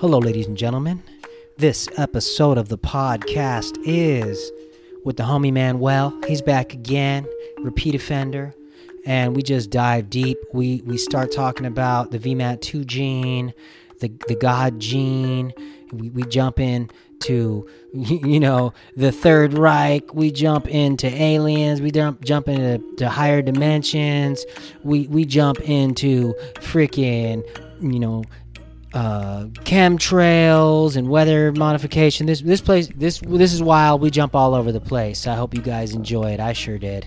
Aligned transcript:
Hello, 0.00 0.18
ladies 0.18 0.46
and 0.46 0.56
gentlemen. 0.56 1.02
This 1.58 1.86
episode 1.98 2.56
of 2.56 2.70
the 2.70 2.78
podcast 2.78 3.76
is 3.84 4.50
with 5.04 5.18
the 5.18 5.24
homie 5.24 5.52
Manuel. 5.52 6.18
He's 6.26 6.40
back 6.40 6.72
again, 6.72 7.26
repeat 7.58 7.94
offender, 7.94 8.54
and 9.04 9.36
we 9.36 9.42
just 9.42 9.68
dive 9.68 10.08
deep. 10.08 10.38
We 10.54 10.80
we 10.86 10.96
start 10.96 11.32
talking 11.32 11.66
about 11.66 12.12
the 12.12 12.18
VMAT 12.18 12.62
two 12.62 12.86
gene, 12.86 13.52
the 13.98 14.10
the 14.26 14.36
God 14.36 14.80
gene. 14.80 15.52
We 15.92 16.08
we 16.08 16.22
jump 16.22 16.60
in 16.60 16.88
to 17.24 17.68
you 17.92 18.40
know 18.40 18.72
the 18.96 19.12
Third 19.12 19.52
Reich. 19.52 20.14
We 20.14 20.30
jump 20.30 20.66
into 20.66 21.08
aliens. 21.08 21.82
We 21.82 21.90
jump 21.90 22.24
jump 22.24 22.48
into 22.48 22.82
to 22.96 23.10
higher 23.10 23.42
dimensions. 23.42 24.46
We 24.82 25.08
we 25.08 25.26
jump 25.26 25.60
into 25.60 26.32
freaking 26.54 27.44
you 27.82 28.00
know 28.00 28.24
uh, 28.94 29.44
chemtrails 29.64 30.96
and 30.96 31.08
weather 31.08 31.52
modification. 31.52 32.26
This 32.26 32.40
this 32.40 32.60
place 32.60 32.88
this 32.94 33.20
this 33.20 33.52
is 33.52 33.62
wild. 33.62 34.00
We 34.00 34.10
jump 34.10 34.34
all 34.34 34.54
over 34.54 34.72
the 34.72 34.80
place. 34.80 35.26
I 35.26 35.34
hope 35.34 35.54
you 35.54 35.62
guys 35.62 35.94
enjoy 35.94 36.32
it. 36.32 36.40
I 36.40 36.52
sure 36.52 36.78
did. 36.78 37.06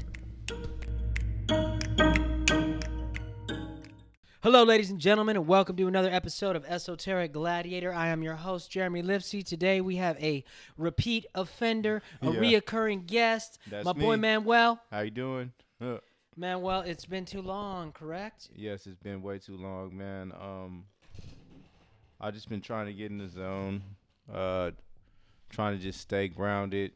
Hello, 4.42 4.64
ladies 4.66 4.90
and 4.92 5.00
gentlemen, 5.00 5.38
and 5.38 5.48
welcome 5.48 5.78
to 5.78 5.88
another 5.88 6.10
episode 6.12 6.58
of 6.58 6.66
Esoteric 6.66 7.32
Gladiator. 7.32 7.94
I 7.94 8.10
am 8.10 8.22
your 8.22 8.36
host, 8.36 8.70
Jeremy 8.70 9.02
Lipsy. 9.02 9.42
Today 9.46 9.80
we 9.80 9.96
have 9.96 10.22
a 10.22 10.44
repeat 10.78 11.26
offender, 11.34 12.02
a 12.22 12.26
Yeah. 12.26 12.32
reoccurring 12.42 13.06
guest, 13.08 13.58
That's 13.70 13.86
my 13.86 13.94
boy. 13.94 14.18
Manuel. 14.18 14.82
How 14.92 15.00
you 15.00 15.12
doing? 15.12 15.54
Uh, 15.80 16.00
Manuel, 16.36 16.82
it's 16.82 17.06
been 17.06 17.24
too 17.24 17.42
long, 17.42 17.94
correct? 17.94 18.50
yes, 18.54 18.86
it's 18.86 18.98
been 19.00 19.22
way 19.22 19.40
too 19.40 19.56
long, 19.56 19.96
man. 19.96 20.34
Um, 20.34 20.86
I 22.20 22.32
just 22.32 22.50
been 22.50 22.62
trying 22.62 22.86
to 22.88 22.94
get 22.94 23.12
in 23.12 23.18
the 23.18 23.28
zone, 23.28 23.84
uh, 24.32 24.72
trying 25.50 25.78
to 25.78 25.84
just 25.84 26.00
stay 26.00 26.28
grounded, 26.28 26.92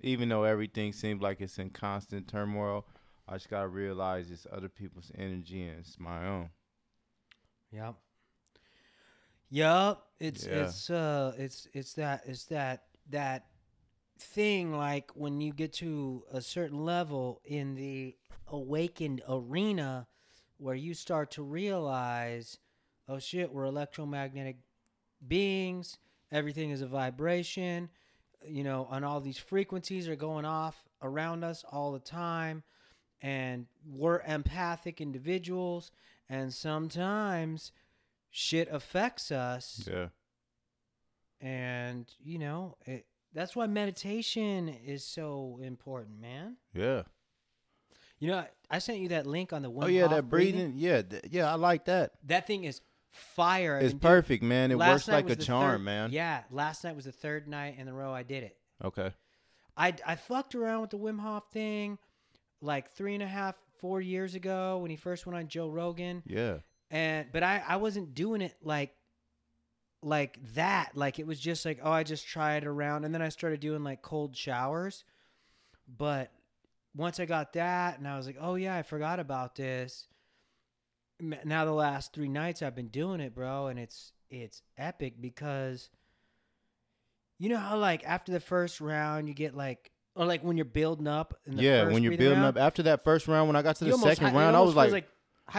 even 0.00 0.28
though 0.28 0.44
everything 0.44 0.92
seems 0.92 1.22
like 1.22 1.40
it's 1.40 1.58
in 1.58 1.70
constant 1.70 2.28
turmoil. 2.28 2.84
I 3.28 3.34
just 3.34 3.48
gotta 3.50 3.68
realize 3.68 4.30
it's 4.30 4.46
other 4.50 4.68
people's 4.68 5.12
energy 5.16 5.62
and 5.62 5.78
it's 5.78 5.98
my 5.98 6.26
own. 6.26 6.50
Yep. 7.72 7.94
Yep. 9.50 9.98
It's 10.18 10.46
Yeah. 10.46 10.52
it's 10.62 10.90
uh 10.90 11.34
it's 11.38 11.68
it's 11.72 11.94
that 11.94 12.22
it's 12.26 12.44
that 12.46 12.84
that 13.10 13.46
thing 14.18 14.76
like 14.76 15.10
when 15.14 15.40
you 15.40 15.52
get 15.52 15.72
to 15.74 16.24
a 16.32 16.40
certain 16.40 16.84
level 16.84 17.40
in 17.44 17.74
the 17.74 18.16
awakened 18.48 19.22
arena 19.28 20.06
where 20.58 20.74
you 20.74 20.92
start 20.92 21.30
to 21.32 21.42
realize 21.42 22.58
oh 23.10 23.18
shit 23.18 23.52
we're 23.52 23.64
electromagnetic 23.64 24.56
beings 25.26 25.98
everything 26.32 26.70
is 26.70 26.80
a 26.80 26.86
vibration 26.86 27.88
you 28.46 28.64
know 28.64 28.88
and 28.90 29.04
all 29.04 29.20
these 29.20 29.36
frequencies 29.38 30.08
are 30.08 30.16
going 30.16 30.44
off 30.44 30.82
around 31.02 31.42
us 31.44 31.64
all 31.70 31.92
the 31.92 31.98
time 31.98 32.62
and 33.20 33.66
we're 33.86 34.20
empathic 34.22 35.00
individuals 35.00 35.90
and 36.28 36.54
sometimes 36.54 37.72
shit 38.30 38.68
affects 38.70 39.30
us 39.32 39.86
Yeah. 39.90 40.06
and 41.40 42.06
you 42.22 42.38
know 42.38 42.76
it, 42.86 43.06
that's 43.34 43.54
why 43.56 43.66
meditation 43.66 44.68
is 44.68 45.04
so 45.04 45.58
important 45.62 46.20
man 46.20 46.56
Yeah. 46.74 47.02
you 48.18 48.28
know 48.28 48.44
I, 48.70 48.78
sent 48.78 49.00
you 49.00 49.08
that 49.08 49.26
link 49.26 49.52
on 49.52 49.62
the 49.62 49.70
one 49.70 49.84
oh 49.86 49.88
yeah, 49.88 50.06
that 50.06 50.28
breathing. 50.30 50.74
Yeah, 50.76 51.02
th- 51.02 51.24
yeah, 51.28 51.50
I 51.50 51.56
like 51.56 51.86
that. 51.86 52.12
that 52.26 52.46
thing 52.46 52.62
is 52.64 52.80
fire 53.10 53.76
I've 53.76 53.82
It's 53.84 53.92
been 53.92 53.98
doing- 54.00 54.12
perfect, 54.22 54.42
man. 54.42 54.70
It 54.70 54.76
last 54.76 54.90
works 54.92 55.08
night 55.08 55.14
like 55.16 55.24
was 55.26 55.32
a 55.34 55.36
the 55.36 55.44
charm, 55.44 55.70
third- 55.80 55.84
man. 55.84 56.12
yeah 56.12 56.42
last 56.50 56.84
night 56.84 56.94
was 56.96 57.04
the 57.06 57.12
third 57.12 57.48
night 57.48 57.76
in 57.78 57.86
the 57.86 57.92
row 57.92 58.12
i 58.12 58.22
did 58.22 58.42
it 58.44 58.56
Okay. 58.84 59.12
I, 59.76 59.94
I 60.06 60.14
fucked 60.16 60.54
around 60.54 60.80
with 60.82 60.90
the 60.90 60.98
Wim 60.98 61.20
Hof 61.20 61.50
thing 61.52 61.98
like 62.62 62.90
three 62.90 63.14
and 63.14 63.22
a 63.22 63.26
half, 63.26 63.58
four 63.78 64.00
years 64.00 64.34
ago 64.34 64.78
when 64.78 64.90
he 64.90 64.96
first 64.96 65.26
went 65.26 65.38
on 65.38 65.48
Joe 65.48 65.68
Rogan. 65.68 66.22
Yeah. 66.26 66.58
And 66.90 67.26
but 67.32 67.42
I, 67.42 67.62
I 67.66 67.76
wasn't 67.76 68.14
doing 68.14 68.42
it 68.42 68.54
like 68.62 68.94
like 70.02 70.38
that. 70.54 70.90
Like 70.94 71.18
it 71.18 71.26
was 71.26 71.38
just 71.40 71.64
like, 71.64 71.78
oh, 71.82 71.90
I 71.92 72.02
just 72.04 72.26
tried 72.26 72.64
around 72.66 73.04
and 73.04 73.14
then 73.14 73.22
I 73.22 73.28
started 73.28 73.60
doing 73.60 73.82
like 73.84 74.02
cold 74.02 74.36
showers. 74.36 75.04
But 75.88 76.30
once 76.94 77.20
I 77.20 77.24
got 77.26 77.52
that 77.54 77.98
and 77.98 78.06
I 78.08 78.16
was 78.16 78.26
like, 78.26 78.36
oh 78.40 78.54
yeah, 78.56 78.76
I 78.76 78.82
forgot 78.82 79.20
about 79.20 79.54
this. 79.56 80.06
Now 81.20 81.64
the 81.64 81.72
last 81.72 82.12
three 82.12 82.28
nights 82.28 82.62
I've 82.62 82.74
been 82.74 82.88
doing 82.88 83.20
it, 83.20 83.34
bro, 83.34 83.66
and 83.68 83.78
it's 83.78 84.12
it's 84.30 84.62
epic 84.78 85.14
because 85.20 85.90
you 87.38 87.48
know 87.48 87.56
how 87.58 87.76
like 87.78 88.04
after 88.04 88.32
the 88.32 88.40
first 88.40 88.80
round 88.80 89.28
you 89.28 89.34
get 89.34 89.54
like 89.54 89.90
or 90.14 90.26
like 90.26 90.42
when 90.42 90.56
you're 90.56 90.64
building 90.64 91.06
up 91.06 91.38
in 91.46 91.56
the 91.56 91.62
yeah, 91.62 91.84
when 91.90 92.02
you're 92.02 92.16
building 92.16 92.40
round, 92.42 92.56
up 92.56 92.62
after 92.62 92.82
that 92.84 93.04
first 93.04 93.28
round, 93.28 93.48
when 93.48 93.56
I 93.56 93.62
got 93.62 93.76
to 93.76 93.84
the 93.84 93.96
second 93.96 94.28
hi- 94.28 94.34
round, 94.36 94.56
I 94.56 94.60
was 94.60 94.74
like, 94.76 94.92
like 94.92 95.08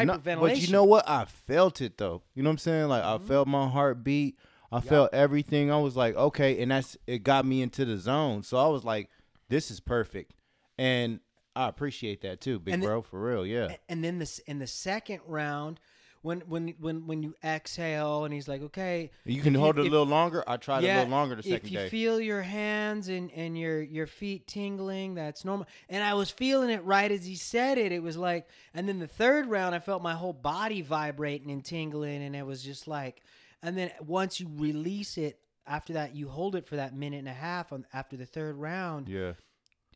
No, 0.06 0.14
hyperventilation. 0.18 0.40
but 0.40 0.60
you 0.62 0.68
know 0.72 0.84
what? 0.84 1.08
I 1.10 1.26
felt 1.26 1.82
it 1.82 1.98
though. 1.98 2.22
You 2.36 2.44
know 2.44 2.50
what 2.50 2.54
I'm 2.54 2.58
saying? 2.60 2.88
Like 2.88 3.04
I 3.04 3.18
Mhm. 3.18 3.28
felt 3.28 3.48
my 3.48 3.68
heartbeat. 3.68 4.38
I 4.72 4.78
Yeah. 4.78 4.82
felt 4.90 5.14
everything. 5.14 5.72
I 5.72 5.78
was 5.80 5.98
like, 5.98 6.16
okay, 6.16 6.62
and 6.62 6.72
that's 6.72 6.98
it 7.08 7.20
got 7.24 7.46
me 7.46 7.62
into 7.62 7.84
the 7.86 7.98
zone. 7.98 8.44
So 8.44 8.58
I 8.58 8.68
was 8.68 8.84
like, 8.86 9.10
this 9.50 9.70
is 9.72 9.80
perfect. 9.80 10.34
And 10.78 11.20
I 11.56 11.67
appreciate 11.67 12.22
that 12.22 12.39
too, 12.41 12.59
big 12.59 12.73
And 12.75 12.84
the- 12.84 12.88
bro, 12.88 13.01
for 13.01 13.22
real. 13.22 13.45
Yeah. 13.45 13.75
And 13.89 14.03
then 14.03 14.19
this 14.19 14.39
in 14.39 14.59
the 14.59 14.67
second 14.67 15.22
round 15.28 15.79
when 16.23 16.41
when 16.41 16.75
when 16.79 17.07
when 17.07 17.23
you 17.23 17.34
exhale 17.44 18.25
and 18.25 18.34
he's 18.34 18.47
like 18.47 18.62
okay 18.62 19.09
You 19.25 19.41
can 19.41 19.56
hold 19.56 19.79
it 19.79 19.81
a 19.81 19.85
if- 19.85 19.91
little 19.91 20.06
longer. 20.06 20.44
I 20.47 20.57
tried 20.57 20.84
yeah, 20.84 20.97
a 20.97 21.00
little 21.00 21.12
longer 21.12 21.35
the 21.35 21.41
second 21.41 21.62
day. 21.62 21.66
if 21.67 21.72
you 21.72 21.78
day. 21.79 21.89
feel 21.89 22.19
your 22.22 22.44
hands 22.44 23.07
and 23.09 23.31
and 23.31 23.57
your 23.57 23.81
your 23.81 24.06
feet 24.06 24.45
tingling 24.45 25.16
that's 25.16 25.44
normal 25.44 25.66
and 25.89 26.03
i 26.03 26.13
was 26.13 26.29
feeling 26.29 26.69
it 26.69 26.84
right 26.84 27.12
as 27.12 27.25
he 27.25 27.34
said 27.34 27.79
it 27.79 27.91
it 27.91 28.03
was 28.03 28.18
like 28.18 28.47
and 28.75 28.88
then 28.88 29.00
the 29.00 29.07
third 29.07 29.47
round 29.47 29.73
i 29.73 29.79
felt 29.79 30.03
my 30.03 30.13
whole 30.13 30.31
body 30.31 30.83
vibrating 30.83 31.50
and 31.50 31.66
tingling 31.66 32.22
and 32.22 32.35
it 32.35 32.45
was 32.45 32.62
just 32.62 32.88
like 32.88 33.23
and 33.63 33.75
then 33.75 33.89
once 34.06 34.39
you 34.39 34.47
release 34.57 35.18
it 35.18 35.39
after 35.66 35.94
that 35.94 36.16
you 36.16 36.29
hold 36.29 36.56
it 36.56 36.68
for 36.68 36.75
that 36.75 36.95
minute 36.95 37.18
and 37.18 37.28
a 37.29 37.33
half 37.33 37.73
on 37.73 37.83
after 37.94 38.16
the 38.16 38.28
third 38.28 38.56
round 38.57 39.09
yeah. 39.09 39.33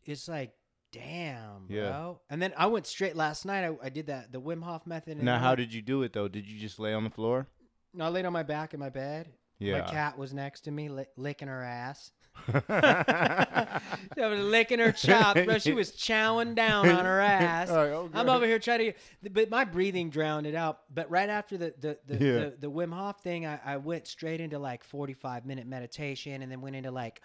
it's 0.06 0.28
like 0.28 0.55
damn 0.96 1.66
Yeah. 1.70 1.90
bro 1.90 2.20
and 2.30 2.42
then 2.42 2.54
i 2.58 2.66
went 2.68 2.88
straight 2.88 3.16
last 3.16 3.46
night 3.46 3.64
i, 3.66 3.76
I 3.86 3.90
did 3.90 4.08
that 4.08 4.32
the 4.32 4.40
wim 4.42 4.64
hof 4.64 4.88
method 4.88 5.18
and 5.18 5.24
Now, 5.26 5.40
how 5.40 5.56
did 5.56 5.74
you 5.74 5.82
do 5.82 6.04
it 6.04 6.14
though? 6.14 6.28
Did 6.28 6.46
you 6.48 6.60
just 6.60 6.80
lay 6.80 6.94
on 6.94 7.04
the 7.04 7.10
floor? 7.10 7.48
no, 7.94 8.06
I 8.06 8.10
laid 8.10 8.26
on 8.26 8.34
my 8.34 8.44
back 8.44 8.74
in 8.74 8.80
my 8.80 8.90
bed. 8.90 9.30
Yeah. 9.58 9.80
My 9.80 9.88
cat 9.88 10.18
was 10.18 10.34
next 10.34 10.62
to 10.66 10.72
me, 10.72 10.90
li- 10.90 11.06
licking 11.16 11.48
her 11.48 11.64
ass. 11.64 12.12
I 12.70 13.80
was 14.18 14.40
licking 14.40 14.80
her 14.80 14.92
chops, 14.92 15.42
bro. 15.46 15.58
She 15.60 15.72
was 15.74 15.92
chowing 15.94 16.56
down 16.56 16.90
on 16.90 17.06
her 17.06 17.20
ass. 17.22 17.70
Right, 17.70 17.90
okay. 17.92 18.20
I'm 18.20 18.30
over 18.30 18.46
here 18.46 18.60
trying 18.60 18.92
to, 19.24 19.30
but 19.32 19.50
my 19.50 19.64
breathing 19.64 20.10
drowned 20.10 20.46
it 20.46 20.56
out. 20.56 20.80
But 20.94 21.10
right 21.10 21.30
after 21.30 21.58
the 21.58 21.74
the 21.80 21.98
the, 22.06 22.14
Yeah. 22.26 22.34
the, 22.40 22.54
the 22.62 22.72
Wim 22.72 22.94
Hof 22.94 23.22
thing, 23.22 23.46
I, 23.46 23.60
I 23.64 23.78
went 23.78 24.08
straight 24.08 24.42
into 24.42 24.60
like 24.60 24.84
45 24.84 25.46
minute 25.46 25.68
meditation, 25.68 26.42
and 26.42 26.52
then 26.52 26.60
went 26.62 26.76
into 26.76 26.92
like, 26.92 27.22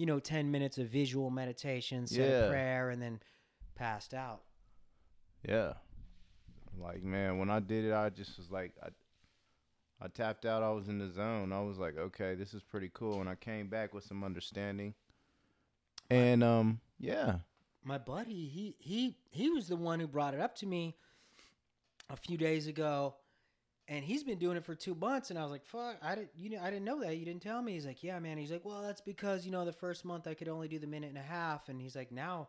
you 0.00 0.06
know, 0.06 0.18
10 0.18 0.50
minutes 0.50 0.78
of 0.78 0.86
visual 0.86 1.28
meditation, 1.28 2.06
said 2.06 2.44
a 2.44 2.48
prayer, 2.48 2.88
and 2.88 3.02
then 3.02 3.20
passed 3.74 4.14
out. 4.14 4.40
Yeah. 5.46 5.74
Like 6.80 7.02
man, 7.02 7.36
when 7.36 7.50
I 7.50 7.60
did 7.60 7.84
it, 7.84 7.92
I 7.92 8.08
just 8.08 8.38
was 8.38 8.50
like, 8.50 8.72
I, 8.82 8.88
I 10.02 10.08
tapped 10.08 10.46
out. 10.46 10.62
I 10.62 10.70
was 10.70 10.88
in 10.88 10.98
the 10.98 11.10
zone. 11.10 11.52
I 11.52 11.60
was 11.60 11.76
like, 11.76 11.98
okay, 11.98 12.34
this 12.34 12.54
is 12.54 12.62
pretty 12.62 12.90
cool. 12.94 13.20
And 13.20 13.28
I 13.28 13.34
came 13.34 13.68
back 13.68 13.92
with 13.92 14.02
some 14.04 14.24
understanding. 14.24 14.94
And 16.08 16.42
um, 16.42 16.80
yeah, 16.98 17.40
my 17.84 17.98
buddy 17.98 18.48
he 18.48 18.76
he 18.78 19.18
he 19.30 19.50
was 19.50 19.68
the 19.68 19.76
one 19.76 20.00
who 20.00 20.06
brought 20.06 20.32
it 20.32 20.40
up 20.40 20.54
to 20.56 20.66
me 20.66 20.96
a 22.08 22.16
few 22.16 22.38
days 22.38 22.66
ago 22.66 23.16
and 23.90 24.04
he's 24.04 24.22
been 24.22 24.38
doing 24.38 24.56
it 24.56 24.64
for 24.64 24.74
two 24.74 24.94
months 24.94 25.28
and 25.28 25.38
i 25.38 25.42
was 25.42 25.50
like 25.50 25.66
fuck 25.66 25.96
i 26.00 26.14
didn't 26.14 26.30
you 26.38 26.48
know 26.48 26.60
i 26.62 26.70
didn't 26.70 26.84
know 26.84 27.00
that. 27.00 27.18
You 27.18 27.26
didn't 27.26 27.42
tell 27.42 27.60
me. 27.60 27.72
He's 27.72 27.84
like 27.84 28.02
yeah 28.02 28.18
man. 28.18 28.38
He's 28.38 28.50
like 28.50 28.64
well 28.64 28.82
that's 28.82 29.02
because 29.02 29.44
you 29.44 29.52
know 29.52 29.66
the 29.66 29.72
first 29.72 30.04
month 30.06 30.26
i 30.26 30.32
could 30.32 30.48
only 30.48 30.68
do 30.68 30.78
the 30.78 30.86
minute 30.86 31.10
and 31.10 31.18
a 31.18 31.22
half 31.22 31.68
and 31.68 31.78
he's 31.80 31.96
like 31.96 32.10
now 32.10 32.48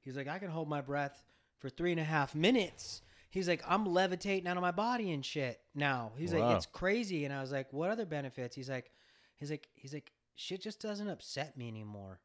he's 0.00 0.16
like 0.16 0.28
i 0.28 0.38
can 0.38 0.48
hold 0.48 0.68
my 0.68 0.80
breath 0.80 1.22
for 1.58 1.68
three 1.68 1.90
and 1.90 2.00
a 2.00 2.04
half 2.04 2.34
minutes. 2.34 3.02
He's 3.28 3.48
like 3.48 3.62
i'm 3.68 3.84
levitating 3.84 4.46
out 4.46 4.56
of 4.56 4.62
my 4.62 4.70
body 4.70 5.12
and 5.12 5.24
shit 5.24 5.60
now. 5.74 6.12
He's 6.16 6.32
like 6.32 6.56
it's 6.56 6.66
crazy 6.66 7.26
and 7.26 7.34
i 7.34 7.42
was 7.42 7.52
like 7.52 7.72
what 7.72 7.90
other 7.90 8.06
benefits? 8.06 8.56
He's 8.56 8.70
like 8.70 8.90
he's 9.34 9.50
like 9.50 9.68
he's 9.74 9.92
like 9.92 10.12
shit 10.36 10.62
just 10.62 10.80
doesn't 10.80 11.08
upset 11.08 11.56
me 11.58 11.68
anymore 11.68 12.20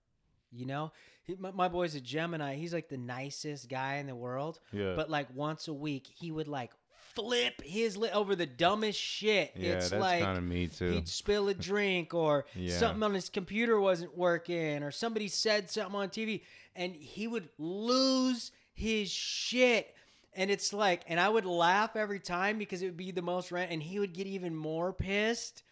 you 0.54 0.66
know? 0.66 0.92
He, 1.24 1.36
my, 1.36 1.52
my 1.52 1.68
boy's 1.68 1.96
a 1.96 2.02
gemini. 2.02 2.56
He's 2.56 2.74
like 2.74 2.90
the 2.90 2.98
nicest 2.98 3.70
guy 3.70 3.96
in 3.96 4.08
the 4.08 4.16
world. 4.16 4.60
Yeah, 4.74 4.94
but 4.96 5.10
like 5.10 5.28
once 5.34 5.68
a 5.68 5.74
week 5.74 6.10
he 6.14 6.32
would 6.32 6.48
like 6.48 6.72
flip 7.16 7.62
his 7.64 7.98
lip 7.98 8.16
over 8.16 8.36
the 8.36 8.46
dumbest 8.46 9.00
shit. 9.00 9.52
Yeah, 9.56 9.74
it's 9.74 9.90
that's 9.90 10.02
like 10.02 10.22
kind 10.22 10.38
of 10.38 10.44
me 10.44 10.68
too. 10.68 10.92
he'd 10.92 11.08
spill 11.08 11.48
a 11.50 11.54
drink 11.54 12.14
or 12.14 12.46
Yeah. 12.56 12.78
something 12.78 13.04
on 13.04 13.14
his 13.14 13.30
computer 13.30 13.80
wasn't 13.80 14.18
working 14.18 14.84
or 14.84 14.92
somebody 14.92 15.28
said 15.28 15.70
something 15.70 15.96
on 15.96 16.10
tv 16.10 16.42
and 16.76 16.96
he 16.96 17.28
would 17.28 17.50
lose 17.58 18.52
his 18.74 19.10
shit. 19.12 19.94
And 20.34 20.50
it's 20.50 20.72
like 20.74 21.02
and 21.08 21.20
i 21.20 21.28
would 21.28 21.46
laugh 21.46 21.96
every 21.96 22.20
time 22.20 22.58
because 22.58 22.82
it 22.82 22.86
would 22.86 22.98
be 22.98 23.12
the 23.12 23.22
most 23.22 23.52
rant 23.52 23.72
and 23.72 23.84
he 23.84 24.00
would 24.00 24.14
get 24.14 24.28
even 24.28 24.56
more 24.56 24.94
pissed. 24.94 25.64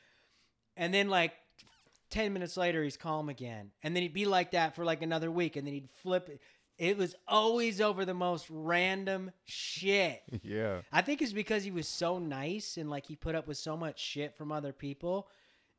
And 0.76 0.94
then 0.94 1.10
like 1.10 1.34
10 2.10 2.34
minutes 2.34 2.58
later 2.58 2.84
he's 2.84 2.98
calm 2.98 3.30
again. 3.30 3.72
And 3.84 3.96
then 3.96 4.04
he'd 4.04 4.14
be 4.14 4.26
like 4.26 4.52
that 4.52 4.76
for 4.76 4.84
like 4.84 5.02
another 5.02 5.30
week 5.32 5.56
and 5.56 5.66
then 5.66 5.74
he'd 5.74 5.90
flip 6.02 6.28
it 6.30 6.42
it 6.80 6.98
was 6.98 7.14
always 7.28 7.80
over 7.82 8.06
the 8.06 8.14
most 8.14 8.48
random 8.50 9.30
shit 9.46 10.22
Yeah. 10.44 10.82
i 10.92 11.02
think 11.02 11.22
it's 11.22 11.34
because 11.34 11.64
he 11.64 11.72
was 11.72 11.88
so 11.88 12.18
nice 12.20 12.78
and 12.78 12.90
like 12.90 13.06
he 13.06 13.16
put 13.16 13.36
up 13.36 13.48
with 13.48 13.58
so 13.58 13.78
much 13.78 14.00
shit 14.00 14.36
from 14.36 14.52
other 14.52 14.74
people 14.74 15.28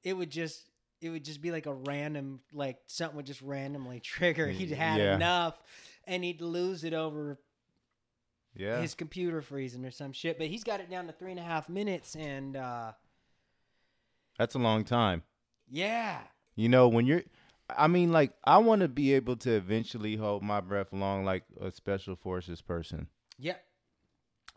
it 0.04 0.12
would 0.14 0.30
just 0.30 0.70
it 1.00 1.08
would 1.08 1.24
just 1.24 1.40
be 1.40 1.50
like 1.50 1.64
a 1.66 1.72
random 1.74 2.40
like 2.52 2.76
something 2.86 3.16
would 3.16 3.26
just 3.26 3.40
randomly 3.42 3.98
trigger 4.14 4.46
he'd 4.48 4.70
had 4.70 4.98
Yeah. 5.00 5.14
enough 5.16 5.60
and 6.06 6.22
he'd 6.22 6.40
lose 6.42 6.84
it 6.84 6.92
over 6.94 7.40
Yeah. 8.54 8.80
his 8.80 8.94
computer 8.94 9.40
freezing 9.42 9.84
or 9.84 9.90
some 9.90 10.12
shit 10.12 10.36
but 10.38 10.48
he's 10.48 10.64
got 10.64 10.80
it 10.80 10.90
down 10.90 11.06
to 11.06 11.12
three 11.12 11.30
and 11.30 11.40
a 11.40 11.44
half 11.44 11.68
minutes 11.68 12.14
and 12.16 12.56
uh 12.56 12.92
That's 14.38 14.54
a 14.54 14.58
long 14.58 14.84
time. 14.84 15.22
yeah 15.70 16.20
You 16.56 16.68
know, 16.68 16.88
when 16.88 17.06
you're 17.06 17.22
I 17.76 17.86
mean 17.86 18.12
like 18.12 18.32
I 18.44 18.58
want 18.58 18.82
to 18.82 18.88
be 18.88 19.14
able 19.14 19.36
to 19.38 19.50
eventually 19.52 20.16
hold 20.16 20.42
my 20.42 20.60
breath 20.60 20.92
long, 20.92 21.24
like 21.24 21.44
a 21.60 21.70
special 21.70 22.16
forces 22.16 22.60
person. 22.62 23.08
Yeah. 23.38 23.56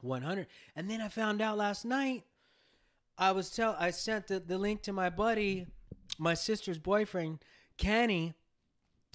100. 0.02 0.48
And 0.76 0.90
then 0.90 1.02
I 1.02 1.08
found 1.08 1.42
out 1.42 1.58
last 1.58 1.86
night 1.86 2.24
I 3.18 3.32
was 3.32 3.50
tell 3.50 3.76
I 3.80 3.92
sent 3.92 4.28
the, 4.28 4.40
the 4.40 4.58
link 4.58 4.82
to 4.84 4.94
my 4.94 5.10
buddy, 5.10 5.68
my 6.18 6.34
sister's 6.34 6.78
boyfriend, 6.78 7.40
Kenny, 7.78 8.34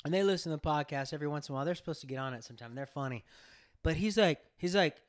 and 0.05 0.15
they 0.15 0.23
listen 0.23 0.51
to 0.51 0.57
the 0.57 0.69
podcast 0.69 1.13
every 1.13 1.29
once 1.29 1.49
in 1.49 1.53
a 1.53 1.57
while. 1.57 1.65
They're 1.65 1.75
supposed 1.75 2.01
to 2.03 2.07
get 2.07 2.19
on 2.19 2.35
it 2.35 2.45
sometime. 2.45 2.75
They're 2.75 2.87
funny. 2.87 3.25
But 3.83 3.97
he's 3.97 4.17
like 4.17 4.41
he's 4.57 4.75
like, 4.75 5.03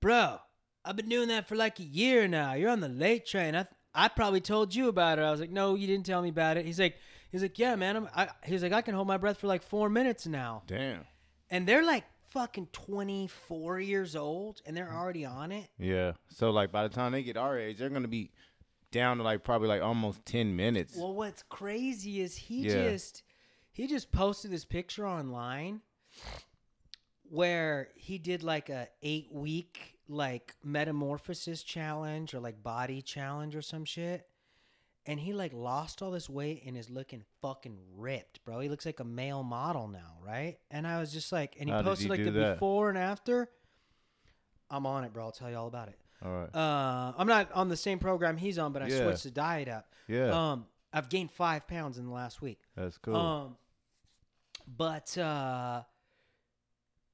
"Bro, 0.00 0.38
I've 0.84 0.96
been 0.96 1.08
doing 1.08 1.28
that 1.28 1.48
for 1.48 1.56
like 1.56 1.78
a 1.80 1.84
year 1.84 2.28
now. 2.28 2.54
You're 2.54 2.70
on 2.70 2.80
the 2.80 2.88
late 2.88 3.26
train. 3.26 3.54
I 3.54 3.66
I 3.94 4.08
probably 4.08 4.40
told 4.40 4.74
you 4.74 4.88
about 4.88 5.18
it." 5.18 5.22
I 5.22 5.30
was 5.30 5.40
like, 5.40 5.50
"No, 5.50 5.74
you 5.74 5.86
didn't 5.86 6.06
tell 6.06 6.22
me 6.22 6.28
about 6.28 6.56
it." 6.56 6.66
He's 6.66 6.80
like 6.80 6.96
he's 7.34 7.42
like, 7.42 7.58
"Yeah, 7.58 7.74
man. 7.76 7.96
I'm 7.96 8.08
I 8.14 8.28
he's 8.44 8.62
like 8.62 8.72
I 8.72 8.80
can 8.80 8.94
hold 8.94 9.06
my 9.08 9.16
breath 9.18 9.38
for 9.38 9.46
like 9.48 9.62
4 9.62 9.90
minutes 9.90 10.26
now." 10.26 10.62
Damn. 10.66 11.04
and 11.50 11.66
they're 11.66 11.84
like 11.84 12.04
fucking 12.30 12.68
24 12.72 13.78
years 13.80 14.16
old 14.16 14.60
and 14.66 14.76
they're 14.76 14.92
already 14.92 15.24
on 15.24 15.52
it 15.52 15.68
Yeah. 15.78 16.12
So 16.28 16.50
like 16.50 16.72
by 16.72 16.82
the 16.82 16.88
time 16.94 17.12
they 17.12 17.22
get 17.22 17.36
our 17.36 17.58
age, 17.58 17.78
they're 17.78 17.90
gonna 17.90 18.08
be 18.08 18.30
down 18.90 19.18
to 19.18 19.22
like 19.24 19.42
probably 19.44 19.68
like 19.68 19.82
almost 19.82 20.24
ten 20.24 20.54
minutes. 20.56 20.96
well 20.96 21.14
what's 21.14 21.42
crazy 21.48 22.20
is 22.20 22.36
he 22.36 22.62
Yeah. 22.68 22.90
just 22.90 23.22
he 23.72 23.86
just 23.88 24.10
posted 24.12 24.50
this 24.52 24.64
picture 24.64 25.06
online 25.06 25.80
where 27.28 27.88
he 27.96 28.18
did 28.18 28.42
like 28.42 28.68
a 28.68 28.88
eight 29.02 29.28
week 29.32 29.98
like 30.08 30.54
metamorphosis 30.62 31.62
challenge 31.62 32.34
or 32.34 32.40
like 32.40 32.62
body 32.62 33.00
challenge 33.02 33.56
or 33.56 33.62
some 33.62 33.84
shit 33.84 34.26
and 35.06 35.20
he 35.20 35.32
like 35.32 35.52
lost 35.52 36.00
all 36.02 36.10
this 36.10 36.28
weight 36.28 36.62
and 36.66 36.76
is 36.76 36.88
looking 36.90 37.22
fucking 37.42 37.76
ripped 37.96 38.44
bro 38.44 38.60
he 38.60 38.68
looks 38.68 38.86
like 38.86 39.00
a 39.00 39.04
male 39.04 39.42
model 39.42 39.86
now 39.88 40.14
right 40.24 40.58
and 40.70 40.86
i 40.86 40.98
was 41.00 41.12
just 41.12 41.30
like 41.32 41.56
and 41.60 41.68
he 41.68 41.72
How 41.72 41.82
did 41.82 41.86
posted 41.86 42.04
he 42.04 42.08
like 42.10 42.18
do 42.18 42.24
the 42.30 42.38
that? 42.40 42.54
before 42.54 42.88
and 42.88 42.96
after 42.98 43.48
i'm 44.70 44.86
on 44.86 45.04
it 45.04 45.12
bro 45.12 45.24
i'll 45.26 45.32
tell 45.32 45.50
you 45.50 45.56
all 45.56 45.66
about 45.68 45.88
it 45.88 45.98
All 46.24 46.32
right. 46.32 46.54
Uh, 46.54 47.12
I'm 47.18 47.26
not 47.26 47.52
on 47.52 47.68
the 47.68 47.76
same 47.76 47.98
program 47.98 48.36
he's 48.38 48.56
on, 48.58 48.72
but 48.72 48.80
I 48.82 48.88
Yeah. 48.88 49.02
switched 49.02 49.24
the 49.24 49.30
diet 49.30 49.68
up. 49.68 49.92
yeah. 50.08 50.52
Um, 50.52 50.66
I've 50.92 51.08
gained 51.10 51.30
five 51.32 51.66
pounds 51.66 51.98
in 51.98 52.06
the 52.06 52.12
last 52.12 52.40
week. 52.40 52.60
that's 52.76 52.96
cool. 52.98 53.14
Um, 53.16 53.56
but 54.66 55.18
uh, 55.18 55.82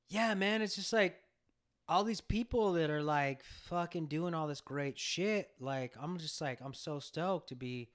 yeah, 0.08 0.34
man, 0.34 0.62
it's 0.62 0.76
just 0.76 0.92
like 0.92 1.16
all 1.90 2.04
these 2.04 2.20
people 2.20 2.75
that 2.75 2.88
are 2.88 3.02
like 3.02 3.42
fucking 3.42 4.06
doing 4.06 4.32
all 4.32 4.46
this 4.46 4.60
great 4.60 4.96
shit. 4.96 5.50
Like, 5.58 5.92
I'm 6.00 6.19
just 6.19 6.40
like, 6.40 6.60
I'm 6.62 6.72
so 6.72 7.00
stoked 7.00 7.48
to 7.48 7.56
be. 7.56 7.90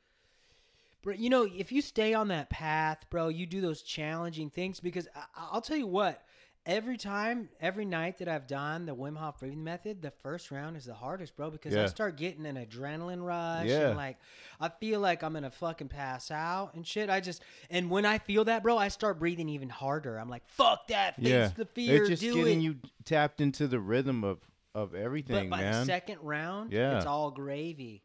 You 1.18 1.30
know, 1.30 1.44
if 1.44 1.71
you 1.71 1.81
stay 1.81 2.13
on 2.13 2.27
that 2.27 2.50
path, 2.50 3.06
bro, 3.09 3.30
you 3.30 3.45
do 3.45 3.62
those 3.62 3.83
challenging 3.83 4.50
things 4.50 4.80
because 4.80 5.07
I, 5.15 5.24
I'll 5.51 5.62
tell 5.62 5.77
you 5.77 5.88
what. 5.88 6.24
Every 6.67 6.97
time, 6.97 7.50
every 7.62 7.85
night 7.85 8.17
that 8.17 8.27
I've 8.27 8.47
done 8.47 8.88
the 8.88 8.95
Wim 8.95 9.15
Hof 9.15 9.39
breathing 9.39 9.63
method, 9.63 10.01
the 10.01 10.09
first 10.23 10.50
round 10.50 10.75
is 10.75 10.85
the 10.85 10.95
hardest, 10.95 11.35
bro, 11.35 11.51
because 11.51 11.75
I 11.75 11.85
start 11.85 12.17
getting 12.17 12.45
an 12.47 12.56
adrenaline 12.56 13.23
rush 13.23 13.67
Yeah. 13.67 13.89
and 13.89 13.97
like 13.97 14.17
I 14.59 14.69
feel 14.69 15.00
like 15.00 15.23
I'm 15.23 15.33
gonna 15.33 15.51
fucking 15.51 15.89
pass 15.89 16.31
out 16.31 16.73
and 16.73 16.85
shit. 16.85 17.07
I 17.09 17.19
just 17.19 17.44
and 17.69 17.91
when 17.91 18.03
I 18.03 18.17
feel 18.17 18.45
that, 18.45 18.63
bro, 18.63 18.77
I 18.79 18.88
start 18.88 19.19
breathing 19.19 19.47
even 19.50 19.69
harder. 19.69 20.17
I'm 20.17 20.29
like, 20.29 20.47
fuck 20.47 20.88
that, 20.88 21.17
face 21.17 21.27
yeah. 21.27 21.51
the 21.56 21.65
fear, 21.65 22.01
it's 22.01 22.09
just 22.09 22.21
do 22.23 22.33
getting 22.33 22.59
it. 22.62 22.63
you 22.63 22.75
tapped 23.03 23.41
into 23.41 23.68
the 23.68 23.79
rhythm 23.79 24.23
of 24.23 24.39
of 24.73 24.91
but 24.94 25.00
everything, 25.01 25.50
by 25.51 25.57
the 25.63 25.69
man. 25.71 25.85
second 25.85 26.18
round, 26.21 26.73
Yeah. 26.73 26.97
it's 26.97 27.06
all 27.06 27.29
gravy. 27.29 28.03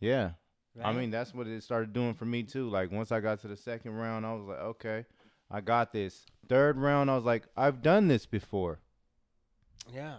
yeah. 0.00 0.30
I 0.82 0.92
mean, 0.92 1.10
that's 1.10 1.34
what 1.34 1.48
it 1.48 1.60
started 1.64 1.92
doing 1.92 2.14
for 2.14 2.24
me 2.24 2.44
too. 2.44 2.68
Like 2.70 2.92
once 2.92 3.10
I 3.10 3.18
got 3.18 3.40
to 3.40 3.48
the 3.48 3.56
second 3.56 3.94
round, 3.94 4.24
I 4.24 4.32
was 4.34 4.44
like, 4.46 4.58
okay, 4.58 5.04
I 5.50 5.60
got 5.60 5.92
this. 5.92 6.26
Third 6.48 6.78
round, 6.78 7.10
I 7.10 7.14
was 7.16 7.24
like, 7.24 7.46
I've 7.56 7.82
done 7.82 8.08
this 8.08 8.26
before. 8.26 8.80
yeah, 9.92 10.16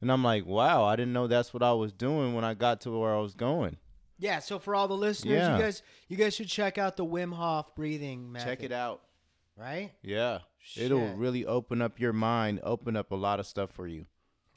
And 0.00 0.10
I'm 0.12 0.22
like, 0.24 0.46
wow, 0.46 0.84
I 0.84 0.96
didn't 0.96 1.12
know 1.12 1.26
that's 1.26 1.52
what 1.54 1.62
I 1.62 1.72
was 1.72 1.92
doing 1.92 2.34
when 2.34 2.44
I 2.44 2.54
got 2.54 2.80
to 2.82 2.90
where 2.90 3.14
I 3.14 3.20
was 3.20 3.34
going. 3.34 3.76
yeah. 4.18 4.38
So 4.38 4.58
for 4.58 4.74
all 4.74 4.88
the 4.88 4.96
listeners, 4.96 5.32
Yeah. 5.38 5.56
you 5.56 5.62
guys, 5.62 5.82
you 6.08 6.16
guys 6.16 6.34
should 6.34 6.48
check 6.48 6.78
out 6.78 6.96
the 6.96 7.04
Wim 7.04 7.32
Hof 7.34 7.74
breathing 7.74 8.30
method. 8.32 8.46
Check 8.46 8.62
it 8.62 8.72
out. 8.72 9.02
right? 9.56 9.92
Yeah. 10.02 10.40
It'll 10.76 11.14
really 11.14 11.44
open 11.46 11.82
up 11.82 12.00
your 12.00 12.12
mind, 12.14 12.60
open 12.62 12.96
up 12.96 13.10
a 13.12 13.16
lot 13.16 13.38
of 13.40 13.46
stuff 13.46 13.70
for 13.70 13.86
you. 13.86 14.06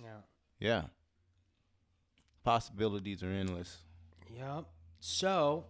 Yeah. 0.02 0.22
Yeah. 0.60 0.84
Possibilities 2.44 3.24
are 3.24 3.30
endless. 3.32 3.80
Yep. 4.34 4.66
So 5.00 5.66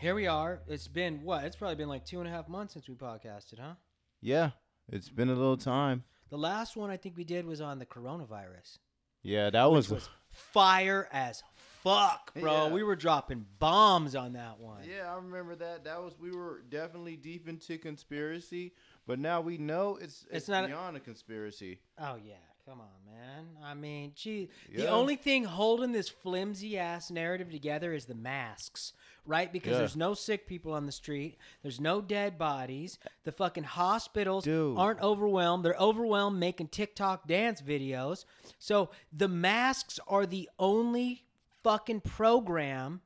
here 0.00 0.14
we 0.14 0.26
are. 0.26 0.60
It's 0.68 0.88
been 0.88 1.22
what? 1.22 1.44
It's 1.44 1.56
probably 1.56 1.76
been 1.76 1.88
like 1.88 2.04
two 2.04 2.20
and 2.20 2.28
a 2.28 2.30
half 2.30 2.48
months 2.48 2.74
since 2.74 2.88
we 2.88 2.94
podcasted, 2.94 3.58
huh? 3.60 3.74
Yeah. 4.20 4.50
It's 4.88 5.08
been 5.08 5.28
a 5.28 5.34
little 5.34 5.56
time. 5.56 6.04
The 6.30 6.38
last 6.38 6.76
one 6.76 6.90
I 6.90 6.96
think 6.96 7.16
we 7.16 7.24
did 7.24 7.46
was 7.46 7.60
on 7.60 7.78
the 7.78 7.86
coronavirus. 7.86 8.78
Yeah, 9.22 9.50
that 9.50 9.70
was, 9.70 9.90
was 9.90 10.08
fire 10.30 11.08
as 11.12 11.42
fuck, 11.82 12.32
bro. 12.38 12.66
Yeah. 12.66 12.72
We 12.72 12.82
were 12.84 12.94
dropping 12.94 13.44
bombs 13.58 14.14
on 14.14 14.34
that 14.34 14.60
one. 14.60 14.82
Yeah, 14.84 15.12
I 15.12 15.16
remember 15.16 15.56
that. 15.56 15.84
That 15.84 16.00
was 16.02 16.14
we 16.20 16.30
were 16.30 16.62
definitely 16.68 17.16
deep 17.16 17.48
into 17.48 17.78
conspiracy, 17.78 18.72
but 19.06 19.18
now 19.18 19.40
we 19.40 19.58
know 19.58 19.96
it's 20.00 20.22
it's, 20.24 20.36
It's 20.36 20.48
not 20.48 20.64
a- 20.64 20.68
beyond 20.68 20.96
a 20.96 21.00
conspiracy. 21.00 21.80
Oh 21.98 22.16
yeah, 22.24 22.34
come 22.64 22.80
on, 22.80 23.12
man. 23.12 23.46
I 23.64 23.74
mean, 23.74 24.12
gee, 24.14 24.48
the 24.72 24.88
only 24.88 25.16
thing 25.16 25.42
holding 25.42 25.90
this 25.90 26.08
flimsy 26.08 26.78
ass 26.78 27.10
narrative 27.10 27.50
together 27.50 27.92
is 27.92 28.04
the 28.04 28.14
masks, 28.14 28.92
right? 29.26 29.52
Because 29.52 29.72
Yeah. 29.72 29.78
there's 29.78 29.96
no 29.96 30.14
sick 30.14 30.46
people 30.46 30.72
on 30.72 30.86
the 30.86 30.92
street, 30.92 31.38
there's 31.62 31.80
no 31.80 32.00
dead 32.00 32.38
bodies. 32.38 32.98
The 33.24 33.32
fucking 33.32 33.64
hospitals 33.64 34.44
Dude. 34.44 34.78
aren't 34.78 35.00
overwhelmed. 35.00 35.64
They're 35.64 35.74
overwhelmed 35.78 36.38
making 36.38 36.68
TikTok 36.68 37.26
dance 37.26 37.60
videos. 37.60 38.24
So 38.58 38.90
the 39.12 39.28
masks 39.28 39.98
are 40.08 40.26
the 40.26 40.48
only 40.58 41.24
fucking 41.62 42.00
program. 42.02 43.00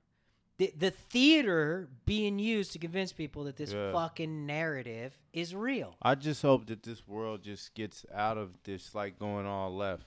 The, 0.58 0.70
the 0.76 0.90
theater 0.90 1.88
being 2.04 2.38
used 2.38 2.72
to 2.72 2.78
convince 2.78 3.14
people 3.14 3.44
that 3.44 3.56
this 3.56 3.72
Yeah. 3.72 3.92
fucking 3.92 4.44
narrative 4.44 5.16
is 5.32 5.54
real. 5.54 5.96
I 6.02 6.14
just 6.16 6.42
hope 6.42 6.66
that 6.66 6.82
this 6.82 7.08
world 7.08 7.42
just 7.42 7.74
gets 7.74 8.04
out 8.12 8.36
of 8.36 8.62
this 8.64 8.94
like 8.94 9.18
going 9.18 9.46
all 9.46 9.74
left. 9.74 10.06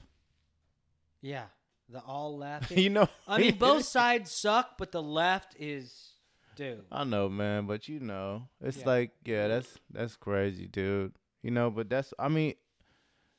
Yeah, 1.22 1.46
the 1.90 2.00
all 2.02 2.38
left. 2.38 2.72
you 2.78 2.90
know, 2.90 3.08
I 3.28 3.40
mean, 3.40 3.56
both 3.60 3.86
sides 3.86 4.32
suck, 4.32 4.78
but 4.78 4.92
the 4.92 5.02
left 5.04 5.56
is, 5.60 6.12
dude. 6.56 6.84
I 6.92 7.04
know, 7.04 7.30
man, 7.30 7.66
but 7.68 7.88
you 7.88 8.00
know, 8.00 8.48
it's 8.62 8.78
Yeah. 8.78 8.86
like, 8.88 9.12
yeah, 9.26 9.48
that's 9.48 9.78
that's 9.92 10.16
crazy, 10.16 10.68
dude. 10.68 11.14
You 11.42 11.52
know, 11.52 11.70
but 11.70 11.90
that's, 11.90 12.14
I 12.18 12.30
mean, 12.30 12.54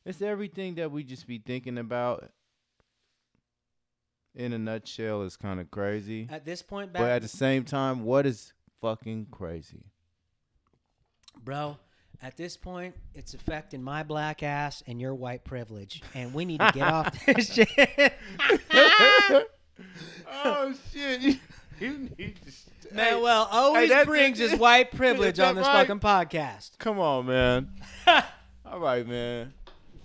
it's 0.04 0.20
everything 0.20 0.74
that 0.74 0.90
we 0.90 1.04
just 1.04 1.26
be 1.26 1.38
thinking 1.38 1.78
about. 1.78 2.30
In 4.36 4.52
a 4.52 4.58
nutshell, 4.58 5.22
is 5.22 5.36
kind 5.36 5.60
of 5.60 5.70
crazy, 5.70 6.26
At 6.28 6.44
this 6.44 6.60
point, 6.60 6.92
but 6.92 7.02
at 7.02 7.22
the 7.22 7.28
same 7.28 7.62
time, 7.64 8.02
what 8.04 8.26
is 8.26 8.52
fucking 8.80 9.28
crazy? 9.30 9.84
bro. 11.40 11.76
At 12.24 12.38
this 12.38 12.56
point, 12.56 12.94
it's 13.14 13.34
affecting 13.34 13.82
my 13.82 14.02
black 14.02 14.42
ass 14.42 14.82
and 14.86 14.98
your 14.98 15.14
white 15.14 15.44
privilege, 15.44 16.00
and 16.14 16.32
we 16.32 16.46
need 16.46 16.58
to 16.58 16.70
get 16.72 16.88
off 16.88 17.26
this 17.26 17.52
shit. 17.52 18.14
oh 20.32 20.72
shit! 20.90 21.20
You, 21.20 21.34
you 21.78 21.98
need 22.18 22.36
to. 22.46 22.94
Man, 22.94 23.20
well, 23.20 23.46
always 23.50 23.90
that- 23.90 24.06
brings 24.06 24.38
his 24.38 24.54
white 24.54 24.90
privilege 24.96 25.38
on 25.38 25.54
this 25.54 25.66
right? 25.66 25.86
fucking 25.86 26.00
podcast. 26.00 26.78
Come 26.78 26.98
on, 26.98 27.26
man. 27.26 27.68
All 28.64 28.78
right, 28.80 29.06
man. 29.06 29.52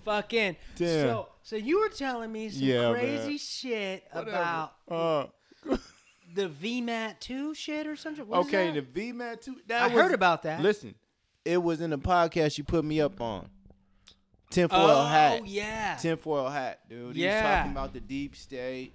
Fucking. 0.04 0.56
Damn. 0.76 1.06
So, 1.06 1.28
so 1.42 1.56
you 1.56 1.80
were 1.80 1.88
telling 1.88 2.30
me 2.30 2.50
some 2.50 2.62
Yeah, 2.62 2.92
crazy 2.92 3.28
man. 3.28 3.38
shit 3.38 4.04
Whatever. 4.12 4.30
about 4.30 4.72
Uh, 4.90 5.26
the 6.34 6.48
VMAT 6.48 7.18
two 7.20 7.54
shit 7.54 7.86
or 7.86 7.96
something. 7.96 8.26
What 8.26 8.40
is 8.40 8.46
okay, 8.48 8.72
that? 8.72 8.94
the 8.94 9.12
VMAT 9.12 9.40
two. 9.42 9.56
That 9.68 9.82
I 9.82 9.86
was, 9.86 9.94
heard 9.94 10.12
about 10.12 10.42
that. 10.42 10.60
Listen, 10.60 10.94
it 11.44 11.62
was 11.62 11.80
in 11.80 11.90
the 11.90 11.98
podcast 11.98 12.58
you 12.58 12.64
put 12.64 12.84
me 12.84 13.00
up 13.00 13.20
on. 13.20 13.48
Tinfoil 14.50 14.78
oh 14.80 15.06
hat. 15.06 15.40
Oh 15.42 15.44
yeah. 15.46 15.96
Tinfoil 15.96 16.48
hat, 16.48 16.80
dude. 16.88 17.00
He 17.00 17.06
was 17.06 17.16
Yeah. 17.16 17.56
talking 17.58 17.72
about 17.72 17.92
the 17.92 18.00
deep 18.00 18.34
state 18.34 18.94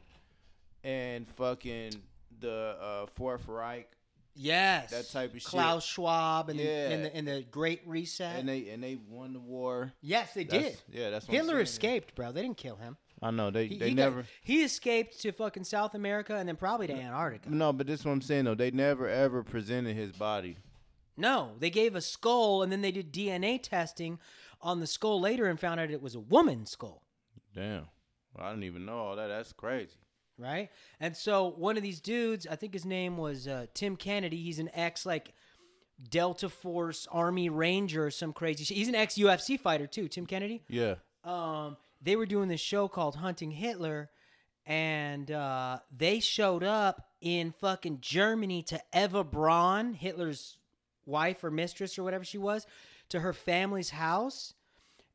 and 0.84 1.28
fucking 1.36 1.94
the 2.40 2.75
uh, 2.82 3.06
Fourth 3.16 3.48
Reich 3.48 3.90
Yes. 4.38 4.92
That 4.92 5.10
type 5.10 5.34
of 5.34 5.42
shit. 5.42 5.50
Klaus 5.50 5.86
Schwab 5.86 6.50
and, 6.50 6.60
Yeah. 6.60 6.66
the, 6.90 6.94
and 6.94 7.06
the 7.06 7.16
and 7.16 7.28
the 7.28 7.46
Great 7.50 7.82
Reset. 7.88 8.38
and 8.38 8.50
they 8.50 8.68
and 8.70 8.84
they 8.84 8.98
won 9.10 9.32
the 9.32 9.40
war. 9.40 9.94
yes, 10.02 10.34
they 10.34 10.44
That's- 10.44 10.72
did. 10.72 10.82
Yeah, 11.00 11.10
that's 11.10 11.25
what 11.28 11.38
I'm 11.38 11.46
Hitler 11.46 11.62
escaped, 11.62 12.16
bro. 12.16 12.34
They 12.34 12.42
didn't 12.42 12.58
kill 12.58 12.75
him. 12.75 12.98
I 13.22 13.32
know 13.32 13.50
they 13.50 13.68
He, 13.68 13.78
they 13.78 13.90
he 13.90 13.96
got- 13.96 14.04
never. 14.04 14.25
he 14.44 14.62
escaped 14.64 15.22
to 15.22 15.32
fucking 15.32 15.64
South 15.64 15.96
America 15.96 16.36
and 16.36 16.50
then 16.50 16.58
probably 16.58 16.88
to 16.88 16.94
Antarctica. 16.94 17.50
No, 17.50 17.72
but 17.72 17.88
this 17.88 18.02
is 18.02 18.06
what 18.06 18.12
I'm 18.12 18.22
saying 18.22 18.44
though. 18.44 18.56
They 18.56 18.72
never 18.72 19.08
ever 19.08 19.42
presented 19.42 19.96
his 19.96 20.12
body. 20.12 20.58
No, 21.17 21.51
they 21.60 21.69
gave 21.69 21.95
a 21.95 22.01
skull 22.01 22.62
and 22.63 22.72
then 22.72 22.81
they 22.81 22.91
did 22.91 23.13
DNA 23.13 23.62
testing 23.62 24.19
on 24.62 24.79
the 24.79 24.88
skull 24.88 25.19
later 25.19 25.45
and 25.48 25.60
found 25.60 25.79
out 25.79 25.91
it 25.91 26.01
was 26.01 26.15
a 26.15 26.19
woman's 26.19 26.72
skull. 26.72 27.03
Damn. 27.53 27.88
Well, 28.36 28.48
I 28.48 28.50
didn't 28.50 28.63
even 28.65 28.86
know 28.86 28.98
all 28.98 29.15
that. 29.15 29.27
That's 29.27 29.53
crazy. 29.53 29.98
right? 30.38 30.69
And 31.00 31.15
so 31.15 31.48
one 31.57 31.77
of 31.77 31.84
these 31.84 32.01
dudes, 32.01 32.45
I 32.50 32.55
think 32.57 32.74
his 32.74 32.86
name 32.86 33.15
was 33.17 33.48
uh, 33.48 33.67
Tim 33.74 33.95
Kennedy. 33.95 34.41
He's 34.43 34.60
an 34.60 34.69
ex 34.74 35.05
like 35.05 35.34
Delta 36.10 36.50
Force 36.50 37.07
Army 37.12 37.48
Ranger 37.50 38.07
or 38.07 38.12
some 38.12 38.34
crazy 38.34 38.65
shit. 38.65 38.75
He's 38.75 38.89
an 38.89 38.95
ex 38.95 39.15
UFC 39.15 39.57
fighter 39.57 39.88
too, 39.88 40.10
Tim 40.10 40.25
Kennedy. 40.25 40.63
Yeah. 40.67 40.95
Um, 41.24 41.77
they 42.01 42.17
were 42.17 42.25
doing 42.25 42.50
this 42.50 42.60
show 42.62 42.88
called 42.89 43.15
Hunting 43.15 43.51
Hitler, 43.51 44.10
and 44.65 45.31
uh, 45.31 45.79
they 45.95 46.19
showed 46.19 46.63
up 46.63 47.07
in 47.22 47.51
fucking 47.51 48.00
Germany 48.01 48.62
to 48.63 48.81
Eva 48.93 49.24
Braun, 49.24 49.93
Hitler's 49.93 50.57
wife 51.06 51.44
or 51.44 51.52
mistress 51.52 51.98
or 52.00 52.04
whatever 52.04 52.24
she 52.24 52.38
was, 52.38 52.66
to 53.10 53.20
her 53.20 53.34
family's 53.34 53.92
house 53.92 54.54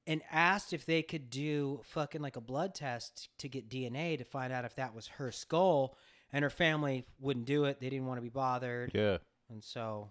and 0.07 0.23
asked 0.31 0.73
if 0.73 0.87
they 0.87 1.03
could 1.03 1.31
do 1.31 1.81
fucking 1.85 2.21
like 2.23 2.37
a 2.37 2.41
blood 2.41 2.75
test 2.75 3.29
to 3.39 3.49
get 3.49 3.69
DNA 3.69 4.17
to 4.19 4.25
find 4.25 4.53
out 4.53 4.65
if 4.65 4.75
that 4.77 4.95
was 4.95 5.07
her 5.09 5.31
skull. 5.31 5.97
And 6.33 6.45
her 6.45 6.51
family 6.51 7.05
wouldn't 7.19 7.47
do 7.47 7.65
it. 7.65 7.81
They 7.81 7.91
didn't 7.91 8.07
want 8.07 8.19
to 8.19 8.23
be 8.23 8.29
bothered. 8.29 8.93
Yeah. 8.95 9.19
And 9.51 9.63
so 9.65 10.11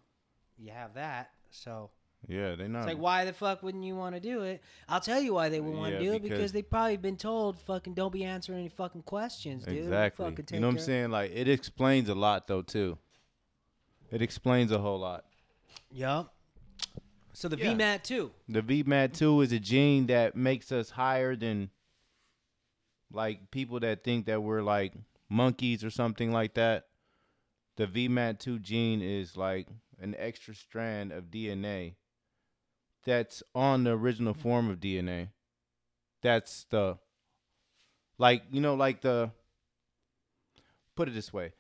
you 0.58 0.72
have 0.72 0.96
that. 0.96 1.32
So 1.50 1.92
Yeah. 2.28 2.56
They 2.56 2.68
not. 2.68 2.80
it's 2.80 2.88
like, 2.88 2.98
why 2.98 3.24
the 3.24 3.32
fuck 3.32 3.64
wouldn't 3.64 3.86
you 3.86 3.96
want 3.96 4.16
to 4.16 4.20
do 4.22 4.42
it? 4.42 4.62
I'll 4.90 5.00
tell 5.00 5.22
you 5.22 5.34
why 5.34 5.48
they 5.48 5.62
wouldn't 5.62 5.80
want 5.80 5.94
Yeah, 5.94 6.00
to 6.00 6.04
do 6.06 6.12
it 6.14 6.22
because- 6.22 6.38
because 6.38 6.52
they've 6.52 6.70
probably 6.70 6.98
been 6.98 7.16
told, 7.16 7.58
fucking, 7.62 7.94
don't 7.94 8.12
be 8.12 8.26
answering 8.26 8.60
any 8.60 8.68
fucking 8.68 9.04
questions, 9.04 9.64
dude. 9.64 9.78
exactly. 9.78 10.36
You 10.52 10.60
know 10.60 10.68
what 10.68 10.74
I'm 10.74 10.80
saying? 10.80 11.10
Like 11.12 11.32
it 11.34 11.48
explains 11.48 12.10
a 12.10 12.16
lot 12.16 12.48
though 12.48 12.62
too. 12.64 12.98
It 14.12 14.22
explains 14.22 14.72
a 14.74 14.80
whole 14.80 15.00
lot. 15.00 15.24
Yup. 15.92 16.34
So 17.34 17.48
the 17.48 17.58
Yeah. 17.58 17.74
VMAT 17.74 18.04
two. 18.04 18.34
The 18.48 18.62
VMAT2 18.62 19.44
is 19.44 19.52
a 19.52 19.60
gene 19.60 20.08
that 20.08 20.36
makes 20.36 20.72
us 20.72 20.92
higher 20.92 21.36
than 21.36 21.72
like 23.12 23.50
people 23.52 23.80
that 23.80 24.04
think 24.04 24.26
that 24.26 24.44
we're 24.44 24.62
like 24.62 24.94
monkeys 25.30 25.84
or 25.84 25.90
something 25.90 26.32
like 26.32 26.54
that. 26.56 26.88
The 27.78 27.88
VMAT2 27.88 28.62
gene 28.62 29.02
is 29.02 29.38
like 29.38 29.68
an 30.00 30.16
extra 30.18 30.54
strand 30.54 31.12
of 31.12 31.26
DNA 31.26 31.96
that's 33.06 33.42
on 33.56 33.84
the 33.86 33.92
original 33.92 34.34
form 34.34 34.70
of 34.70 34.80
DNA. 34.80 35.30
That's 36.22 36.66
the 36.66 36.98
like 38.18 38.44
you 38.52 38.60
know 38.60 38.76
like 38.76 39.02
the 39.02 39.32
put 40.96 41.08
it 41.08 41.14
this 41.14 41.32
way. 41.32 41.54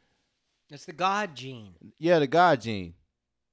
It's 0.70 0.86
the 0.86 0.94
God 0.94 1.36
gene. 1.36 1.74
Yeah, 1.98 2.20
the 2.20 2.28
God 2.28 2.62
gene. 2.62 2.94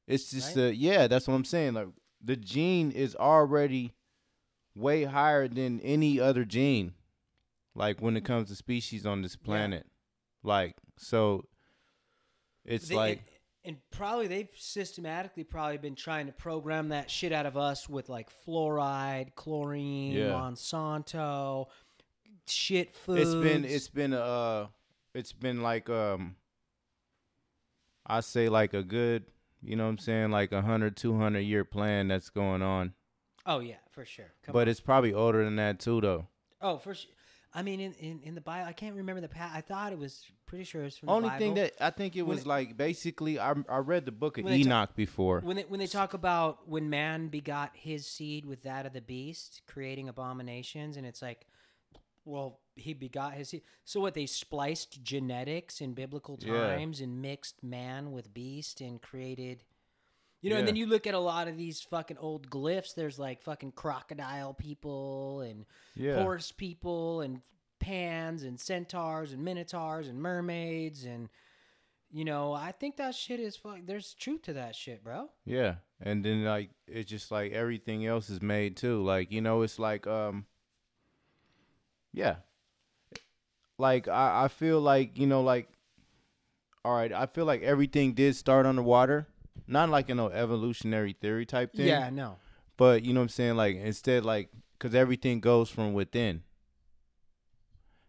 It's 0.06 0.30
just 0.30 0.48
Right? 0.48 0.54
the 0.54 0.74
yeah, 0.76 1.06
that's 1.08 1.26
what 1.26 1.34
I'm 1.34 1.44
saying. 1.44 1.74
Like 1.74 1.88
the 2.22 2.36
gene 2.36 2.90
is 2.92 3.14
already 3.16 3.92
way 4.74 5.04
higher 5.04 5.48
than 5.48 5.80
any 5.80 6.20
other 6.20 6.44
gene. 6.44 6.92
Like 7.74 8.00
when 8.00 8.16
it 8.16 8.24
comes 8.24 8.48
to 8.48 8.54
species 8.56 9.04
on 9.06 9.22
this 9.22 9.36
planet. 9.36 9.86
Like 10.42 10.76
so 10.96 11.44
it's 12.64 12.88
They- 12.88 12.94
like 12.94 13.18
and, 13.64 13.74
and 13.76 13.90
probably 13.90 14.28
they've 14.28 14.48
systematically 14.56 15.42
probably 15.44 15.78
been 15.78 15.96
trying 15.96 16.26
to 16.26 16.32
program 16.32 16.90
that 16.90 17.10
shit 17.10 17.32
out 17.32 17.46
of 17.46 17.56
us 17.56 17.88
with 17.88 18.08
like 18.08 18.28
fluoride, 18.46 19.34
chlorine, 19.34 20.12
Yeah. 20.12 20.30
Monsanto, 20.30 21.66
shit 22.46 22.94
food. 22.94 23.18
it's 23.18 23.34
been 23.34 23.64
it's 23.64 23.88
been 23.88 24.12
uh 24.12 24.68
it's 25.14 25.32
been 25.32 25.62
like 25.62 25.90
um 25.90 26.36
I 28.06 28.20
say 28.20 28.48
like 28.48 28.72
a 28.72 28.84
good, 28.84 29.24
you 29.62 29.76
know 29.76 29.84
what 29.84 29.90
I'm 29.90 29.98
saying, 29.98 30.30
like 30.30 30.52
a 30.52 30.62
hundred, 30.62 30.96
two 30.96 31.16
hundred 31.18 31.40
year 31.40 31.64
plan 31.64 32.08
that's 32.08 32.30
going 32.30 32.62
on. 32.62 32.94
oh 33.46 33.60
yeah, 33.60 33.76
for 33.90 34.04
sure. 34.04 34.32
Come 34.44 34.52
but 34.52 34.60
on. 34.62 34.68
it's 34.68 34.80
probably 34.80 35.12
older 35.12 35.44
than 35.44 35.56
that 35.56 35.78
too 35.80 36.00
though. 36.00 36.26
oh 36.60 36.78
for 36.78 36.94
sure. 36.94 37.10
I 37.54 37.62
mean, 37.62 37.80
in, 37.80 37.92
in, 37.94 38.20
in 38.22 38.34
the 38.34 38.42
Bible, 38.42 38.68
I 38.68 38.74
can't 38.74 38.94
remember 38.96 39.22
the 39.22 39.28
past. 39.28 39.54
I 39.56 39.62
thought 39.62 39.90
it 39.90 39.98
was 39.98 40.26
pretty 40.44 40.64
sure 40.64 40.82
it 40.82 40.84
was 40.84 40.98
from 40.98 41.08
Only 41.08 41.30
the 41.30 41.38
thing 41.38 41.54
that 41.54 41.72
I 41.80 41.88
think 41.88 42.14
it 42.14 42.26
was 42.26 42.40
it- 42.40 42.46
like 42.46 42.76
basically 42.76 43.38
I 43.38 43.54
I 43.68 43.78
read 43.78 44.04
the 44.04 44.12
book 44.12 44.36
of 44.36 44.44
they 44.44 44.62
ta- 44.62 44.66
Enoch 44.68 44.94
before. 44.94 45.40
when 45.40 45.56
they 45.56 45.62
when 45.62 45.80
they 45.80 45.86
talk 45.86 46.12
about 46.12 46.68
when 46.68 46.90
man 46.90 47.28
begot 47.28 47.70
his 47.74 48.06
seed 48.06 48.44
with 48.44 48.62
that 48.64 48.84
of 48.84 48.92
the 48.92 49.00
beast, 49.00 49.62
creating 49.66 50.08
abominations, 50.08 50.98
and 50.98 51.06
it's 51.06 51.22
like, 51.22 51.46
well, 52.26 52.60
he 52.74 52.92
begot 52.92 53.32
his. 53.34 53.54
So 53.84 54.00
what? 54.00 54.12
They 54.12 54.26
spliced 54.26 55.02
genetics 55.02 55.80
in 55.80 55.94
biblical 55.94 56.38
Yeah. 56.40 56.76
times 56.76 57.00
and 57.00 57.22
mixed 57.22 57.62
man 57.62 58.12
with 58.12 58.34
beast 58.34 58.82
and 58.82 59.00
created. 59.00 59.64
You 60.42 60.50
know, 60.50 60.56
and 60.58 60.68
then 60.68 60.76
you 60.76 60.86
look 60.86 61.06
at 61.06 61.14
a 61.14 61.18
lot 61.18 61.48
of 61.48 61.56
these 61.56 61.80
fucking 61.80 62.18
old 62.18 62.50
glyphs. 62.50 62.94
There's 62.94 63.18
like 63.18 63.40
fucking 63.42 63.72
crocodile 63.72 64.52
people 64.52 65.40
and 65.40 65.64
yeah. 65.94 66.22
horse 66.22 66.52
people 66.52 67.22
and 67.22 67.40
pans 67.78 68.42
and 68.42 68.60
centaurs 68.60 69.32
and 69.32 69.44
minotaurs 69.44 70.08
and 70.08 70.18
mermaids 70.20 71.04
and 71.04 71.28
you 72.10 72.24
know 72.24 72.52
i 72.52 72.72
think 72.72 72.96
that 72.96 73.14
shit 73.14 73.38
is 73.38 73.54
fuck 73.54 73.78
there's 73.84 74.14
truth 74.14 74.40
to 74.42 74.54
that 74.54 74.74
shit 74.74 75.04
bro 75.04 75.28
Yeah. 75.44 75.76
And 76.00 76.24
then 76.24 76.44
like 76.44 76.70
it's 76.86 77.08
just 77.08 77.30
like 77.30 77.52
everything 77.52 78.06
else 78.06 78.28
is 78.30 78.42
made 78.42 78.76
too. 78.76 79.02
Like, 79.02 79.30
you 79.32 79.40
know, 79.40 79.62
it's 79.62 79.78
like 79.78 80.06
um 80.06 80.44
Yeah. 82.16 82.36
Like 83.78 84.08
I, 84.08 84.44
I 84.44 84.48
feel 84.48 84.80
like, 84.80 85.18
you 85.18 85.26
know, 85.28 85.42
like 85.42 85.68
all 86.84 86.94
right, 86.94 87.12
I 87.12 87.26
feel 87.26 87.44
like 87.44 87.62
everything 87.62 88.14
did 88.14 88.34
start 88.36 88.64
underwater. 88.64 89.28
Not 89.66 89.90
like 89.90 90.08
in 90.08 90.16
no 90.16 90.28
evolutionary 90.28 91.12
theory 91.12 91.44
type 91.46 91.74
thing. 91.74 91.86
yeah 91.86 92.10
no 92.10 92.36
But 92.76 93.04
you 93.04 93.12
know 93.12 93.20
what 93.20 93.24
I'm 93.24 93.28
saying? 93.28 93.56
Like 93.56 93.76
instead, 93.76 94.24
like 94.24 94.50
because 94.78 94.94
everything 94.94 95.40
goes 95.40 95.68
from 95.68 95.92
within. 95.92 96.42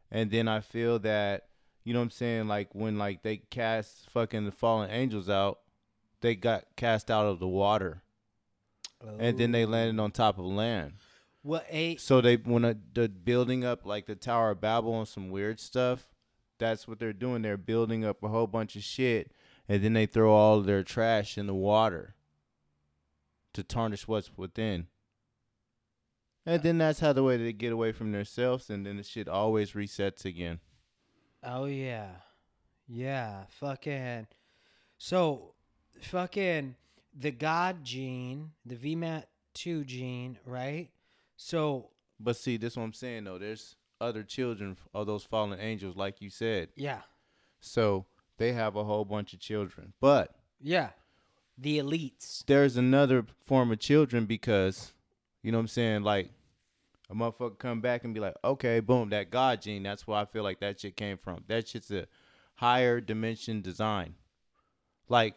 And 0.10 0.32
then 0.32 0.48
I 0.48 0.62
feel 0.62 1.00
that 1.00 1.48
you 1.84 1.94
know 1.94 2.00
what 2.00 2.04
I'm 2.04 2.12
saying? 2.12 2.48
Like 2.48 2.74
when 2.74 2.98
like 2.98 3.24
they 3.24 3.38
cast 3.38 4.10
fucking 4.12 4.46
the 4.46 4.52
fallen 4.52 4.90
angels 4.90 5.30
out, 5.30 5.60
they 6.22 6.36
got 6.36 6.66
cast 6.76 7.12
out 7.12 7.26
of 7.26 7.40
the 7.40 7.48
water, 7.48 8.04
and 9.20 9.38
then 9.38 9.52
they 9.52 9.66
landed 9.66 10.02
on 10.02 10.12
top 10.12 10.38
of 10.38 10.46
land. 10.46 10.94
Well 11.48 11.63
a 11.70 11.96
So 11.96 12.22
they 12.22 12.36
when 12.36 12.66
uh, 12.66 12.74
the 12.94 13.08
building 13.10 13.63
up 13.63 13.86
like 13.86 14.06
the 14.06 14.16
Tower 14.16 14.51
of 14.51 14.62
Babel 14.62 15.00
and 15.00 15.08
some 15.08 15.30
weird 15.30 15.60
stuff. 15.60 16.08
That's 16.60 16.88
what 16.88 17.00
they're 17.00 17.13
doing. 17.13 17.42
They're 17.44 17.56
building 17.58 18.04
up 18.04 18.24
a 18.24 18.27
whole 18.27 18.48
bunch 18.48 18.75
of 18.75 18.84
shit, 18.84 19.32
and 19.70 19.84
then 19.84 19.94
they 19.94 20.08
throw 20.08 20.34
all 20.34 20.58
of 20.58 20.66
their 20.66 20.84
trash 20.84 21.38
in 21.38 21.46
the 21.48 21.54
water 21.54 22.16
to 23.54 23.63
tarnish 23.63 24.08
what's 24.08 24.36
within. 24.36 24.88
And 26.46 26.63
then 26.63 26.77
that's 26.80 27.00
how 27.00 27.13
the 27.13 27.24
way 27.24 27.38
they 27.38 27.54
get 27.54 27.72
away 27.74 27.92
from 27.92 28.12
themselves, 28.12 28.70
and 28.70 28.86
then 28.86 28.98
the 28.98 29.04
shit 29.04 29.27
always 29.27 29.72
resets 29.74 30.25
again. 30.25 30.60
oh 31.44 31.66
yeah 31.66 32.10
yeah 32.88 33.44
fucking 33.50 34.27
so 34.98 35.54
fucking 36.01 36.75
the 37.13 37.32
god 37.32 37.84
gene 37.84 38.51
the 38.66 38.75
vmat 38.75 39.25
2 39.54 39.84
gene 39.84 40.39
right 40.46 40.89
so 41.38 41.91
But 42.20 42.36
see, 42.36 42.58
this 42.58 42.74
is 42.74 42.77
what 42.77 42.84
I'm 42.84 42.94
saying 42.94 43.24
though. 43.24 43.38
There's 43.38 43.75
other 44.01 44.24
children 44.24 44.77
of 44.94 45.08
those 45.08 45.24
fallen 45.24 45.60
angels, 45.60 45.96
like 45.96 46.22
you 46.22 46.29
said. 46.29 46.70
yeah 46.75 47.01
So 47.62 48.06
they 48.38 48.53
have 48.53 48.75
a 48.75 48.84
whole 48.84 49.06
bunch 49.06 49.34
of 49.34 49.39
children. 49.39 49.94
But 50.01 50.36
yeah 50.60 50.89
the 51.60 51.79
elites 51.79 52.44
there's 52.46 52.77
another 52.77 53.25
form 53.46 53.72
of 53.72 53.79
children 53.79 54.25
because 54.25 54.94
you 55.41 55.51
know 55.51 55.58
what 55.60 55.63
I'm 55.63 55.67
saying, 55.70 56.03
like 56.03 56.29
a 57.10 57.15
motherfucker 57.15 57.58
come 57.58 57.79
back 57.79 58.03
and 58.03 58.13
be 58.13 58.20
like, 58.20 58.36
okay, 58.44 58.79
boom, 58.82 59.10
that 59.10 59.32
God 59.32 59.62
gene, 59.62 59.84
that's 59.84 60.06
where 60.06 60.17
I 60.17 60.25
feel 60.25 60.44
like 60.44 60.60
that 60.60 60.79
shit 60.79 60.98
came 60.98 61.17
from. 61.17 61.44
That 61.48 61.67
shit's 61.67 61.89
a 61.91 62.08
higher 62.56 63.00
dimension 63.00 63.62
design. 63.62 64.15
Like, 65.08 65.36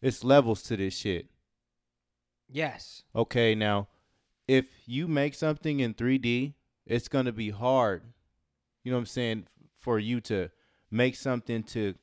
it's 0.00 0.24
levels 0.24 0.62
to 0.64 0.76
this 0.78 0.96
shit. 0.96 1.26
yes 2.48 3.02
Okay, 3.14 3.54
now 3.54 3.88
if 4.58 4.66
you 4.86 5.06
make 5.06 5.34
something 5.34 5.78
in 5.80 5.94
3D, 5.94 6.54
it's 6.86 7.08
gonna 7.08 7.32
be 7.32 7.50
hard. 7.50 8.02
You 8.82 8.90
know 8.90 8.96
what 8.98 9.02
I'm 9.02 9.06
saying, 9.06 9.46
for 9.78 9.98
you 9.98 10.20
to 10.22 10.48
make 10.90 11.14
something 11.16 11.62
to 11.74 11.94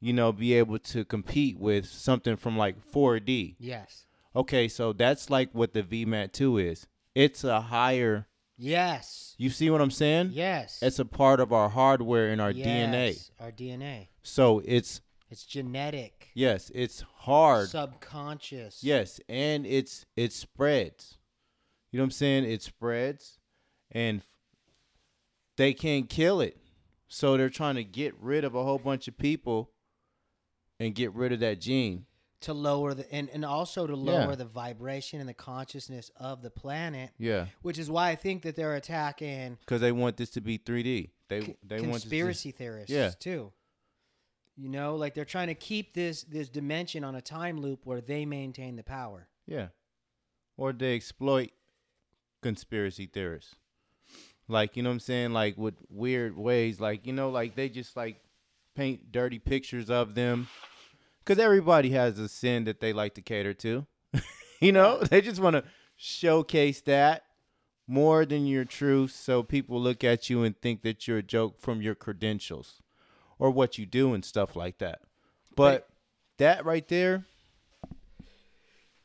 you 0.00 0.12
know, 0.12 0.30
be 0.30 0.54
able 0.54 0.78
to 0.78 1.04
compete 1.04 1.58
with 1.58 1.84
something 1.84 2.36
from 2.36 2.56
like 2.56 2.76
4D. 2.92 3.56
yes 3.58 4.06
Okay, 4.36 4.68
so 4.68 4.92
that's 4.92 5.28
like 5.28 5.50
what 5.52 5.72
the 5.72 5.82
VMAT 5.82 6.30
2 6.32 6.58
is. 6.58 6.86
It's 7.16 7.42
a 7.42 7.60
higher. 7.60 8.28
yes 8.56 9.34
You 9.38 9.50
see 9.50 9.68
what 9.70 9.80
I'm 9.80 9.90
saying? 9.90 10.30
yes 10.34 10.78
It's 10.82 11.00
a 11.00 11.04
part 11.04 11.40
of 11.40 11.52
our 11.52 11.68
hardware 11.68 12.28
and 12.30 12.40
our 12.40 12.52
DNA. 12.52 13.08
Yes, 13.08 13.30
Our 13.40 13.50
DNA. 13.50 14.08
So 14.22 14.62
it's 14.64 15.00
It's 15.30 15.44
genetic, 15.44 16.28
Yes, 16.34 16.70
it's 16.74 17.00
hard. 17.26 17.68
subconscious. 17.68 18.84
Yes, 18.84 19.20
and 19.28 19.66
it's 19.66 20.06
it 20.14 20.32
spreads. 20.32 21.17
You 21.90 21.98
know 21.98 22.02
what 22.02 22.06
I'm 22.06 22.10
saying? 22.12 22.44
It 22.44 22.62
spreads 22.62 23.38
and 23.90 24.22
they 25.56 25.72
can't 25.72 26.08
kill 26.08 26.40
it. 26.40 26.56
So 27.08 27.36
they're 27.36 27.48
trying 27.50 27.76
to 27.76 27.84
get 27.84 28.14
rid 28.20 28.44
of 28.44 28.54
a 28.54 28.62
whole 28.62 28.78
bunch 28.78 29.08
of 29.08 29.16
people 29.16 29.70
and 30.78 30.94
get 30.94 31.12
rid 31.14 31.32
of 31.32 31.40
that 31.40 31.60
gene. 31.60 32.04
To 32.42 32.52
lower 32.52 32.94
the 32.94 33.12
and, 33.12 33.28
and 33.30 33.44
also 33.44 33.86
to 33.86 33.94
Yeah. 33.94 33.98
lower 34.24 34.36
the 34.36 34.44
vibration 34.44 35.18
and 35.18 35.28
the 35.28 35.34
consciousness 35.34 36.10
of 36.16 36.42
the 36.42 36.50
planet, 36.50 37.10
Yeah, 37.18 37.46
which 37.62 37.78
is 37.78 37.90
why 37.90 38.10
I 38.10 38.14
think 38.14 38.42
that 38.42 38.54
they're 38.54 38.76
attacking 38.76 39.58
cuz 39.66 39.80
they 39.80 39.90
want 39.90 40.16
this 40.18 40.30
to 40.30 40.40
be 40.40 40.56
3D. 40.58 41.10
They 41.28 41.40
c- 41.40 41.56
they 41.64 41.80
want 41.80 41.92
conspiracy 42.02 42.52
theorists 42.52 42.92
Yeah. 42.92 43.10
too. 43.10 43.52
You 44.56 44.68
know, 44.68 44.94
like 44.94 45.14
they're 45.14 45.24
trying 45.24 45.48
to 45.48 45.54
keep 45.56 45.94
this 45.94 46.22
this 46.24 46.48
dimension 46.48 47.02
on 47.02 47.16
a 47.16 47.20
time 47.22 47.60
loop 47.60 47.84
where 47.86 48.00
they 48.00 48.24
maintain 48.24 48.76
the 48.76 48.84
power. 48.84 49.28
Yeah. 49.46 49.68
Or 50.56 50.72
they 50.72 50.94
exploit 50.94 51.50
conspiracy 52.42 53.06
theorists. 53.06 53.54
Like, 54.48 54.76
you 54.76 54.82
know 54.82 54.90
what 54.90 54.94
I'm 54.94 55.00
saying? 55.00 55.32
Like 55.32 55.58
with 55.58 55.74
weird 55.90 56.36
ways. 56.36 56.80
Like, 56.80 57.06
you 57.06 57.12
know, 57.12 57.30
like 57.30 57.54
they 57.54 57.68
just 57.68 57.96
like 57.96 58.20
paint 58.74 59.12
dirty 59.12 59.38
pictures 59.38 59.90
of 59.90 60.14
them. 60.14 60.48
Cause 61.24 61.38
everybody 61.38 61.90
has 61.90 62.18
a 62.18 62.28
sin 62.28 62.64
that 62.64 62.80
they 62.80 62.94
like 62.94 63.14
to 63.14 63.20
cater 63.20 63.52
to. 63.54 63.86
you 64.60 64.72
know? 64.72 65.02
They 65.02 65.20
just 65.20 65.40
want 65.40 65.56
to 65.56 65.64
showcase 65.96 66.80
that 66.82 67.24
more 67.86 68.24
than 68.24 68.46
your 68.46 68.64
truth 68.64 69.10
so 69.10 69.42
people 69.42 69.80
look 69.80 70.04
at 70.04 70.30
you 70.30 70.42
and 70.44 70.58
think 70.60 70.82
that 70.82 71.06
you're 71.06 71.18
a 71.18 71.22
joke 71.22 71.60
from 71.60 71.82
your 71.82 71.94
credentials 71.94 72.82
or 73.38 73.50
what 73.50 73.76
you 73.78 73.84
do 73.86 74.14
and 74.14 74.24
stuff 74.24 74.56
like 74.56 74.78
that. 74.78 75.00
But 75.54 75.88
that 76.38 76.64
right 76.64 76.86
there, 76.88 77.26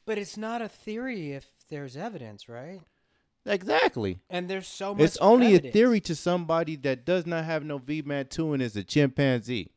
But 0.06 0.18
it's 0.18 0.38
not 0.38 0.62
a 0.62 0.68
theory 0.70 1.32
if 1.32 1.48
there's 1.70 1.96
evidence, 1.98 2.48
right? 2.48 2.82
Exactly. 3.46 4.20
And 4.30 4.50
there's 4.50 4.68
so 4.68 4.94
much. 4.94 5.04
It's 5.04 5.18
only 5.18 5.48
evidence. 5.48 5.70
a 5.70 5.72
theory 5.74 6.00
to 6.02 6.16
somebody 6.16 6.76
that 6.78 7.06
does 7.06 7.26
not 7.26 7.46
have 7.46 7.64
no 7.64 7.80
VMAT2 7.80 8.54
and 8.54 8.62
is 8.62 8.76
a 8.76 8.84
chimpanzee. 8.84 9.72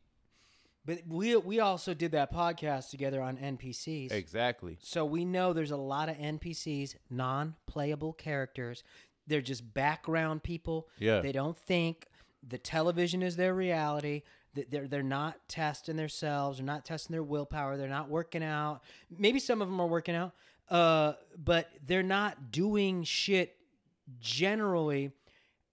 But 0.87 0.99
we 1.05 1.35
we 1.35 1.59
also 1.59 1.93
did 1.93 2.13
that 2.13 2.33
podcast 2.33 2.89
together 2.89 3.21
on 3.21 3.35
NPCs. 3.37 4.11
Exactly. 4.11 4.77
So 4.81 5.03
we 5.03 5.25
know 5.25 5.51
there's 5.51 5.71
a 5.71 5.77
lot 5.77 6.07
of 6.07 6.15
NPCs, 6.15 6.95
non-playable 7.09 8.13
characters. 8.13 8.83
They're 9.27 9.41
just 9.41 9.73
background 9.73 10.43
people. 10.43 10.87
Yeah. 10.97 11.19
They 11.19 11.33
don't 11.33 11.57
think. 11.57 12.07
The 12.47 12.57
television 12.57 13.21
is 13.21 13.35
their 13.35 13.53
reality. 13.53 14.21
That 14.53 14.71
They're 14.71 14.87
they're 14.87 15.03
not 15.03 15.49
testing 15.49 15.97
themselves. 15.97 16.59
They're 16.59 16.65
not 16.65 16.85
testing 16.85 17.13
their 17.13 17.23
willpower. 17.23 17.75
They're 17.75 17.89
not 17.89 18.09
working 18.09 18.41
out. 18.41 18.79
Maybe 19.09 19.39
some 19.39 19.61
of 19.61 19.67
them 19.67 19.81
are 19.81 19.87
working 19.87 20.15
out, 20.15 20.31
uh, 20.69 21.13
but 21.37 21.69
they're 21.85 22.01
not 22.01 22.49
doing 22.49 23.03
shit 23.03 23.56
generally 24.19 25.11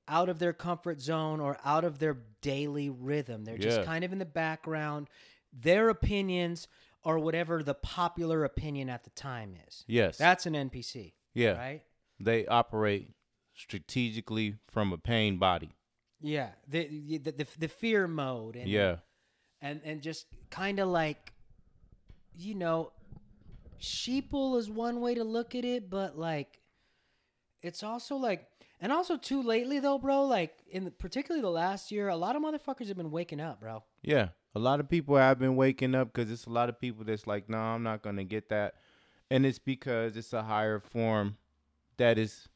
out 0.06 0.28
of 0.28 0.38
their 0.38 0.52
comfort 0.52 1.00
zone 1.00 1.40
or 1.40 1.58
out 1.64 1.84
of 1.84 1.98
their 1.98 2.18
daily 2.42 2.90
rhythm. 2.90 3.44
They're 3.44 3.56
just 3.58 3.78
Yeah. 3.80 3.84
kind 3.84 4.04
of 4.04 4.12
in 4.12 4.18
the 4.18 4.24
background. 4.26 5.08
Their 5.52 5.88
opinions 5.88 6.68
are 7.04 7.18
whatever 7.18 7.62
the 7.62 7.74
popular 7.74 8.44
opinion 8.44 8.88
at 8.90 9.04
the 9.04 9.10
time 9.10 9.56
is. 9.66 9.84
Yes. 9.86 10.18
That's 10.18 10.46
an 10.46 10.54
NPC. 10.54 11.14
yeah. 11.32 11.52
Right? 11.52 11.82
They 12.20 12.46
operate 12.46 13.14
strategically 13.54 14.56
from 14.70 14.92
a 14.92 14.98
pain 14.98 15.38
body. 15.38 15.70
Yeah. 16.20 16.50
The 16.68 16.86
the, 17.18 17.30
the, 17.30 17.46
the 17.58 17.68
fear 17.68 18.06
mode 18.08 18.56
and 18.56 18.68
Yeah. 18.68 18.96
and 19.60 19.80
and 19.84 20.00
just 20.02 20.26
kind 20.50 20.78
of 20.80 20.88
like 20.88 21.32
you 22.34 22.54
know 22.54 22.92
sheeple 23.80 24.58
is 24.58 24.68
one 24.70 25.00
way 25.00 25.14
to 25.14 25.24
look 25.24 25.54
at 25.54 25.64
it 25.64 25.90
but 25.90 26.16
like 26.18 26.60
it's 27.64 27.82
also 27.82 28.16
like 28.16 28.46
and 28.80 28.92
also 28.92 29.16
too 29.16 29.42
lately 29.42 29.80
though 29.80 29.98
bro 29.98 30.22
like 30.24 30.52
in 30.70 30.84
the, 30.84 30.90
particularly 30.90 31.40
the 31.42 31.50
last 31.50 31.90
year 31.90 32.08
a 32.08 32.16
lot 32.16 32.36
of 32.36 32.42
motherfuckers 32.42 32.88
have 32.88 32.96
been 32.96 33.10
waking 33.10 33.40
up 33.40 33.60
bro 33.60 33.82
Yeah. 34.02 34.28
A 34.56 34.60
lot 34.60 34.78
of 34.78 34.88
people 34.88 35.16
have 35.16 35.38
been 35.40 35.56
waking 35.56 35.96
up 35.96 36.12
because 36.12 36.30
it's 36.30 36.44
a 36.46 36.50
lot 36.50 36.68
of 36.68 36.78
people 36.78 37.02
that's 37.04 37.26
like, 37.26 37.48
no, 37.48 37.58
I'm 37.58 37.82
not 37.82 38.02
going 38.02 38.14
to 38.18 38.22
get 38.24 38.50
that. 38.50 38.74
And 39.28 39.44
it's 39.44 39.58
because 39.58 40.16
it's 40.16 40.32
a 40.32 40.44
higher 40.44 40.78
form 40.78 41.38
that 41.96 42.18
is 42.18 42.48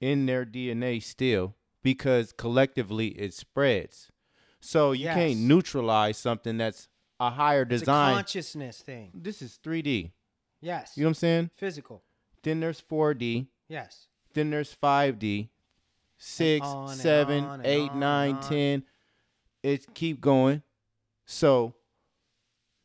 in 0.00 0.26
their 0.26 0.44
DNA 0.46 1.02
still 1.02 1.56
because 1.82 2.30
collectively 2.32 3.08
it 3.08 3.34
spreads. 3.34 4.12
So 4.60 4.92
you 4.92 5.06
Yes. 5.06 5.14
can't 5.16 5.40
neutralize 5.40 6.16
something 6.16 6.58
that's 6.58 6.88
a 7.18 7.30
higher 7.30 7.62
it's 7.62 7.72
a 7.74 7.78
design. 7.80 8.14
consciousness 8.14 8.80
thing 8.82 9.10
this 9.12 9.42
is 9.42 9.58
3D. 9.64 10.12
yes 10.60 10.92
You 10.96 11.02
know 11.02 11.08
what 11.08 11.10
I'm 11.10 11.14
saying? 11.14 11.50
physical 11.56 12.04
Then 12.44 12.60
there's 12.60 12.80
4D. 12.80 13.48
yes 13.68 14.06
Then 14.34 14.50
there's 14.50 14.74
5D, 14.74 15.48
6, 16.18 16.66
on 16.66 16.88
seven, 16.96 17.60
eight, 17.64 17.90
on 17.90 18.00
nine, 18.00 18.34
on. 18.36 18.42
10. 18.42 18.82
It 19.62 19.94
keep 19.94 20.20
going. 20.20 20.62
So 21.26 21.74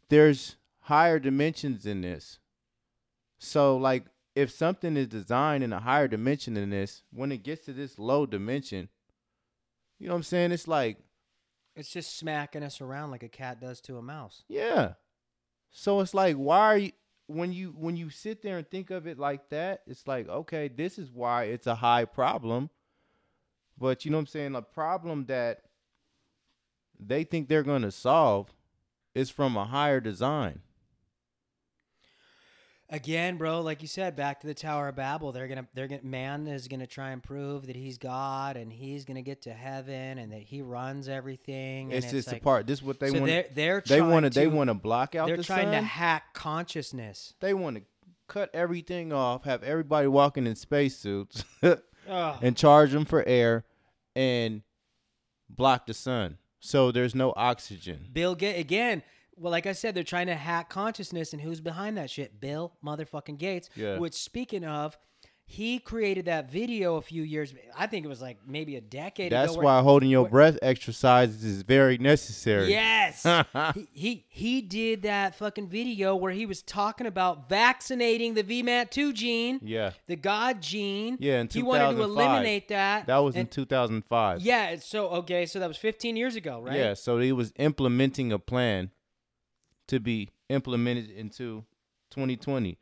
there's 0.09 0.55
higher 0.81 1.19
dimensions 1.19 1.85
in 1.85 2.01
this. 2.01 2.39
So 3.37 3.77
like 3.77 4.05
if 4.35 4.51
something 4.51 4.97
is 4.97 5.07
designed 5.07 5.63
in 5.63 5.71
a 5.71 5.79
higher 5.79 6.07
dimension 6.07 6.55
than 6.55 6.69
this, 6.69 7.03
when 7.11 7.31
it 7.31 7.43
gets 7.43 7.65
to 7.65 7.73
this 7.73 7.97
low 7.97 8.25
dimension, 8.25 8.89
you 9.99 10.07
know 10.07 10.13
what 10.13 10.17
I'm 10.17 10.23
saying? 10.23 10.51
It's 10.51 10.67
like, 10.67 10.97
it's 11.75 11.89
just 11.89 12.17
smacking 12.17 12.63
us 12.63 12.81
around 12.81 13.11
like 13.11 13.23
a 13.23 13.29
cat 13.29 13.59
does 13.59 13.81
to 13.81 13.97
a 13.97 14.01
mouse 14.01 14.43
yeah. 14.47 14.93
So 15.69 15.99
it's 15.99 16.13
like 16.13 16.35
why 16.35 16.59
are 16.59 16.77
you 16.77 16.91
when 17.27 17.51
you 17.53 17.73
when 17.77 17.97
you 17.97 18.09
sit 18.09 18.41
there 18.41 18.57
and 18.57 18.69
think 18.69 18.91
of 18.91 19.07
it 19.07 19.17
like 19.17 19.49
that, 19.49 19.81
it's 19.87 20.07
like, 20.07 20.29
okay, 20.29 20.67
this 20.67 20.99
is 20.99 21.11
why 21.11 21.45
it's 21.45 21.67
a 21.67 21.75
high 21.75 22.05
problem. 22.05 22.69
But 23.77 24.05
you 24.05 24.11
know 24.11 24.17
what 24.17 24.21
I'm 24.21 24.27
saying? 24.27 24.55
A 24.55 24.61
problem 24.61 25.25
that 25.25 25.63
they 26.99 27.23
think 27.23 27.47
they're 27.47 27.63
going 27.63 27.81
to 27.81 27.91
solve 27.91 28.53
is 29.13 29.29
from 29.29 29.57
a 29.57 29.65
higher 29.65 29.99
design. 29.99 30.61
Again, 32.89 33.37
bro, 33.37 33.61
like 33.61 33.81
you 33.81 33.87
said, 33.87 34.15
back 34.15 34.41
to 34.41 34.47
the 34.47 34.53
Tower 34.53 34.89
of 34.89 34.95
Babel. 34.95 35.31
They're 35.31 35.47
gonna, 35.47 35.67
they're 35.73 35.87
gonna, 35.87 36.03
man 36.03 36.47
is 36.47 36.67
gonna 36.67 36.85
try 36.85 37.09
and 37.11 37.23
prove 37.23 37.65
that 37.65 37.75
he's 37.75 37.97
God 37.97 38.57
and 38.57 38.71
he's 38.71 39.05
gonna 39.05 39.23
get 39.23 39.41
to 39.43 39.53
heaven 39.53 40.19
and 40.19 40.31
that 40.31 40.43
he 40.43 40.61
runs 40.61 41.09
everything. 41.09 41.91
It's 41.91 42.05
and 42.05 42.13
just 42.13 42.27
like, 42.27 42.41
a 42.41 42.43
part. 42.43 42.67
This 42.67 42.79
is 42.79 42.85
what 42.85 42.99
they 42.99 43.09
so 43.09 43.21
want. 43.21 43.25
they're 43.25 43.45
they're 43.55 43.83
They 43.85 44.01
want 44.01 44.25
to. 44.25 44.29
They 44.29 44.45
want 44.45 44.69
to 44.69 44.75
block 44.75 45.15
out 45.15 45.27
They're 45.27 45.37
the 45.37 45.43
trying 45.43 45.71
to 45.71 45.81
hack 45.81 46.35
consciousness. 46.35 47.33
they 47.39 47.55
want 47.55 47.77
to 47.77 47.83
cut 48.27 48.51
everything 48.53 49.11
off. 49.11 49.45
Have 49.45 49.63
everybody 49.63 50.07
walking 50.07 50.45
in 50.45 50.55
spacesuits 50.55 51.43
and 52.07 52.55
charge 52.55 52.91
them 52.91 53.05
for 53.05 53.23
air, 53.27 53.65
and 54.15 54.61
block 55.49 55.87
the 55.87 55.95
sun. 55.95 56.37
So 56.59 56.91
there's 56.91 57.15
no 57.15 57.33
oxygen. 57.35 58.07
Bill 58.11 58.35
Gates 58.35 58.59
again. 58.59 59.03
Well, 59.37 59.51
like 59.51 59.65
I 59.67 59.73
said, 59.73 59.95
they're 59.95 60.03
trying 60.03 60.27
to 60.27 60.35
hack 60.35 60.69
consciousness, 60.69 61.33
and 61.33 61.41
who's 61.41 61.59
behind 61.61 61.97
that 61.97 62.09
shit? 62.09 62.39
Bill 62.39 62.73
motherfucking 62.83 63.37
Gates. 63.37 63.69
Yeah. 63.75 63.97
Which, 63.97 64.13
speaking 64.13 64.63
of, 64.63 64.97
he 65.47 65.77
created 65.77 66.25
that 66.25 66.49
video 66.49 66.95
a 66.95 67.01
few 67.01 67.21
years. 67.21 67.53
I 67.77 67.85
think 67.85 68.03
it 68.03 68.07
was 68.07 68.19
like 68.21 68.39
maybe 68.47 68.77
a 68.77 68.81
decade 68.81 69.31
That's 69.31 69.51
ago. 69.51 69.57
where- 69.59 69.65
why 69.65 69.81
holding 69.83 70.09
your 70.09 70.23
where- 70.23 70.31
breath 70.31 70.57
exercises 70.63 71.43
is 71.43 71.61
very 71.61 71.99
necessary. 71.99 72.69
Yes. 72.71 73.23
he, 73.75 73.87
he 73.91 74.25
he 74.29 74.61
did 74.61 75.03
that 75.03 75.35
fucking 75.35 75.67
video 75.69 76.15
where 76.15 76.31
he 76.31 76.47
was 76.47 76.63
talking 76.63 77.05
about 77.05 77.47
vaccinating 77.47 78.33
the 78.33 78.43
VMAT2 78.43 79.13
gene, 79.13 79.59
Yeah. 79.61 79.91
the 80.07 80.15
God 80.15 80.63
gene. 80.63 81.17
Yeah, 81.19 81.41
in 81.41 81.49
he 81.51 81.61
wanted 81.61 81.95
to 81.95 82.01
eliminate 82.01 82.69
that. 82.69 83.05
That 83.05 83.17
was 83.19 83.35
in 83.35 83.45
2005. 83.45 84.41
Yeah, 84.41 84.77
so 84.79 85.09
okay, 85.09 85.45
so 85.45 85.59
that 85.59 85.67
was 85.67 85.77
15 85.77 86.15
years 86.15 86.35
ago, 86.35 86.59
right? 86.59 86.75
Yeah, 86.75 86.93
so 86.95 87.19
he 87.19 87.31
was 87.31 87.53
implementing 87.57 88.31
a 88.31 88.39
plan 88.39 88.89
to 89.87 89.99
be 89.99 90.29
implemented 90.49 91.09
into 91.09 91.63
2020 92.11 92.77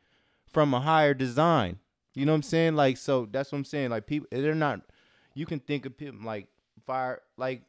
from 0.46 0.74
a 0.74 0.80
higher 0.80 1.14
design. 1.14 1.78
You 2.14 2.26
know 2.26 2.32
what 2.32 2.36
I'm 2.36 2.42
saying? 2.42 2.76
Like, 2.76 2.96
so 2.96 3.28
that's 3.30 3.50
what 3.50 3.58
I'm 3.58 3.64
saying. 3.64 3.90
Like, 3.90 4.06
people, 4.06 4.28
they're 4.30 4.54
not. 4.54 4.80
You 5.34 5.46
can 5.46 5.58
think 5.58 5.84
of 5.84 5.96
people 5.96 6.20
like 6.24 6.46
fire, 6.86 7.22
like. 7.36 7.62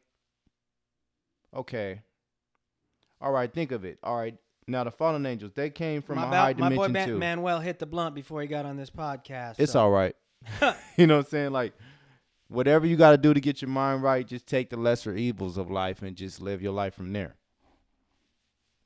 Okay. 1.54 2.02
All 3.20 3.32
right, 3.32 3.52
think 3.52 3.72
of 3.72 3.84
it. 3.84 3.98
All 4.02 4.16
right, 4.16 4.36
now 4.68 4.84
the 4.84 4.90
fallen 4.90 5.24
angels, 5.26 5.52
they 5.54 5.70
came 5.70 6.02
from 6.02 6.16
my, 6.16 6.26
a 6.26 6.30
ba- 6.30 6.36
high 6.36 6.54
my 6.54 6.74
boy 6.74 6.88
Man- 6.88 7.08
too. 7.08 7.18
Manuel 7.18 7.60
hit 7.60 7.78
the 7.78 7.86
blunt 7.86 8.14
before 8.14 8.42
he 8.42 8.46
got 8.46 8.66
on 8.66 8.76
this 8.76 8.90
podcast. 8.90 9.54
It's 9.58 9.72
so- 9.72 9.80
all 9.80 9.90
right. 9.90 10.14
you 10.96 11.06
know 11.06 11.16
what 11.16 11.26
I'm 11.26 11.30
saying? 11.30 11.52
Like, 11.52 11.72
whatever 12.48 12.86
you 12.86 12.96
got 12.96 13.12
to 13.12 13.16
do 13.16 13.32
to 13.34 13.40
get 13.40 13.62
your 13.62 13.70
mind 13.70 14.02
right, 14.02 14.26
just 14.26 14.46
take 14.46 14.70
the 14.70 14.76
lesser 14.76 15.14
evils 15.14 15.56
of 15.56 15.70
life 15.70 16.02
and 16.02 16.16
just 16.16 16.40
live 16.40 16.62
your 16.62 16.72
life 16.72 16.94
from 16.94 17.12
there. 17.12 17.36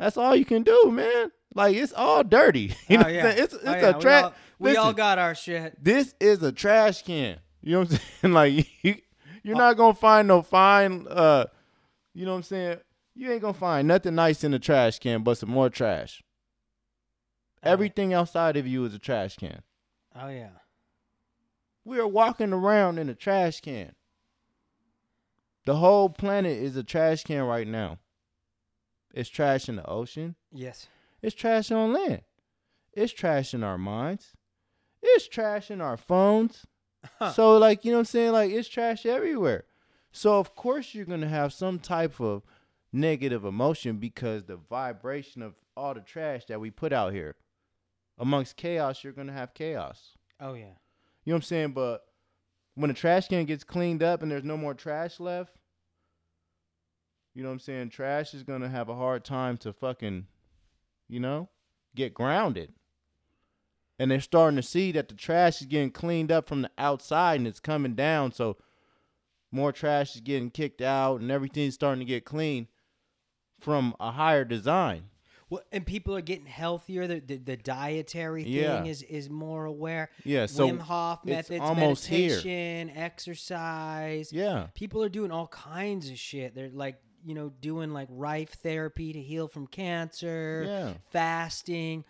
That's 0.01 0.17
all 0.17 0.35
you 0.35 0.45
can 0.45 0.63
do, 0.65 0.91
man. 0.91 1.31
Like, 1.55 1.77
it's 1.77 1.93
all 1.93 2.25
dirty. 2.25 2.75
You 2.89 2.99
know 2.99 3.05
Oh, 3.07 3.09
yeah. 3.09 3.27
It's, 3.29 3.55
it's 3.55 3.65
Oh, 3.65 3.71
yeah, 3.73 3.91
a 3.91 3.99
we 3.99 4.05
all- 4.11 4.35
We 4.59 4.77
all 4.77 4.93
got 4.93 5.19
our 5.19 5.35
shit. 5.35 5.83
this 5.83 6.15
is 6.19 6.43
a 6.43 6.51
trash 6.53 7.03
can. 7.03 7.39
You 7.61 7.73
know 7.75 7.79
what 7.81 7.93
I'm 7.93 7.99
saying? 8.23 8.35
Like, 8.35 8.67
you, 8.83 8.95
you're 9.43 9.57
not 9.57 9.77
going 9.77 9.95
to 9.95 10.01
find 10.01 10.27
no 10.27 10.43
fine, 10.43 11.07
uh, 11.09 11.45
you 12.15 12.25
know 12.25 12.33
what 12.33 12.39
I'm 12.39 12.43
saying? 12.45 12.79
you 13.15 13.31
ain't 13.31 13.43
gonna 13.43 13.53
find 13.53 13.87
nothing 13.87 14.15
nice 14.15 14.45
in 14.45 14.53
the 14.53 14.59
trash 14.59 14.99
can 14.99 15.23
but 15.23 15.37
some 15.37 15.51
more 15.51 15.69
trash. 15.69 16.23
Oh. 17.63 17.71
Everything 17.71 18.15
outside 18.15 18.57
of 18.57 18.67
you 18.67 18.83
is 18.87 18.95
a 18.95 18.99
trash 18.99 19.37
can. 19.37 19.61
Oh 20.17 20.29
yeah. 20.29 20.51
We 21.85 21.99
are 21.99 22.07
walking 22.09 22.53
around 22.55 22.99
in 22.99 23.11
a 23.11 23.15
trash 23.15 23.61
can. 23.61 23.95
The 25.67 25.77
whole 25.77 26.09
planet 26.09 26.57
is 26.57 26.77
a 26.77 26.83
trash 26.85 27.25
can 27.25 27.43
right 27.43 27.67
now. 27.67 27.99
It's 29.13 29.29
trash 29.29 29.69
in 29.69 29.77
the 29.77 29.87
ocean. 29.87 30.37
Yes. 30.53 30.89
It's 31.23 31.35
trash 31.35 31.71
on 31.71 31.93
land. 31.93 32.23
It's 32.93 33.13
trash 33.13 33.55
in 33.55 33.63
our 33.63 33.79
minds. 33.79 34.33
It's 35.03 35.29
trash 35.29 35.71
in 35.71 35.81
our 35.81 35.97
phones. 35.97 36.67
So 37.35 37.57
like, 37.59 37.85
you 37.85 37.93
know 37.93 37.99
what 37.99 38.01
I'm 38.01 38.07
saying? 38.07 38.33
Like 38.33 38.51
it's 38.51 38.69
trash 38.69 39.07
everywhere. 39.07 39.65
So 40.13 40.39
of 40.39 40.55
course 40.55 40.95
you're 40.95 41.07
going 41.07 41.21
to 41.23 41.29
have 41.29 41.53
some 41.53 41.79
type 41.79 42.21
of 42.21 42.43
negative 42.93 43.45
emotion 43.45 43.97
because 43.97 44.45
the 44.45 44.57
vibration 44.57 45.43
of 45.43 45.55
all 45.77 45.95
the 45.95 46.01
trash 46.01 46.45
that 46.47 46.61
we 46.61 46.71
put 46.71 46.93
out 46.93 47.13
here. 47.13 47.37
Amongst 48.19 48.57
chaos, 48.57 49.03
you're 49.03 49.15
going 49.15 49.29
to 49.29 49.33
have 49.33 49.55
chaos. 49.55 50.17
Oh 50.41 50.55
yeah. 50.55 50.75
You 51.25 51.33
know 51.33 51.35
what 51.35 51.37
I'm 51.37 51.43
saying? 51.43 51.73
But 51.73 52.03
when 52.75 52.89
the 52.89 52.95
trash 52.95 53.29
can 53.29 53.45
gets 53.47 53.65
cleaned 53.65 54.03
up 54.03 54.23
and 54.23 54.31
there's 54.31 54.45
no 54.45 54.57
more 54.57 54.75
trash 54.75 55.21
left, 55.21 55.57
you 57.41 57.45
know 57.45 57.49
what 57.49 57.55
I'm 57.55 57.61
saying? 57.61 57.89
Trash 57.89 58.35
is 58.35 58.43
gonna 58.43 58.69
have 58.69 58.91
a 58.91 58.95
hard 58.95 59.25
time 59.25 59.57
to 59.59 59.73
fucking, 59.73 60.27
you 61.09 61.21
know, 61.21 61.49
get 61.95 62.13
grounded. 62.13 62.75
And 63.99 64.11
they're 64.11 64.21
starting 64.21 64.57
to 64.57 64.63
see 64.63 64.93
that 64.93 65.09
the 65.09 65.15
trash 65.15 65.63
is 65.63 65.67
getting 65.67 65.91
cleaned 65.91 66.31
up 66.31 66.47
from 66.47 66.61
the 66.61 66.71
outside 66.77 67.37
and 67.41 67.47
it's 67.47 67.59
coming 67.59 67.95
down. 67.95 68.33
So 68.33 68.59
more 69.51 69.73
trash 69.73 70.17
is 70.17 70.21
getting 70.21 70.51
kicked 70.51 70.83
out 70.83 71.23
and 71.23 71.31
everything's 71.31 71.73
starting 71.73 72.01
to 72.01 72.05
get 72.05 72.27
clean 72.27 72.69
from 73.59 73.95
a 73.99 74.11
higher 74.11 74.45
design. 74.45 75.05
Well, 75.49 75.63
and 75.73 75.85
people 75.87 76.15
are 76.15 76.21
getting 76.21 76.45
healthier. 76.47 77.07
The 77.07 77.21
the, 77.21 77.37
the 77.39 77.57
dietary 77.57 78.45
thing 78.45 78.53
Yeah. 78.53 78.85
is 78.85 79.03
is 79.03 79.31
more 79.31 79.65
aware. 79.65 80.11
Yeah, 80.25 80.45
so 80.45 80.69
Wim 80.69 80.79
Hof 80.79 81.25
methods, 81.25 81.61
almost 81.65 82.07
here. 82.07 82.29
meditation, 82.29 82.91
exercise. 82.91 84.31
Yeah. 84.31 84.67
People 84.75 85.03
are 85.03 85.09
doing 85.09 85.31
all 85.33 85.49
kinds 85.49 86.11
of 86.11 86.19
shit. 86.19 86.55
They're 86.55 86.69
like, 86.69 87.01
you 87.25 87.35
know, 87.35 87.51
doing 87.61 87.93
like 87.93 88.09
rife 88.11 88.51
therapy 88.63 89.13
to 89.13 89.21
heal 89.21 89.49
from 89.49 89.67
cancer, 89.67 90.65
Yeah. 90.67 90.95
fasting. 91.11 92.05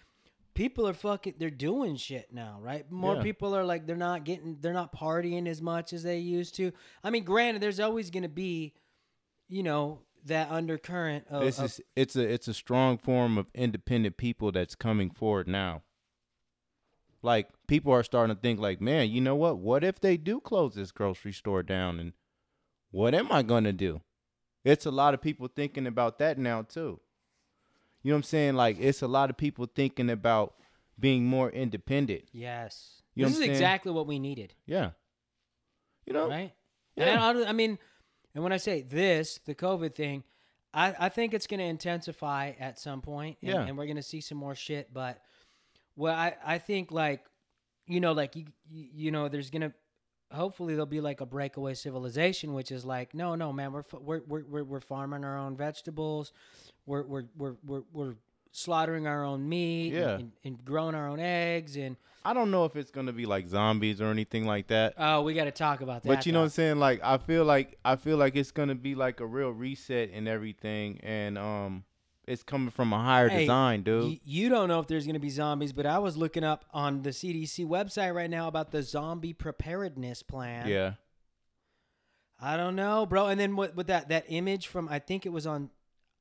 People 0.54 0.86
are 0.86 0.92
fucking 0.94 1.34
they're 1.38 1.50
doing 1.50 1.96
shit 1.96 2.32
now, 2.32 2.58
right? 2.60 2.90
More 2.90 3.16
Yeah. 3.16 3.22
people 3.22 3.54
are 3.56 3.64
like 3.64 3.86
they're 3.86 3.96
not 3.96 4.24
getting 4.24 4.58
they're 4.60 4.72
not 4.72 4.92
partying 4.92 5.46
as 5.46 5.62
much 5.62 5.92
as 5.92 6.02
they 6.02 6.18
used 6.18 6.54
to. 6.56 6.72
I 7.04 7.10
mean, 7.10 7.24
granted, 7.24 7.62
there's 7.62 7.80
always 7.80 8.10
gonna 8.10 8.28
be, 8.28 8.74
you 9.48 9.62
know, 9.62 10.00
that 10.26 10.50
undercurrent 10.50 11.26
of, 11.28 11.42
This 11.44 11.58
of- 11.58 11.64
is 11.66 11.80
it's 11.96 12.16
a 12.16 12.30
it's 12.32 12.48
a 12.48 12.54
strong 12.54 12.98
form 12.98 13.38
of 13.38 13.50
independent 13.54 14.16
people 14.16 14.52
that's 14.52 14.74
coming 14.74 15.10
forward 15.10 15.48
now. 15.48 15.82
Like 17.22 17.48
people 17.66 17.92
are 17.92 18.02
starting 18.02 18.34
to 18.34 18.40
think 18.40 18.60
like, 18.60 18.80
man, 18.80 19.10
you 19.10 19.20
know 19.20 19.36
what? 19.36 19.58
What 19.58 19.84
if 19.84 20.00
they 20.00 20.16
do 20.16 20.40
close 20.40 20.74
this 20.74 20.90
grocery 20.92 21.32
store 21.32 21.62
down 21.62 21.98
and 22.00 22.12
what 22.90 23.14
am 23.14 23.30
I 23.30 23.42
going 23.42 23.64
to 23.64 23.72
do? 23.72 24.00
It's 24.64 24.86
a 24.86 24.90
lot 24.90 25.14
of 25.14 25.20
people 25.22 25.48
thinking 25.48 25.86
about 25.86 26.18
that 26.18 26.38
now 26.38 26.62
too. 26.62 27.00
You 28.02 28.10
know 28.10 28.14
what 28.14 28.18
I'm 28.18 28.22
saying? 28.24 28.54
Like 28.54 28.78
it's 28.80 29.02
a 29.02 29.08
lot 29.08 29.30
of 29.30 29.36
people 29.36 29.66
thinking 29.66 30.10
about 30.10 30.54
being 30.98 31.24
more 31.24 31.50
independent. 31.50 32.24
yes. 32.32 32.96
You 33.14 33.24
this 33.24 33.32
is 33.34 33.38
saying? 33.40 33.50
exactly 33.50 33.90
what 33.92 34.06
we 34.06 34.18
needed. 34.20 34.54
Yeah. 34.66 34.90
You 36.06 36.12
know? 36.12 36.28
right? 36.28 36.52
Yeah. 36.96 37.04
And 37.06 37.44
I, 37.44 37.48
I 37.50 37.52
mean, 37.52 37.76
and 38.34 38.44
when 38.44 38.52
I 38.52 38.56
say 38.56 38.82
this, 38.82 39.40
the 39.44 39.54
COVID 39.54 39.94
thing, 39.96 40.22
I, 40.72 40.94
I 40.98 41.08
think 41.08 41.34
it's 41.34 41.48
going 41.48 41.58
to 41.58 41.66
intensify 41.66 42.52
at 42.60 42.78
some 42.78 43.00
point, 43.02 43.38
and, 43.42 43.50
Yeah. 43.50 43.62
and 43.62 43.76
we're 43.76 43.86
going 43.86 43.96
to 43.96 44.02
see 44.02 44.20
some 44.20 44.38
more 44.38 44.54
shit. 44.54 44.94
But 44.94 45.20
well, 45.96 46.14
I, 46.14 46.36
I 46.44 46.58
think 46.58 46.92
like, 46.92 47.24
you 47.86 47.98
know, 48.00 48.12
like 48.12 48.36
you, 48.36 48.44
you 48.70 48.88
you 48.94 49.10
know, 49.10 49.28
there's 49.28 49.50
gonna 49.50 49.72
hopefully 50.32 50.74
there'll 50.74 50.86
be 50.86 51.00
like 51.00 51.20
a 51.20 51.26
breakaway 51.26 51.74
civilization, 51.74 52.52
which 52.54 52.70
is 52.72 52.84
like, 52.84 53.14
no, 53.14 53.34
no, 53.34 53.52
man, 53.52 53.72
we're 53.72 53.84
we're 54.00 54.20
we're 54.26 54.44
we're, 54.44 54.64
we're 54.64 54.80
farming 54.80 55.24
our 55.24 55.36
own 55.38 55.56
vegetables, 55.56 56.32
we're 56.86 57.02
we're 57.02 57.24
we're 57.36 57.54
we're, 57.64 57.82
we're 57.92 58.14
slaughtering 58.52 59.06
our 59.06 59.24
own 59.24 59.48
meat, 59.48 59.92
Yeah. 59.92 60.16
and, 60.18 60.32
and 60.44 60.64
growing 60.64 60.94
our 60.94 61.08
own 61.08 61.20
eggs, 61.20 61.76
and 61.76 61.96
I 62.24 62.34
don't 62.34 62.50
know 62.50 62.64
if 62.66 62.76
it's 62.76 62.90
going 62.90 63.06
to 63.06 63.12
be 63.14 63.24
like 63.24 63.48
zombies 63.48 64.00
or 64.00 64.06
anything 64.10 64.44
like 64.44 64.66
that. 64.66 64.94
oh, 64.98 65.22
we 65.22 65.32
got 65.34 65.44
to 65.44 65.50
talk 65.52 65.80
about 65.80 66.02
that. 66.02 66.08
But 66.08 66.26
you 66.26 66.32
know 66.32 66.40
what 66.40 66.44
I'm 66.46 66.50
saying? 66.50 66.78
Like 66.78 67.00
I 67.02 67.16
feel 67.18 67.44
like 67.44 67.78
I 67.84 67.96
feel 67.96 68.16
like 68.18 68.36
it's 68.36 68.50
gonna 68.50 68.74
be 68.74 68.94
like 68.94 69.20
a 69.20 69.26
real 69.26 69.50
reset 69.50 70.10
and 70.12 70.28
everything, 70.28 71.00
and 71.02 71.38
um, 71.38 71.84
it's 72.30 72.42
coming 72.42 72.70
from 72.70 72.92
a 72.92 72.98
higher 73.02 73.28
Hey, 73.28 73.40
design, 73.40 73.82
dude. 73.82 74.04
Y- 74.04 74.20
you 74.24 74.48
don't 74.48 74.68
know 74.68 74.78
if 74.80 74.86
there's 74.86 75.04
going 75.04 75.14
to 75.14 75.20
be 75.20 75.30
zombies, 75.30 75.72
but 75.72 75.84
I 75.86 75.98
was 75.98 76.16
looking 76.16 76.44
up 76.44 76.64
on 76.72 77.02
the 77.02 77.10
CDC 77.10 77.66
website 77.66 78.14
right 78.14 78.30
now 78.30 78.48
about 78.48 78.70
the 78.70 78.82
zombie 78.82 79.32
preparedness 79.32 80.22
plan. 80.22 80.68
yeah, 80.68 80.92
I 82.40 82.56
don't 82.56 82.76
know, 82.76 83.04
bro. 83.06 83.26
And 83.26 83.38
then 83.40 83.56
with, 83.56 83.74
with 83.74 83.88
that 83.88 84.08
that 84.08 84.24
image 84.28 84.66
from 84.68 84.88
I 84.88 84.98
think 84.98 85.26
it 85.26 85.30
was 85.30 85.46
on 85.46 85.70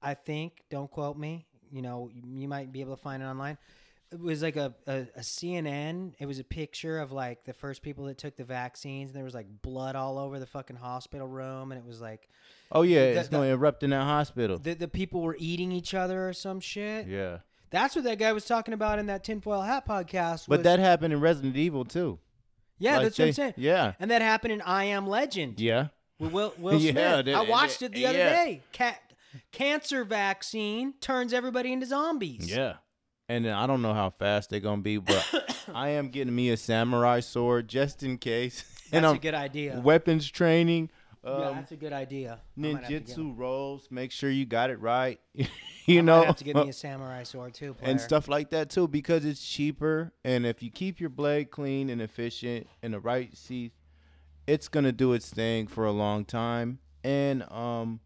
I 0.01 0.13
think, 0.13 0.63
don't 0.69 0.89
quote 0.89 1.17
me. 1.17 1.45
You 1.71 1.81
know, 1.81 2.09
you, 2.11 2.23
you 2.41 2.47
might 2.47 2.71
be 2.71 2.81
able 2.81 2.95
to 2.95 3.01
find 3.01 3.21
it 3.21 3.25
online. 3.25 3.57
It 4.11 4.19
was 4.19 4.41
like 4.41 4.55
a, 4.55 4.73
a, 4.87 5.01
a 5.15 5.19
CNN. 5.19 6.13
It 6.19 6.25
was 6.25 6.39
a 6.39 6.43
picture 6.43 6.99
of 6.99 7.11
like 7.11 7.43
the 7.45 7.53
first 7.53 7.83
people 7.83 8.05
that 8.05 8.17
took 8.17 8.35
the 8.37 8.43
vaccines, 8.43 9.09
and 9.11 9.15
there 9.17 9.23
was 9.23 9.35
like 9.35 9.47
blood 9.61 9.95
all 9.95 10.17
over 10.17 10.39
the 10.39 10.47
fucking 10.47 10.77
hospital 10.77 11.27
room, 11.27 11.71
and 11.71 11.79
it 11.79 11.85
was 11.85 12.01
like 12.01 12.27
oh 12.71 12.81
yeah, 12.81 13.13
The- 13.13 13.19
it's 13.19 13.29
the- 13.29 13.37
gonna 13.37 13.49
erupt 13.49 13.83
in 13.83 13.91
that 13.91 14.03
hospital. 14.03 14.57
the, 14.57 14.73
the 14.73 14.87
people 14.87 15.21
were 15.21 15.35
eating 15.39 15.71
each 15.71 15.93
other 15.93 16.27
or 16.27 16.33
some 16.33 16.59
shit. 16.59 17.05
yeah, 17.07 17.39
That's 17.69 17.95
what 17.95 18.03
that 18.05 18.17
guy 18.17 18.33
was 18.33 18.45
talking 18.45 18.73
about 18.73 18.97
in 18.97 19.05
that 19.07 19.23
tinfoil 19.23 19.61
hat 19.61 19.85
podcast. 19.87 20.47
but 20.47 20.59
was- 20.59 20.63
that 20.63 20.79
happened 20.79 21.13
in 21.13 21.19
Resident 21.19 21.55
Evil 21.55 21.85
too. 21.85 22.17
yeah, 22.79 22.95
Like 22.97 23.03
that's 23.03 23.19
what 23.19 23.25
I'm 23.27 23.33
saying. 23.33 23.53
Yeah, 23.57 23.93
And 23.99 24.09
that 24.09 24.23
happened 24.23 24.53
in 24.53 24.61
I 24.63 24.85
Am 24.85 25.05
Legend. 25.05 25.59
yeah, 25.59 25.89
With 26.19 26.31
Will, 26.31 26.53
Will 26.59 26.79
Yeah, 26.79 26.91
Smith. 26.93 27.25
that- 27.27 27.35
I 27.35 27.41
watched 27.47 27.83
it 27.83 27.91
the 27.91 28.07
other 28.07 28.17
yeah. 28.17 28.29
day. 28.43 28.61
Ca- 28.73 28.97
cancer 29.51 30.03
vaccine 30.03 30.93
turns 30.99 31.31
everybody 31.31 31.71
into 31.71 31.85
zombies. 31.85 32.49
yeah. 32.49 32.77
And 33.29 33.45
then 33.45 33.53
I 33.53 33.67
don't 33.67 33.81
know 33.81 33.93
how 33.93 34.09
fast 34.09 34.49
they're 34.49 34.59
gonna 34.59 34.81
be, 34.81 34.97
but 34.97 35.23
I 35.73 35.89
am 35.89 36.09
getting 36.09 36.35
me 36.35 36.49
a 36.49 36.57
samurai 36.57 37.19
sword 37.21 37.67
just 37.67 38.03
in 38.03 38.17
case. 38.17 38.63
That's 38.89 38.93
and 38.93 39.05
a 39.05 39.09
I'm 39.09 39.15
a 39.15 39.19
good 39.19 39.35
idea. 39.35 39.79
weapons 39.83 40.27
training. 40.29 40.89
yeah, 41.23 41.29
Um, 41.29 41.55
that's 41.57 41.71
a 41.71 41.75
good 41.77 41.93
idea. 41.93 42.39
I 42.57 42.59
might 42.59 42.69
have 42.77 42.87
to 42.87 42.89
get- 42.89 43.05
ninjutsu 43.05 43.37
rolls. 43.37 43.87
Make 43.91 44.11
sure 44.11 44.31
you 44.31 44.47
got 44.47 44.71
it 44.71 44.79
right. 44.79 45.19
I 45.39 45.47
you 45.85 46.01
might 46.01 46.05
know, 46.05 46.23
have 46.23 46.37
to 46.37 46.43
get 46.43 46.55
me 46.55 46.69
a 46.69 46.73
samurai 46.85 47.21
sword 47.21 47.53
too, 47.53 47.75
player. 47.75 47.91
and 47.91 48.01
stuff 48.01 48.27
like 48.27 48.49
that 48.49 48.71
too 48.71 48.87
because 48.87 49.25
it's 49.25 49.43
cheaper 49.47 50.11
and 50.25 50.45
if 50.45 50.61
you 50.63 50.71
keep 50.71 50.99
your 50.99 51.09
blade 51.11 51.51
clean 51.51 51.89
and 51.91 52.01
efficient 52.01 52.65
in 52.83 52.91
the 52.91 52.99
right 52.99 53.35
seat 53.37 53.73
it's 54.47 54.67
gonna 54.67 54.91
do 54.91 55.13
its 55.13 55.29
thing 55.29 55.65
for 55.67 55.85
a 55.85 55.91
long 55.91 56.25
time 56.25 56.77
and 57.03 57.41
um 57.51 57.99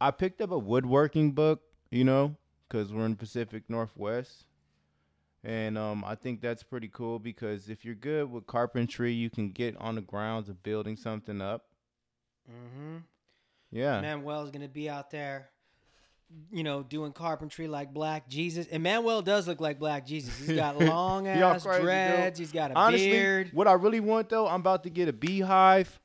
i 0.00 0.10
picked 0.10 0.40
up 0.40 0.50
a 0.50 0.58
woodworking 0.58 1.32
book 1.32 1.60
you 1.90 2.02
know 2.04 2.34
because 2.72 2.92
we're 2.92 3.04
in 3.04 3.14
pacific 3.14 3.62
northwest 3.68 4.46
and 5.44 5.76
um 5.76 6.02
i 6.06 6.14
think 6.14 6.40
that's 6.40 6.62
pretty 6.62 6.88
cool 6.88 7.18
because 7.18 7.68
if 7.68 7.84
you're 7.84 7.94
good 7.94 8.30
with 8.32 8.46
carpentry 8.46 9.12
you 9.12 9.28
can 9.28 9.50
get 9.50 9.76
on 9.76 9.94
the 9.94 10.00
grounds 10.00 10.48
of 10.48 10.62
building 10.62 10.96
something 10.96 11.40
up 11.42 11.66
Mm-hmm. 12.50 12.96
yeah 13.70 14.00
Manuel's 14.00 14.50
gonna 14.50 14.66
be 14.68 14.90
out 14.90 15.12
there, 15.12 15.48
you 16.50 16.64
know, 16.64 16.82
doing 16.82 17.12
carpentry 17.12 17.68
like 17.68 17.94
Black 17.94 18.28
Jesus. 18.28 18.66
And 18.66 18.82
Manuel 18.82 19.22
does 19.22 19.46
look 19.46 19.60
like 19.60 19.78
Black 19.78 20.04
Jesus. 20.04 20.36
He's 20.38 20.56
got 20.56 20.76
long 20.80 21.28
ass 21.28 21.62
dreads. 21.62 22.40
He's 22.40 22.50
got 22.50 22.72
a 22.72 22.74
Honestly, 22.74 23.10
beard. 23.10 23.50
what 23.52 23.68
I 23.68 23.74
really 23.74 24.00
want 24.00 24.28
though, 24.28 24.48
I'm 24.48 24.58
about 24.60 24.82
to 24.82 24.90
get 24.90 25.06
a 25.08 25.12
beehive, 25.12 26.00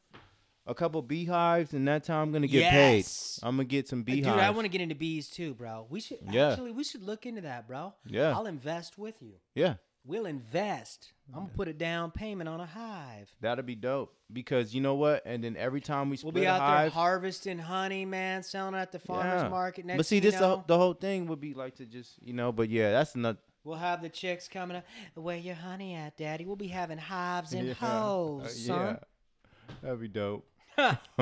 a 0.67 0.75
couple 0.75 1.01
beehives, 1.01 1.73
and 1.73 1.87
that's 1.87 2.07
how 2.07 2.21
I'm 2.21 2.31
gonna 2.31 2.45
get 2.47 2.59
Yes. 2.61 3.39
paid. 3.41 3.47
I'm 3.47 3.55
gonna 3.55 3.65
get 3.65 3.87
some 3.87 4.01
Uh, 4.01 4.03
beehives. 4.03 4.27
Dude, 4.27 4.39
I 4.39 4.49
want 4.51 4.65
to 4.65 4.69
get 4.69 4.81
into 4.81 4.95
bees 4.95 5.29
too, 5.29 5.53
bro. 5.53 5.87
We 5.89 5.99
should 6.01 6.19
Yeah. 6.29 6.49
actually 6.51 6.71
we 6.71 6.83
should 6.83 7.03
look 7.03 7.25
into 7.25 7.41
that, 7.41 7.67
bro. 7.67 7.93
Yeah. 8.05 8.35
I'll 8.35 8.45
invest 8.47 8.97
with 8.97 9.21
you. 9.21 9.35
yeah, 9.55 9.75
We'll 10.05 10.25
invest. 10.25 11.11
I'm 11.33 11.39
gonna 11.41 11.49
put 11.53 11.67
a 11.67 11.73
down 11.73 12.11
payment 12.11 12.47
on 12.47 12.61
a 12.61 12.65
hive. 12.65 13.29
that'll 13.41 13.65
be 13.65 13.75
dope. 13.75 14.13
Because 14.31 14.73
you 14.73 14.79
know 14.81 14.95
what? 14.95 15.21
And 15.25 15.43
then 15.43 15.55
every 15.57 15.81
time 15.81 16.09
we 16.09 16.15
split 16.17 16.33
We'll 16.33 16.43
be 16.43 16.47
out 16.47 16.79
there 16.81 16.89
harvesting 16.89 17.59
honey, 17.59 18.05
man, 18.05 18.43
selling 18.43 18.73
it 18.73 18.77
at 18.77 18.91
the 18.93 18.99
farmers 18.99 19.43
yeah. 19.43 19.49
market. 19.49 19.85
Next 19.85 19.97
but 19.97 20.05
see, 20.05 20.19
this 20.19 20.35
the, 20.35 20.63
the 20.67 20.77
whole 20.77 20.93
thing 20.93 21.27
would 21.27 21.41
be 21.41 21.53
like 21.53 21.75
to 21.75 21.85
just 21.85 22.21
you 22.21 22.31
know. 22.33 22.51
But 22.53 22.69
yeah, 22.69 22.91
that's 22.91 23.15
not. 23.15 23.37
we'll 23.65 23.75
have 23.77 24.01
the 24.01 24.07
chicks 24.09 24.47
coming 24.47 24.77
up. 24.77 24.85
Where 25.15 25.35
your 25.37 25.55
honey 25.55 25.93
at, 25.95 26.15
Daddy? 26.17 26.45
We'll 26.45 26.55
be 26.55 26.67
having 26.67 26.97
hives 26.97 27.51
and 27.57 27.67
yeah, 27.69 27.73
hoes, 27.73 28.43
uh, 28.45 28.47
son. 28.49 28.79
yeah, 28.85 29.75
that'd 29.81 29.99
be 29.99 30.07
dope. 30.07 30.45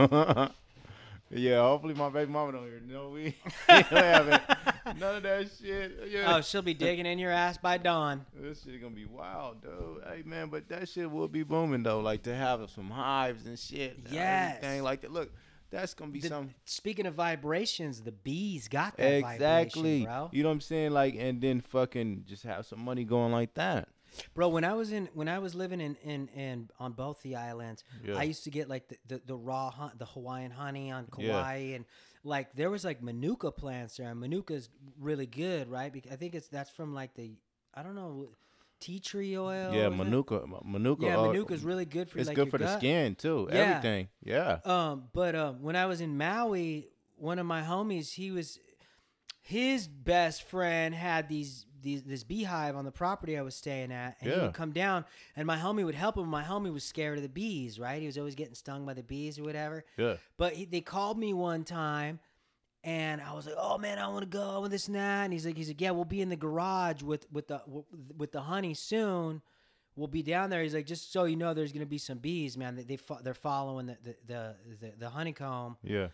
yeah, 1.32 1.60
hopefully 1.62 1.94
my 1.94 2.10
baby 2.10 2.32
mama 2.32 2.52
don't 2.54 2.64
hear. 2.64 2.82
No, 2.88 3.10
we 3.10 3.36
having 3.68 4.40
none 5.00 5.16
of 5.18 5.24
that 5.24 5.50
shit. 5.62 6.10
Yeah. 6.10 6.36
Oh, 6.36 6.42
she'll 6.42 6.62
be 6.62 6.74
digging 6.74 7.06
in 7.06 7.18
your 7.20 7.32
ass 7.32 7.58
by 7.58 7.78
dawn. 7.78 8.26
This 8.40 8.64
shit 8.64 8.82
gonna 8.82 8.94
be 8.94 9.06
wild, 9.06 9.62
dude. 9.62 10.04
Hey 10.08 10.24
man, 10.26 10.50
but 10.50 10.68
that 10.70 10.90
shit 10.90 11.10
will 11.10 11.28
be 11.28 11.44
booming 11.44 11.84
though. 11.84 12.00
Like 12.02 12.24
to 12.24 12.36
have 12.36 12.70
some 12.70 12.90
hives 12.90 13.46
and 13.46 13.58
shit. 13.58 13.98
Yes. 14.12 14.58
Everything 14.58 14.84
like 14.84 15.02
that. 15.02 15.12
Look, 15.12 15.32
That's 15.72 15.94
gonna 15.94 16.12
be 16.12 16.20
The- 16.20 16.28
some 16.30 16.50
Speaking 16.66 17.06
of 17.06 17.16
vibrations, 17.16 18.02
the 18.02 18.12
bees 18.12 18.68
got 18.68 18.98
that 18.98 19.14
exactly. 19.20 20.00
You 20.00 20.44
know 20.44 20.50
what 20.50 20.54
I'm 20.54 20.62
saying? 20.62 20.92
Like, 20.92 21.16
and 21.18 21.42
then 21.42 21.62
fucking 21.62 22.26
just 22.28 22.44
have 22.44 22.66
some 22.66 22.80
money 22.82 23.04
going 23.04 23.32
like 23.32 23.54
that. 23.56 23.88
Bro, 24.34 24.50
when 24.50 24.64
I 24.64 24.74
was 24.74 24.92
in 24.92 25.10
when 25.14 25.28
I 25.28 25.40
was 25.40 25.56
living 25.56 25.82
in 25.82 25.96
in, 26.04 26.28
in 26.30 26.70
on 26.80 26.94
both 26.94 27.22
the 27.24 27.36
islands, 27.36 27.84
Yeah. 28.04 28.16
I 28.18 28.24
used 28.24 28.44
to 28.46 28.50
get 28.52 28.70
like 28.70 28.88
the, 28.90 28.98
the, 29.08 29.22
the 29.26 29.36
raw 29.36 29.70
hunt, 29.70 29.98
the 30.00 30.06
Hawaiian 30.06 30.52
honey 30.52 30.92
on 30.92 31.08
Kauai, 31.08 31.58
Yeah. 31.58 31.76
and 31.76 31.86
like 32.24 32.56
there 32.56 32.70
was 32.70 32.84
like 32.84 33.02
manuka 33.04 33.52
plants 33.52 33.98
there. 33.98 34.10
And 34.10 34.20
manuka's 34.20 34.70
really 35.00 35.26
good, 35.28 35.70
right? 35.70 35.92
Because 35.92 36.12
I 36.12 36.16
think 36.16 36.36
it's 36.36 36.48
that's 36.48 36.70
from 36.70 36.94
like 36.94 37.14
the 37.16 37.32
I 37.74 37.84
don't 37.84 37.96
know 37.96 38.30
tea 38.80 39.00
tree 39.00 39.38
oil. 39.38 39.74
yeah, 39.74 39.88
is 39.88 39.94
it? 39.94 39.96
manuka, 39.96 40.44
ma- 40.46 40.60
manuka. 40.64 41.06
Yeah, 41.06 41.18
uh, 41.20 41.26
manuka's 41.28 41.64
really 41.64 41.86
good 41.86 42.10
for 42.10 42.20
It's 42.20 42.28
like 42.28 42.36
good 42.36 42.48
your 42.48 42.52
for 42.52 42.58
the 42.58 42.78
skin 42.78 43.16
too. 43.16 43.48
Yeah. 43.52 43.56
Everything. 43.60 44.10
Yeah. 44.24 44.58
Um, 44.66 45.04
but 45.14 45.36
um, 45.36 45.62
when 45.62 45.76
I 45.76 45.86
was 45.86 46.02
in 46.02 46.18
Maui, 46.18 46.90
one 47.18 47.40
of 47.40 47.46
my 47.46 47.62
homies, 47.62 48.14
he 48.14 48.32
was 48.32 48.60
his 49.42 49.88
best 49.88 50.44
friend 50.44 50.94
had 50.96 51.30
these 51.30 51.66
these 51.86 52.04
this 52.04 52.24
beehive 52.24 52.76
on 52.76 52.84
the 52.84 52.92
property 52.92 53.38
I 53.38 53.44
was 53.44 53.56
staying 53.56 53.92
at, 53.92 54.18
and 54.20 54.34
he 54.34 54.40
would 54.40 54.54
come 54.54 54.72
down, 54.72 55.06
and 55.36 55.46
my 55.46 55.58
homie 55.58 55.86
would 55.86 55.96
help 55.96 56.18
him. 56.18 56.28
My 56.28 56.44
homie 56.44 56.74
was 56.74 56.84
scared 56.84 57.18
of 57.18 57.24
the 57.24 57.30
bees, 57.30 57.80
right? 57.80 58.02
He 58.02 58.08
was 58.08 58.18
always 58.18 58.36
getting 58.36 58.56
stung 58.56 58.86
by 58.86 58.94
the 58.94 59.04
bees 59.04 59.40
or 59.40 59.44
whatever. 59.44 59.86
Yeah. 59.96 60.16
But 60.38 60.54
he, 60.54 60.66
they 60.66 60.82
called 60.82 61.18
me 61.18 61.34
one 61.34 61.64
time, 61.64 62.20
and 62.84 63.22
I 63.22 63.34
was 63.34 63.46
like, 63.46 63.56
"Oh 63.58 63.78
man, 63.78 64.00
I 64.00 64.08
want 64.08 64.24
to 64.24 64.38
go 64.38 64.64
and 64.64 64.74
this 64.74 64.88
and 64.88 64.96
that." 64.96 65.24
And 65.26 65.32
he's 65.32 65.46
like, 65.46 65.56
"He's 65.56 65.68
like, 65.70 65.80
yeah, 65.80 65.92
we'll 65.92 66.06
be 66.06 66.22
in 66.22 66.30
the 66.30 66.36
garage 66.36 67.04
with 67.04 67.32
with 67.32 67.48
the 67.48 67.62
with 68.18 68.32
the 68.32 68.42
honey 68.42 68.74
soon. 68.74 69.42
We'll 69.96 70.08
be 70.08 70.24
down 70.24 70.50
there." 70.50 70.64
He's 70.64 70.74
like, 70.74 70.88
"Just 70.88 71.14
so 71.14 71.26
you 71.26 71.36
know, 71.36 71.54
there's 71.54 71.72
gonna 71.72 71.86
be 71.86 72.00
some 72.00 72.18
bees, 72.18 72.58
man. 72.58 72.76
They, 72.76 72.84
they 72.84 73.00
they're 73.24 73.34
following 73.34 73.86
the 73.86 73.98
the, 74.04 74.16
the 74.26 74.56
the 74.82 74.94
the 74.98 75.10
honeycomb." 75.10 75.78
Yeah. 75.84 76.08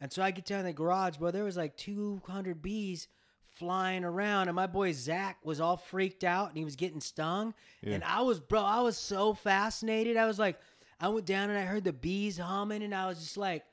And 0.00 0.12
so 0.12 0.20
I 0.20 0.32
get 0.32 0.46
down 0.46 0.60
in 0.60 0.66
the 0.66 0.72
garage, 0.72 1.18
bro. 1.18 1.30
There 1.30 1.44
was 1.44 1.56
like 1.56 1.76
200 1.76 2.60
bees 2.60 3.06
flying 3.54 4.04
around, 4.04 4.48
and 4.48 4.56
my 4.56 4.66
boy 4.66 4.92
Zach 4.92 5.38
was 5.44 5.60
all 5.60 5.76
freaked 5.76 6.24
out, 6.24 6.48
and 6.48 6.56
he 6.58 6.64
was 6.64 6.76
getting 6.76 7.00
stung. 7.00 7.54
Yeah. 7.82 7.94
And 7.94 8.04
I 8.04 8.22
was, 8.22 8.40
bro, 8.40 8.62
I 8.62 8.80
was 8.80 8.96
so 8.96 9.34
fascinated. 9.34 10.16
I 10.16 10.26
was 10.26 10.38
like, 10.38 10.58
I 11.00 11.08
went 11.08 11.26
down 11.26 11.50
and 11.50 11.58
I 11.58 11.62
heard 11.62 11.84
the 11.84 11.92
bees 11.92 12.38
humming, 12.38 12.82
and 12.82 12.94
I 12.94 13.06
was 13.06 13.18
just 13.18 13.36
like, 13.36 13.64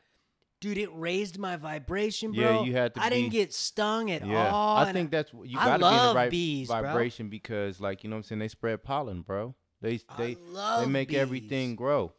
dude, 0.59 0.77
it 0.77 0.89
raised 0.93 1.37
my 1.37 1.55
vibration, 1.55 2.31
bro. 2.33 2.41
Yeah, 2.41 2.51
bro. 2.53 2.63
you 2.63 2.73
had 2.73 2.93
to 2.95 3.01
I 3.01 3.09
didn't 3.09 3.31
get 3.31 3.53
stung 3.53 4.11
at 4.11 4.25
Yeah. 4.25 4.51
all. 4.51 4.77
I 4.77 4.91
think 4.91 5.11
that's 5.11 5.33
what 5.33 5.47
you 5.47 5.55
gotta 5.55 5.79
be 5.79 5.85
in 5.95 6.07
the 6.09 6.13
right 6.15 6.31
bees, 6.31 6.67
bro. 6.67 6.81
vibration 6.81 7.29
because, 7.29 7.79
like, 7.79 8.03
you 8.03 8.09
know 8.09 8.15
what 8.15 8.19
I'm 8.19 8.23
saying. 8.23 8.39
They 8.39 8.47
spread 8.49 8.83
pollen, 8.83 9.21
bro. 9.21 9.55
They 9.81 10.01
they 10.17 10.35
they 10.79 10.85
make 10.85 11.09
bees. 11.09 11.17
everything 11.17 11.75
grow. 11.75 12.13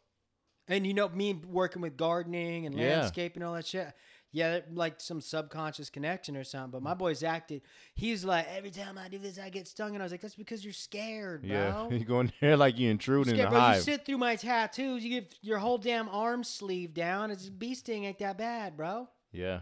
And 0.69 0.87
you 0.87 0.95
know, 0.95 1.09
me 1.09 1.35
working 1.35 1.83
with 1.83 1.97
gardening 1.97 2.65
and 2.65 2.75
Yeah. 2.79 3.01
landscaping 3.01 3.43
and 3.43 3.49
all 3.49 3.55
that 3.55 3.67
shit. 3.67 3.93
Yeah, 4.33 4.61
like 4.73 5.01
some 5.01 5.21
subconscious 5.21 5.91
connection 5.91 6.37
or 6.37 6.45
something. 6.45 6.71
But 6.71 6.83
my 6.83 6.95
mm. 6.95 6.99
boy's 6.99 7.25
acted. 7.25 7.63
He's 7.95 8.25
like, 8.25 8.47
every 8.57 8.71
time 8.71 8.97
I 8.97 9.09
do 9.09 9.19
this, 9.19 9.41
I 9.41 9.49
get 9.49 9.67
stung, 9.67 9.95
and 9.95 10.03
I 10.03 10.05
was 10.05 10.13
like, 10.13 10.21
that's 10.21 10.37
because 10.37 10.65
you're 10.65 10.73
scared, 10.73 11.43
bro. 11.43 11.51
Yeah. 11.51 11.89
you 11.91 12.05
go 12.05 12.21
in 12.21 12.33
there 12.41 12.57
like 12.57 12.79
you 12.79 12.91
intruding 12.91 13.33
in 13.33 13.37
Scared, 13.39 13.53
the 13.53 13.59
bro. 13.59 13.73
You 13.73 13.81
sit 13.81 14.07
through 14.07 14.19
my 14.19 14.37
tattoos. 14.37 15.03
You 15.03 15.21
get 15.21 15.35
your 15.43 15.59
whole 15.59 15.79
damn 15.79 16.09
arm 16.09 16.45
sleeve 16.45 16.95
down. 16.95 17.33
It's 17.33 17.49
bee 17.49 17.75
sting 17.75 18.05
ain't 18.05 18.21
that 18.21 18.39
bad, 18.39 18.77
bro. 18.77 19.09
Yeah. 19.33 19.61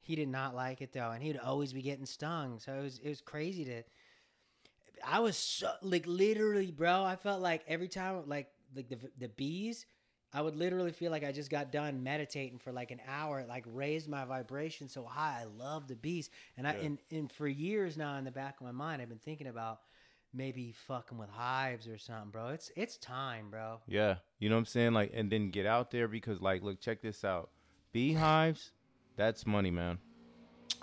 He 0.00 0.16
did 0.16 0.28
not 0.28 0.54
like 0.54 0.82
it 0.82 0.92
though, 0.92 1.10
and 1.10 1.22
he'd 1.22 1.38
always 1.38 1.72
be 1.72 1.82
getting 1.82 2.06
stung. 2.06 2.60
So 2.60 2.74
it 2.74 2.82
was 2.82 2.98
it 3.02 3.08
was 3.08 3.20
crazy 3.20 3.64
to. 3.64 3.82
I 5.04 5.20
was 5.20 5.36
so 5.36 5.72
like 5.82 6.06
literally, 6.06 6.70
bro. 6.70 7.02
I 7.02 7.16
felt 7.16 7.40
like 7.40 7.64
every 7.66 7.88
time, 7.88 8.22
like 8.26 8.48
like 8.76 8.88
the 8.88 8.98
the 9.18 9.28
bees, 9.28 9.86
I 10.34 10.42
would 10.42 10.56
literally 10.56 10.90
feel 10.92 11.12
like 11.12 11.24
I 11.24 11.30
just 11.30 11.48
got 11.48 11.70
done 11.70 12.02
meditating 12.02 12.58
for 12.58 12.72
like 12.72 12.90
an 12.90 13.00
hour. 13.06 13.38
It 13.40 13.48
like 13.48 13.64
raised 13.68 14.08
my 14.08 14.24
vibration 14.24 14.88
so 14.88 15.04
high. 15.04 15.38
I 15.42 15.44
love 15.44 15.86
the 15.86 15.94
bees, 15.94 16.28
and 16.56 16.66
I 16.66 16.74
Yeah. 16.74 16.80
and, 16.86 16.98
and 17.12 17.32
for 17.32 17.46
years 17.46 17.96
now 17.96 18.16
in 18.16 18.24
the 18.24 18.32
back 18.32 18.60
of 18.60 18.66
my 18.66 18.72
mind, 18.72 19.00
I've 19.00 19.08
been 19.08 19.18
thinking 19.18 19.46
about 19.46 19.80
maybe 20.32 20.72
fucking 20.72 21.16
with 21.16 21.30
hives 21.30 21.86
or 21.86 21.96
something, 21.96 22.30
bro. 22.30 22.48
It's 22.48 22.72
it's 22.76 22.96
time, 22.98 23.50
bro. 23.50 23.80
Yeah. 23.86 24.16
You 24.40 24.48
know 24.48 24.56
what 24.56 24.60
I'm 24.60 24.66
saying? 24.66 24.92
Like, 24.92 25.12
and 25.14 25.30
then 25.30 25.50
get 25.50 25.64
out 25.66 25.92
there 25.92 26.08
because, 26.08 26.40
like, 26.40 26.62
look, 26.62 26.80
check 26.80 27.00
this 27.00 27.24
out. 27.24 27.50
Beehives, 27.92 28.72
that's 29.16 29.46
money, 29.46 29.70
man. 29.70 29.98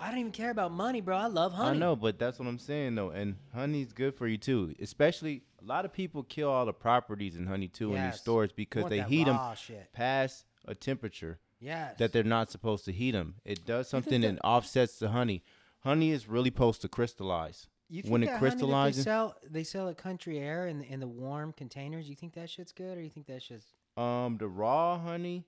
I 0.00 0.10
don't 0.10 0.18
even 0.20 0.32
care 0.32 0.50
about 0.50 0.72
money, 0.72 1.00
bro. 1.00 1.16
I 1.16 1.26
love 1.26 1.52
honey. 1.52 1.76
I 1.76 1.80
know, 1.80 1.94
but 1.96 2.18
that's 2.18 2.38
what 2.38 2.48
I'm 2.48 2.58
saying 2.58 2.94
though. 2.94 3.10
And 3.10 3.36
honey's 3.54 3.92
good 3.92 4.14
for 4.14 4.26
you 4.26 4.38
too. 4.38 4.74
Especially 4.80 5.42
a 5.62 5.64
lot 5.64 5.84
of 5.84 5.92
people 5.92 6.22
kill 6.24 6.50
all 6.50 6.66
the 6.66 6.72
properties 6.72 7.36
in 7.36 7.46
honey 7.46 7.68
too 7.68 7.90
in 7.90 7.96
Yes. 7.96 8.14
these 8.14 8.20
stores 8.20 8.52
because 8.52 8.82
want 8.82 8.90
they 8.90 8.98
that 8.98 9.08
heat 9.08 9.24
them 9.24 9.36
raw 9.36 9.54
shit. 9.54 9.92
past 9.92 10.44
a 10.66 10.74
temperature 10.74 11.38
Yes. 11.60 11.96
that 11.98 12.12
they're 12.12 12.24
not 12.24 12.50
supposed 12.50 12.84
to 12.86 12.92
heat 12.92 13.12
them. 13.12 13.36
It 13.44 13.64
does 13.64 13.88
something 13.88 14.20
that- 14.22 14.28
and 14.28 14.40
offsets 14.42 14.98
the 14.98 15.10
honey. 15.10 15.42
Honey 15.80 16.10
is 16.10 16.28
really 16.28 16.50
supposed 16.50 16.80
to 16.82 16.88
crystallize. 16.88 17.68
You 17.88 18.02
think 18.02 18.12
when 18.12 18.22
it 18.22 18.26
that 18.26 18.32
honey 18.38 18.40
that 18.40 18.50
crystallizes- 18.50 19.04
they 19.04 19.10
sell 19.10 19.36
they 19.44 19.64
sell 19.64 19.88
at 19.88 19.98
Country 19.98 20.38
Air 20.38 20.66
in 20.66 20.78
the, 20.80 20.86
in 20.86 21.00
the 21.00 21.08
warm 21.08 21.52
containers. 21.52 22.08
You 22.08 22.16
think 22.16 22.34
that 22.34 22.48
shit's 22.50 22.72
good, 22.72 22.96
or 22.98 23.02
you 23.02 23.10
think 23.10 23.26
that 23.26 23.42
shit's 23.42 23.66
Um, 23.96 24.38
the 24.38 24.48
raw 24.48 24.98
honey 24.98 25.44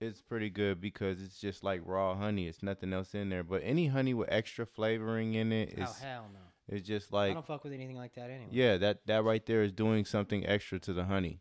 is 0.00 0.20
pretty 0.20 0.50
good 0.50 0.80
because 0.80 1.22
it's 1.22 1.40
just 1.40 1.64
like 1.64 1.80
raw 1.84 2.14
honey. 2.16 2.46
It's 2.46 2.62
nothing 2.62 2.92
else 2.92 3.14
in 3.14 3.28
there. 3.28 3.42
But 3.42 3.62
any 3.64 3.86
honey 3.86 4.14
with 4.14 4.28
extra 4.30 4.66
flavoring 4.66 5.34
in 5.34 5.52
it 5.52 5.74
oh 5.78 5.96
hell 6.00 6.26
no. 6.32 6.74
is 6.74 6.82
just 6.82 7.12
like 7.12 7.32
I 7.32 7.34
don't 7.34 7.46
fuck 7.46 7.64
with 7.64 7.72
anything 7.72 7.96
like 7.96 8.14
that 8.14 8.30
anyway. 8.30 8.50
Yeah, 8.50 8.76
that 8.78 9.06
that 9.06 9.24
right 9.24 9.44
there 9.44 9.62
is 9.62 9.72
doing 9.72 10.04
something 10.04 10.46
extra 10.46 10.78
to 10.80 10.92
the 10.92 11.04
honey. 11.04 11.40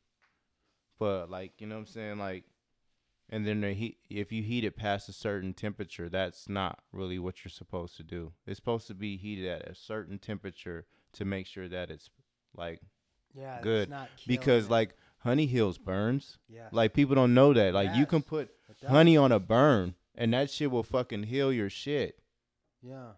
But 0.99 1.29
like, 1.29 1.53
you 1.59 1.67
know 1.67 1.75
what 1.75 1.81
I'm 1.81 1.87
saying? 1.87 2.17
Like 2.17 2.45
and 3.29 3.45
then 3.45 3.61
the 3.61 3.73
heat 3.73 3.97
if 4.09 4.31
you 4.31 4.41
heat 4.41 4.63
it 4.63 4.77
past 4.77 5.09
a 5.09 5.13
certain 5.13 5.53
temperature, 5.53 6.09
that's 6.09 6.47
not 6.47 6.79
really 6.91 7.19
what 7.19 7.43
you're 7.43 7.51
supposed 7.51 7.97
to 7.97 8.03
do. 8.03 8.31
It's 8.45 8.57
supposed 8.57 8.87
to 8.87 8.93
be 8.93 9.17
heated 9.17 9.47
at 9.47 9.67
a 9.67 9.75
certain 9.75 10.17
temperature 10.17 10.85
to 11.13 11.25
make 11.25 11.45
sure 11.45 11.67
that 11.67 11.91
it's 11.91 12.09
like 12.55 12.79
yeah, 13.33 13.55
it's 13.55 13.63
good. 13.63 13.89
not 13.89 14.09
because 14.25 14.65
it. 14.65 14.71
like 14.71 14.95
honey 15.27 15.45
heals 15.45 15.77
burns. 15.77 16.37
yeah, 16.49 16.67
Like 16.71 16.93
people 16.93 17.15
don't 17.15 17.33
know 17.33 17.53
that. 17.53 17.73
Like 17.73 17.95
you 17.95 18.05
can 18.05 18.21
put 18.21 18.49
honey 18.87 19.17
on 19.17 19.31
a 19.31 19.39
burn 19.39 19.95
and 20.15 20.33
that 20.33 20.49
shit 20.49 20.71
will 20.71 20.83
fucking 20.83 21.23
heal 21.23 21.51
your 21.53 21.69
shit. 21.69 22.19
Yeah. 22.81 23.11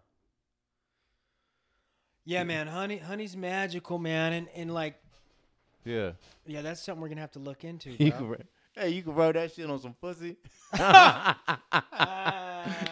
Yeah, 2.24 2.44
man, 2.44 2.66
honey, 2.66 2.98
honey's 2.98 3.36
magical, 3.36 3.98
man, 3.98 4.32
and 4.32 4.48
and 4.54 4.72
like, 4.74 4.96
Yeah. 5.84 6.12
yeah, 6.46 6.62
that's 6.62 6.82
something 6.82 7.00
we're 7.00 7.08
gonna 7.08 7.20
have 7.22 7.32
to 7.32 7.38
look 7.38 7.64
into. 7.64 7.90
You 7.98 8.10
bro. 8.10 8.18
can, 8.18 8.28
ru- 8.28 8.36
hey, 8.76 8.90
you 8.90 9.02
can 9.02 9.14
rub 9.14 9.34
that 9.34 9.52
shit 9.54 9.68
on 9.70 9.78
some 9.80 9.94
pussy. 9.94 10.36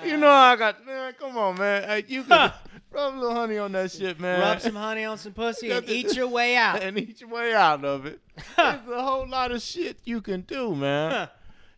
You 0.05 0.17
know 0.17 0.31
I 0.31 0.57
got 0.57 0.85
man. 0.87 1.13
Come 1.21 1.37
on, 1.37 1.59
man. 1.59 1.83
Hey, 1.89 2.05
you 2.09 2.25
can 2.25 2.51
rub 2.91 3.15
a 3.15 3.17
little 3.19 3.35
honey 3.35 3.59
on 3.59 3.73
that 3.73 3.91
shit, 3.91 4.19
man. 4.21 4.41
Rub 4.41 4.61
some 4.61 4.75
honey 4.77 5.05
on 5.05 5.19
some 5.19 5.33
pussy 5.33 5.71
and 5.73 5.89
eat 5.89 6.15
your 6.15 6.29
way 6.29 6.57
out. 6.57 6.83
and 6.83 6.99
eat 6.99 7.21
your 7.21 7.31
way 7.31 7.55
out 7.55 7.85
of 7.85 8.07
it. 8.07 8.21
There's 8.57 8.89
a 8.89 9.03
whole 9.03 9.29
lot 9.29 9.53
of 9.53 9.63
shit 9.63 9.99
you 10.05 10.21
can 10.21 10.43
do, 10.43 10.75
man. 10.75 11.29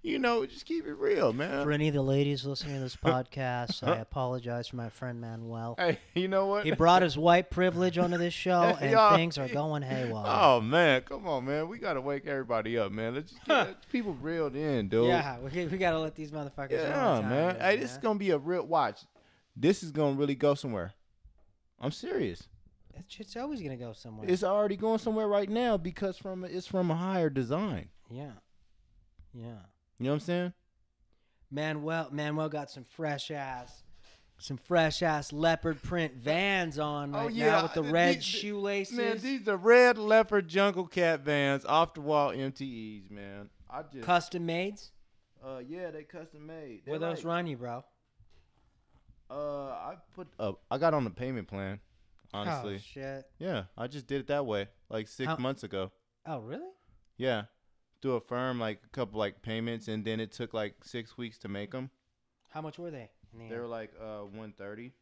You 0.02 0.18
know, 0.18 0.46
just 0.46 0.64
keep 0.64 0.86
it 0.86 0.94
real, 0.94 1.34
man. 1.34 1.62
For 1.62 1.72
any 1.72 1.86
of 1.88 1.92
the 1.92 2.00
ladies 2.00 2.46
listening 2.46 2.76
to 2.76 2.80
this 2.80 2.96
podcast, 2.96 3.86
I 3.86 3.96
apologize 3.98 4.68
for 4.68 4.76
my 4.76 4.88
friend 4.88 5.20
Manuel. 5.20 5.74
Hey, 5.76 5.98
you 6.14 6.26
know 6.26 6.46
what? 6.46 6.64
He 6.64 6.72
brought 6.72 7.02
his 7.02 7.18
white 7.18 7.50
privilege 7.50 7.98
onto 7.98 8.16
this 8.16 8.32
show, 8.46 8.62
and 8.80 8.92
Y'all- 8.92 9.14
things 9.14 9.36
are 9.36 9.46
going 9.48 9.82
haywire. 9.82 10.24
Oh 10.26 10.62
man, 10.62 11.02
come 11.02 11.26
on, 11.28 11.44
man. 11.44 11.68
We 11.68 11.76
gotta 11.78 12.00
wake 12.00 12.26
everybody 12.26 12.78
up, 12.78 12.92
man. 12.92 13.14
Let's 13.14 13.32
just 13.32 13.44
get 13.44 13.52
let 13.54 13.88
people 13.90 14.14
reeled 14.14 14.56
in, 14.56 14.88
dude. 14.88 15.08
yeah, 15.08 15.36
we, 15.38 15.66
we 15.66 15.76
gotta 15.76 15.98
let 15.98 16.14
these 16.14 16.30
motherfuckers 16.30 16.70
know. 16.70 17.20
Yeah, 17.22 17.28
man. 17.28 17.56
Hey, 17.60 17.76
this 17.76 17.92
is 17.92 17.98
gonna 17.98 18.18
be 18.18 18.30
a 18.30 18.38
real 18.38 18.64
watch. 18.66 19.00
This 19.54 19.82
is 19.82 19.90
gonna 19.90 20.16
really 20.16 20.34
go 20.34 20.54
somewhere. 20.54 20.94
I'm 21.80 21.90
serious. 21.92 22.48
That 22.94 23.04
shit's 23.08 23.36
always 23.36 23.62
gonna 23.62 23.76
go 23.76 23.92
somewhere. 23.92 24.28
It's 24.28 24.44
already 24.44 24.76
going 24.76 24.98
somewhere 24.98 25.28
right 25.28 25.48
now 25.48 25.76
because 25.76 26.18
from 26.18 26.44
it's 26.44 26.66
from 26.66 26.90
a 26.90 26.96
higher 26.96 27.30
design. 27.30 27.88
yeah, 28.10 28.32
yeah. 29.32 29.44
You 29.98 30.04
know 30.04 30.10
what 30.10 30.14
I'm 30.14 30.20
saying? 30.20 30.52
Manuel, 31.50 32.08
Manuel 32.12 32.48
got 32.48 32.70
some 32.70 32.84
fresh 32.84 33.30
ass, 33.30 33.82
some 34.38 34.56
fresh 34.56 35.02
ass 35.02 35.32
leopard 35.32 35.82
print 35.82 36.14
Vans 36.14 36.78
on 36.78 37.14
Oh, 37.14 37.24
right 37.24 37.32
yeah, 37.32 37.50
now 37.52 37.62
with 37.64 37.74
the 37.74 37.82
red 37.82 38.16
these- 38.16 38.24
shoelaces. 38.24 38.96
Man, 38.96 39.18
these 39.18 39.48
are 39.48 39.56
red 39.56 39.98
leopard 39.98 40.48
jungle 40.48 40.86
cat 40.86 41.20
vans 41.20 41.64
off 41.64 41.94
the 41.94 42.00
wall 42.00 42.30
MTEs, 42.32 43.10
man. 43.10 43.50
I 43.68 43.82
just 43.82 44.04
Custom 44.04 44.46
mades. 44.46 44.92
uh 45.44 45.60
yeah, 45.66 45.90
they 45.90 46.04
custom 46.04 46.46
made. 46.46 46.82
Where 46.84 46.98
They're 46.98 47.08
those 47.10 47.18
like- 47.24 47.26
run 47.34 47.46
you, 47.46 47.56
bro? 47.56 47.84
Uh, 49.30 49.68
I 49.70 49.94
put 50.14 50.28
up. 50.38 50.60
I 50.70 50.78
got 50.78 50.92
on 50.94 51.04
the 51.04 51.10
payment 51.10 51.46
plan. 51.48 51.80
Honestly, 52.32 52.76
Oh 52.76 52.78
shit. 52.78 53.24
yeah, 53.38 53.64
I 53.76 53.86
just 53.88 54.06
did 54.06 54.20
it 54.20 54.26
that 54.28 54.46
way 54.46 54.68
like 54.88 55.08
six 55.08 55.26
How- 55.28 55.36
months 55.36 55.62
ago. 55.64 55.90
Oh 56.26 56.38
really? 56.40 56.68
Yeah, 57.16 57.44
through 58.02 58.14
a 58.14 58.20
firm, 58.20 58.60
like 58.60 58.80
a 58.84 58.88
couple 58.90 59.18
like 59.18 59.42
payments, 59.42 59.88
and 59.88 60.04
then 60.04 60.20
it 60.20 60.30
took 60.32 60.54
like 60.54 60.74
six 60.84 61.16
weeks 61.18 61.38
to 61.38 61.48
make 61.48 61.72
them. 61.72 61.90
How 62.50 62.60
much 62.60 62.78
were 62.78 62.90
they? 62.90 63.10
the 63.36 63.48
They 63.48 63.58
were 63.58 63.66
like 63.66 63.92
uh 64.00 64.20
one 64.20 64.52
thirty. 64.56 64.92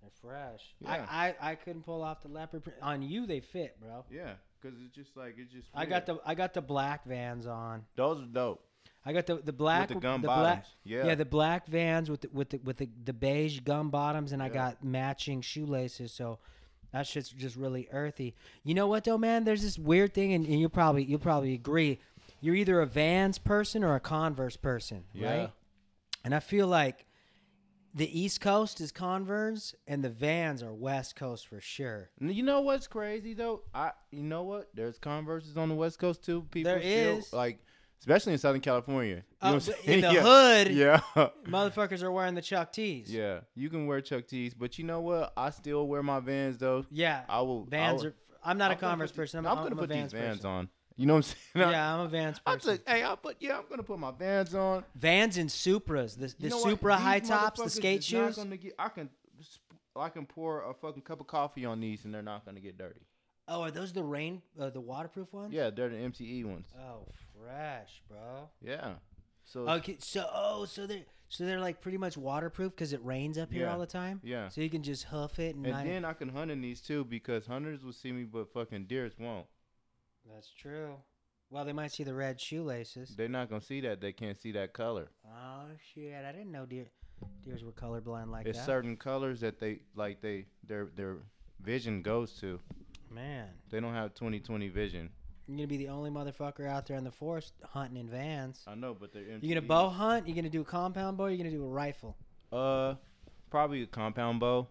They're 0.00 0.10
fresh. 0.20 0.62
Yeah. 0.80 1.06
I, 1.08 1.28
I 1.28 1.50
I 1.50 1.54
couldn't 1.54 1.82
pull 1.84 2.02
off 2.02 2.22
the 2.22 2.28
leopard 2.28 2.64
print 2.64 2.78
on 2.82 3.02
you. 3.02 3.26
They 3.26 3.40
fit, 3.40 3.80
bro. 3.80 4.04
Yeah, 4.10 4.34
cause 4.62 4.72
it's 4.84 4.94
just 4.94 5.16
like 5.16 5.36
it's 5.38 5.52
just. 5.52 5.68
I 5.74 5.86
got 5.86 6.06
the 6.06 6.18
I 6.26 6.34
got 6.34 6.54
the 6.54 6.60
black 6.62 7.04
Vans 7.06 7.46
on. 7.46 7.84
those 7.96 8.20
are 8.20 8.26
dope. 8.26 8.64
I 9.06 9.12
got 9.12 9.26
the 9.26 9.36
the 9.36 9.52
black 9.52 9.88
with 9.90 9.98
the 9.98 10.00
gum 10.02 10.22
black 10.22 10.36
bottoms. 10.36 10.66
yeah. 10.84 11.06
yeah 11.06 11.14
the 11.14 11.24
black 11.24 11.66
Vans 11.66 12.10
with 12.10 12.22
the, 12.22 12.28
with 12.32 12.50
the 12.50 12.58
with 12.58 12.78
the, 12.78 12.88
the 13.04 13.12
beige 13.12 13.60
gum 13.60 13.90
bottoms, 13.90 14.32
and 14.32 14.42
I 14.42 14.48
got 14.48 14.82
matching 14.82 15.42
shoelaces. 15.42 16.12
So 16.12 16.38
that 16.92 17.06
shit's 17.06 17.28
just 17.30 17.56
really 17.56 17.88
earthy. 17.92 18.34
You 18.62 18.74
know 18.74 18.86
what 18.86 19.04
though, 19.04 19.18
man? 19.18 19.44
There's 19.44 19.62
this 19.62 19.78
weird 19.78 20.14
thing, 20.14 20.32
and, 20.32 20.46
and 20.46 20.58
you'll 20.60 20.70
probably 20.70 21.04
you'll 21.04 21.18
probably 21.18 21.52
agree. 21.54 21.98
You're 22.40 22.54
either 22.54 22.80
a 22.80 22.86
Vans 22.86 23.38
person 23.38 23.82
or 23.82 23.94
a 23.94 24.00
Converse 24.00 24.56
person, 24.56 25.04
Yeah. 25.14 25.30
right? 25.38 25.52
And 26.24 26.34
I 26.34 26.40
feel 26.40 26.66
like 26.66 27.06
the 27.94 28.18
East 28.20 28.40
Coast 28.40 28.80
is 28.80 28.90
Converse, 28.92 29.74
and 29.86 30.02
the 30.02 30.10
Vans 30.10 30.62
are 30.62 30.72
West 30.72 31.14
Coast 31.16 31.46
for 31.46 31.60
sure. 31.60 32.10
You 32.20 32.42
know 32.42 32.60
what's 32.62 32.86
crazy 32.86 33.34
though? 33.34 33.62
I 33.74 33.92
you 34.10 34.22
know 34.22 34.42
what? 34.44 34.70
There's 34.74 34.98
Converses 34.98 35.56
on 35.56 35.68
the 35.68 35.74
West 35.74 35.98
Coast 35.98 36.24
too. 36.24 36.46
People 36.50 36.72
There 36.72 36.80
still, 36.80 37.18
is. 37.18 37.32
like 37.32 37.58
especially 38.04 38.34
in 38.34 38.38
Southern 38.38 38.60
California. 38.60 39.16
You 39.16 39.22
Uh, 39.40 39.50
know 39.50 39.54
what 39.56 39.68
I'm 39.68 39.74
but 39.76 39.88
in 39.94 40.00
the 40.02 40.10
saying? 40.12 40.22
hood, 40.22 40.68
yeah. 40.76 41.00
Yeah. 41.16 41.28
motherfuckers 41.48 42.02
are 42.02 42.12
wearing 42.12 42.34
the 42.34 42.42
Chuck 42.42 42.70
Tees. 42.72 43.10
Yeah. 43.12 43.40
You 43.54 43.70
can 43.70 43.86
wear 43.86 44.00
Chuck 44.02 44.26
T's, 44.26 44.52
but 44.52 44.76
you 44.78 44.84
know 44.84 45.00
what? 45.00 45.32
I 45.36 45.48
still 45.50 45.86
wear 45.88 46.02
my 46.02 46.20
Vans 46.20 46.58
though. 46.58 46.84
Yeah. 46.90 47.22
I 47.28 47.40
will 47.40 47.64
Vans 47.64 48.02
I 48.02 48.06
will, 48.06 48.10
are. 48.10 48.14
I'm 48.44 48.58
not 48.58 48.70
a 48.70 48.74
I'm 48.74 48.80
gonna 48.80 48.92
Converse 48.92 49.12
person. 49.12 49.38
I'm, 49.38 49.46
I'm, 49.46 49.58
I'm 49.58 49.64
gonna 49.64 49.76
a 49.76 49.78
put 49.78 49.88
Vans 49.88 50.12
these 50.12 50.20
Vans 50.20 50.36
person. 50.38 50.50
on. 50.50 50.68
You 50.96 51.06
know 51.06 51.14
what 51.14 51.34
I'm 51.54 51.62
saying? 51.62 51.72
Yeah, 51.72 51.94
I'm 51.94 52.00
a 52.00 52.08
Vans 52.08 52.40
I 52.46 52.54
person. 52.54 52.76
took, 52.76 52.88
hey, 52.88 53.02
I 53.02 53.14
put 53.16 53.36
yeah, 53.40 53.56
I'm 53.58 53.64
gonna 53.70 53.82
put 53.82 53.98
my 53.98 54.10
Vans 54.12 54.54
on. 54.54 54.84
Vans 54.94 55.38
and 55.38 55.48
Supras, 55.48 56.14
the, 56.18 56.26
the 56.26 56.34
You 56.38 56.50
know? 56.50 56.60
Supra 56.62 56.96
high 56.96 57.20
tops, 57.20 57.60
the 57.62 57.70
skate 57.70 58.04
shoes. 58.04 58.36
get- 58.36 58.74
I 58.78 58.88
can 58.90 59.08
I 59.96 60.08
can 60.10 60.26
pour 60.26 60.62
a 60.68 60.74
fucking 60.74 61.02
cup 61.02 61.20
of 61.20 61.26
coffee 61.26 61.64
on 61.64 61.80
these 61.80 62.04
and 62.04 62.12
they're 62.14 62.22
not 62.22 62.44
gonna 62.44 62.60
get 62.60 62.76
dirty. 62.76 63.00
Oh, 63.48 63.62
are 63.62 63.70
those 63.70 63.92
the 63.92 64.02
rain, 64.02 64.40
uh, 64.58 64.70
the 64.70 64.80
waterproof 64.80 65.32
ones? 65.32 65.52
Yeah, 65.52 65.70
they're 65.70 65.88
the 65.90 65.96
MTE 65.96 66.44
ones. 66.46 66.66
Oh, 66.78 67.06
fresh, 67.44 68.02
bro. 68.08 68.48
Yeah. 68.60 68.94
So 69.44 69.68
Okay, 69.68 69.96
so 70.00 70.26
oh, 70.32 70.64
so 70.64 70.86
they're 70.86 71.04
so 71.28 71.44
they're 71.44 71.60
like 71.60 71.80
pretty 71.80 71.98
much 71.98 72.16
waterproof 72.16 72.72
because 72.72 72.92
it 72.92 73.04
rains 73.04 73.38
up 73.38 73.52
here 73.52 73.62
Yeah. 73.66 73.72
all 73.72 73.78
the 73.78 73.86
time. 73.86 74.20
yeah. 74.22 74.48
So 74.48 74.60
you 74.60 74.70
can 74.70 74.82
just 74.82 75.04
huff 75.04 75.38
it 75.38 75.54
and, 75.56 75.66
And 75.66 75.74
not- 75.74 75.84
then 75.84 76.04
I 76.04 76.12
can 76.14 76.28
hunt 76.28 76.50
in 76.50 76.60
these 76.60 76.80
too 76.80 77.04
because 77.04 77.46
hunters 77.46 77.82
will 77.84 77.92
see 77.92 78.12
me, 78.12 78.24
but 78.24 78.52
fucking 78.52 78.86
deers 78.86 79.12
won't. 79.18 79.46
That's 80.32 80.50
true. 80.50 80.96
Well, 81.50 81.64
they 81.64 81.72
might 81.72 81.92
see 81.92 82.04
the 82.04 82.14
red 82.14 82.40
shoelaces. 82.40 83.14
They're 83.16 83.28
not 83.28 83.48
gonna 83.50 83.60
see 83.60 83.80
that. 83.82 84.00
They 84.00 84.12
can't 84.12 84.40
see 84.40 84.52
that 84.52 84.72
color. 84.72 85.08
Oh 85.26 85.66
shit! 85.92 86.24
I 86.24 86.32
didn't 86.32 86.50
know 86.52 86.64
deer 86.66 86.86
deers 87.42 87.62
were 87.62 87.72
colorblind 87.72 88.28
like 88.30 88.46
it's 88.46 88.58
that. 88.58 88.66
certain 88.66 88.96
colors 88.96 89.40
that 89.40 89.58
they 89.60 89.80
like. 89.94 90.20
They 90.22 90.46
their 90.66 90.86
their 90.96 91.18
vision 91.60 92.02
goes 92.02 92.32
to. 92.40 92.60
Man, 93.10 93.48
They 93.70 93.78
don't 93.78 93.94
have 93.94 94.14
20/20 94.14 94.68
vision. 94.72 95.10
You're 95.46 95.56
gonna 95.56 95.66
be 95.66 95.76
the 95.76 95.88
only 95.88 96.10
motherfucker 96.10 96.66
out 96.66 96.86
there 96.86 96.96
in 96.96 97.04
the 97.04 97.10
forest 97.10 97.52
hunting 97.64 97.98
in 97.98 98.08
vans. 98.08 98.62
I 98.66 98.74
know, 98.74 98.96
but 98.98 99.12
they're. 99.12 99.22
You're 99.22 99.54
gonna 99.54 99.66
bow 99.66 99.88
hunt? 99.88 100.26
You're 100.26 100.36
gonna 100.36 100.48
do 100.48 100.62
a 100.62 100.64
compound 100.64 101.16
bow? 101.16 101.26
You're 101.26 101.38
gonna 101.38 101.50
do 101.50 101.64
a 101.64 101.68
rifle? 101.68 102.16
Uh, 102.52 102.94
probably 103.50 103.82
a 103.82 103.86
compound 103.86 104.40
bow. 104.40 104.68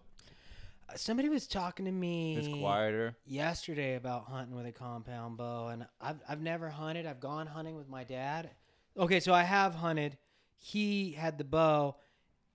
Uh, 0.88 0.96
Somebody 0.96 1.28
was 1.28 1.46
talking 1.46 1.84
to 1.86 1.92
me. 1.92 2.36
It's 2.36 2.48
quieter. 2.48 3.16
yesterday 3.26 3.94
about 3.94 4.24
hunting 4.26 4.54
with 4.54 4.66
a 4.66 4.72
compound 4.72 5.36
bow, 5.36 5.68
and 5.68 5.86
I've 6.00 6.20
I've 6.28 6.40
never 6.40 6.68
hunted. 6.70 7.06
I've 7.06 7.20
gone 7.20 7.46
hunting 7.46 7.76
with 7.76 7.88
my 7.88 8.04
dad. 8.04 8.50
Okay, 8.96 9.20
so 9.20 9.32
I 9.32 9.42
have 9.42 9.74
hunted. 9.74 10.18
He 10.56 11.12
had 11.12 11.36
the 11.38 11.44
bow, 11.44 11.96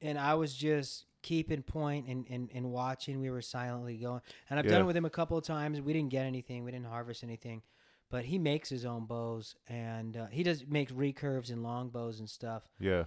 and 0.01 0.17
I 0.17 0.35
was 0.35 0.53
just 0.53 1.05
keeping 1.21 1.61
point 1.61 2.07
and, 2.07 2.25
and, 2.29 2.49
and 2.53 2.71
watching. 2.71 3.19
We 3.19 3.29
were 3.29 3.41
silently 3.41 3.97
going, 3.97 4.21
and 4.49 4.57
I've 4.59 4.67
done 4.67 4.81
it 4.81 4.85
with 4.85 4.95
him 4.95 5.05
a 5.05 5.09
couple 5.09 5.37
of 5.37 5.43
times. 5.43 5.81
We 5.81 5.93
didn't 5.93 6.09
get 6.09 6.25
anything. 6.25 6.63
We 6.63 6.71
didn't 6.71 6.85
harvest 6.87 7.23
anything, 7.23 7.61
but 8.09 8.25
he 8.25 8.37
makes 8.37 8.69
his 8.69 8.85
own 8.85 9.05
bows, 9.05 9.55
and 9.67 10.17
uh, 10.17 10.27
he 10.27 10.43
does 10.43 10.65
make 10.67 10.89
recurves 10.89 11.49
and 11.51 11.63
long 11.63 11.89
bows 11.89 12.19
and 12.19 12.29
stuff. 12.29 12.63
Yeah. 12.79 13.05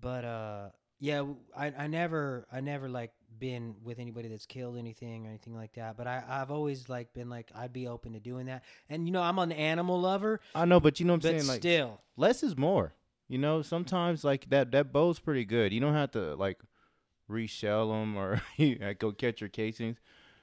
But 0.00 0.24
uh, 0.24 0.68
yeah, 1.00 1.24
I, 1.56 1.72
I 1.76 1.86
never 1.86 2.46
I 2.52 2.60
never 2.60 2.88
like 2.88 3.12
been 3.38 3.76
with 3.82 3.98
anybody 3.98 4.28
that's 4.28 4.46
killed 4.46 4.76
anything 4.76 5.26
or 5.26 5.30
anything 5.30 5.54
like 5.54 5.72
that. 5.74 5.96
But 5.96 6.06
I 6.06 6.22
I've 6.28 6.50
always 6.50 6.88
like 6.88 7.12
been 7.14 7.30
like 7.30 7.50
I'd 7.54 7.72
be 7.72 7.88
open 7.88 8.12
to 8.12 8.20
doing 8.20 8.46
that. 8.46 8.62
And 8.88 9.06
you 9.06 9.12
know 9.12 9.22
I'm 9.22 9.38
an 9.38 9.52
animal 9.52 10.00
lover, 10.00 10.40
I 10.54 10.66
know, 10.66 10.78
but 10.78 11.00
you 11.00 11.06
know 11.06 11.14
what 11.14 11.24
I'm 11.24 11.32
but 11.32 11.40
saying. 11.40 11.48
Like 11.48 11.60
still, 11.60 12.00
less 12.16 12.42
is 12.42 12.56
more. 12.56 12.94
You 13.28 13.38
know, 13.38 13.62
sometimes 13.62 14.24
like 14.24 14.50
that 14.50 14.72
that 14.72 14.92
bow's 14.92 15.18
pretty 15.18 15.44
good. 15.44 15.72
You 15.72 15.80
don't 15.80 15.94
have 15.94 16.10
to 16.12 16.34
like 16.34 16.58
reshell 17.30 17.90
them 17.90 18.16
or 18.16 18.42
go 18.98 19.12
catch 19.12 19.40
your 19.40 19.48
casings 19.48 19.96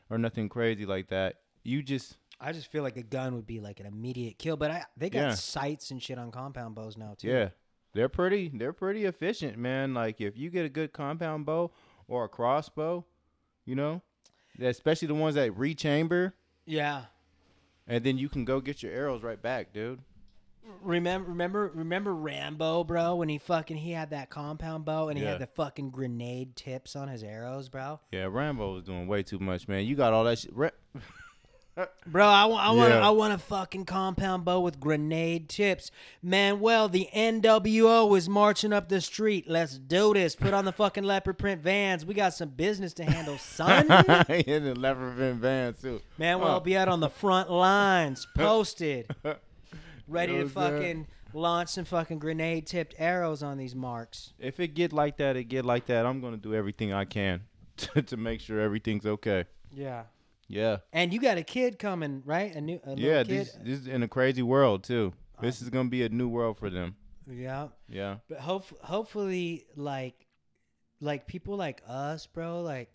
or 0.10 0.18
nothing 0.18 0.50
crazy 0.50 0.86
like 0.86 1.10
that. 1.10 1.36
You 1.64 1.84
just 1.84 2.18
I 2.40 2.52
just 2.52 2.72
feel 2.72 2.84
like 2.84 2.98
a 2.98 3.04
gun 3.04 3.34
would 3.36 3.48
be 3.48 3.60
like 3.60 3.80
an 3.80 3.86
immediate 3.86 4.38
kill. 4.38 4.58
But 4.58 4.72
I 4.72 4.84
they 4.96 5.10
got 5.10 5.20
Yeah. 5.20 5.34
sights 5.34 5.92
and 5.92 6.02
shit 6.02 6.18
on 6.20 6.32
compound 6.32 6.76
bows 6.76 6.98
now 6.98 7.16
too. 7.18 7.28
yeah, 7.30 7.50
they're 7.94 8.10
pretty 8.10 8.50
they're 8.54 8.74
pretty 8.74 9.06
efficient, 9.06 9.58
man. 9.58 9.94
Like 9.94 10.22
if 10.22 10.38
you 10.38 10.50
get 10.50 10.66
a 10.66 10.70
good 10.70 10.94
compound 10.94 11.46
bow 11.46 11.72
or 12.08 12.26
a 12.26 12.30
crossbow, 12.30 13.06
you 13.66 13.76
know, 13.76 14.02
especially 14.62 15.08
the 15.08 15.16
ones 15.16 15.36
that 15.36 15.52
rechamber, 15.58 16.34
yeah. 16.66 17.06
and 17.88 18.04
then 18.04 18.18
you 18.18 18.30
can 18.30 18.46
go 18.46 18.62
get 18.62 18.84
your 18.84 18.92
arrows 18.92 19.24
right 19.24 19.42
back, 19.42 19.74
dude. 19.74 20.00
Remember, 20.82 21.30
remember, 21.30 21.72
remember 21.74 22.14
Rambo, 22.14 22.84
bro, 22.84 23.16
when 23.16 23.30
he 23.30 23.38
fucking 23.38 23.78
he 23.78 23.92
had 23.92 24.10
that 24.10 24.30
compound 24.30 24.84
bow 24.84 25.08
and 25.08 25.18
he 25.18 25.24
Yeah. 25.24 25.32
had 25.32 25.42
the 25.42 25.48
fucking 25.48 25.92
grenade 25.92 26.56
tips 26.58 26.94
on 26.96 27.08
his 27.08 27.24
arrows, 27.24 27.70
bro. 27.70 28.02
Yeah, 28.12 28.26
Rambo 28.30 28.74
was 28.74 28.84
doing 28.84 29.08
way 29.08 29.24
too 29.24 29.40
much, 29.40 29.68
man. 29.70 29.86
You 29.86 29.96
got 29.96 30.12
all 30.12 30.26
that 30.26 30.40
shit. 30.40 30.54
Ra- 30.54 30.70
Bro, 32.08 32.26
I 32.26 32.46
want, 32.46 32.66
I 32.66 32.72
want, 32.72 32.90
Yeah. 32.90 33.08
I 33.08 33.12
want 33.12 33.34
a 33.34 33.38
fucking 33.38 33.86
compound 33.86 34.44
bow 34.44 34.60
with 34.62 34.80
grenade 34.80 35.48
tips. 35.48 35.92
Man, 36.24 36.60
well, 36.60 36.90
the 36.90 37.08
NWO 37.14 38.18
is 38.18 38.28
marching 38.28 38.74
up 38.74 38.90
the 38.90 39.00
street. 39.00 39.48
Let's 39.48 39.78
do 39.78 40.14
this. 40.16 40.36
Put 40.36 40.56
on 40.56 40.66
the 40.66 40.72
fucking 40.72 41.04
leopard 41.04 41.38
print 41.38 41.62
vans. 41.62 42.04
We 42.04 42.16
got 42.16 42.34
some 42.34 42.50
business 42.50 42.94
to 42.96 43.04
handle, 43.04 43.38
son. 43.38 43.86
in 44.30 44.64
the 44.64 44.74
leopard 44.76 45.18
print 45.18 45.40
vans 45.40 45.80
too. 45.80 46.02
Man, 46.18 46.40
well, 46.40 46.48
Huh. 46.48 46.54
I'll 46.56 46.60
be 46.62 46.76
out 46.76 46.88
on 46.88 47.00
the 47.00 47.10
front 47.10 47.52
lines, 47.52 48.26
posted, 48.36 49.08
ready 50.08 50.32
You 50.34 50.38
know 50.40 50.44
to 50.46 50.50
fucking 50.50 51.08
launch 51.34 51.70
some 51.70 51.86
fucking 51.86 52.18
grenade 52.18 52.66
tipped 52.66 52.96
arrows 52.98 53.44
on 53.44 53.58
these 53.58 53.76
marks. 53.76 54.34
If 54.40 54.60
it 54.60 54.70
get 54.70 54.94
like 54.94 55.18
that, 55.18 55.36
it 55.36 55.44
get 55.44 55.64
like 55.66 55.86
that. 55.88 56.08
I'm 56.08 56.22
gonna 56.22 56.38
do 56.38 56.56
everything 56.56 56.92
I 56.92 57.06
can 57.06 57.42
to, 57.78 58.02
to 58.02 58.18
make 58.18 58.42
sure 58.42 58.60
everything's 58.60 59.06
okay. 59.06 59.46
Yeah. 59.72 60.04
Yeah, 60.50 60.78
And 60.94 61.14
you 61.14 61.20
got 61.20 61.38
a 61.38 61.44
kid 61.44 61.78
coming, 61.78 62.24
right? 62.26 62.56
A 62.56 62.62
new, 62.62 62.80
a 62.86 62.90
little 62.90 63.04
yeah. 63.04 63.24
kid. 63.24 63.28
This 63.28 63.58
this 63.62 63.80
is 63.80 63.88
in 63.88 64.02
a 64.04 64.08
crazy 64.08 64.42
world 64.42 64.84
too. 64.84 65.14
This 65.42 65.62
is 65.62 65.70
gonna 65.70 65.90
be 65.90 66.04
a 66.04 66.10
new 66.10 66.30
world 66.30 66.58
for 66.58 66.70
them. 66.70 66.96
yeah. 67.30 67.68
Yeah, 67.90 68.18
But 68.30 68.40
hope 68.40 68.66
hopefully 68.82 69.66
like 69.76 70.26
like 71.02 71.28
people 71.28 71.56
like 71.58 71.82
us, 71.88 72.26
bro, 72.28 72.62
like 72.62 72.90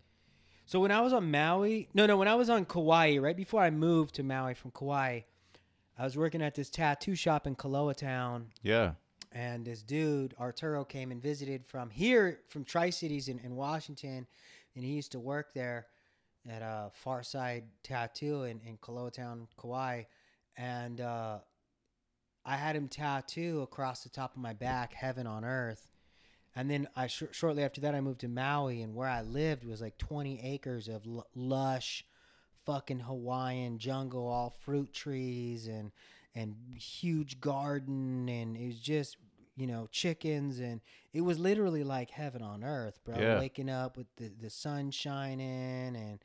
so 0.64 0.80
when 0.80 0.90
I 0.90 1.00
was 1.02 1.12
on 1.12 1.30
Maui, 1.30 1.88
no, 1.92 2.06
no, 2.06 2.16
when 2.16 2.28
I 2.28 2.34
was 2.34 2.48
on 2.48 2.64
Kauai, 2.64 3.18
right 3.18 3.36
before 3.36 3.62
I 3.62 3.70
moved 3.70 4.14
to 4.14 4.22
Maui 4.22 4.54
from 4.54 4.70
Kauai, 4.70 5.20
I 5.98 6.04
was 6.04 6.16
working 6.16 6.40
at 6.42 6.54
this 6.54 6.70
tattoo 6.70 7.14
shop 7.14 7.46
in 7.46 7.54
Koloa 7.54 7.94
Town, 7.94 8.46
yeah, 8.62 8.92
and 9.30 9.64
this 9.64 9.82
dude 9.82 10.34
Arturo 10.40 10.84
came 10.84 11.10
and 11.10 11.20
visited 11.22 11.66
from 11.66 11.90
here, 11.90 12.40
from 12.48 12.64
Tri 12.64 12.90
Cities 12.90 13.28
in, 13.28 13.38
in 13.40 13.54
Washington, 13.56 14.26
and 14.74 14.84
he 14.84 14.92
used 14.92 15.12
to 15.12 15.20
work 15.20 15.52
there 15.52 15.86
at 16.48 16.62
uh, 16.62 16.90
Farside 17.04 17.64
Tattoo 17.82 18.44
in, 18.44 18.60
in 18.66 18.78
Town, 19.10 19.46
Kauai, 19.60 20.04
and 20.56 21.00
uh, 21.00 21.38
I 22.44 22.56
had 22.56 22.76
him 22.76 22.88
tattoo 22.88 23.62
across 23.62 24.02
the 24.02 24.08
top 24.08 24.34
of 24.34 24.42
my 24.42 24.52
back, 24.52 24.92
"Heaven 24.92 25.26
on 25.26 25.44
Earth." 25.44 25.88
And 26.54 26.70
then 26.70 26.88
I 26.94 27.06
sh- 27.06 27.22
shortly 27.30 27.62
after 27.62 27.80
that 27.82 27.94
I 27.94 28.00
moved 28.00 28.20
to 28.20 28.28
Maui, 28.28 28.82
and 28.82 28.94
where 28.94 29.08
I 29.08 29.22
lived 29.22 29.64
was 29.64 29.80
like 29.80 29.96
20 29.98 30.42
acres 30.42 30.88
of 30.88 31.06
l- 31.06 31.26
lush, 31.34 32.04
fucking 32.66 33.00
Hawaiian 33.00 33.78
jungle, 33.78 34.26
all 34.26 34.50
fruit 34.50 34.92
trees 34.92 35.66
and 35.66 35.92
and 36.34 36.56
huge 36.74 37.40
garden, 37.40 38.28
and 38.28 38.56
it 38.56 38.66
was 38.66 38.80
just 38.80 39.16
you 39.62 39.68
know 39.68 39.86
chickens, 39.92 40.58
and 40.58 40.80
it 41.12 41.20
was 41.20 41.38
literally 41.38 41.84
like 41.84 42.10
heaven 42.10 42.42
on 42.42 42.64
earth, 42.64 42.98
bro. 43.04 43.16
Yeah. 43.16 43.38
Waking 43.38 43.70
up 43.70 43.96
with 43.96 44.08
the 44.16 44.32
the 44.40 44.50
sun 44.50 44.90
shining 44.90 45.94
and 45.94 46.18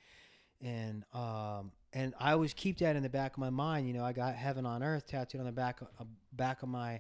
and 0.60 1.04
um 1.14 1.72
and 1.94 2.16
I 2.20 2.32
always 2.32 2.56
keep 2.56 2.80
that 2.80 2.96
in 2.96 3.04
the 3.04 3.10
back 3.10 3.34
of 3.34 3.38
my 3.38 3.52
mind. 3.52 3.88
You 3.88 3.94
know, 3.94 4.04
I 4.04 4.12
got 4.12 4.34
heaven 4.34 4.66
on 4.66 4.82
earth 4.82 5.06
tattooed 5.06 5.40
on 5.40 5.46
the 5.46 5.52
back 5.52 5.82
of, 6.00 6.08
back 6.34 6.64
of 6.64 6.70
my 6.70 7.00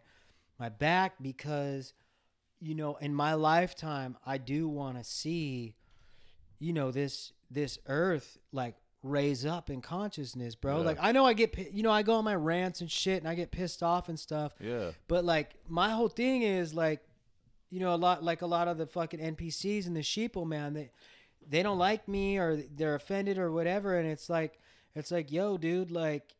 my 0.60 0.70
back 0.70 1.16
because 1.24 1.94
you 2.60 2.76
know 2.76 2.98
in 2.98 3.16
my 3.16 3.34
lifetime 3.34 4.16
I 4.24 4.38
do 4.38 4.70
want 4.70 5.00
to 5.00 5.04
see 5.04 5.74
you 6.60 6.72
know 6.72 6.92
this 6.92 7.34
this 7.50 7.80
earth 7.88 8.38
like 8.52 8.76
raise 9.04 9.46
up 9.46 9.70
in 9.70 9.82
consciousness, 9.82 10.56
bro. 10.56 10.80
Yeah. 10.80 10.86
Like 10.86 10.98
I 11.00 11.12
know 11.12 11.26
I 11.26 11.34
get 11.34 11.74
you 11.74 11.84
know 11.84 11.92
I 11.92 12.04
go 12.04 12.16
on 12.16 12.24
my 12.24 12.36
rants 12.36 12.82
and 12.82 12.92
shit 12.92 13.20
and 13.20 13.28
I 13.28 13.36
get 13.36 13.52
pissed 13.52 13.84
off 13.84 14.10
and 14.10 14.20
stuff, 14.20 14.54
yeah, 14.60 14.92
but 15.08 15.24
like 15.24 15.56
my 15.68 15.90
whole 15.90 16.10
thing 16.10 16.42
is 16.42 16.74
like, 16.74 17.02
you 17.70 17.80
know, 17.80 17.94
a 17.94 17.98
lot 17.98 18.24
like 18.24 18.42
a 18.42 18.48
lot 18.48 18.68
of 18.68 18.78
the 18.78 18.88
fucking 18.88 19.20
NPCs 19.20 19.88
and 19.88 19.96
the 19.96 20.02
sheeple, 20.02 20.48
man, 20.48 20.74
they 20.74 20.92
they 21.50 21.64
don't 21.64 21.78
like 21.78 22.08
me 22.08 22.38
or 22.38 22.58
they're 22.58 22.96
offended 22.96 23.38
or 23.38 23.52
whatever, 23.52 23.98
and 23.98 24.10
it's 24.10 24.30
like 24.30 24.60
it's 24.98 25.12
like, 25.12 25.32
yo, 25.32 25.58
dude, 25.60 25.92
like, 25.92 26.34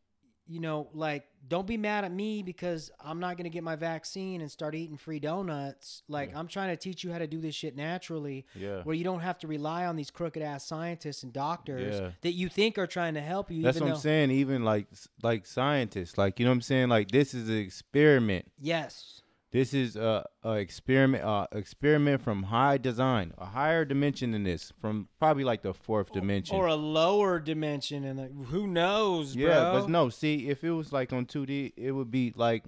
you 0.48 0.60
know, 0.60 0.88
like, 0.94 1.24
don't 1.46 1.66
be 1.66 1.76
mad 1.76 2.04
at 2.04 2.12
me 2.12 2.42
because 2.42 2.90
I'm 3.04 3.20
not 3.20 3.36
going 3.36 3.44
to 3.44 3.50
get 3.50 3.62
my 3.62 3.76
vaccine 3.76 4.40
and 4.40 4.50
start 4.50 4.74
eating 4.74 4.96
free 4.96 5.18
donuts. 5.20 6.02
Like, 6.08 6.30
Yeah. 6.30 6.38
I'm 6.38 6.48
trying 6.48 6.70
to 6.70 6.76
teach 6.76 7.04
you 7.04 7.12
how 7.12 7.18
to 7.18 7.26
do 7.26 7.40
this 7.40 7.54
shit 7.54 7.76
naturally 7.76 8.46
Yeah. 8.54 8.82
where 8.82 8.94
you 8.94 9.04
don't 9.04 9.20
have 9.20 9.38
to 9.40 9.46
rely 9.46 9.86
on 9.86 9.96
these 9.96 10.10
crooked 10.10 10.42
ass 10.42 10.66
scientists 10.66 11.22
and 11.22 11.32
doctors 11.32 12.00
Yeah. 12.00 12.10
that 12.22 12.32
you 12.32 12.48
think 12.48 12.78
are 12.78 12.86
trying 12.86 13.14
to 13.14 13.20
help 13.20 13.50
you. 13.50 13.62
That's 13.62 13.78
what 13.78 13.86
though, 13.86 13.92
I'm 13.94 13.98
saying. 14.00 14.30
Even 14.30 14.64
like 14.64 14.86
like 15.22 15.46
scientists, 15.46 16.16
like 16.18 16.38
you 16.38 16.44
know 16.46 16.50
what 16.50 16.56
I'm 16.56 16.60
saying. 16.62 16.88
Like 16.88 17.10
this 17.10 17.34
is 17.34 17.48
an 17.48 17.56
experiment. 17.58 18.50
Yes. 18.60 19.22
This 19.50 19.72
is 19.72 19.96
a, 19.96 20.26
a 20.44 20.52
experiment. 20.52 21.24
Uh, 21.24 21.46
experiment 21.52 22.20
from 22.20 22.44
high 22.44 22.76
design, 22.76 23.32
a 23.38 23.46
higher 23.46 23.84
dimension 23.84 24.32
than 24.32 24.44
this, 24.44 24.72
from 24.78 25.08
probably 25.18 25.44
like 25.44 25.62
the 25.62 25.72
fourth 25.72 26.12
dimension. 26.12 26.54
Or 26.54 26.66
a 26.66 26.74
lower 26.74 27.40
dimension, 27.40 28.04
and 28.04 28.18
like, 28.18 28.46
who 28.48 28.66
knows, 28.66 29.34
yeah, 29.34 29.70
bro? 29.70 29.80
but 29.80 29.88
no. 29.88 30.10
See, 30.10 30.48
if 30.48 30.64
it 30.64 30.70
was 30.70 30.92
like 30.92 31.14
on 31.14 31.24
2D, 31.24 31.72
it 31.76 31.92
would 31.92 32.10
be 32.10 32.34
like 32.36 32.64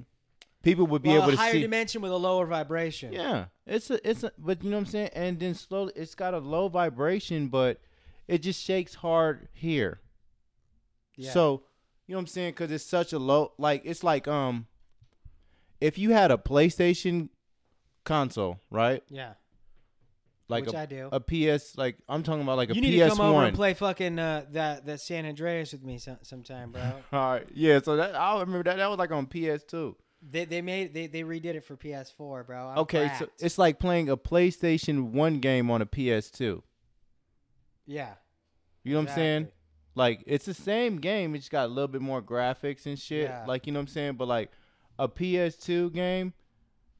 people 0.62 0.86
would 0.86 1.02
be 1.02 1.10
well, 1.10 1.22
able 1.22 1.28
a 1.28 1.32
to 1.32 1.36
higher 1.36 1.52
see. 1.52 1.60
dimension 1.60 2.00
with 2.00 2.12
a 2.12 2.16
lower 2.16 2.46
vibration. 2.46 3.12
Yeah, 3.12 3.46
it's 3.66 3.90
a 3.90 4.08
it's 4.08 4.24
a 4.24 4.32
but 4.38 4.64
you 4.64 4.70
know 4.70 4.78
what 4.78 4.86
I'm 4.86 4.86
saying. 4.86 5.10
And 5.14 5.38
then 5.38 5.54
slowly, 5.54 5.92
it's 5.96 6.14
got 6.14 6.32
a 6.32 6.38
low 6.38 6.68
vibration, 6.68 7.48
but 7.48 7.80
it 8.26 8.38
just 8.38 8.62
shakes 8.62 8.94
hard 8.94 9.48
here. 9.52 10.00
Yeah. 11.16 11.32
So, 11.32 11.64
you 12.06 12.14
know 12.14 12.18
what 12.18 12.22
I'm 12.22 12.26
saying? 12.28 12.52
Because 12.52 12.70
it's 12.70 12.84
such 12.84 13.12
a 13.12 13.18
low, 13.18 13.52
like 13.58 13.82
it's 13.84 14.02
like 14.02 14.26
um, 14.26 14.66
if 15.80 15.98
you 15.98 16.10
had 16.10 16.30
a 16.30 16.36
PlayStation 16.36 17.28
console, 18.04 18.60
right? 18.70 19.02
yeah. 19.08 19.34
Like 20.48 20.66
Which 20.66 20.74
a, 20.74 20.78
I 20.80 20.86
do. 20.86 21.08
a 21.12 21.20
PS, 21.20 21.78
like 21.78 21.96
I'm 22.08 22.24
talking 22.24 22.42
about 22.42 22.56
like 22.56 22.70
a 22.70 22.74
you 22.74 22.80
need 22.80 22.98
PS 23.00 23.12
to 23.12 23.16
come 23.18 23.32
over 23.32 23.44
and 23.44 23.54
play 23.54 23.72
fucking 23.72 24.18
uh, 24.18 24.46
that 24.50 24.84
that 24.84 25.00
San 25.00 25.24
Andreas 25.24 25.70
with 25.70 25.84
me 25.84 25.98
some, 25.98 26.18
sometime, 26.22 26.72
bro. 26.72 26.82
All 27.12 27.34
right, 27.34 27.46
yeah. 27.54 27.80
So 27.80 27.94
that 27.94 28.16
I 28.16 28.32
remember 28.40 28.64
that 28.64 28.78
that 28.78 28.90
was 28.90 28.98
like 28.98 29.12
on 29.12 29.28
PS2. 29.28 29.94
they 30.28 30.46
they 30.46 30.60
made 30.60 30.92
they 30.92 31.06
they 31.06 31.22
redid 31.22 31.54
it 31.54 31.64
for 31.64 31.76
PS4, 31.76 32.46
bro. 32.46 32.66
I'm 32.66 32.78
okay, 32.78 33.12
so 33.16 33.28
it's 33.38 33.58
like 33.58 33.78
playing 33.78 34.08
a 34.10 34.16
PlayStation 34.16 35.12
One 35.12 35.38
game 35.38 35.70
on 35.70 35.82
a 35.82 35.86
PS2. 35.86 36.62
yeah. 37.86 38.14
You 38.82 38.94
know 38.94 39.02
what 39.02 39.10
I'm 39.10 39.14
saying? 39.14 39.48
Like 39.94 40.24
it's 40.26 40.46
the 40.46 40.54
same 40.54 40.96
game, 40.96 41.36
it 41.36 41.38
just 41.38 41.52
got 41.52 41.66
a 41.66 41.68
little 41.68 41.86
bit 41.86 42.00
more 42.00 42.20
graphics 42.20 42.86
and 42.86 42.98
shit. 42.98 43.28
Yeah. 43.28 43.44
Like 43.46 43.68
you 43.68 43.72
know 43.72 43.78
what 43.78 43.82
I'm 43.82 43.88
saying? 43.88 44.14
But 44.14 44.26
like 44.26 44.50
a 45.00 45.08
PS2 45.08 45.92
game, 45.92 46.32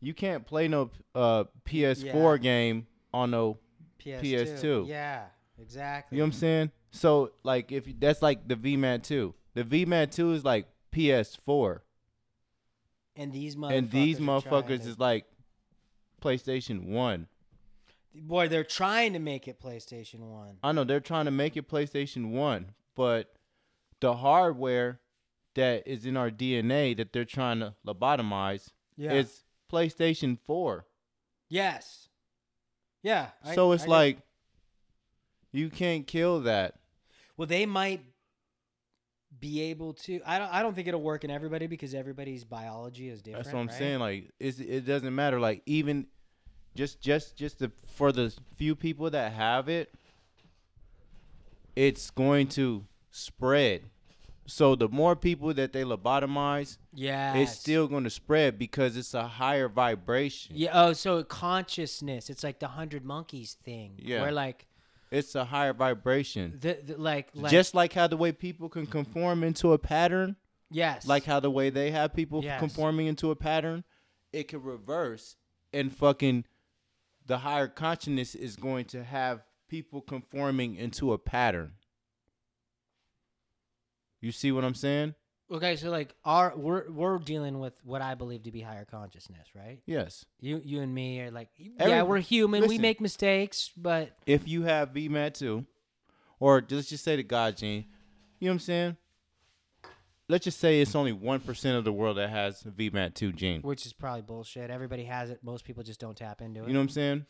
you 0.01 0.15
can't 0.15 0.47
play 0.47 0.67
no 0.69 0.91
uh 1.15 1.45
PS4 1.65 2.37
Yeah. 2.37 2.43
game 2.43 2.87
on 3.13 3.31
no. 3.31 3.59
PS2. 3.99 4.21
PS2. 4.23 4.89
Yeah, 4.89 5.27
exactly. 5.59 6.17
You 6.17 6.23
know 6.23 6.25
what 6.29 6.35
I'm 6.35 6.41
saying? 6.41 6.71
So 6.91 7.33
like 7.43 7.71
if 7.71 7.87
you- 7.87 7.95
that's 7.99 8.23
like 8.23 8.49
the 8.49 8.57
VMAT 8.57 9.03
2. 9.03 9.35
The 9.55 9.65
VMAT 9.65 10.11
2 10.13 10.33
is 10.33 10.45
like 10.45 10.67
PS4, 10.93 11.81
and 13.17 13.33
these 13.33 13.57
motherfuckers 13.57 13.77
and 13.79 13.91
these 13.91 14.19
motherfuckers 14.19 14.87
is 14.87 14.99
like 14.99 15.27
PlayStation 16.23 16.87
1. 16.89 17.27
boy, 18.15 18.49
they're 18.49 18.65
trying 18.65 19.13
to 19.13 19.19
make 19.19 19.47
it 19.49 19.61
PlayStation 19.61 20.21
One. 20.31 20.59
I 20.63 20.73
know 20.73 20.85
they're 20.85 21.01
trying 21.01 21.27
to 21.27 21.31
make 21.31 21.57
it 21.57 21.69
PlayStation 21.69 22.31
1, 22.31 22.73
but 22.97 23.35
the 24.01 24.15
hardware 24.17 25.00
that 25.55 25.87
is 25.87 26.07
in 26.07 26.17
our 26.17 26.31
DNA 26.31 26.97
that 26.97 27.13
they're 27.13 27.25
trying 27.25 27.61
to 27.61 27.75
lobotomize 27.87 28.69
Yeah. 28.97 29.13
is 29.13 29.43
PlayStation 29.71 30.39
4. 30.39 30.87
yes. 31.49 32.09
Yeah. 33.03 33.31
I- 33.45 33.55
so 33.55 33.73
it's 33.73 33.85
I 33.85 33.87
like 33.87 34.19
you 35.53 35.71
can't 35.71 36.07
kill 36.07 36.41
that. 36.43 36.75
well, 37.37 37.47
they 37.47 37.67
might 37.67 38.05
be 39.39 39.63
able 39.63 39.95
to. 39.95 40.21
I 40.27 40.39
don't. 40.39 40.53
I 40.53 40.61
don't 40.63 40.75
think 40.75 40.87
it'll 40.87 41.01
work 41.01 41.25
in 41.25 41.31
everybody 41.31 41.67
because 41.67 41.95
everybody's 41.95 42.45
biology 42.45 43.09
is 43.09 43.23
different. 43.23 43.45
That's 43.45 43.55
what 43.55 43.61
I'm 43.61 43.67
right? 43.69 43.79
saying. 43.79 43.99
Like 44.01 44.31
it's, 44.39 44.59
it 44.61 44.83
doesn't 44.87 45.15
matter. 45.15 45.41
Like 45.41 45.63
even 45.67 46.07
just 46.75 47.01
just 47.01 47.37
just 47.37 47.59
the, 47.61 47.73
for 47.87 48.13
the 48.13 48.33
few 48.57 48.77
people 48.77 49.09
that 49.11 49.33
have 49.33 49.69
it, 49.69 49.93
it's 51.75 52.11
going 52.11 52.49
to 52.49 52.85
spread. 53.11 53.83
So 54.51 54.75
the 54.75 54.89
more 54.89 55.15
people 55.15 55.55
that 55.55 55.73
they 55.73 55.85
lobotomize, 55.85 56.77
Yeah. 56.93 57.35
it's 57.35 57.53
still 57.53 57.87
going 57.87 58.05
to 58.05 58.11
spread 58.11 58.59
because 58.59 58.97
it's 58.97 59.15
a 59.15 59.27
higher 59.27 59.69
vibration. 59.69 60.57
Yeah. 60.57 60.71
Oh, 60.75 60.93
so 60.93 61.23
consciousness. 61.23 62.29
It's 62.29 62.43
like 62.43 62.59
the 62.59 62.69
hundred 62.69 63.05
monkeys 63.05 63.57
thing. 63.65 63.95
Yeah. 63.99 64.23
Where 64.23 64.33
like 64.33 64.67
It's 65.13 65.35
a 65.35 65.45
higher 65.45 65.73
vibration. 65.73 66.59
the, 66.61 66.79
the 66.85 66.97
like 66.97 67.29
like 67.35 67.53
Just 67.53 67.75
like 67.75 67.93
how 67.93 68.07
the 68.09 68.17
way 68.17 68.33
people 68.33 68.69
can 68.69 68.87
conform 68.87 69.45
into 69.45 69.73
a 69.73 69.79
pattern, 69.79 70.37
yes. 70.71 71.07
like 71.07 71.25
how 71.25 71.39
the 71.41 71.51
way 71.51 71.71
they 71.71 71.91
have 71.93 72.13
people 72.13 72.43
Yes. 72.43 72.59
conforming 72.59 73.07
into 73.07 73.31
a 73.31 73.37
pattern, 73.37 73.85
it 74.33 74.49
can 74.49 74.63
reverse 74.63 75.37
and 75.73 75.95
fucking 75.95 76.45
the 77.27 77.39
higher 77.39 77.69
consciousness 77.69 78.35
is 78.35 78.57
going 78.57 78.87
to 78.87 79.05
have 79.05 79.45
people 79.69 80.01
conforming 80.01 80.75
into 80.75 81.13
a 81.13 81.19
pattern. 81.19 81.75
You 84.21 84.33
see 84.33 84.53
what 84.53 84.64
I'm 84.64 84.75
saying? 84.75 85.14
okay. 85.51 85.77
So 85.77 85.91
like 85.91 86.14
our 86.25 86.53
we're 86.57 86.91
we're 86.91 87.18
dealing 87.18 87.59
with 87.59 87.75
what 87.85 88.03
I 88.03 88.14
believe 88.14 88.45
to 88.45 88.53
be 88.53 88.61
higher 88.61 88.85
consciousness, 88.85 89.49
right? 89.55 89.81
Yes. 89.87 90.25
You 90.41 90.61
you 90.64 90.81
and 90.81 90.95
me 90.95 91.21
are 91.21 91.31
like 91.31 91.49
yeah, 91.57 92.03
we're 92.03 92.18
human. 92.18 92.66
we 92.66 92.79
make 92.79 93.01
mistakes, 93.01 93.71
but 93.77 94.11
If 94.27 94.47
you 94.47 94.62
have 94.62 94.93
VMAT 94.93 95.35
two, 95.35 95.66
or 96.39 96.64
let's 96.71 96.89
just 96.89 97.05
say 97.05 97.16
the 97.16 97.23
God 97.23 97.57
gene, 97.57 97.87
you 98.39 98.47
know 98.47 98.53
what 98.53 98.55
I'm 98.55 98.59
saying? 98.61 98.97
Let's 100.29 100.45
just 100.45 100.61
say 100.61 100.81
it's 100.81 100.95
only 100.95 101.12
one 101.12 101.41
percent 101.41 101.77
of 101.77 101.85
the 101.85 101.93
world 101.93 102.18
that 102.18 102.31
has 102.31 102.62
VMAT 102.62 103.14
two 103.14 103.33
gene. 103.33 103.62
which 103.62 103.85
is 103.87 103.93
probably 103.93 104.23
bullshit. 104.23 104.71
Everybody 104.71 105.05
has 105.05 105.31
it. 105.31 105.41
Most 105.43 105.64
people 105.64 105.83
just 105.83 105.99
don't 105.99 106.16
tap 106.16 106.41
into 106.41 106.62
it. 106.62 106.68
You 106.68 106.75
know 106.75 106.79
what 106.79 106.85
I'm 106.85 106.89
saying? 106.91 107.27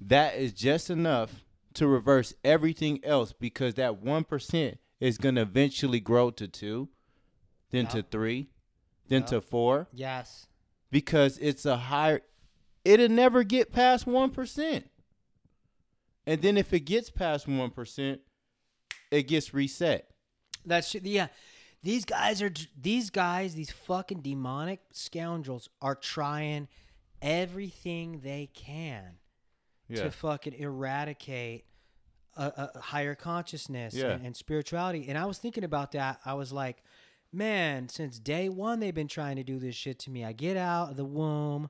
That 0.00 0.36
is 0.36 0.52
just 0.52 0.90
enough 0.90 1.44
to 1.74 1.86
reverse 1.86 2.34
everything 2.44 3.04
else 3.04 3.32
because 3.32 3.74
that 3.74 4.02
1% 4.02 4.78
is 5.00 5.18
going 5.18 5.36
to 5.36 5.42
eventually 5.42 6.00
grow 6.00 6.30
to 6.30 6.48
2, 6.48 6.88
then 7.70 7.86
to 7.88 8.02
3, 8.02 8.48
then 9.08 9.20
Yup. 9.22 9.30
to 9.30 9.40
4 9.40 9.88
yes. 9.92 10.46
because 10.90 11.38
it's 11.38 11.64
a 11.66 11.76
higher 11.76 12.20
it'll 12.84 13.08
never 13.08 13.42
get 13.42 13.72
past 13.72 14.06
1%. 14.06 14.84
And 16.26 16.42
then 16.42 16.56
if 16.58 16.72
it 16.72 16.80
gets 16.80 17.10
past 17.10 17.46
1%, 17.46 18.18
it 19.10 19.22
gets 19.28 19.54
reset. 19.54 20.10
That's 20.66 20.94
yeah. 20.94 21.28
These 21.82 22.04
guys 22.04 22.42
are 22.42 22.52
these 22.78 23.08
guys, 23.10 23.54
these 23.54 23.70
fucking 23.70 24.20
demonic 24.20 24.80
scoundrels 24.92 25.68
are 25.80 25.94
trying 25.94 26.68
everything 27.22 28.20
they 28.22 28.50
can 28.52 29.18
Yeah. 29.88 30.02
to 30.04 30.10
fucking 30.10 30.54
eradicate 30.54 31.64
a, 32.42 32.70
a 32.76 32.80
higher 32.80 33.14
consciousness 33.14 33.94
Yeah. 33.94 34.10
and, 34.10 34.26
and 34.26 34.36
spirituality. 34.36 35.06
And 35.08 35.18
I 35.18 35.26
was 35.26 35.38
thinking 35.38 35.64
about 35.64 35.92
that. 35.92 36.20
I 36.24 36.34
was 36.34 36.52
like, 36.52 36.82
man, 37.32 37.88
since 37.88 38.18
day 38.18 38.48
one 38.48 38.80
they've 38.80 38.94
been 38.94 39.08
trying 39.08 39.36
to 39.36 39.42
do 39.44 39.58
this 39.58 39.74
shit 39.74 39.98
to 40.00 40.10
me. 40.10 40.24
I 40.24 40.32
get 40.32 40.56
out 40.56 40.90
of 40.90 40.96
the 40.96 41.04
womb 41.04 41.68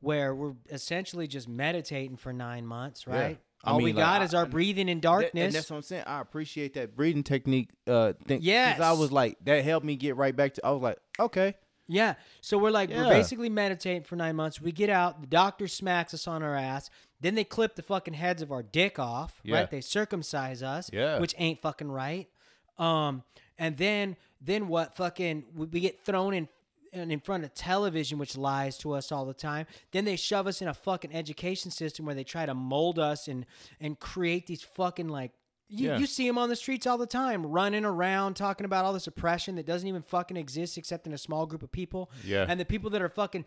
where 0.00 0.34
we're 0.34 0.52
essentially 0.70 1.26
just 1.26 1.48
meditating 1.48 2.16
for 2.16 2.32
nine 2.32 2.66
months, 2.66 3.04
Yeah. 3.08 3.14
right? 3.20 3.38
I 3.66 3.70
All 3.70 3.78
we 3.78 3.94
like, 3.94 3.96
got 3.96 4.20
I- 4.20 4.24
is 4.24 4.34
our 4.34 4.44
breathing 4.44 4.90
in 4.90 4.98
That- 4.98 5.02
darkness. 5.02 5.44
and 5.46 5.54
that's 5.54 5.70
what 5.70 5.76
I'm 5.78 5.82
saying. 5.82 6.04
I 6.06 6.20
appreciate 6.20 6.74
that 6.74 6.94
breathing 6.94 7.22
technique 7.22 7.70
uh 7.86 8.12
thing. 8.26 8.40
Yes. 8.42 8.78
I 8.80 8.92
was 8.92 9.10
like 9.10 9.38
that 9.46 9.64
helped 9.64 9.86
me 9.86 9.96
get 9.96 10.16
right 10.16 10.36
back 10.36 10.52
to 10.54 10.66
I 10.66 10.70
was 10.70 10.82
like, 10.82 10.98
okay. 11.18 11.54
Yeah. 11.86 12.14
So 12.40 12.56
we're 12.58 12.70
like, 12.70 12.90
we're 12.90 13.08
basically 13.08 13.48
meditating 13.50 14.04
for 14.04 14.16
nine 14.16 14.36
months. 14.36 14.60
We 14.60 14.72
get 14.72 14.88
out, 14.90 15.20
the 15.20 15.26
doctor 15.26 15.68
smacks 15.68 16.14
us 16.14 16.26
on 16.26 16.42
our 16.42 16.56
ass. 16.56 16.88
Then 17.20 17.34
they 17.34 17.44
clip 17.44 17.74
the 17.74 17.82
fucking 17.82 18.14
heads 18.14 18.42
of 18.42 18.50
our 18.52 18.62
dick 18.62 18.98
off, 18.98 19.40
Yeah. 19.42 19.56
right? 19.56 19.70
They 19.70 19.80
circumcise 19.80 20.62
us, 20.62 20.90
Yeah. 20.92 21.18
which 21.18 21.34
ain't 21.38 21.60
fucking 21.60 21.90
right. 21.90 22.28
Um, 22.78 23.22
and 23.58 23.76
then 23.76 24.16
then 24.40 24.68
what? 24.68 24.94
Fucking 24.96 25.44
we, 25.54 25.80
get 25.80 26.04
thrown 26.04 26.34
in 26.34 26.48
in 26.92 27.10
in 27.10 27.20
front 27.20 27.44
of 27.44 27.54
television, 27.54 28.18
which 28.18 28.36
lies 28.36 28.76
to 28.78 28.92
us 28.92 29.10
all 29.12 29.24
the 29.24 29.34
time. 29.34 29.66
Then 29.92 30.04
they 30.04 30.16
shove 30.16 30.46
us 30.46 30.60
in 30.60 30.68
a 30.68 30.74
fucking 30.74 31.14
education 31.14 31.70
system 31.70 32.04
where 32.06 32.14
they 32.14 32.24
try 32.24 32.46
to 32.46 32.54
mold 32.54 32.98
us 32.98 33.28
and 33.28 33.46
and 33.80 33.98
create 33.98 34.46
these 34.46 34.62
fucking 34.62 35.08
like. 35.08 35.32
You, 35.76 35.88
Yeah. 35.88 35.98
you 35.98 36.06
see 36.06 36.26
them 36.26 36.38
on 36.38 36.48
the 36.48 36.56
streets 36.56 36.86
all 36.86 36.98
the 36.98 37.06
time, 37.06 37.44
running 37.44 37.84
around 37.84 38.34
talking 38.34 38.64
about 38.64 38.84
all 38.84 38.92
this 38.92 39.06
oppression 39.06 39.56
that 39.56 39.66
doesn't 39.66 39.88
even 39.88 40.02
fucking 40.02 40.36
exist 40.36 40.78
except 40.78 41.06
in 41.06 41.12
a 41.12 41.18
small 41.18 41.46
group 41.46 41.62
of 41.62 41.72
people. 41.72 42.10
Yeah. 42.24 42.46
And 42.48 42.60
the 42.60 42.64
people 42.64 42.90
that 42.90 43.02
are 43.02 43.08
fucking 43.08 43.44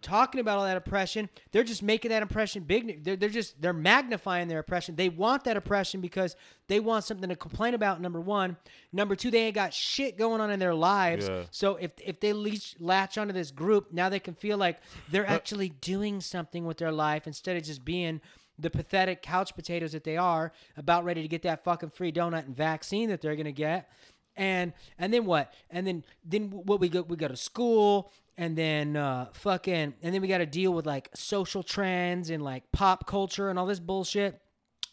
talking 0.00 0.40
about 0.40 0.58
all 0.58 0.64
that 0.64 0.76
oppression, 0.76 1.28
they're 1.52 1.64
just 1.64 1.82
making 1.82 2.10
that 2.10 2.22
oppression 2.22 2.64
big. 2.64 3.04
They're, 3.04 3.16
they're 3.16 3.28
just 3.28 3.60
they're 3.60 3.72
magnifying 3.72 4.48
their 4.48 4.58
oppression. 4.58 4.96
They 4.96 5.08
want 5.08 5.44
that 5.44 5.56
oppression 5.56 6.00
because 6.00 6.36
they 6.68 6.80
want 6.80 7.04
something 7.04 7.28
to 7.28 7.36
complain 7.36 7.74
about. 7.74 8.00
Number 8.00 8.20
one, 8.20 8.56
number 8.92 9.14
two, 9.14 9.30
they 9.30 9.42
ain't 9.46 9.54
got 9.54 9.72
shit 9.74 10.16
going 10.18 10.40
on 10.40 10.50
in 10.50 10.58
their 10.58 10.74
lives. 10.74 11.28
Yeah. 11.28 11.42
So 11.50 11.76
if 11.76 11.92
if 12.04 12.20
they 12.20 12.32
leech, 12.32 12.76
latch 12.80 13.18
onto 13.18 13.32
this 13.32 13.50
group, 13.50 13.92
now 13.92 14.08
they 14.08 14.20
can 14.20 14.34
feel 14.34 14.58
like 14.58 14.80
they're 15.10 15.26
actually 15.26 15.70
doing 15.70 16.20
something 16.20 16.64
with 16.64 16.78
their 16.78 16.92
life 16.92 17.26
instead 17.26 17.56
of 17.56 17.62
just 17.62 17.84
being 17.84 18.20
the 18.62 18.70
pathetic 18.70 19.22
couch 19.22 19.54
potatoes 19.54 19.92
that 19.92 20.04
they 20.04 20.16
are, 20.16 20.52
about 20.76 21.04
ready 21.04 21.22
to 21.22 21.28
get 21.28 21.42
that 21.42 21.64
fucking 21.64 21.90
free 21.90 22.12
donut 22.12 22.46
and 22.46 22.56
vaccine 22.56 23.08
that 23.10 23.20
they're 23.20 23.36
gonna 23.36 23.52
get. 23.52 23.88
and 24.36 24.72
and 24.98 25.12
then 25.12 25.26
what? 25.26 25.52
And 25.70 25.86
then 25.86 26.04
then 26.24 26.50
what 26.50 26.80
we 26.80 26.88
go 26.88 27.02
we 27.02 27.16
go 27.16 27.28
to 27.28 27.36
school 27.36 28.12
and 28.38 28.56
then 28.56 28.96
uh 28.96 29.26
fucking 29.34 29.94
and 30.02 30.14
then 30.14 30.22
we 30.22 30.28
got 30.28 30.38
to 30.38 30.46
deal 30.46 30.72
with 30.72 30.86
like 30.86 31.10
social 31.14 31.62
trends 31.62 32.30
and 32.30 32.42
like 32.42 32.70
pop 32.72 33.06
culture 33.06 33.50
and 33.50 33.58
all 33.58 33.66
this 33.66 33.80
bullshit. 33.80 34.40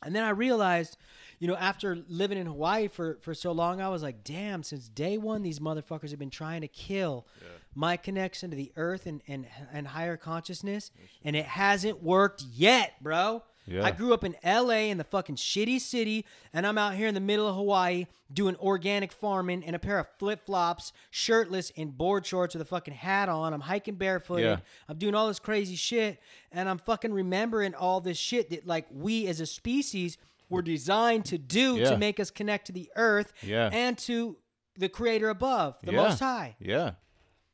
And 0.01 0.15
then 0.15 0.23
I 0.23 0.29
realized, 0.29 0.95
you 1.39 1.47
know, 1.49 1.55
after 1.57 1.97
living 2.07 2.37
in 2.37 2.47
Hawaii 2.47 2.87
for 2.89 3.17
for 3.21 3.33
so 3.33 3.51
long, 3.53 3.79
I 3.81 3.89
was 3.89 4.01
like, 4.03 4.23
damn, 4.23 4.63
since 4.63 4.87
day 4.89 5.17
one 5.17 5.41
these 5.41 5.59
motherfuckers 5.59 6.09
have 6.11 6.19
been 6.19 6.29
trying 6.29 6.61
to 6.61 6.67
kill 6.69 7.27
my 7.75 7.95
connection 7.97 8.49
to 8.51 8.57
the 8.57 8.71
earth 8.75 9.05
and 9.05 9.21
and 9.27 9.45
and 9.73 9.87
higher 9.87 10.17
consciousness, 10.17 10.91
and 11.23 11.35
it 11.35 11.45
hasn't 11.45 12.01
worked 12.03 12.41
yet, 12.43 12.93
bro. 13.01 13.43
Yeah. 13.69 13.83
I 13.85 13.91
grew 13.91 14.13
up 14.13 14.23
in 14.23 14.35
LA 14.43 14.89
in 14.89 14.97
the 14.97 15.03
fucking 15.03 15.35
shitty 15.35 15.79
city, 15.79 16.25
and 16.53 16.65
I'm 16.65 16.77
out 16.77 16.95
here 16.95 17.07
in 17.07 17.13
the 17.13 17.19
middle 17.19 17.47
of 17.47 17.55
Hawaii 17.55 18.07
doing 18.33 18.55
organic 18.57 19.11
farming 19.11 19.63
in 19.63 19.75
a 19.75 19.79
pair 19.79 19.99
of 19.99 20.07
flip 20.17 20.45
flops, 20.45 20.91
shirtless, 21.11 21.69
in 21.71 21.91
board 21.91 22.25
shorts 22.25 22.55
with 22.55 22.61
a 22.61 22.65
fucking 22.65 22.93
hat 22.95 23.29
on. 23.29 23.53
I'm 23.53 23.61
hiking 23.61 23.95
barefooted. 23.95 24.45
Yeah. 24.45 24.57
I'm 24.87 24.97
doing 24.97 25.13
all 25.15 25.27
this 25.27 25.39
crazy 25.39 25.75
shit, 25.75 26.19
and 26.51 26.67
I'm 26.67 26.79
fucking 26.79 27.13
remembering 27.13 27.75
all 27.75 28.01
this 28.01 28.17
shit 28.17 28.49
that, 28.49 28.65
like, 28.65 28.87
we 28.91 29.27
as 29.27 29.39
a 29.39 29.45
species 29.45 30.17
were 30.49 30.61
designed 30.63 31.25
to 31.25 31.37
do 31.37 31.77
Yeah. 31.77 31.91
to 31.91 31.97
make 31.97 32.19
us 32.19 32.31
connect 32.31 32.65
to 32.67 32.71
the 32.71 32.89
earth 32.95 33.33
Yeah. 33.43 33.69
and 33.71 33.97
to 33.99 34.37
the 34.75 34.89
creator 34.89 35.29
above, 35.29 35.77
the 35.83 35.91
Yeah. 35.91 36.03
Most 36.03 36.19
High. 36.19 36.55
Yeah. 36.59 36.67
You 36.67 36.75
know 36.75 36.79
they 36.79 36.85
what 36.85 36.91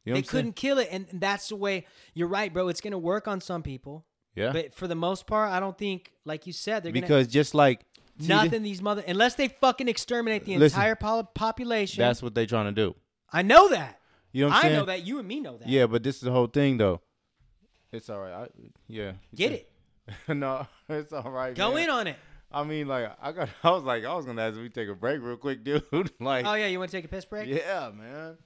I'm 0.07 0.13
saying? 0.15 0.23
couldn't 0.29 0.55
kill 0.55 0.77
it, 0.77 0.87
and 0.91 1.07
that's 1.13 1.49
the 1.49 1.55
way. 1.55 1.85
You're 2.13 2.27
right, 2.27 2.53
bro. 2.53 2.67
It's 2.69 2.79
gonna 2.79 2.97
work 2.97 3.27
on 3.27 3.41
some 3.41 3.63
people. 3.63 4.05
Yeah. 4.35 4.51
But 4.51 4.73
for 4.73 4.87
the 4.87 4.95
most 4.95 5.27
part, 5.27 5.49
I 5.51 5.59
don't 5.59 5.77
think, 5.77 6.11
like 6.25 6.45
you 6.45 6.53
said, 6.53 6.83
they're 6.83 6.91
gonna 6.91 7.01
because 7.01 7.27
just 7.27 7.53
like 7.55 7.85
see, 8.19 8.27
nothing. 8.27 8.63
These 8.63 8.81
mother 8.81 9.03
unless 9.07 9.35
they 9.35 9.47
fucking 9.47 9.87
exterminate 9.87 10.45
the 10.45 10.57
Listen. 10.57 10.77
entire 10.79 10.95
pol- 10.95 11.23
population. 11.23 12.01
That's 12.01 12.21
what 12.21 12.35
they're 12.35 12.45
trying 12.45 12.65
to 12.65 12.71
do. 12.71 12.95
I 13.31 13.41
know 13.41 13.69
that. 13.69 13.99
You 14.31 14.41
know 14.43 14.47
what 14.49 14.55
I'm 14.55 14.59
I 14.59 14.61
saying? 14.63 14.75
know 14.79 14.85
that. 14.85 15.05
You 15.05 15.19
and 15.19 15.27
me 15.27 15.39
know 15.39 15.57
that. 15.57 15.67
Yeah, 15.69 15.87
but 15.87 16.03
this 16.03 16.15
is 16.15 16.21
the 16.21 16.31
whole 16.31 16.47
thing 16.47 16.77
though. 16.77 17.01
It's 17.91 18.09
all 18.09 18.19
right. 18.19 18.33
I, 18.33 18.47
yeah. 18.87 19.13
Get 19.33 19.53
it. 19.53 19.71
no, 20.27 20.67
it's 20.89 21.13
all 21.13 21.31
right. 21.31 21.55
Go 21.55 21.73
man. 21.73 21.85
in 21.85 21.89
on 21.89 22.07
it. 22.07 22.17
I 22.51 22.63
mean, 22.63 22.87
like 22.87 23.11
I 23.21 23.31
got. 23.31 23.49
I 23.63 23.71
was 23.71 23.83
like, 23.83 24.03
I 24.03 24.13
was 24.13 24.25
gonna 24.25 24.41
ask 24.41 24.55
if 24.55 24.61
we 24.61 24.69
take 24.69 24.89
a 24.89 24.95
break 24.95 25.21
real 25.21 25.37
quick, 25.37 25.63
dude. 25.63 25.83
like, 26.19 26.45
Oh 26.45 26.53
yeah, 26.55 26.67
you 26.67 26.79
want 26.79 26.91
to 26.91 26.97
take 26.97 27.05
a 27.05 27.07
piss 27.07 27.23
break? 27.25 27.47
yeah, 27.47 27.89
man. 27.95 28.37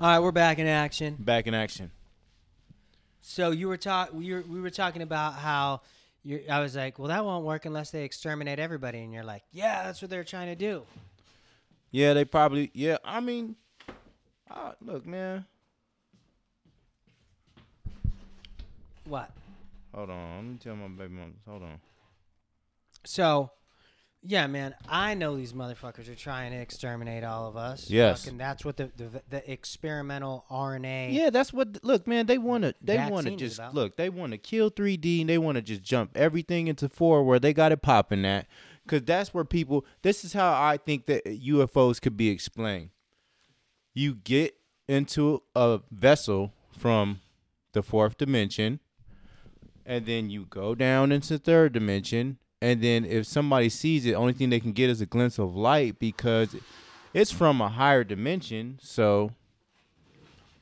All 0.00 0.08
right, 0.08 0.18
we're 0.20 0.30
back 0.32 0.58
in 0.58 0.66
action. 0.66 1.16
Back 1.18 1.46
in 1.46 1.54
action. 1.54 1.90
So 3.28 3.50
you 3.50 3.66
were 3.66 3.76
talk 3.76 4.12
we 4.12 4.32
were 4.32 4.44
we 4.48 4.60
were 4.60 4.70
talking 4.70 5.02
about 5.02 5.34
how 5.34 5.80
you 6.22 6.44
I 6.48 6.60
was 6.60 6.76
like, 6.76 6.96
well, 6.96 7.08
that 7.08 7.24
won't 7.24 7.44
work 7.44 7.64
unless 7.66 7.90
they 7.90 8.04
exterminate 8.04 8.60
everybody, 8.60 9.00
and 9.00 9.12
you're 9.12 9.24
like, 9.24 9.42
yeah, 9.50 9.82
that's 9.82 10.00
what 10.00 10.12
they're 10.12 10.22
trying 10.22 10.46
to 10.46 10.54
do. 10.54 10.84
Yeah, 11.90 12.14
they 12.14 12.24
probably. 12.24 12.70
Yeah, 12.72 12.98
I 13.04 13.18
mean, 13.18 13.56
uh, 14.48 14.72
look, 14.80 15.04
man. 15.04 15.44
What? 19.06 19.32
Hold 19.92 20.10
on. 20.10 20.36
Let 20.36 20.44
me 20.44 20.58
tell 20.62 20.76
my 20.76 20.86
baby 20.86 21.14
mom. 21.14 21.34
Hold 21.48 21.64
on. 21.64 21.80
So, 23.04 23.50
yeah, 24.28 24.46
man, 24.46 24.74
I 24.88 25.14
know 25.14 25.36
these 25.36 25.52
motherfuckers 25.52 26.08
are 26.08 26.14
trying 26.14 26.52
to 26.52 26.58
exterminate 26.58 27.24
all 27.24 27.48
of 27.48 27.56
us. 27.56 27.88
Yes. 27.88 28.24
Fucking 28.24 28.38
that's 28.38 28.64
what 28.64 28.76
the 28.76 28.90
the, 28.96 29.22
the 29.30 29.50
experimental 29.50 30.44
RNA. 30.50 31.12
Yeah, 31.12 31.30
that's 31.30 31.52
what. 31.52 31.84
Look, 31.84 32.06
man, 32.06 32.26
they 32.26 32.38
want 32.38 32.64
to. 32.64 32.74
They 32.80 32.96
want 33.08 33.26
to 33.26 33.36
just 33.36 33.60
look. 33.72 33.96
They 33.96 34.08
want 34.08 34.32
to 34.32 34.38
kill 34.38 34.70
3D. 34.70 35.20
and 35.20 35.30
They 35.30 35.38
want 35.38 35.56
to 35.56 35.62
just 35.62 35.82
jump 35.82 36.10
everything 36.16 36.68
into 36.68 36.88
four 36.88 37.22
where 37.24 37.38
they 37.38 37.52
got 37.52 37.72
it 37.72 37.82
popping 37.82 38.24
at, 38.24 38.46
because 38.84 39.02
that's 39.02 39.32
where 39.32 39.44
people. 39.44 39.84
This 40.02 40.24
is 40.24 40.32
how 40.32 40.52
I 40.52 40.76
think 40.76 41.06
that 41.06 41.24
UFOs 41.24 42.00
could 42.00 42.16
be 42.16 42.28
explained. 42.28 42.90
You 43.94 44.14
get 44.14 44.56
into 44.88 45.42
a 45.54 45.80
vessel 45.90 46.52
from 46.76 47.20
the 47.72 47.82
fourth 47.82 48.18
dimension, 48.18 48.80
and 49.84 50.06
then 50.06 50.30
you 50.30 50.46
go 50.48 50.74
down 50.74 51.12
into 51.12 51.38
third 51.38 51.72
dimension, 51.72 52.38
and 52.60 52.82
then 52.82 53.04
if 53.04 53.26
somebody 53.26 53.68
sees 53.68 54.06
it, 54.06 54.14
only 54.14 54.32
thing 54.32 54.50
they 54.50 54.60
can 54.60 54.72
get 54.72 54.90
is 54.90 55.00
a 55.00 55.06
glimpse 55.06 55.38
of 55.38 55.54
light 55.54 55.98
because 55.98 56.56
it's 57.12 57.30
from 57.30 57.60
a 57.60 57.68
higher 57.68 58.04
dimension. 58.04 58.78
So 58.82 59.32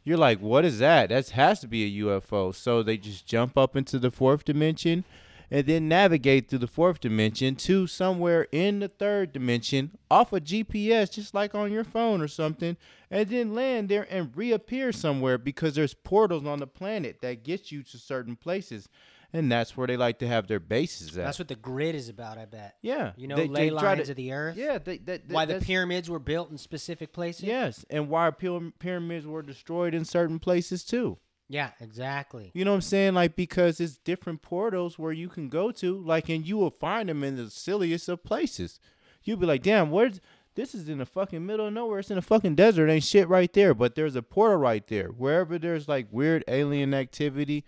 you're 0.03 0.19
like, 0.19 0.41
what 0.41 0.65
is 0.65 0.79
that? 0.81 1.09
That 1.09 1.31
has 1.31 1.61
to 1.61 1.69
be 1.69 1.85
a 1.85 2.05
UFO. 2.05 2.55
So 2.55 2.83
they 2.83 2.97
just 2.97 3.27
jump 3.27 3.57
up 3.57 3.77
into 3.77 3.99
the 3.99 4.11
fourth 4.11 4.45
dimension 4.45 5.05
and 5.51 5.67
then 5.67 5.89
navigate 5.89 6.49
through 6.49 6.59
the 6.59 6.67
fourth 6.67 7.01
dimension 7.01 7.55
to 7.55 7.87
somewhere 7.87 8.49
in 8.51 8.81
the 8.81 8.89
third 8.89 9.33
dimension 9.33 9.93
off 10.11 10.33
a 10.33 10.41
GPS, 10.41 11.13
just 11.13 11.33
like 11.33 11.55
on 11.55 11.71
your 11.71 11.85
phone 11.85 12.21
or 12.21 12.29
something, 12.29 12.77
and 13.11 13.29
then 13.29 13.55
land 13.55 13.89
there 13.89 14.07
and 14.11 14.37
reappear 14.37 14.91
somewhere 14.91 15.39
because 15.39 15.75
there's 15.75 15.95
portals 15.95 16.45
on 16.45 16.59
the 16.59 16.67
planet 16.67 17.21
that 17.21 17.45
get 17.45 17.71
you 17.71 17.83
to 17.85 17.99
certain 17.99 18.35
places. 18.35 18.89
And 19.35 19.51
that's 19.51 19.77
where 19.77 19.87
they 19.89 19.97
like 19.97 20.21
to 20.21 20.29
have 20.29 20.47
their 20.47 20.61
bases 20.61 21.09
at. 21.19 21.25
That's 21.25 21.39
what 21.41 21.49
the 21.49 21.57
grid 21.57 21.95
is 21.97 22.09
about. 22.09 22.39
I 22.39 22.45
bet. 22.45 22.77
yeah. 22.83 23.13
You 23.17 23.27
know, 23.27 23.35
They- 23.37 23.49
ley 23.49 23.61
they 23.65 23.71
lines 23.71 24.05
to- 24.07 24.13
of 24.13 24.17
the 24.17 24.33
earth. 24.33 24.57
Yeah. 24.57 24.79
They, 24.79 24.99
that, 24.99 25.23
Why 25.29 25.45
the 25.45 25.59
pyramids 25.61 26.09
were 26.09 26.21
built 26.21 26.51
in 26.53 26.57
specific 26.57 27.13
places. 27.13 27.43
Yes. 27.43 27.85
And 27.91 28.09
why 28.09 28.31
pyramids 28.31 29.27
were 29.27 29.43
destroyed 29.43 29.93
in 29.93 30.05
certain 30.05 30.39
places 30.39 30.85
too. 30.85 31.19
Yeah. 31.49 31.71
Exactly. 31.81 32.53
You 32.55 32.65
know 32.65 32.71
what 32.71 32.77
I'm 32.77 32.81
saying? 32.83 33.15
Like 33.15 33.35
because 33.37 33.81
it's 33.81 33.97
different 33.99 34.41
portals 34.41 34.99
where 34.99 35.13
you 35.13 35.29
can 35.29 35.49
go 35.49 35.73
to, 35.73 35.99
like, 35.99 36.29
and 36.29 36.47
you 36.47 36.57
will 36.57 36.71
find 36.71 37.09
them 37.09 37.25
in 37.25 37.37
the 37.37 37.51
silliest 37.51 38.09
of 38.09 38.23
places. 38.23 38.79
You'll 39.25 39.37
be 39.39 39.47
like, 39.47 39.63
damn, 39.63 39.91
where's 39.91 40.21
this 40.55 40.73
is 40.73 40.89
in 40.89 40.99
the 40.99 41.07
fucking 41.07 41.45
middle 41.45 41.67
of 41.67 41.73
nowhere. 41.73 41.99
It's 41.99 42.11
in 42.11 42.15
the 42.17 42.23
fucking 42.23 42.55
desert. 42.55 42.89
Ain't 42.89 43.03
shit 43.03 43.29
right 43.29 43.53
there. 43.53 43.75
But 43.75 43.97
there's 43.97 44.15
a 44.15 44.23
portal 44.23 44.59
right 44.59 44.87
there. 44.87 45.09
Wherever 45.09 45.59
there's 45.59 45.89
like 45.89 46.07
weird 46.13 46.45
alien 46.47 46.95
activity. 46.95 47.65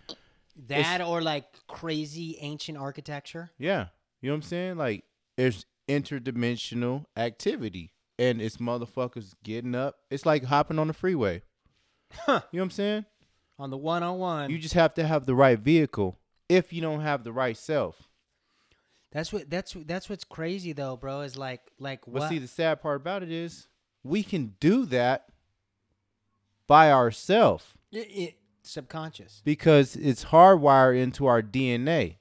That 0.67 1.01
or 1.01 1.21
like 1.21 1.45
crazy 1.67 2.37
ancient 2.41 2.77
architecture. 2.77 3.51
Yeah. 3.57 3.87
You 4.21 4.29
know 4.29 4.33
what 4.33 4.37
I'm 4.37 4.41
saying? 4.43 4.77
Like 4.77 5.03
there's 5.37 5.65
interdimensional 5.87 7.05
activity. 7.15 7.93
And 8.19 8.41
it's 8.41 8.57
motherfuckers 8.57 9.33
getting 9.43 9.75
up. 9.75 9.97
It's 10.09 10.25
like 10.25 10.43
hopping 10.45 10.79
on 10.79 10.87
the 10.87 10.93
freeway. 10.93 11.43
Huh. 12.11 12.41
You 12.51 12.57
know 12.57 12.61
what 12.61 12.63
I'm 12.63 12.71
saying? 12.71 13.05
On 13.59 13.69
the 13.69 13.77
101. 13.77 14.49
You 14.49 14.57
just 14.57 14.73
have 14.73 14.93
to 14.95 15.05
have 15.05 15.25
the 15.25 15.35
right 15.35 15.59
vehicle 15.59 16.17
if 16.49 16.73
you 16.73 16.81
don't 16.81 17.01
have 17.01 17.23
the 17.23 17.31
right 17.31 17.55
self. 17.57 18.09
that's 19.11 19.31
what 19.31 19.49
that's 19.49 19.75
that's 19.85 20.09
what's 20.09 20.23
crazy 20.23 20.73
though, 20.73 20.95
bro. 20.97 21.21
Is 21.21 21.37
like 21.37 21.61
like 21.79 22.01
But 22.05 22.13
what? 22.21 22.29
see, 22.29 22.39
the 22.39 22.47
sad 22.47 22.81
part 22.81 22.95
about 23.01 23.21
it 23.23 23.31
is 23.31 23.67
we 24.03 24.23
can 24.23 24.55
do 24.59 24.85
that 24.87 25.27
by 26.65 26.91
ourselves 26.91 27.73
It- 27.91 27.97
it- 28.09 28.37
subconscious. 28.67 29.41
because 29.43 29.95
it's 29.95 30.25
hardwired 30.25 30.97
into 30.97 31.25
our 31.25 31.41
DNA. 31.41 32.17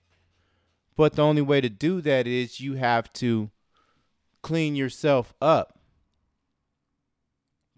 But 0.96 1.14
the 1.14 1.22
only 1.22 1.42
way 1.42 1.60
to 1.60 1.68
do 1.68 2.00
that 2.00 2.26
is 2.26 2.60
you 2.60 2.74
have 2.74 3.12
to 3.14 3.50
clean 4.42 4.74
yourself 4.74 5.34
up 5.42 5.78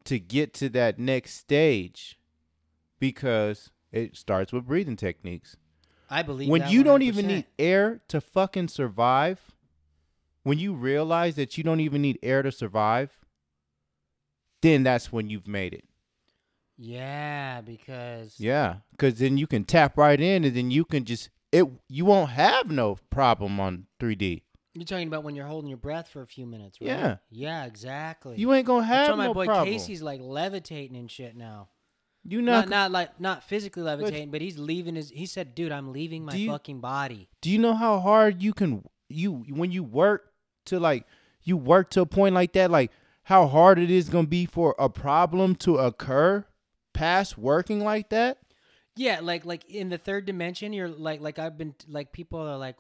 to 0.04 0.18
get 0.20 0.54
to 0.54 0.68
that 0.68 0.98
next 0.98 1.34
stage 1.34 2.18
because 3.00 3.70
it 3.90 4.16
starts 4.16 4.52
with 4.52 4.66
breathing 4.66 4.96
techniques. 4.96 5.56
I 6.10 6.22
believe 6.22 6.48
when 6.48 6.68
you 6.68 6.82
don't 6.82 7.02
even 7.02 7.26
need 7.26 7.46
air 7.58 8.00
to 8.08 8.20
fucking 8.20 8.68
survive, 8.68 9.40
when 10.42 10.58
you 10.58 10.74
realize 10.74 11.34
that 11.34 11.58
you 11.58 11.64
don't 11.64 11.80
even 11.80 12.00
need 12.02 12.18
air 12.22 12.42
to 12.42 12.52
survive, 12.52 13.18
then 14.62 14.82
that's 14.82 15.12
when 15.12 15.28
you've 15.28 15.48
made 15.48 15.74
it. 15.74 15.84
Yeah, 16.78 17.60
because 17.60 18.38
Yeah, 18.38 18.76
because 18.92 19.18
then 19.18 19.36
you 19.36 19.46
can 19.46 19.64
tap 19.64 19.98
right 19.98 20.20
in, 20.20 20.44
and 20.44 20.54
then 20.56 20.70
you 20.70 20.84
can 20.84 21.04
just 21.04 21.28
it. 21.50 21.66
You 21.88 22.04
won't 22.04 22.30
have 22.30 22.70
no 22.70 22.98
problem 23.10 23.58
on 23.58 23.86
3D. 24.00 24.42
you're 24.74 24.84
talking 24.84 25.08
about 25.08 25.24
when 25.24 25.34
you're 25.34 25.46
holding 25.46 25.68
your 25.68 25.78
breath 25.78 26.08
for 26.08 26.22
a 26.22 26.26
few 26.26 26.46
minutes, 26.46 26.78
right? 26.80 26.86
Yeah. 26.88 27.16
Yeah, 27.30 27.64
exactly. 27.64 28.36
You 28.36 28.52
ain't 28.52 28.66
gonna 28.66 28.86
That's 28.86 29.08
have 29.08 29.18
why 29.18 29.26
my 29.26 29.32
boy 29.32 29.46
problem. 29.46 29.72
Casey's 29.72 30.02
like 30.02 30.20
levitating 30.22 30.96
and 30.96 31.10
shit 31.10 31.36
now. 31.36 31.68
you 32.24 32.40
Not 32.42 32.68
not. 32.68 32.70
not 32.70 32.90
like 32.92 33.20
not 33.20 33.42
physically 33.42 33.82
levitating, 33.82 34.30
but 34.30 34.40
he's 34.40 34.56
leaving 34.58 34.94
his. 34.94 35.10
He 35.10 35.26
said, 35.26 35.56
"Dude, 35.56 35.72
I'm 35.72 35.92
leaving 35.92 36.24
my 36.24 36.34
you- 36.34 36.50
fucking 36.50 36.80
body." 36.80 37.28
do 37.40 37.50
you 37.50 37.58
know 37.58 37.74
how 37.74 37.98
hard 37.98 38.40
you 38.40 38.52
can 38.54 38.84
you 39.08 39.44
when 39.48 39.72
you 39.72 39.82
work 39.82 40.32
to 40.66 40.78
like 40.78 41.06
you 41.42 41.56
work 41.56 41.90
to 41.90 42.02
a 42.02 42.06
point 42.06 42.34
like 42.36 42.52
that, 42.52 42.70
like 42.70 42.92
how 43.24 43.48
hard 43.48 43.80
it 43.80 43.90
is 43.90 44.08
gonna 44.08 44.28
be 44.28 44.46
for 44.46 44.76
a 44.78 44.88
problem 44.88 45.56
to 45.56 45.78
occur 45.78 46.44
past 46.98 47.38
working 47.38 47.84
like 47.84 48.10
that? 48.10 48.38
Yeah, 48.96 49.20
like 49.22 49.44
like 49.44 49.64
in 49.66 49.88
the 49.88 49.98
third 49.98 50.26
dimension, 50.26 50.72
you're 50.72 50.88
like 50.88 51.20
like 51.20 51.38
I've 51.38 51.56
been 51.56 51.74
like 51.88 52.12
people 52.12 52.40
are 52.40 52.56
like, 52.56 52.76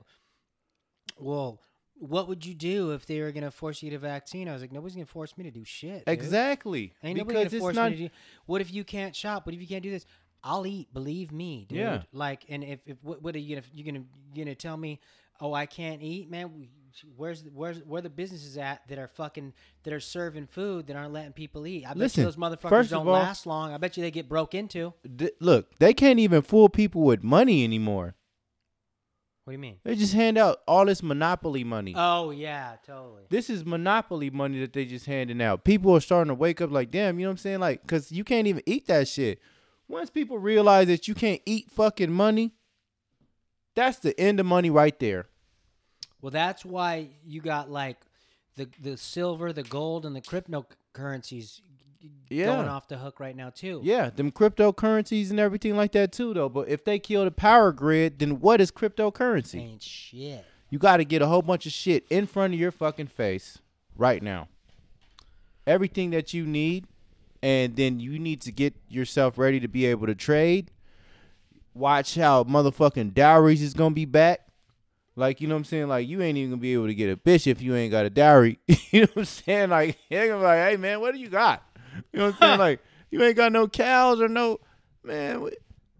well, 1.18 1.60
what 1.94 2.28
would 2.28 2.44
you 2.44 2.54
do 2.54 2.90
if 2.90 3.06
they 3.06 3.20
were 3.20 3.30
gonna 3.30 3.50
force 3.50 3.82
you 3.82 3.90
to 3.90 3.98
vaccine? 3.98 4.48
I 4.48 4.52
was 4.52 4.62
like, 4.62 4.72
nobody's 4.72 4.96
gonna 4.96 5.06
force 5.06 5.38
me 5.38 5.44
to 5.44 5.50
do 5.50 5.64
shit. 5.64 6.04
dude. 6.04 6.08
Exactly. 6.08 6.92
Ain't 7.04 7.18
nobody 7.18 7.38
because 7.38 7.52
gonna 7.52 7.60
force 7.60 7.76
not 7.76 7.90
me 7.92 7.96
to 7.96 8.02
do. 8.04 8.10
What 8.46 8.60
if 8.60 8.72
you 8.72 8.84
can't 8.84 9.14
shop? 9.14 9.46
What 9.46 9.54
if 9.54 9.60
you 9.60 9.66
can't 9.68 9.82
do 9.82 9.90
this? 9.90 10.06
I'll 10.42 10.66
eat. 10.66 10.92
Believe 10.92 11.32
me, 11.32 11.66
dude. 11.68 11.78
Yeah. 11.78 12.02
Like, 12.12 12.44
and 12.48 12.62
if, 12.64 12.80
if 12.86 12.96
what, 13.02 13.22
what 13.22 13.34
are 13.36 13.38
you 13.38 13.56
gonna 13.56 13.66
you 13.72 13.84
gonna 13.84 14.04
you 14.34 14.44
gonna 14.44 14.54
tell 14.54 14.76
me? 14.76 15.00
Oh, 15.40 15.52
I 15.52 15.66
can't 15.66 16.02
eat, 16.02 16.28
man. 16.28 16.68
Where's 17.16 17.44
where's 17.52 17.78
where 17.84 18.02
the 18.02 18.10
businesses 18.10 18.56
at 18.56 18.86
that 18.88 18.98
are 18.98 19.08
fucking 19.08 19.52
that 19.84 19.92
are 19.92 20.00
serving 20.00 20.46
food 20.46 20.86
that 20.86 20.96
aren't 20.96 21.12
letting 21.12 21.32
people 21.32 21.66
eat? 21.66 21.84
I 21.84 21.88
bet 21.88 21.98
Listen, 21.98 22.22
you 22.22 22.26
those 22.26 22.36
motherfuckers 22.36 22.90
don't 22.90 23.06
all- 23.06 23.12
last 23.12 23.46
long. 23.46 23.72
I 23.72 23.78
bet 23.78 23.96
you 23.96 24.02
they 24.02 24.10
get 24.10 24.28
broke 24.28 24.54
into. 24.54 24.94
Look, 25.40 25.76
they 25.78 25.94
can't 25.94 26.18
even 26.18 26.42
fool 26.42 26.68
people 26.68 27.02
with 27.02 27.22
money 27.22 27.64
anymore. 27.64 28.14
What 29.44 29.52
do 29.52 29.54
you 29.54 29.60
mean? 29.60 29.76
They 29.82 29.94
just 29.94 30.12
hand 30.12 30.36
out 30.36 30.58
all 30.68 30.84
this 30.84 31.02
monopoly 31.02 31.64
money. 31.64 31.94
Oh 31.96 32.30
yeah, 32.30 32.76
totally. 32.86 33.22
this 33.30 33.48
is 33.48 33.64
monopoly 33.64 34.28
money 34.28 34.60
that 34.60 34.74
they 34.74 34.84
just 34.84 35.06
handing 35.06 35.40
out. 35.40 35.64
People 35.64 35.96
are 35.96 36.00
starting 36.00 36.28
to 36.28 36.34
wake 36.34 36.60
up 36.60 36.70
like, 36.70 36.90
damn, 36.90 37.18
you 37.18 37.24
know 37.24 37.30
what 37.30 37.32
I'm 37.32 37.38
saying? 37.38 37.60
Like, 37.60 37.86
cause 37.86 38.12
you 38.12 38.24
can't 38.24 38.46
even 38.46 38.62
eat 38.66 38.86
that 38.88 39.08
shit. 39.08 39.40
Once 39.88 40.10
people 40.10 40.38
realize 40.38 40.88
that 40.88 41.08
you 41.08 41.14
can't 41.14 41.40
eat 41.46 41.70
fucking 41.70 42.12
money, 42.12 42.52
that's 43.74 43.98
the 44.00 44.18
end 44.20 44.38
of 44.38 44.44
money 44.44 44.68
right 44.68 44.98
there. 44.98 45.28
Well, 46.20 46.30
that's 46.30 46.64
why 46.64 47.08
you 47.24 47.40
got 47.40 47.70
like 47.70 47.98
the 48.56 48.68
the 48.82 48.96
silver, 48.96 49.52
the 49.52 49.62
gold, 49.62 50.04
and 50.06 50.14
the 50.16 50.20
cryptocurrencies 50.20 51.60
Yeah. 52.28 52.46
going 52.46 52.68
off 52.68 52.88
the 52.88 52.98
hook 52.98 53.20
right 53.20 53.36
now 53.36 53.50
too. 53.50 53.80
Yeah, 53.84 54.10
them 54.10 54.30
cryptocurrencies 54.32 55.30
and 55.30 55.38
everything 55.40 55.76
like 55.76 55.92
that 55.92 56.12
too, 56.12 56.34
though. 56.34 56.48
But 56.48 56.68
if 56.68 56.84
they 56.84 56.98
kill 56.98 57.24
the 57.24 57.30
power 57.30 57.72
grid, 57.72 58.18
then 58.18 58.40
what 58.40 58.60
is 58.60 58.70
cryptocurrency? 58.70 59.60
Ain't 59.60 59.82
shit. 59.82 60.44
You 60.70 60.78
got 60.78 60.98
to 60.98 61.04
get 61.04 61.22
a 61.22 61.26
whole 61.26 61.40
bunch 61.42 61.64
of 61.66 61.72
shit 61.72 62.04
in 62.10 62.26
front 62.26 62.52
of 62.52 62.60
your 62.60 62.70
fucking 62.72 63.06
face 63.06 63.58
right 63.96 64.22
now. 64.22 64.48
Everything 65.66 66.10
that 66.10 66.34
you 66.34 66.44
need, 66.46 66.86
and 67.42 67.76
then 67.76 68.00
you 68.00 68.18
need 68.18 68.40
to 68.42 68.52
get 68.52 68.74
yourself 68.88 69.38
ready 69.38 69.60
to 69.60 69.68
be 69.68 69.86
able 69.86 70.06
to 70.06 70.14
trade. 70.14 70.70
Watch 71.74 72.16
how 72.16 72.44
motherfucking 72.44 73.14
dowries 73.14 73.62
is 73.62 73.72
gonna 73.74 73.94
be 73.94 74.04
back. 74.04 74.47
Like, 75.18 75.40
you 75.40 75.48
know 75.48 75.54
what 75.54 75.58
I'm 75.60 75.64
saying? 75.64 75.88
Like, 75.88 76.06
you 76.08 76.22
ain't 76.22 76.38
even 76.38 76.50
gonna 76.50 76.60
be 76.60 76.72
able 76.74 76.86
to 76.86 76.94
get 76.94 77.10
a 77.10 77.16
bitch 77.16 77.46
if 77.46 77.60
you 77.60 77.74
ain't 77.74 77.90
got 77.90 78.06
a 78.06 78.10
dowry. 78.10 78.58
you 78.90 79.00
know 79.02 79.06
what 79.14 79.18
I'm 79.18 79.24
saying? 79.24 79.70
Like, 79.70 79.98
they're 80.10 80.28
gonna 80.28 80.40
be 80.40 80.44
like, 80.46 80.68
hey 80.70 80.76
man, 80.76 81.00
what 81.00 81.12
do 81.14 81.20
you 81.20 81.28
got? 81.28 81.62
You 82.12 82.20
know 82.20 82.26
what 82.26 82.34
I'm 82.34 82.40
saying? 82.40 82.58
like, 82.60 82.80
you 83.10 83.22
ain't 83.22 83.36
got 83.36 83.52
no 83.52 83.66
cows 83.68 84.20
or 84.20 84.28
no 84.28 84.60
man. 85.02 85.48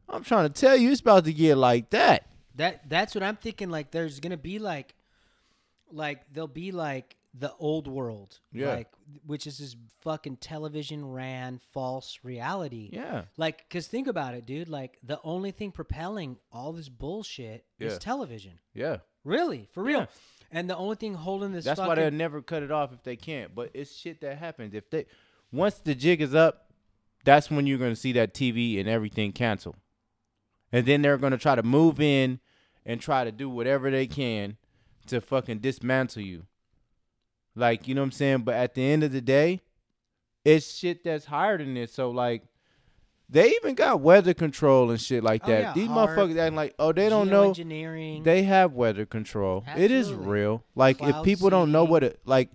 I'm 0.09 0.25
trying 0.25 0.49
to 0.49 0.61
tell 0.61 0.77
you, 0.77 0.91
it's 0.91 1.01
about 1.01 1.25
to 1.25 1.33
get 1.33 1.57
like 1.57 1.91
that. 1.91 2.27
That 2.55 2.89
that's 2.89 3.15
what 3.15 3.23
I'm 3.25 3.37
thinking. 3.37 3.71
Like, 3.71 3.91
there's 3.91 4.21
gonna 4.21 4.37
be 4.37 4.59
like, 4.59 4.95
like 5.91 6.23
there'll 6.33 6.49
be 6.49 6.73
like 6.73 7.17
the 7.35 7.53
old 7.59 7.87
world, 7.87 8.39
Yeah. 8.53 8.71
like 8.75 8.89
which 9.27 9.47
is 9.47 9.59
this 9.59 9.77
fucking 10.01 10.37
television 10.39 11.05
ran 11.13 11.61
false 11.73 12.19
reality. 12.23 12.91
Yeah. 12.93 13.25
Like, 13.37 13.69
cause 13.71 13.87
think 13.87 14.07
about 14.09 14.35
it, 14.35 14.45
dude. 14.45 14.69
Like, 14.69 14.99
the 15.03 15.21
only 15.23 15.51
thing 15.51 15.71
propelling 15.71 16.39
all 16.53 16.73
this 16.73 16.89
bullshit 16.89 17.65
Yeah. 17.79 17.89
is 17.89 17.99
television. 17.99 18.59
Yeah. 18.75 18.99
Really, 19.25 19.69
for 19.73 19.83
real. 19.83 20.01
Yeah. 20.01 20.07
And 20.51 20.69
the 20.71 20.77
only 20.77 20.97
thing 20.97 21.15
holding 21.15 21.53
this 21.53 21.65
That's 21.65 21.79
why 21.79 21.95
they'll 21.95 22.11
never 22.11 22.41
cut 22.41 22.63
it 22.63 22.71
off 22.71 22.93
if 22.93 23.03
they 23.03 23.17
can't. 23.17 23.55
But 23.55 23.71
it's 23.75 23.95
shit 23.95 24.21
that 24.23 24.39
happens. 24.39 24.75
If 24.75 24.89
they 24.91 25.07
once 25.53 25.75
the 25.77 25.95
jig 25.95 26.23
is 26.23 26.35
up, 26.35 26.71
that's 27.25 27.51
when 27.51 27.67
you're 27.67 27.79
gonna 27.79 27.97
see 27.97 28.13
that 28.13 28.35
TV 28.35 28.81
and 28.81 28.89
everything 28.89 29.33
cancel. 29.33 29.77
And 30.73 30.87
then 30.87 31.03
they're 31.03 31.19
gonna 31.19 31.39
try 31.39 31.55
to 31.55 31.63
move 31.63 32.01
in 32.01 32.41
and 32.87 33.01
try 33.01 33.25
to 33.25 33.33
do 33.33 33.51
whatever 33.51 33.91
they 33.91 34.07
can 34.07 34.57
to 35.09 35.21
fucking 35.21 35.59
dismantle 35.59 36.23
you. 36.23 36.45
Like, 37.55 37.89
you 37.89 37.95
know 37.95 38.03
what 38.03 38.07
I'm 38.07 38.13
saying? 38.13 38.39
But 38.43 38.55
at 38.55 38.75
the 38.75 38.83
end 38.83 39.03
of 39.03 39.13
the 39.13 39.21
day, 39.21 39.61
it's 40.45 40.75
shit 40.75 41.05
that's 41.05 41.27
higher 41.27 41.59
than 41.59 41.75
this. 41.75 41.93
So 41.93 42.11
like 42.11 42.45
they 43.29 43.51
even 43.51 43.75
got 43.75 44.01
weather 44.01 44.33
control 44.35 44.91
and 44.91 45.01
shit 45.01 45.23
like 45.23 45.43
Oh, 45.45 45.49
that. 45.49 45.61
yeah, 45.61 45.73
These 45.75 45.89
motherfuckers 45.89 46.39
acting 46.39 46.57
like, 46.57 46.75
oh, 46.79 46.93
they 46.93 47.09
don't 47.09 47.29
know. 47.29 47.53
Geoengineering. 47.53 48.25
They 48.25 48.43
have 48.45 48.73
weather 48.73 49.05
control. 49.05 49.65
It 49.77 49.91
is 49.91 50.13
real. 50.13 50.65
Like 50.75 50.97
if 51.03 51.09
Cloud 51.11 51.25
people 51.25 51.51
don't 51.51 51.71
know 51.73 51.85
what 51.85 52.03
it 52.05 52.21
like 52.25 52.51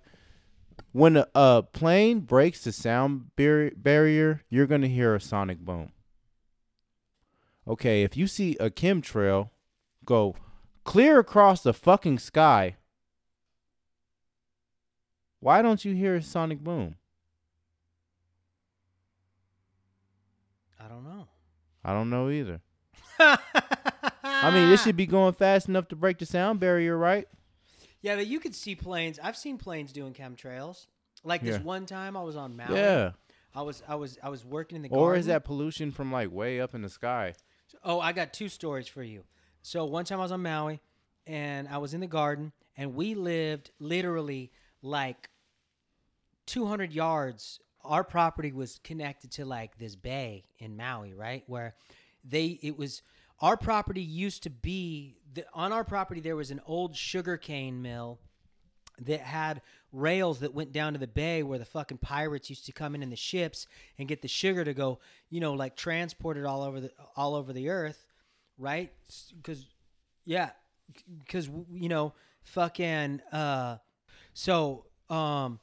when 0.91 1.17
a, 1.17 1.27
a 1.35 1.63
plane 1.71 2.21
breaks 2.21 2.63
the 2.63 2.71
sound 2.71 3.35
bar- 3.35 3.71
barrier, 3.75 4.41
you're 4.49 4.67
going 4.67 4.81
to 4.81 4.89
hear 4.89 5.13
a 5.15 5.21
sonic 5.21 5.59
boom. 5.59 5.91
Okay, 7.67 8.03
if 8.03 8.17
you 8.17 8.27
see 8.27 8.57
a 8.59 8.69
chemtrail 8.69 9.49
go 10.05 10.35
clear 10.83 11.17
across 11.19 11.61
the 11.63 11.73
fucking 11.73 12.19
sky, 12.19 12.75
why 15.39 15.61
don't 15.61 15.83
you 15.85 15.93
hear 15.95 16.15
a 16.15 16.21
sonic 16.21 16.59
boom? 16.63 16.95
I 20.83 20.87
don't 20.87 21.03
know. 21.03 21.27
I 21.83 21.93
don't 21.93 22.09
know 22.09 22.29
either. 22.29 22.61
I 23.19 24.51
mean, 24.53 24.71
it 24.71 24.79
should 24.79 24.95
be 24.97 25.05
going 25.05 25.33
fast 25.33 25.67
enough 25.69 25.87
to 25.89 25.95
break 25.95 26.17
the 26.17 26.25
sound 26.25 26.59
barrier, 26.59 26.97
right? 26.97 27.27
Yeah, 28.01 28.15
but 28.15 28.27
you 28.27 28.39
could 28.39 28.55
see 28.55 28.75
planes. 28.75 29.19
I've 29.21 29.37
seen 29.37 29.57
planes 29.57 29.93
doing 29.93 30.13
chemtrails. 30.13 30.87
Like 31.23 31.41
this 31.41 31.57
Yeah. 31.57 31.63
one 31.63 31.85
time, 31.85 32.17
I 32.17 32.23
was 32.23 32.35
on 32.35 32.57
Maui. 32.57 32.75
Yeah. 32.75 33.11
I 33.55 33.61
was 33.61 33.81
I 33.87 33.95
was 33.95 34.17
I 34.21 34.29
was 34.29 34.43
working 34.43 34.75
in 34.75 34.81
the 34.81 34.89
garden. 34.89 35.01
Or 35.03 35.07
garden. 35.09 35.19
is 35.21 35.25
that 35.27 35.45
pollution 35.45 35.91
from 35.91 36.11
like 36.11 36.31
way 36.31 36.59
up 36.59 36.73
in 36.75 36.81
the 36.81 36.89
sky? 36.89 37.33
Oh, 37.83 37.99
I 37.99 38.11
got 38.11 38.33
two 38.33 38.49
stories 38.49 38.87
for 38.87 39.03
you. 39.03 39.23
So 39.61 39.85
one 39.85 40.03
time 40.05 40.19
I 40.19 40.23
was 40.23 40.31
on 40.31 40.41
Maui, 40.43 40.81
and 41.27 41.67
I 41.69 41.77
was 41.77 41.93
in 41.93 42.01
the 42.01 42.07
garden, 42.07 42.51
and 42.75 42.95
we 42.95 43.15
lived 43.15 43.71
literally 43.79 44.51
like 44.81 45.29
200 46.47 46.91
yards. 46.91 47.59
Our 47.83 48.03
property 48.03 48.51
was 48.51 48.79
connected 48.83 49.31
to 49.31 49.45
like 49.45 49.77
this 49.77 49.95
bay 49.95 50.43
in 50.59 50.77
Maui, 50.77 51.13
right? 51.13 51.43
Where 51.47 51.75
they 52.23 52.59
it 52.61 52.77
was 52.77 53.01
our 53.41 53.57
property 53.57 54.01
used 54.01 54.43
to 54.43 54.49
be 54.49 55.17
the, 55.33 55.45
on 55.53 55.73
our 55.73 55.83
property 55.83 56.21
there 56.21 56.35
was 56.35 56.51
an 56.51 56.61
old 56.65 56.95
sugarcane 56.95 57.81
mill 57.81 58.19
that 59.01 59.21
had 59.21 59.61
rails 59.91 60.39
that 60.39 60.53
went 60.53 60.71
down 60.71 60.93
to 60.93 60.99
the 60.99 61.07
bay 61.07 61.43
where 61.43 61.59
the 61.59 61.65
fucking 61.65 61.97
pirates 61.97 62.49
used 62.49 62.65
to 62.65 62.71
come 62.71 62.95
in 62.95 63.03
in 63.03 63.09
the 63.09 63.15
ships 63.15 63.67
and 63.97 64.07
get 64.07 64.21
the 64.21 64.27
sugar 64.27 64.63
to 64.63 64.73
go, 64.73 64.99
you 65.29 65.39
know, 65.39 65.53
like 65.53 65.75
transported 65.75 66.45
all 66.45 66.61
over 66.61 66.79
the 66.79 66.91
all 67.15 67.35
over 67.35 67.53
the 67.53 67.69
earth, 67.69 68.05
right? 68.57 68.91
Because, 69.35 69.65
yeah, 70.25 70.49
because 71.19 71.49
you 71.71 71.89
know, 71.89 72.13
fucking. 72.43 73.21
Uh, 73.31 73.77
so, 74.33 74.85
um, 75.09 75.59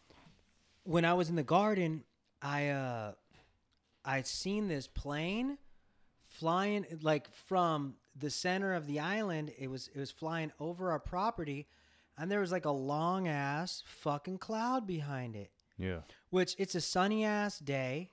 when 0.85 1.05
I 1.05 1.15
was 1.15 1.29
in 1.29 1.37
the 1.37 1.43
garden, 1.43 2.05
I 2.43 2.69
uh, 2.69 3.13
I 4.05 4.23
seen 4.23 4.69
this 4.69 4.87
plane 4.87 5.59
flying 6.23 6.87
like 7.03 7.33
from 7.33 7.95
the 8.17 8.31
center 8.31 8.75
of 8.75 8.87
the 8.87 9.01
island. 9.01 9.53
It 9.59 9.69
was 9.69 9.89
it 9.95 9.99
was 9.99 10.11
flying 10.11 10.53
over 10.59 10.91
our 10.91 10.99
property, 11.01 11.67
and 12.17 12.31
there 12.31 12.41
was 12.41 12.53
like 12.53 12.65
a 12.65 12.71
long 12.71 13.29
ass 13.29 13.83
fucking 13.87 14.39
cloud 14.39 14.87
behind 14.87 15.37
it. 15.37 15.51
Yeah. 15.79 16.01
Which 16.31 16.55
it's 16.59 16.75
a 16.75 16.81
sunny 16.81 17.25
ass 17.25 17.59
day. 17.59 18.11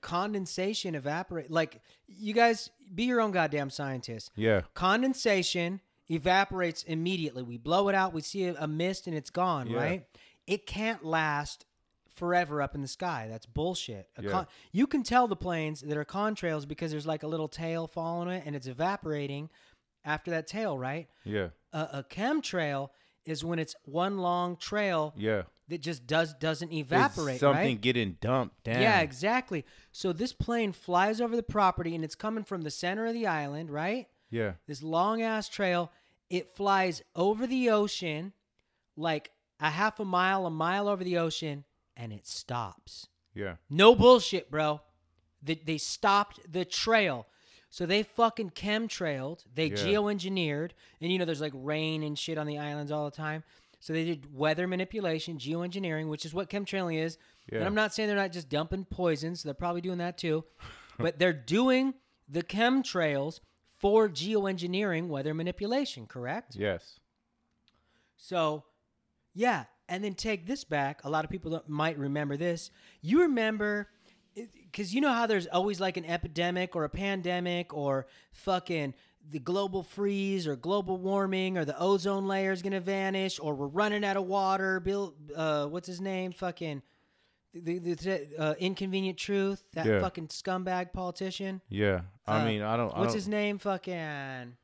Condensation 0.00 0.94
evaporate 0.94 1.50
like 1.50 1.80
you 2.06 2.34
guys 2.34 2.68
be 2.94 3.04
your 3.04 3.22
own 3.22 3.30
goddamn 3.30 3.70
scientists. 3.70 4.30
Yeah. 4.36 4.60
Condensation 4.74 5.80
evaporates 6.08 6.82
immediately. 6.82 7.42
We 7.42 7.56
blow 7.56 7.88
it 7.88 7.94
out, 7.94 8.12
we 8.12 8.20
see 8.20 8.44
a, 8.44 8.66
mist 8.66 9.06
and 9.06 9.16
it's 9.16 9.30
gone, 9.30 9.68
Yeah. 9.68 9.78
right? 9.78 10.06
It 10.46 10.66
can't 10.66 11.02
last 11.06 11.64
forever 12.14 12.62
up 12.62 12.74
in 12.74 12.80
the 12.82 12.88
sky. 12.88 13.26
That's 13.28 13.46
bullshit. 13.46 14.08
A 14.16 14.22
Yeah. 14.22 14.30
con- 14.30 14.46
you 14.72 14.86
can 14.86 15.02
tell 15.02 15.26
the 15.26 15.36
planes 15.36 15.80
that 15.80 15.96
are 15.96 16.04
contrails 16.04 16.66
because 16.66 16.90
there's 16.90 17.06
like 17.06 17.22
a 17.22 17.26
little 17.26 17.48
tail 17.48 17.86
following 17.86 18.28
it 18.28 18.44
and 18.46 18.54
it's 18.56 18.66
evaporating 18.66 19.50
after 20.04 20.30
that 20.30 20.46
tail, 20.46 20.78
right? 20.78 21.08
Yeah. 21.24 21.48
A, 21.72 21.78
a 21.92 22.06
chemtrail 22.08 22.90
is 23.24 23.44
when 23.44 23.58
it's 23.58 23.74
one 23.84 24.18
long 24.18 24.56
trail 24.56 25.14
Yeah. 25.16 25.42
that 25.68 25.78
just 25.78 26.06
does 26.06 26.34
doesn't 26.34 26.70
It's 26.72 26.80
evaporate, 26.86 27.40
something 27.40 27.64
right? 27.74 27.80
getting 27.80 28.18
dumped 28.20 28.64
down. 28.64 28.80
Yeah, 28.82 29.00
exactly. 29.00 29.64
So 29.92 30.12
this 30.12 30.32
plane 30.32 30.72
flies 30.72 31.20
over 31.20 31.34
the 31.36 31.42
property 31.42 31.94
and 31.94 32.04
it's 32.04 32.14
coming 32.14 32.44
from 32.44 32.62
the 32.62 32.70
center 32.70 33.06
of 33.06 33.14
the 33.14 33.26
island, 33.26 33.70
right? 33.70 34.08
Yeah. 34.30 34.54
This 34.66 34.82
long 34.82 35.22
ass 35.22 35.48
trail. 35.48 35.90
It 36.30 36.50
flies 36.50 37.02
over 37.14 37.46
the 37.46 37.70
ocean, 37.70 38.32
like 38.96 39.30
a 39.60 39.70
half 39.70 40.00
a 40.00 40.04
mile, 40.04 40.46
a 40.46 40.50
mile 40.50 40.88
over 40.88 41.04
the 41.04 41.18
ocean, 41.18 41.64
and 41.96 42.12
it 42.12 42.26
stops. 42.26 43.08
Yeah. 43.34 43.56
No 43.68 43.94
bullshit, 43.94 44.50
bro. 44.50 44.80
They, 45.42 45.56
they 45.56 45.78
stopped 45.78 46.40
the 46.50 46.64
trail. 46.64 47.26
So 47.70 47.86
they 47.86 48.02
fucking 48.04 48.50
chemtrailed. 48.50 49.44
They 49.52 49.66
Yeah. 49.66 49.76
geoengineered. 49.76 50.70
And 51.00 51.12
you 51.12 51.18
know, 51.18 51.24
there's 51.24 51.40
like 51.40 51.52
rain 51.54 52.02
and 52.02 52.18
shit 52.18 52.38
on 52.38 52.46
the 52.46 52.58
islands 52.58 52.92
all 52.92 53.04
the 53.04 53.16
time. 53.16 53.42
So 53.80 53.92
they 53.92 54.04
did 54.04 54.34
weather 54.34 54.66
manipulation, 54.66 55.38
geoengineering, 55.38 56.08
which 56.08 56.24
is 56.24 56.32
what 56.32 56.48
chemtrailing 56.48 57.02
is. 57.02 57.18
And 57.52 57.62
I'm 57.64 57.74
not 57.74 57.92
saying 57.92 58.08
they're 58.08 58.16
not 58.16 58.32
just 58.32 58.48
dumping 58.48 58.86
poison, 58.86 59.36
so 59.36 59.46
they're 59.46 59.54
probably 59.54 59.82
doing 59.82 59.98
that 59.98 60.16
too. 60.16 60.44
but 60.98 61.18
they're 61.18 61.32
doing 61.34 61.94
the 62.28 62.42
chemtrails 62.42 63.40
for 63.78 64.08
geoengineering 64.08 65.08
weather 65.08 65.34
manipulation, 65.34 66.06
correct? 66.06 66.56
Yes. 66.56 66.98
So, 68.16 68.64
yeah, 69.34 69.64
and 69.88 70.02
then 70.02 70.14
take 70.14 70.46
this 70.46 70.64
back. 70.64 71.00
A 71.04 71.10
lot 71.10 71.24
of 71.24 71.30
people 71.30 71.62
might 71.66 71.98
remember 71.98 72.36
this. 72.36 72.70
You 73.02 73.22
remember 73.22 73.88
because 74.34 74.94
you 74.94 75.00
know 75.00 75.12
how 75.12 75.26
there's 75.26 75.46
always 75.46 75.80
like 75.80 75.96
an 75.96 76.04
epidemic 76.04 76.74
or 76.74 76.84
a 76.84 76.88
pandemic 76.88 77.72
or 77.72 78.06
fucking 78.32 78.94
the 79.30 79.38
global 79.38 79.82
freeze 79.82 80.46
or 80.46 80.56
global 80.56 80.96
warming 80.98 81.56
or 81.56 81.64
the 81.64 81.78
ozone 81.78 82.26
layer 82.26 82.50
is 82.52 82.60
gonna 82.60 82.80
vanish 82.80 83.38
or 83.40 83.54
we're 83.54 83.66
running 83.68 84.04
out 84.04 84.16
of 84.16 84.24
water. 84.26 84.80
Bill, 84.80 85.14
uh, 85.36 85.66
what's 85.66 85.86
his 85.86 86.00
name? 86.00 86.32
Fucking 86.32 86.82
the, 87.54 87.78
the, 87.78 87.94
the 87.94 88.28
uh, 88.38 88.54
inconvenient 88.58 89.16
truth. 89.16 89.62
That 89.74 89.86
Yeah. 89.86 90.00
fucking 90.00 90.26
scumbag 90.28 90.92
politician. 90.92 91.60
Yeah. 91.68 92.00
I 92.26 92.40
Uh, 92.40 92.44
mean, 92.46 92.62
I 92.62 92.76
don't. 92.76 92.92
I 92.92 92.98
What's 92.98 93.12
don't, 93.12 93.14
his 93.14 93.28
name? 93.28 93.58
Fucking. 93.58 94.56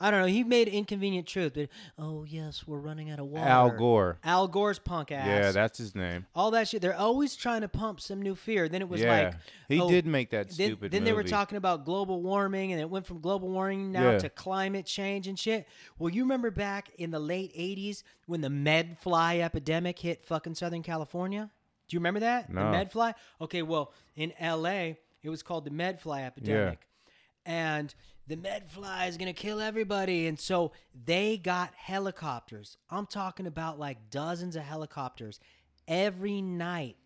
I 0.00 0.10
don't 0.10 0.20
know. 0.20 0.26
He 0.26 0.44
made 0.44 0.68
inconvenient 0.68 1.26
truth, 1.26 1.52
but 1.54 1.68
oh 1.98 2.24
yes, 2.24 2.66
we're 2.66 2.78
running 2.78 3.10
out 3.10 3.18
of 3.18 3.26
water. 3.26 3.48
Al 3.48 3.70
Gore. 3.70 4.18
Al 4.22 4.46
Gore's 4.46 4.78
punk 4.78 5.10
ass. 5.10 5.26
Yeah, 5.26 5.52
that's 5.52 5.78
his 5.78 5.94
name. 5.94 6.26
all 6.34 6.50
that 6.50 6.68
shit. 6.68 6.82
They're 6.82 6.96
always 6.96 7.34
trying 7.34 7.62
to 7.62 7.68
pump 7.68 8.00
some 8.00 8.20
new 8.20 8.34
fear. 8.34 8.68
Then 8.68 8.82
it 8.82 8.88
was 8.88 9.00
yeah, 9.00 9.22
like 9.24 9.34
he 9.68 9.80
oh, 9.80 9.88
did 9.88 10.04
make 10.06 10.30
that 10.30 10.48
then, 10.48 10.68
stupid. 10.68 10.90
then 10.92 11.04
they 11.04 11.12
were 11.14 11.22
talking 11.22 11.56
about 11.56 11.84
global 11.86 12.22
warming, 12.22 12.72
and 12.72 12.80
it 12.80 12.90
went 12.90 13.06
from 13.06 13.20
global 13.20 13.48
warming 13.48 13.90
now 13.92 14.12
Yeah. 14.12 14.18
to 14.18 14.28
climate 14.28 14.84
change 14.84 15.28
and 15.28 15.38
shit. 15.38 15.66
Well, 15.98 16.12
you 16.12 16.22
remember 16.22 16.50
back 16.50 16.90
in 16.98 17.10
the 17.10 17.20
late 17.20 17.54
'80s 17.56 18.02
when 18.26 18.42
the 18.42 18.48
medfly 18.48 19.40
epidemic 19.40 19.98
hit 19.98 20.24
fucking 20.24 20.56
Southern 20.56 20.82
California? 20.82 21.50
Do 21.88 21.94
you 21.94 22.00
remember 22.00 22.20
that? 22.20 22.48
The 22.48 22.54
No. 22.54 22.70
med 22.70 22.92
fly. 22.92 23.14
Okay, 23.40 23.62
well 23.62 23.92
in 24.14 24.32
L.A. 24.38 24.98
it 25.22 25.30
was 25.30 25.42
called 25.42 25.64
the 25.64 25.70
med 25.70 26.00
fly 26.00 26.22
epidemic, 26.24 26.86
and 27.46 27.94
the 28.28 28.36
med 28.36 28.68
fly 28.70 29.06
is 29.06 29.16
gonna 29.16 29.32
kill 29.32 29.60
everybody, 29.60 30.26
and 30.26 30.38
so 30.38 30.72
they 31.04 31.36
got 31.36 31.72
helicopters. 31.76 32.76
I'm 32.90 33.06
talking 33.06 33.46
about 33.46 33.78
like 33.78 34.10
dozens 34.10 34.56
of 34.56 34.62
helicopters 34.62 35.38
every 35.88 36.40
night 36.42 36.96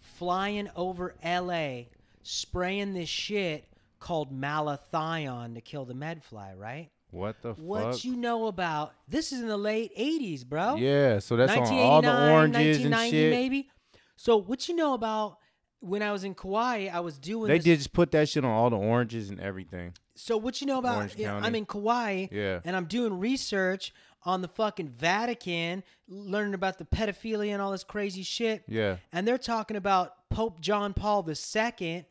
flying 0.00 0.68
over 0.76 1.14
LA, 1.24 1.82
spraying 2.22 2.94
this 2.94 3.08
shit 3.08 3.64
called 3.98 4.32
malathion 4.32 5.54
to 5.54 5.60
kill 5.60 5.84
the 5.84 5.94
medfly, 5.94 6.56
right? 6.56 6.90
What 7.10 7.40
the 7.42 7.54
fuck? 7.54 7.64
What 7.64 7.92
fuck? 7.94 8.04
you 8.04 8.16
know 8.16 8.46
about 8.46 8.92
this 9.08 9.32
is 9.32 9.40
in 9.40 9.48
the 9.48 9.56
late 9.56 9.96
80s, 9.96 10.44
bro. 10.46 10.76
yeah, 10.76 11.18
so 11.18 11.36
that's 11.36 11.52
on 11.52 11.78
all 11.78 12.02
the 12.02 12.30
oranges 12.32 12.84
and 12.84 12.92
1990 12.92 13.10
shit. 13.10 13.30
maybe. 13.32 13.70
So 14.16 14.36
what 14.36 14.68
you 14.68 14.76
know 14.76 14.94
about 14.94 15.38
when 15.80 16.02
I 16.02 16.12
was 16.12 16.24
in 16.24 16.34
Kauai, 16.34 16.88
I 16.92 17.00
was 17.00 17.18
doing 17.18 17.48
They 17.48 17.58
this. 17.58 17.64
did 17.64 17.76
just 17.78 17.92
put 17.92 18.10
that 18.12 18.28
shit 18.28 18.44
on 18.44 18.50
all 18.50 18.68
the 18.68 18.76
oranges 18.76 19.30
and 19.30 19.40
everything. 19.40 19.94
So 20.18 20.36
what 20.36 20.60
you 20.60 20.66
know 20.66 20.78
about 20.78 21.14
I'm 21.18 21.54
in 21.54 21.64
Kauai 21.64 22.26
Yeah. 22.30 22.60
and 22.64 22.74
I'm 22.76 22.86
doing 22.86 23.18
research 23.18 23.94
on 24.24 24.42
the 24.42 24.48
fucking 24.48 24.88
Vatican, 24.88 25.84
learning 26.08 26.54
about 26.54 26.78
the 26.78 26.84
pedophilia 26.84 27.52
and 27.52 27.62
all 27.62 27.70
this 27.70 27.84
crazy 27.84 28.22
shit. 28.22 28.64
Yeah. 28.66 28.96
And 29.12 29.26
they're 29.26 29.38
talking 29.38 29.76
about 29.76 30.28
Pope 30.28 30.60
John 30.60 30.92
Paul 30.92 31.26
II 31.28 32.04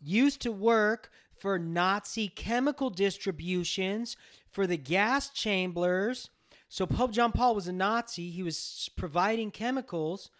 used 0.00 0.40
to 0.40 0.50
work 0.50 1.10
for 1.36 1.58
Nazi 1.58 2.28
chemical 2.28 2.88
distributions 2.90 4.16
for 4.50 4.66
the 4.66 4.76
gas 4.78 5.28
chambers. 5.30 6.30
So 6.68 6.86
Pope 6.86 7.12
John 7.12 7.32
Paul 7.32 7.54
was 7.54 7.68
a 7.68 7.72
Nazi. 7.72 8.30
He 8.30 8.42
was 8.42 8.88
providing 8.96 9.50
chemicals 9.50 10.30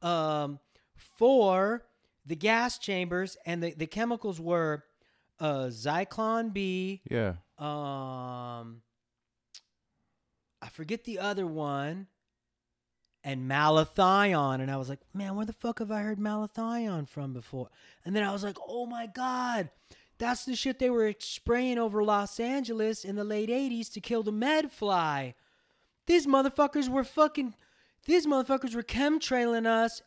um, 0.00 0.58
for 0.96 1.84
the 2.24 2.36
gas 2.36 2.78
chambers, 2.78 3.36
and 3.44 3.62
the, 3.62 3.74
the 3.74 3.86
chemicals 3.86 4.40
were 4.40 4.84
uh, 5.40 5.66
Zyklon 5.66 6.52
B, 6.52 7.02
Yeah. 7.10 7.34
um, 7.58 8.82
I 10.60 10.68
forget 10.70 11.04
the 11.04 11.18
other 11.18 11.46
one, 11.46 12.06
and 13.24 13.48
malathion. 13.50 14.60
And 14.60 14.70
I 14.70 14.76
was 14.76 14.88
like, 14.88 15.00
man, 15.14 15.36
where 15.36 15.46
the 15.46 15.52
fuck 15.52 15.78
have 15.78 15.90
I 15.90 16.00
heard 16.02 16.18
malathion 16.18 17.08
from 17.08 17.32
before? 17.32 17.68
And 18.04 18.14
then 18.16 18.24
I 18.24 18.32
was 18.32 18.42
like, 18.44 18.56
oh 18.66 18.86
my 18.86 19.06
God, 19.06 19.70
that's 20.18 20.44
the 20.44 20.54
shit 20.56 20.78
they 20.78 20.90
were 20.90 21.12
spraying 21.18 21.78
over 21.78 22.02
Los 22.04 22.38
Angeles 22.40 23.04
in 23.04 23.16
the 23.16 23.24
late 23.24 23.48
80s 23.48 23.92
to 23.92 24.00
kill 24.00 24.22
the 24.22 24.32
med 24.32 24.70
fly. 24.72 25.34
These 26.06 26.26
motherfuckers 26.26 26.88
were 26.88 27.04
fucking, 27.04 27.54
these 28.06 28.26
motherfuckers 28.26 28.74
were 28.74 28.82
chemtrailing 28.82 29.66
us. 29.66 30.02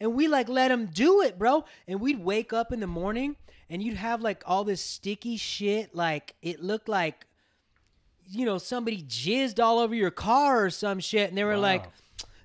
And 0.00 0.14
we 0.14 0.28
like 0.28 0.48
let 0.48 0.68
them 0.68 0.86
do 0.86 1.22
it, 1.22 1.38
bro. 1.38 1.64
And 1.88 2.00
we'd 2.00 2.20
wake 2.22 2.52
up 2.52 2.70
in 2.72 2.80
the 2.80 2.86
morning 2.86 3.36
and 3.70 3.82
you'd 3.82 3.96
have 3.96 4.20
like 4.22 4.42
all 4.46 4.64
this 4.64 4.80
sticky 4.80 5.36
shit. 5.36 5.94
Like 5.94 6.34
it 6.42 6.62
looked 6.62 6.88
like 6.88 7.26
you 8.30 8.44
know, 8.44 8.58
somebody 8.58 9.02
jizzed 9.02 9.62
all 9.62 9.78
over 9.78 9.94
your 9.94 10.10
car 10.10 10.66
or 10.66 10.70
some 10.70 11.00
shit, 11.00 11.28
and 11.28 11.38
they 11.38 11.44
were 11.44 11.56
like, 11.56 11.84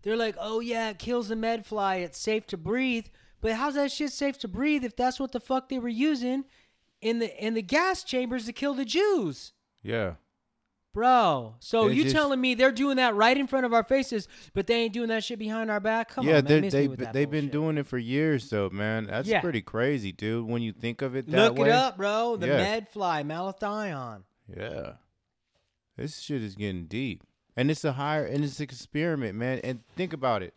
they're 0.02 0.16
like, 0.16 0.36
oh 0.40 0.60
yeah, 0.60 0.90
it 0.90 1.00
kills 1.00 1.28
the 1.28 1.36
med 1.36 1.66
fly, 1.66 1.98
it's 1.98 2.18
safe 2.18 2.48
to 2.48 2.58
breathe. 2.58 3.08
But 3.42 3.54
how's 3.54 3.76
that 3.76 3.92
shit 3.92 4.12
safe 4.12 4.38
to 4.40 4.48
breathe 4.48 4.86
if 4.86 4.96
that's 4.96 5.20
what 5.20 5.34
the 5.34 5.40
fuck 5.40 5.68
they 5.68 5.80
were 5.80 5.90
using 5.90 6.46
in 7.02 7.20
the 7.20 7.46
in 7.46 7.54
the 7.54 7.62
gas 7.62 8.04
chambers 8.04 8.46
to 8.46 8.54
kill 8.54 8.74
the 8.74 8.86
Jews? 8.86 9.52
Yeah. 9.82 10.14
Bro, 10.94 11.56
so 11.60 11.90
They 11.90 11.96
you 11.96 12.04
just- 12.04 12.16
telling 12.16 12.40
me 12.40 12.54
they're 12.54 12.72
doing 12.72 12.98
that 12.98 13.16
right 13.16 13.36
in 13.36 13.48
front 13.48 13.66
of 13.66 13.74
our 13.74 13.84
faces, 13.84 14.28
but 14.54 14.68
they 14.68 14.76
ain't 14.84 14.94
doing 14.94 15.10
that 15.10 15.24
shit 15.24 15.40
behind 15.40 15.72
our 15.72 15.80
back? 15.80 16.10
Come 16.10 16.28
yeah, 16.28 16.38
on, 16.38 16.44
man, 16.44 16.46
they 16.46 16.62
miss 16.62 16.74
me 16.74 16.80
they 16.82 16.88
with 16.88 17.00
that 17.00 17.14
they've 17.14 17.30
been 17.30 17.46
bullshit. 17.46 17.52
doing 17.52 17.78
it 17.80 17.88
for 17.88 17.98
years 17.98 18.48
though, 18.52 18.70
man. 18.70 19.06
That's 19.06 19.28
Yeah. 19.28 19.42
pretty 19.42 19.62
crazy, 19.64 20.12
dude. 20.12 20.48
When 20.48 20.62
you 20.62 20.72
think 20.72 21.02
of 21.02 21.16
it 21.16 21.26
that 21.32 21.50
Look 21.50 21.58
way. 21.58 21.70
it 21.70 21.72
up, 21.72 21.98
bro. 21.98 22.36
The 22.36 22.46
Yeah. 22.48 22.58
med 22.58 22.90
fly, 22.90 23.24
malathion. 23.24 24.22
Yeah. 24.48 24.94
This 25.98 26.20
shit 26.20 26.44
is 26.44 26.54
getting 26.56 26.86
deep. 26.86 27.24
And 27.58 27.72
it's 27.72 27.84
a 27.84 27.94
higher 27.94 28.26
and 28.26 28.44
it's 28.44 28.60
an 28.60 28.64
experiment, 28.64 29.36
man. 29.36 29.62
And 29.64 29.80
think 29.96 30.14
about 30.14 30.44
it. 30.44 30.54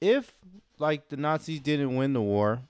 If 0.00 0.32
like 0.78 1.08
the 1.08 1.16
Nazis 1.16 1.58
didn't 1.60 1.96
win 1.96 2.12
the 2.12 2.22
war, 2.22 2.60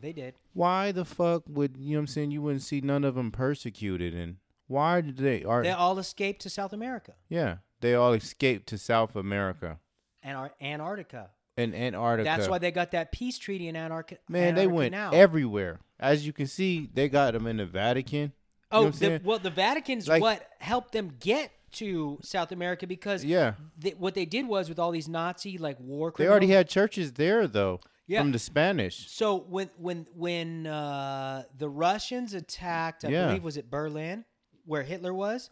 They 0.00 0.12
did. 0.12 0.34
why 0.52 0.92
the 0.92 1.04
fuck 1.06 1.44
would 1.48 1.76
you 1.78 1.92
know 1.92 1.96
what 1.96 2.00
I'm 2.00 2.06
saying 2.08 2.30
you 2.30 2.42
wouldn't 2.42 2.62
see 2.62 2.82
none 2.82 3.04
of 3.04 3.14
them 3.14 3.30
persecuted 3.32 4.14
and 4.14 4.36
why 4.70 5.00
did 5.00 5.16
they 5.18 5.42
are 5.44 5.62
They 5.62 5.70
all 5.70 5.98
escaped 5.98 6.40
to 6.42 6.50
South 6.50 6.72
America 6.72 7.12
yeah, 7.28 7.56
they 7.80 7.94
all 7.94 8.12
escaped 8.12 8.68
to 8.68 8.78
South 8.78 9.16
America 9.16 9.78
and 10.22 10.36
Ar- 10.36 10.52
Antarctica. 10.60 11.30
and 11.56 11.74
Antarctica. 11.74 12.24
That's 12.24 12.48
why 12.48 12.58
they 12.58 12.70
got 12.70 12.90
that 12.92 13.10
peace 13.12 13.38
treaty 13.38 13.68
in 13.68 13.76
Antarctica. 13.76 14.20
Man, 14.28 14.54
they 14.54 14.66
went 14.66 14.92
now. 14.92 15.10
everywhere. 15.12 15.80
As 15.98 16.26
you 16.26 16.32
can 16.32 16.46
see, 16.46 16.88
they 16.94 17.08
got 17.08 17.32
them 17.34 17.46
in 17.46 17.56
the 17.58 17.66
Vatican. 17.66 18.32
Oh, 18.72 18.84
know 18.84 18.90
the, 18.90 19.20
well, 19.24 19.38
the 19.38 19.50
Vatican's 19.50 20.06
Like- 20.08 20.22
what 20.22 20.46
helped 20.60 20.92
them 20.92 21.16
get 21.20 21.50
to 21.72 22.18
South 22.22 22.52
America 22.52 22.86
because 22.86 23.24
Yeah. 23.24 23.54
they, 23.78 23.90
what 23.90 24.14
they 24.14 24.24
did 24.26 24.46
was 24.46 24.68
with 24.68 24.78
all 24.78 24.90
these 24.90 25.08
Nazi 25.08 25.56
like 25.58 25.78
war 25.80 26.12
They 26.16 26.28
already 26.28 26.48
had 26.48 26.68
churches 26.68 27.12
there 27.14 27.46
though 27.46 27.80
Yeah. 28.06 28.20
from 28.20 28.32
the 28.32 28.38
Spanish. 28.38 29.08
So 29.10 29.38
when 29.38 29.70
when 29.78 30.06
when 30.14 30.66
uh, 30.66 31.44
the 31.56 31.68
Russians 31.68 32.34
attacked, 32.34 33.04
I 33.04 33.08
Yeah. 33.08 33.26
believe 33.28 33.44
was 33.44 33.56
it 33.56 33.70
Berlin, 33.70 34.24
where 34.70 34.84
Hitler 34.84 35.12
was. 35.12 35.50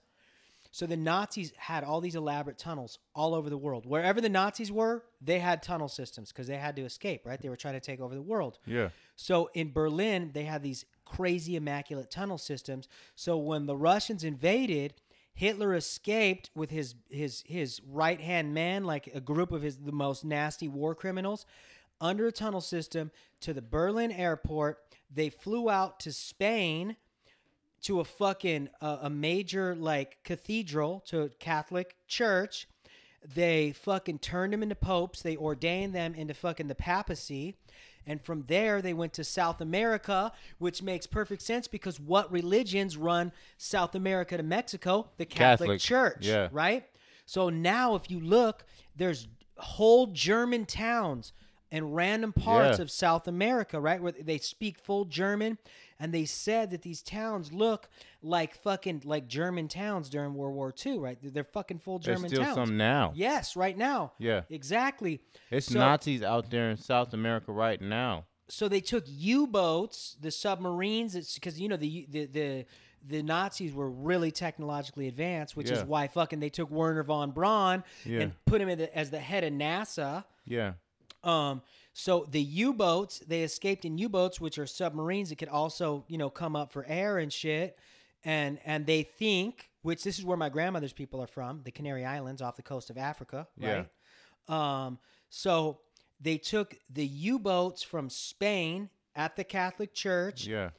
So 0.71 0.87
the 0.87 0.97
Nazis 0.97 1.53
had 1.57 1.83
all 1.83 2.01
these 2.01 2.15
elaborate 2.15 2.57
tunnels 2.57 3.01
all 3.15 3.35
over 3.35 3.51
the 3.51 3.59
world. 3.59 3.85
Wherever 3.85 4.21
the 4.21 4.29
Nazis 4.29 4.71
were, 4.71 5.03
they 5.21 5.41
had 5.41 5.61
tunnel 5.61 5.89
systems 5.89 6.31
because 6.31 6.47
they 6.47 6.57
had 6.57 6.77
to 6.77 6.83
escape. 6.83 7.23
Right? 7.27 7.41
They 7.41 7.49
were 7.49 7.57
trying 7.57 7.75
to 7.75 7.81
take 7.81 8.01
over 8.01 8.15
the 8.15 8.23
world. 8.23 8.59
Yeah. 8.65 8.91
So 9.17 9.51
in 9.55 9.73
Berlin, 9.73 10.31
they 10.35 10.45
had 10.45 10.63
these 10.63 10.85
crazy 11.05 11.57
immaculate 11.57 12.13
tunnel 12.13 12.39
systems. 12.39 12.87
So 13.17 13.37
when 13.39 13.67
the 13.67 13.77
Russians 13.77 14.23
invaded, 14.23 14.95
Hitler 15.35 15.75
escaped 15.75 16.51
with 16.55 16.71
his 16.71 16.95
his 17.11 17.43
his 17.45 17.81
right 17.89 18.21
hand 18.21 18.55
man, 18.55 18.85
like 18.85 19.09
a 19.13 19.21
group 19.21 19.51
of 19.51 19.63
his 19.63 19.79
the 19.79 19.91
most 19.91 20.25
nasty 20.25 20.69
war 20.69 20.95
criminals, 20.95 21.45
under 22.01 22.29
a 22.29 22.33
tunnel 22.33 22.61
system 22.61 23.11
to 23.41 23.53
the 23.53 23.63
Berlin 23.63 24.13
airport. 24.13 24.79
They 25.13 25.29
flew 25.29 25.71
out 25.71 25.99
to 26.01 26.13
Spain 26.13 26.97
to 27.83 28.01
a 28.01 28.05
fucking 28.05 28.69
uh, 28.81 28.99
a 29.03 29.11
major 29.11 29.75
like 29.75 30.19
cathedral 30.25 31.03
to 31.07 31.23
a 31.23 31.29
Catholic 31.29 31.97
church. 32.07 32.69
They 33.35 33.73
fucking 33.73 34.21
turned 34.21 34.53
them 34.53 34.63
into 34.63 34.75
popes. 34.75 35.23
They 35.23 35.37
ordained 35.37 35.95
them 35.95 36.15
into 36.15 36.35
fucking 36.35 36.69
the 36.69 36.75
papacy. 36.75 37.57
And 38.07 38.23
from 38.23 38.45
there, 38.47 38.81
they 38.81 38.95
went 38.95 39.13
to 39.15 39.25
South 39.25 39.61
America, 39.61 40.33
which 40.59 40.83
makes 40.83 41.07
perfect 41.07 41.43
sense 41.43 41.69
because 41.69 42.01
what 42.01 42.33
religions 42.33 42.97
run 42.97 43.33
South 43.59 43.95
America 43.95 44.37
to 44.37 44.43
Mexico? 44.43 45.11
The 45.19 45.27
Catholic, 45.27 45.69
Catholic, 45.69 45.81
Church, 45.81 46.27
yeah. 46.27 46.49
right? 46.51 46.87
So 47.27 47.51
now, 47.51 47.97
if 47.97 48.11
you 48.11 48.21
look, 48.21 48.65
there's 48.97 49.29
whole 49.59 50.07
German 50.07 50.65
towns 50.65 51.35
and 51.71 51.95
random 51.95 52.33
parts 52.33 52.79
Yeah. 52.79 52.83
of 52.83 52.91
South 52.91 53.29
America, 53.29 53.79
right, 53.81 54.01
where 54.03 54.13
they 54.13 54.39
speak 54.39 54.79
full 54.79 55.05
German, 55.05 55.59
and 56.01 56.15
they 56.15 56.25
said 56.25 56.71
that 56.71 56.83
these 56.83 57.03
towns 57.03 57.53
look 57.53 57.89
like 58.23 58.55
fucking 58.55 59.03
like 59.05 59.27
German 59.29 59.69
towns 59.69 60.09
during 60.09 60.35
World 60.35 60.55
War 60.55 60.73
II, 60.85 60.99
right? 60.99 61.19
They're 61.23 61.45
fucking 61.45 61.79
full 61.81 61.99
There's 61.99 62.17
German 62.17 62.31
still 62.31 62.43
towns. 62.45 62.55
some 62.57 62.77
now. 62.77 63.13
Yes, 63.15 63.55
right 63.57 63.77
now. 63.77 64.13
Yeah. 64.19 64.43
Exactly. 64.49 65.21
It's 65.51 65.67
So- 65.73 65.79
Nazis 65.79 66.23
out 66.23 66.51
there 66.51 66.71
in 66.71 66.77
South 66.77 67.13
America 67.13 67.53
right 67.53 67.81
now. 67.81 68.25
so 68.51 68.67
they 68.67 68.81
took 68.81 69.05
U-boats, 69.07 70.17
the 70.21 70.31
submarines, 70.31 71.15
it's 71.15 71.35
because 71.35 71.61
you 71.61 71.69
know 71.69 71.77
the 71.77 72.07
the 72.11 72.25
the 72.27 72.65
the 73.07 73.23
Nazis 73.23 73.73
were 73.73 73.89
really 73.91 74.31
technologically 74.33 75.07
advanced, 75.07 75.57
which 75.57 75.71
is 75.71 75.85
why 75.85 76.09
fucking 76.09 76.41
they 76.41 76.49
took 76.51 76.69
Wernher 76.71 77.05
von 77.05 77.31
Braun 77.31 77.85
Yeah. 78.05 78.21
and 78.23 78.45
put 78.45 78.61
him 78.61 78.69
in 78.69 78.79
the, 78.79 78.97
as 78.99 79.11
the 79.11 79.21
head 79.21 79.45
of 79.45 79.53
NASA. 79.53 80.25
Yeah. 80.45 80.73
Um, 81.25 81.63
so 81.93 82.27
the 82.31 82.41
U-boats, 82.41 83.19
they 83.27 83.43
escaped 83.43 83.85
in 83.85 83.99
U-boats, 83.99 84.41
which 84.41 84.59
are 84.59 84.67
submarines 84.67 85.31
that 85.31 85.37
could 85.37 85.49
also, 85.49 86.05
you 86.09 86.17
know, 86.19 86.31
come 86.31 86.55
up 86.55 86.73
for 86.73 86.85
air 86.89 87.19
and 87.19 87.33
shit. 87.33 87.77
And 88.25 88.59
and 88.65 88.87
they 88.87 89.03
think 89.03 89.71
which 89.83 90.03
this 90.03 90.19
is 90.19 90.25
where 90.25 90.37
my 90.37 90.49
grandmother's 90.49 90.93
people 90.93 91.23
are 91.23 91.27
from, 91.29 91.63
the 91.65 91.71
Canary 91.71 92.05
Islands 92.05 92.43
off 92.43 92.57
the 92.57 92.63
coast 92.63 92.91
of 92.91 92.99
Africa, 92.99 93.47
Yeah. 93.57 93.87
right? 94.49 94.85
Um, 94.87 94.99
so 95.29 95.81
they 96.21 96.37
took 96.37 96.77
the 96.91 97.07
U-boats 97.07 97.83
from 97.83 98.11
Spain 98.11 98.91
at 99.15 99.37
the 99.37 99.45
Catholic 99.45 99.95
Church 99.95 100.47
Yeah. 100.47 100.71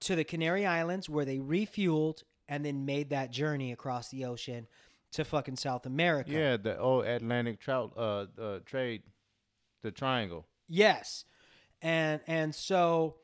to 0.00 0.16
the 0.16 0.24
Canary 0.24 0.66
Islands 0.66 1.08
where 1.08 1.24
they 1.24 1.38
refueled 1.38 2.22
and 2.48 2.64
then 2.64 2.84
made 2.84 3.10
that 3.10 3.30
journey 3.30 3.72
across 3.72 4.08
the 4.08 4.24
ocean 4.24 4.66
to 5.12 5.24
fucking 5.24 5.56
South 5.56 5.86
America. 5.86 6.30
Yeah. 6.30 6.56
The 6.56 6.78
old 6.78 7.04
Atlantic 7.04 7.60
trout 7.60 7.92
uh, 7.96 8.26
uh 8.40 8.58
trade, 8.64 9.02
the 9.84 9.92
triangle. 9.92 10.46
Yes. 10.68 11.24
And 11.80 12.20
and 12.26 12.52
so 12.54 13.16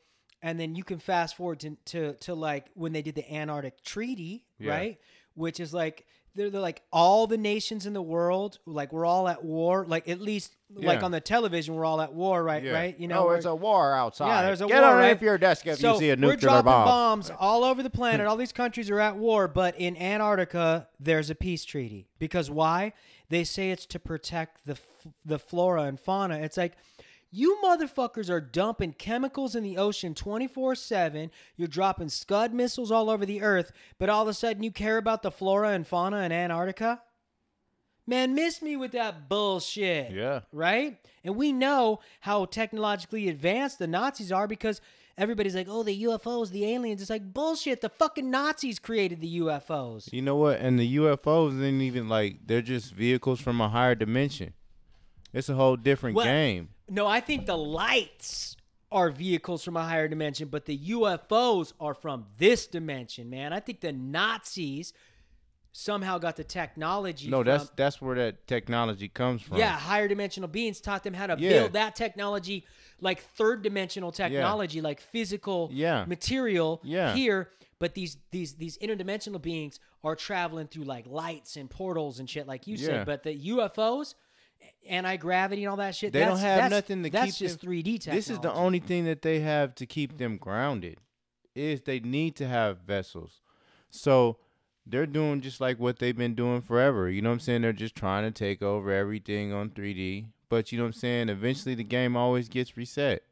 and 0.43 0.61
then 0.61 0.75
you 0.77 0.85
can 0.85 0.99
fast 1.01 1.37
forward 1.37 1.59
to 1.61 1.77
to, 1.87 2.15
to 2.21 2.35
like 2.35 2.67
when 2.75 2.93
they 2.93 3.03
did 3.03 3.17
the 3.17 3.29
Antarctic 3.35 3.83
Treaty, 3.83 4.47
Yeah. 4.59 4.71
right? 4.73 4.99
Which 5.35 5.59
is 5.59 5.75
like 5.75 6.07
they're, 6.35 6.51
they're 6.51 6.61
like 6.61 6.83
all 6.93 7.26
the 7.26 7.37
nations 7.37 7.87
in 7.87 7.93
the 7.93 8.03
world, 8.03 8.59
like 8.66 8.93
we're 8.93 9.05
all 9.07 9.28
at 9.28 9.45
war. 9.45 9.85
Like 9.87 10.09
at 10.09 10.20
least 10.20 10.55
like 10.72 11.03
on 11.03 11.11
the 11.11 11.20
television, 11.20 11.74
we're 11.74 11.85
all 11.85 12.01
at 12.01 12.12
war, 12.12 12.43
right? 12.43 12.62
Yeah. 12.62 12.72
Right? 12.72 12.99
You 12.99 13.09
know, 13.09 13.28
oh, 13.28 13.33
it's 13.33 13.47
a 13.47 13.55
war 13.55 13.95
outside. 13.95 14.28
Yeah, 14.28 14.43
there's 14.43 14.61
a 14.61 14.66
Get 14.66 14.81
war, 14.83 14.97
right? 14.97 15.20
your 15.20 15.39
desk 15.39 15.66
if 15.66 15.78
so 15.78 15.95
you 15.95 15.99
see 15.99 16.11
a 16.11 16.16
nuclear 16.16 16.35
we're 16.35 16.37
dropping 16.37 16.64
bomb. 16.64 16.87
bombs 16.87 17.31
all 17.39 17.64
over 17.64 17.83
the 17.83 17.91
planet. 17.91 18.26
all 18.26 18.37
these 18.37 18.53
countries 18.53 18.89
are 18.91 19.01
at 19.01 19.16
war, 19.16 19.49
but 19.49 19.78
in 19.78 19.97
Antarctica, 19.97 20.89
there's 20.99 21.31
a 21.31 21.35
peace 21.35 21.64
treaty. 21.64 22.09
Because 22.18 22.51
why? 22.51 22.93
They 23.28 23.45
say 23.45 23.70
it's 23.70 23.87
to 23.87 23.99
protect 23.99 24.66
the 24.66 24.72
f- 24.72 25.12
the 25.24 25.39
flora 25.39 25.83
and 25.83 25.99
fauna. 25.99 26.39
It's 26.39 26.57
like 26.57 26.74
you 27.31 27.59
motherfuckers 27.62 28.28
are 28.28 28.41
dumping 28.41 28.93
chemicals 28.95 29.55
in 29.55 29.62
the 29.62 29.76
ocean 29.78 30.14
24 30.14 30.74
7. 30.74 31.31
You're 31.57 31.68
dropping 31.68 32.09
Scud 32.09 32.53
missiles 32.53 32.91
all 32.91 33.09
over 33.11 33.24
the 33.24 33.43
earth, 33.43 33.72
but 33.99 34.09
all 34.09 34.22
of 34.22 34.28
a 34.28 34.35
sudden 34.35 34.62
you 34.62 34.70
care 34.72 34.97
about 34.99 35.22
the 35.22 35.31
flora 35.31 35.70
and 35.70 35.87
fauna 35.87 36.18
in 36.22 36.33
Antarctica? 36.33 37.03
Man, 38.07 38.35
miss 38.35 38.61
me 38.61 38.76
with 38.76 38.93
that 38.93 39.28
bullshit 39.28 40.11
Yeah. 40.12 40.41
right? 40.53 40.99
And 41.22 41.37
we 41.37 41.53
know 41.53 42.01
how 42.20 42.47
technologically 42.47 43.28
advanced 43.28 43.78
the 43.78 43.87
Nazis 43.87 44.33
are 44.33 44.49
because 44.49 44.81
everybody's 45.16 45.55
like, 45.55 45.68
oh, 45.70 45.83
the 45.85 46.05
UFOs, 46.05 46.51
the 46.51 46.64
aliens. 46.64 47.01
It's 47.03 47.11
like, 47.11 47.33
bullshit. 47.33 47.83
The 47.83 47.89
fucking 47.91 48.28
Nazis 48.31 48.78
created 48.81 49.20
the 49.20 49.39
UFOs. 49.41 50.12
You 50.12 50.22
know 50.22 50.35
what? 50.35 50.59
And 50.61 50.81
the 50.81 50.97
UFOs 50.97 51.62
ain't 51.62 51.83
even 51.83 52.09
like 52.09 52.39
they're 52.47 52.62
just 52.62 52.93
vehicles 52.95 53.39
from 53.41 53.61
a 53.61 53.68
higher 53.68 53.95
dimension. 53.95 54.55
It's 55.33 55.49
a 55.49 55.55
whole 55.55 55.76
different 55.76 56.16
Well- 56.16 56.24
game. 56.26 56.70
No, 56.91 57.07
I 57.07 57.20
think 57.20 57.47
the 57.47 57.57
lights 57.57 58.57
are 58.93 59.11
vehicles 59.11 59.62
from 59.64 59.76
a 59.76 59.84
higher 59.84 60.09
dimension, 60.09 60.49
but 60.49 60.66
the 60.66 60.76
UFOs 60.76 61.72
are 61.80 61.95
from 61.95 62.26
this 62.38 62.66
dimension, 62.66 63.30
man. 63.30 63.53
I 63.53 63.61
think 63.61 63.80
the 63.80 63.93
Nazis 63.93 64.93
somehow 65.72 66.18
got 66.18 66.34
the 66.36 66.43
technology. 66.43 67.28
No, 67.30 67.38
from- 67.38 67.47
that's 67.47 67.70
that's 67.76 68.03
where 68.03 68.16
that 68.16 68.49
technology 68.49 69.09
comes 69.09 69.43
from. 69.43 69.59
Yeah, 69.59 69.70
higher 69.78 70.09
dimensional 70.09 70.49
beings 70.49 70.80
taught 70.80 71.05
them 71.05 71.14
how 71.14 71.28
to 71.28 71.36
Yeah. 71.38 71.51
build 71.51 71.72
that 71.74 71.95
technology, 71.95 72.66
like 73.01 73.20
third 73.22 73.62
dimensional 73.62 74.11
technology, 74.11 74.80
like 74.80 75.01
physical 75.01 75.70
Yeah. 75.72 76.05
material 76.07 76.80
Yeah. 76.82 77.14
here. 77.14 77.51
But 77.78 77.95
these 77.95 78.16
these 78.32 78.55
these 78.55 78.76
interdimensional 78.78 79.41
beings 79.41 79.78
are 80.03 80.16
traveling 80.16 80.66
through 80.66 80.84
like 80.84 81.07
lights 81.07 81.57
and 81.57 81.70
portals 81.70 82.18
and 82.18 82.28
shit, 82.28 82.49
like 82.49 82.66
you 82.66 82.74
Yeah. 82.76 82.86
said. 82.86 83.07
But 83.07 83.22
the 83.22 83.32
UFOs, 83.34 84.16
anti 84.89 85.16
gravity 85.16 85.64
and 85.64 85.70
all 85.70 85.76
that 85.76 85.95
shit, 85.95 86.12
They 86.12 86.20
that's, 86.20 86.31
don't 86.33 86.41
have 86.41 86.57
that's- 86.57 86.70
nothing 86.70 87.03
to 87.05 87.11
that's 87.11 87.39
keep 87.39 87.49
just 87.49 87.61
them- 87.61 87.70
3D 87.70 87.99
technology. 88.01 88.11
This 88.18 88.31
is 88.31 88.39
the 88.41 88.53
only 88.53 88.81
thing 88.81 89.05
that 89.05 89.22
they 89.22 89.41
have 89.41 89.74
to 89.76 89.87
keep 89.87 90.18
them 90.18 90.37
grounded. 90.37 90.99
Is 91.55 91.83
they 91.83 92.01
need 92.01 92.37
to 92.37 92.47
have 92.47 92.78
vessels. 92.87 93.41
So 93.91 94.39
they're 94.87 95.07
doing 95.07 95.41
just 95.41 95.61
like 95.61 95.78
what 95.81 95.99
they've 95.99 96.16
been 96.16 96.35
doing 96.35 96.61
forever. 96.62 97.11
You 97.11 97.22
know 97.22 97.31
what 97.31 97.35
I'm 97.35 97.41
saying? 97.41 97.62
They're 97.62 97.72
just 97.72 97.95
trying 97.97 98.24
to 98.24 98.31
take 98.31 98.62
over 98.62 98.93
everything 98.93 99.53
on 99.53 99.70
3D. 99.70 100.26
But 100.49 100.70
you 100.72 100.78
know 100.78 100.85
what 100.85 100.89
I'm 100.89 100.93
saying? 100.95 101.28
Eventually 101.28 101.74
the 101.74 101.85
game 101.85 102.16
always 102.16 102.49
gets 102.49 102.76
reset. 102.76 103.22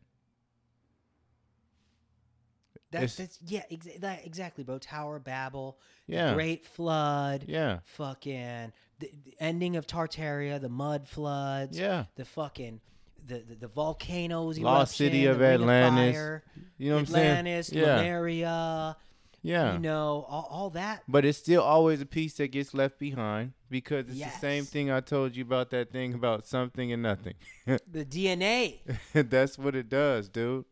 That, 2.91 3.01
that's 3.03 3.39
yeah, 3.47 3.63
exa- 3.71 4.01
that, 4.01 4.25
exactly, 4.25 4.65
bro. 4.65 4.79
Tower 4.79 5.17
of 5.17 5.25
Babel, 5.25 5.79
Yeah. 6.07 6.33
Great 6.35 6.65
Flood, 6.65 7.45
Yeah. 7.47 7.81
fucking 7.85 8.73
the, 8.99 9.11
the 9.25 9.35
ending 9.39 9.77
of 9.77 9.87
Tartaria, 9.87 10.61
the 10.61 10.69
mud 10.71 11.07
floods, 11.07 11.79
Yeah. 11.79 12.05
the 12.17 12.25
fucking 12.25 12.81
the 13.27 13.41
the, 13.41 13.55
the 13.57 13.69
volcanoes, 13.69 14.59
Lost 14.59 14.97
City 14.97 15.27
of 15.27 15.43
Atlantis. 15.43 16.15
Fire, 16.17 16.45
You 16.79 16.91
know 16.91 16.97
what 16.97 17.09
Atlantis, 17.09 17.69
I'm 17.69 17.75
saying? 17.75 17.85
Yeah. 17.87 17.97
Lemuria, 17.97 18.97
Yeah. 19.43 19.73
you 19.75 19.79
know, 19.81 20.25
all, 20.29 20.49
all 20.51 20.71
that. 20.71 21.03
But 21.07 21.25
it's 21.27 21.37
still 21.39 21.63
always 21.63 22.01
a 22.01 22.07
piece 22.07 22.35
that 22.35 22.49
gets 22.53 22.73
left 22.73 22.99
behind 22.99 23.53
because 23.69 24.07
it's 24.09 24.19
the 24.19 24.41
same 24.41 24.65
thing 24.65 24.91
I 24.91 25.01
told 25.01 25.37
you 25.37 25.45
about 25.45 25.69
that 25.71 25.91
thing 25.93 26.15
about 26.15 26.47
something 26.47 26.91
and 26.91 27.03
nothing. 27.03 27.35
The 27.67 28.05
DNA, 28.07 28.79
That's 29.13 29.59
what 29.59 29.75
it 29.77 29.91
does, 29.91 30.31
dude. 30.31 30.65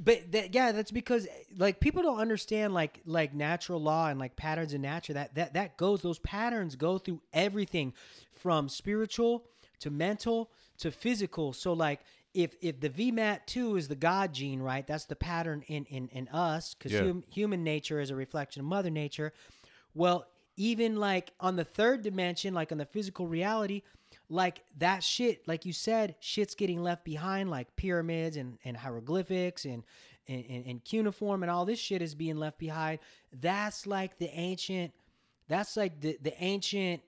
But 0.00 0.32
that, 0.32 0.54
yeah, 0.54 0.72
that's 0.72 0.90
because 0.90 1.26
like 1.56 1.80
people 1.80 2.02
don't 2.02 2.18
understand 2.18 2.74
like 2.74 3.00
like 3.04 3.34
natural 3.34 3.80
law 3.80 4.08
and 4.08 4.18
like 4.18 4.36
patterns 4.36 4.72
in 4.72 4.82
nature. 4.82 5.12
That 5.12 5.34
that 5.34 5.54
that 5.54 5.76
goes. 5.76 6.02
Those 6.02 6.18
patterns 6.18 6.76
go 6.76 6.98
through 6.98 7.20
everything, 7.32 7.92
from 8.32 8.68
spiritual 8.68 9.44
to 9.80 9.90
mental 9.90 10.50
to 10.78 10.90
physical. 10.90 11.52
So 11.52 11.72
like 11.72 12.00
if 12.34 12.54
if 12.60 12.80
the 12.80 12.88
VMAT 12.90 13.40
two 13.46 13.76
is 13.76 13.88
the 13.88 13.96
God 13.96 14.32
gene, 14.32 14.60
right? 14.60 14.86
That's 14.86 15.04
the 15.04 15.16
pattern 15.16 15.62
in 15.66 15.84
in 15.86 16.08
in 16.08 16.28
us 16.28 16.74
because 16.74 16.92
Yeah. 16.92 17.06
hum, 17.06 17.24
human 17.30 17.62
nature 17.62 18.00
is 18.00 18.10
a 18.10 18.16
reflection 18.16 18.60
of 18.60 18.66
Mother 18.66 18.90
Nature. 18.90 19.32
Well, 19.94 20.26
even 20.56 20.96
like 20.96 21.32
on 21.40 21.56
the 21.56 21.64
third 21.64 22.02
dimension, 22.02 22.54
like 22.54 22.72
on 22.72 22.78
the 22.78 22.84
physical 22.84 23.26
reality, 23.26 23.82
like 24.32 24.62
that 24.78 25.02
shit, 25.04 25.46
like 25.46 25.66
you 25.66 25.72
said, 25.72 26.14
shit's 26.20 26.54
getting 26.54 26.82
left 26.82 27.04
behind, 27.04 27.50
like 27.50 27.74
pyramids 27.76 28.36
and, 28.36 28.58
and 28.64 28.76
hieroglyphics 28.76 29.64
and, 29.66 29.82
and, 30.26 30.44
and, 30.48 30.66
and 30.66 30.84
cuneiform 30.84 31.42
and 31.42 31.50
all 31.50 31.64
this 31.66 31.78
shit 31.78 32.00
is 32.00 32.14
being 32.14 32.36
left 32.36 32.58
behind. 32.58 32.98
That's 33.32 33.86
like 33.86 34.18
the 34.18 34.30
ancient, 34.30 34.92
that's 35.48 35.76
like 35.76 36.00
the, 36.00 36.16
the 36.22 36.32
ancient 36.42 37.02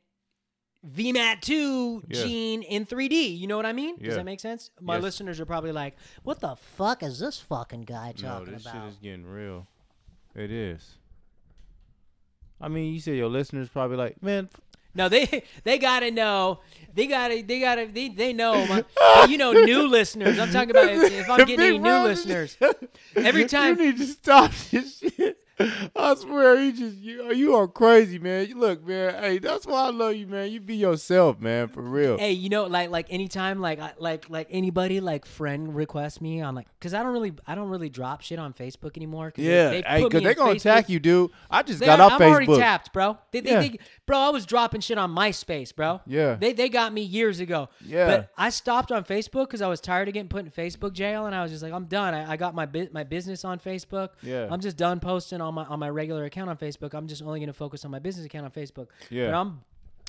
VMAT 0.86 1.40
2 1.40 2.02
Yeah. 2.10 2.22
gene 2.24 2.62
in 2.62 2.84
3D. 2.84 3.38
You 3.38 3.46
know 3.46 3.56
what 3.56 3.64
I 3.64 3.72
mean? 3.72 3.96
Does 3.96 4.16
that 4.16 4.24
make 4.26 4.40
sense? 4.40 4.70
My 4.82 4.96
Yes. 4.96 5.02
listeners 5.04 5.40
are 5.40 5.46
probably 5.46 5.72
like, 5.72 5.96
what 6.24 6.40
the 6.40 6.56
fuck 6.56 7.02
is 7.02 7.18
this 7.18 7.40
fucking 7.40 7.82
guy 7.82 8.12
talking 8.12 8.52
No, 8.52 8.52
this 8.58 8.62
about? 8.66 8.74
shit 8.74 8.92
is 8.92 8.96
getting 8.98 9.24
real. 9.24 9.66
It 10.34 10.50
is. 10.50 10.96
I 12.60 12.68
mean, 12.68 12.92
you 12.92 13.00
said 13.00 13.16
your 13.16 13.28
listeners 13.28 13.68
probably 13.70 13.96
like, 13.96 14.22
man, 14.22 14.48
No, 14.94 15.08
they 15.08 15.44
they 15.64 15.78
gotta 15.78 16.10
know. 16.10 16.60
They 16.94 17.06
gotta 17.06 17.42
they 17.42 17.60
gotta 17.60 17.86
they, 17.86 18.08
they 18.08 18.32
know. 18.32 18.66
My, 18.66 18.84
but 18.96 19.30
you 19.30 19.38
know, 19.38 19.52
new 19.52 19.88
listeners. 19.88 20.38
I'm 20.38 20.50
talking 20.50 20.70
about 20.70 20.88
if, 20.88 21.12
if 21.12 21.28
I'm 21.28 21.38
getting 21.38 21.60
any 21.60 21.78
new 21.78 21.98
listeners. 21.98 22.56
Every 23.16 23.46
time 23.46 23.78
you 23.78 23.86
need 23.86 23.98
to 23.98 24.06
stop 24.06 24.52
this 24.70 24.98
shit. 24.98 25.38
I 25.58 26.14
swear, 26.16 26.56
you 26.62 26.72
just 26.72 26.96
you 26.98 27.32
you 27.32 27.54
are 27.56 27.68
crazy, 27.68 28.18
man. 28.18 28.48
You 28.48 28.58
look, 28.58 28.86
man. 28.86 29.14
Hey, 29.22 29.38
that's 29.38 29.66
why 29.66 29.84
I 29.86 29.90
love 29.90 30.14
you, 30.14 30.26
man. 30.26 30.50
You 30.50 30.60
be 30.60 30.74
yourself, 30.76 31.40
man, 31.40 31.68
for 31.68 31.80
real. 31.82 32.18
Hey, 32.18 32.32
you 32.32 32.48
know, 32.48 32.64
like 32.64 32.90
like 32.90 33.06
anytime, 33.10 33.60
like 33.60 33.78
like 34.00 34.28
like 34.28 34.48
anybody 34.50 35.00
like 35.00 35.24
friend 35.26 35.74
requests 35.74 36.20
me 36.20 36.40
on 36.40 36.54
like, 36.54 36.66
cause 36.80 36.92
I 36.92 37.02
don't 37.02 37.12
really 37.12 37.32
I 37.46 37.54
don't 37.54 37.68
really 37.68 37.88
drop 37.88 38.20
shit 38.22 38.38
on 38.38 38.52
Facebook 38.52 38.96
anymore. 38.96 39.30
'cause 39.30 39.44
yeah, 39.44 39.70
they, 39.70 39.82
they 39.82 39.88
hey, 39.88 40.02
cause 40.08 40.22
they 40.22 40.34
gonna 40.34 40.52
Facebook- 40.52 40.56
attack 40.56 40.88
you, 40.88 40.98
dude. 40.98 41.30
I 41.50 41.62
just 41.62 41.78
They- 41.80 41.86
got 41.86 42.00
off 42.00 42.12
I'm 42.12 42.20
Facebook. 42.20 42.30
already 42.32 42.56
tapped, 42.56 42.92
bro. 42.92 43.18
They, 43.30 43.40
they, 43.40 43.50
Yeah. 43.50 43.60
they- 43.60 43.78
bro, 44.06 44.18
I 44.18 44.30
was 44.30 44.46
dropping 44.46 44.80
shit 44.80 44.98
on 44.98 45.14
MySpace, 45.14 45.74
bro. 45.74 46.00
Yeah. 46.06 46.34
They 46.34 46.52
they 46.52 46.68
got 46.68 46.92
me 46.92 47.02
years 47.02 47.38
ago. 47.40 47.68
Yeah. 47.84 48.06
But 48.06 48.30
I 48.36 48.50
stopped 48.50 48.90
on 48.90 49.04
Facebook 49.04 49.46
because 49.46 49.62
I 49.62 49.68
was 49.68 49.80
tired 49.80 50.08
of 50.08 50.14
getting 50.14 50.28
put 50.28 50.44
in 50.44 50.50
Facebook 50.50 50.92
jail, 50.92 51.26
and 51.26 51.34
I 51.34 51.42
was 51.42 51.52
just 51.52 51.62
like, 51.62 51.72
I'm 51.72 51.84
done. 51.86 52.12
I, 52.14 52.32
I 52.32 52.36
got 52.36 52.54
my 52.54 52.66
bu- 52.66 52.88
my 52.92 53.04
business 53.04 53.44
on 53.44 53.58
Facebook. 53.60 54.08
Yeah. 54.22 54.48
I'm 54.50 54.60
just 54.60 54.76
done 54.76 54.98
posting 55.00 55.40
on 55.44 55.54
my 55.54 55.64
on 55.64 55.78
my 55.78 55.88
regular 55.88 56.24
account 56.24 56.50
on 56.50 56.56
Facebook. 56.56 56.94
I'm 56.94 57.06
just 57.06 57.22
only 57.22 57.40
gonna 57.40 57.52
focus 57.52 57.84
on 57.84 57.90
my 57.90 57.98
business 57.98 58.26
account 58.26 58.44
on 58.44 58.50
Facebook. 58.50 58.88
Yeah. 59.10 59.26
But 59.26 59.34
I'm 59.34 59.60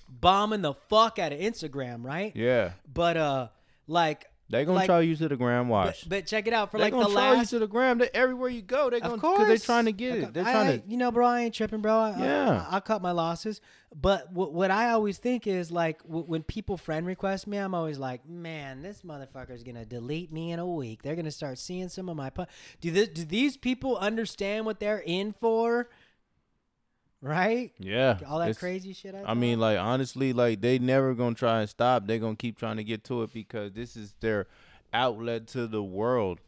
bombing 0.09 0.61
the 0.61 0.73
fuck 0.73 1.19
out 1.19 1.33
of 1.33 1.39
Instagram, 1.39 2.03
right? 2.03 2.35
Yeah, 2.35 2.71
But 2.91 3.17
uh, 3.17 3.47
like. 3.87 4.25
They 4.49 4.63
gonna 4.63 4.75
like, 4.77 4.85
try 4.85 5.01
you 5.01 5.15
to 5.15 5.27
the 5.27 5.35
ground 5.35 5.69
but, 5.69 5.73
watch. 5.73 6.07
but 6.07 6.25
check 6.27 6.45
it 6.47 6.53
out 6.53 6.69
for 6.71 6.77
they 6.77 6.85
like 6.85 6.93
gonna 6.93 7.05
the 7.07 7.13
try 7.13 7.31
last 7.31 7.51
you 7.51 7.59
to 7.59 7.65
the 7.65 7.67
ground. 7.67 8.01
They, 8.01 8.09
everywhere 8.13 8.49
you 8.49 8.61
go, 8.61 8.89
they 8.89 8.99
gonna 8.99 9.15
of 9.15 9.19
course, 9.21 9.39
because 9.39 9.61
they 9.61 9.65
trying 9.65 9.85
to 9.85 9.91
get 9.91 10.17
it. 10.17 10.33
They're 10.33 10.43
trying 10.43 10.67
I- 10.67 10.77
to. 10.77 10.83
You 10.87 10.97
know, 10.97 11.11
bro, 11.11 11.25
I 11.25 11.41
ain't 11.41 11.53
tripping, 11.55 11.81
bro. 11.81 11.93
I, 11.93 12.17
Yeah. 12.19 12.65
I, 12.69 12.77
I 12.77 12.79
cut 12.79 13.01
my 13.01 13.11
losses. 13.11 13.59
But 13.99 14.31
what, 14.33 14.51
what 14.53 14.71
I 14.71 14.91
always 14.91 15.17
think 15.17 15.47
is 15.47 15.71
like 15.71 16.03
w- 16.03 16.25
when 16.25 16.43
people 16.43 16.75
friend 16.77 17.05
request 17.05 17.47
me, 17.47 17.57
I'm 17.57 17.73
always 17.73 17.97
like, 17.97 18.27
man, 18.27 18.81
this 18.81 19.01
motherfucker's 19.03 19.63
gonna 19.63 19.85
delete 19.85 20.31
me 20.33 20.51
in 20.51 20.59
a 20.59 20.67
week. 20.67 21.01
They're 21.01 21.15
gonna 21.15 21.31
start 21.31 21.57
seeing 21.57 21.87
some 21.89 22.09
of 22.09 22.17
my. 22.17 22.29
Po- 22.29 22.45
do 22.81 22.91
this, 22.91 23.07
do 23.09 23.23
these 23.23 23.55
people 23.57 23.97
understand 23.97 24.65
what 24.65 24.79
they're 24.79 25.01
in 25.05 25.31
for? 25.33 25.89
Right? 27.21 27.71
Yeah, 27.79 28.19
All 28.27 28.39
that 28.39 28.57
crazy 28.57 28.93
shit. 28.93 29.15
I, 29.15 29.23
I 29.31 29.33
mean, 29.33 29.59
like 29.59 29.79
honestly, 29.79 30.31
like 30.33 30.61
they 30.61 30.77
never 30.77 31.13
gonna 31.15 31.35
try 31.35 31.61
and 31.61 31.69
stop. 31.69 32.05
They 32.05 32.19
gonna 32.19 32.35
keep 32.35 32.59
trying 32.59 32.77
to 32.77 32.83
get 32.83 33.03
to 33.05 33.23
it 33.23 33.33
because 33.33 33.71
this 33.73 33.95
is 33.95 34.13
their 34.19 34.47
outlet 34.93 35.47
to 35.47 35.67
the 35.67 35.81
world. 35.81 36.39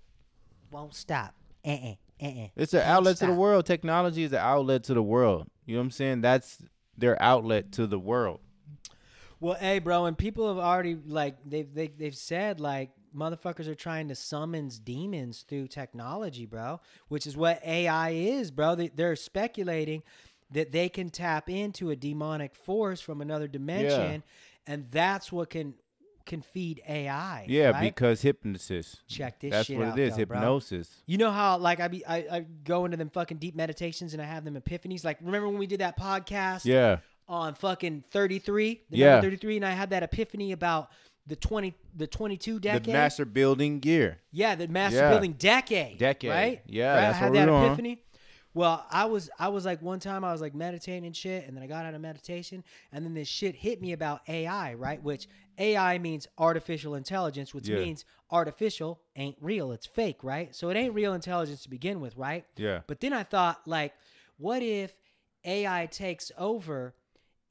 won't 0.72 0.94
stop. 0.94 1.34
Uh 1.66 1.70
uh-uh, 1.70 2.28
uh. 2.28 2.48
It's 2.56 2.74
an 2.74 2.82
Can't 2.82 2.92
outlet 2.92 3.18
to 3.18 3.26
the 3.28 3.34
world. 3.34 3.66
Technology 3.66 4.24
is 4.24 4.34
an 4.34 4.40
outlet 4.40 4.84
to 4.86 4.94
the 4.94 5.04
world. 5.04 5.48
You 5.66 5.76
know 5.76 5.80
what 5.80 5.86
I'm 5.86 5.92
saying? 5.92 6.22
That's 6.22 6.64
their 6.98 7.22
outlet 7.22 7.72
to 7.74 7.88
the 7.88 8.00
world. 8.00 8.40
Well, 9.40 9.56
hey, 9.56 9.80
bro, 9.80 10.06
and 10.06 10.18
people 10.18 10.48
have 10.48 10.64
already 10.64 10.96
like 10.96 11.38
they've 11.46 11.72
they, 11.74 11.88
they've 11.88 12.16
said 12.16 12.60
like 12.60 12.92
motherfuckers 13.16 13.68
are 13.68 13.76
trying 13.76 14.08
to 14.10 14.16
summons 14.16 14.80
demons 14.80 15.44
through 15.48 15.68
technology, 15.68 16.46
bro, 16.46 16.80
which 17.08 17.26
is 17.28 17.36
what 17.36 17.64
AI 17.66 18.12
is, 18.12 18.52
bro. 18.52 18.76
They, 18.76 18.90
they're 18.90 19.16
speculating 19.16 20.04
that 20.52 20.72
they 20.72 20.90
can 20.90 21.10
tap 21.10 21.50
into 21.50 21.90
a 21.90 21.96
demonic 21.96 22.56
force 22.56 23.02
from 23.02 23.22
another 23.22 23.48
dimension, 23.48 24.24
and 24.66 24.86
that's 24.92 25.32
what 25.32 25.50
can 25.50 25.74
can 26.26 26.42
feed 26.42 26.82
AI. 26.90 27.46
Yeah, 27.48 27.70
right? 27.70 27.94
because 27.96 28.22
hypnosis. 28.22 28.98
check 29.08 29.40
this 29.40 29.52
That's 29.52 29.68
shit 29.68 29.78
what 29.78 29.88
out, 29.88 30.00
it 30.00 30.02
is. 30.10 30.18
though, 30.18 30.26
bro. 30.26 30.38
hypnosis. 30.40 30.90
You 31.06 31.18
know 31.18 31.32
how 31.32 31.58
like 31.58 31.80
I 31.80 31.88
be 31.88 32.06
I, 32.06 32.18
I 32.18 32.46
go 32.66 32.84
into 32.84 32.98
them 32.98 33.10
fucking 33.10 33.38
deep 33.38 33.56
meditations 33.56 34.12
and 34.14 34.22
I 34.22 34.26
have 34.26 34.44
them 34.44 34.56
epiphanies. 34.62 35.06
Like 35.06 35.20
remember 35.22 35.48
when 35.48 35.58
we 35.58 35.68
did 35.68 35.80
that 35.80 35.98
podcast 35.98 36.66
Yeah. 36.66 36.98
on 37.30 37.54
fucking 37.56 38.04
33, 38.12 38.82
Yeah. 38.90 39.22
33 39.22 39.56
and 39.56 39.66
I 39.66 39.72
had 39.72 39.92
that 39.92 40.04
epiphany 40.04 40.52
about 40.52 40.92
the 41.28 41.38
20 41.38 41.74
the 41.96 42.08
22 42.08 42.60
decade. 42.60 42.84
The 42.84 42.92
master 42.94 43.24
building 43.26 43.80
gear. 43.80 44.20
yeah, 44.32 44.56
the 44.56 44.68
master 44.68 45.00
Yeah. 45.00 45.10
building 45.12 45.32
decade. 45.34 45.98
Decade. 45.98 46.30
Right? 46.30 46.62
Yeah, 46.66 46.90
Right? 46.94 47.02
that's 47.02 47.16
I 47.16 47.20
had 47.20 47.26
what 47.32 47.34
that 47.36 47.48
we're 47.48 47.54
on. 47.56 47.78
Well, 48.58 48.84
I 48.90 49.06
was 49.06 49.30
I 49.38 49.50
was 49.50 49.66
like 49.66 49.84
one 49.84 50.00
time 50.00 50.24
I 50.24 50.32
was 50.32 50.42
like 50.42 50.56
meditating 50.56 51.06
and 51.06 51.16
shit, 51.16 51.48
and 51.48 51.56
then 51.56 51.64
I 51.64 51.68
got 51.68 51.86
out 51.86 51.94
of 51.94 52.02
meditation, 52.02 52.64
and 52.92 53.06
then 53.06 53.14
this 53.14 53.28
shit 53.28 53.54
hit 53.54 53.80
me 53.80 53.94
about 53.94 54.22
AI, 54.28 54.74
right? 54.74 55.02
Which 55.02 55.28
AI 55.60 56.00
means 56.00 56.28
artificial 56.40 56.96
intelligence, 56.96 57.54
which 57.54 57.70
Yeah. 57.70 57.76
means 57.76 58.04
artificial 58.32 59.00
ain't 59.16 59.38
real, 59.40 59.72
it's 59.72 59.86
fake, 59.86 60.24
right? 60.24 60.56
So 60.56 60.70
it 60.72 60.76
ain't 60.76 60.96
real 60.96 61.14
intelligence 61.14 61.62
to 61.64 61.70
begin 61.70 62.00
with, 62.00 62.18
right? 62.18 62.46
Yeah. 62.56 62.82
But 62.88 63.00
then 63.00 63.14
I 63.14 63.22
thought, 63.22 63.68
like, 63.68 63.94
what 64.38 64.64
if 64.64 64.92
AI 65.46 65.86
takes 65.86 66.32
over 66.36 66.96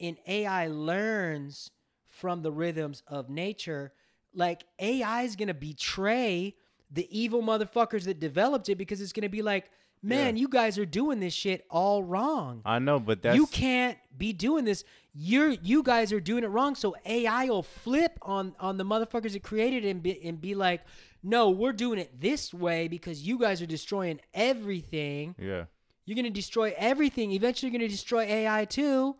and 0.01 0.17
AI 0.27 0.67
learns 0.67 1.71
from 2.09 2.41
the 2.41 2.51
rhythms 2.51 3.01
of 3.07 3.29
nature? 3.29 3.93
Like, 4.33 4.65
AI 4.77 5.21
is 5.23 5.37
going 5.37 5.47
to 5.47 5.53
betray 5.53 6.57
the 6.91 7.07
evil 7.17 7.41
motherfuckers 7.41 8.03
that 8.03 8.19
developed 8.19 8.67
it 8.67 8.75
because 8.75 8.99
it's 8.99 9.13
going 9.13 9.23
to 9.23 9.29
be 9.29 9.41
like, 9.41 9.71
man, 10.01 10.35
Yeah. 10.35 10.41
you 10.41 10.47
guys 10.47 10.77
are 10.77 10.85
doing 10.85 11.19
this 11.19 11.33
shit 11.33 11.65
all 11.69 12.03
wrong. 12.03 12.61
I 12.65 12.79
know, 12.79 12.99
but 12.99 13.21
that's 13.21 13.35
you 13.35 13.47
can't 13.47 13.97
be 14.17 14.33
doing 14.33 14.65
this. 14.65 14.83
You're 15.13 15.49
you 15.49 15.83
guys 15.83 16.13
are 16.13 16.19
doing 16.19 16.43
it 16.43 16.47
wrong. 16.47 16.75
So 16.75 16.95
AI 17.05 17.45
will 17.45 17.63
flip 17.63 18.17
on 18.21 18.55
on 18.59 18.77
the 18.77 18.85
motherfuckers 18.85 19.33
that 19.33 19.43
created 19.43 19.85
it 19.85 19.89
and 19.89 20.03
be, 20.03 20.23
and 20.23 20.39
be 20.39 20.53
like, 20.55 20.81
no, 21.23 21.49
we're 21.49 21.73
doing 21.73 21.99
it 21.99 22.21
this 22.21 22.53
way 22.53 22.87
because 22.87 23.23
you 23.27 23.39
guys 23.39 23.61
are 23.61 23.65
destroying 23.65 24.19
everything. 24.33 25.35
Yeah. 25.39 25.65
You're 26.05 26.15
gonna 26.15 26.29
destroy 26.29 26.73
everything. 26.77 27.31
Eventually, 27.31 27.71
you're 27.71 27.79
gonna 27.79 27.89
destroy 27.89 28.21
AI 28.23 28.65
too, 28.65 29.15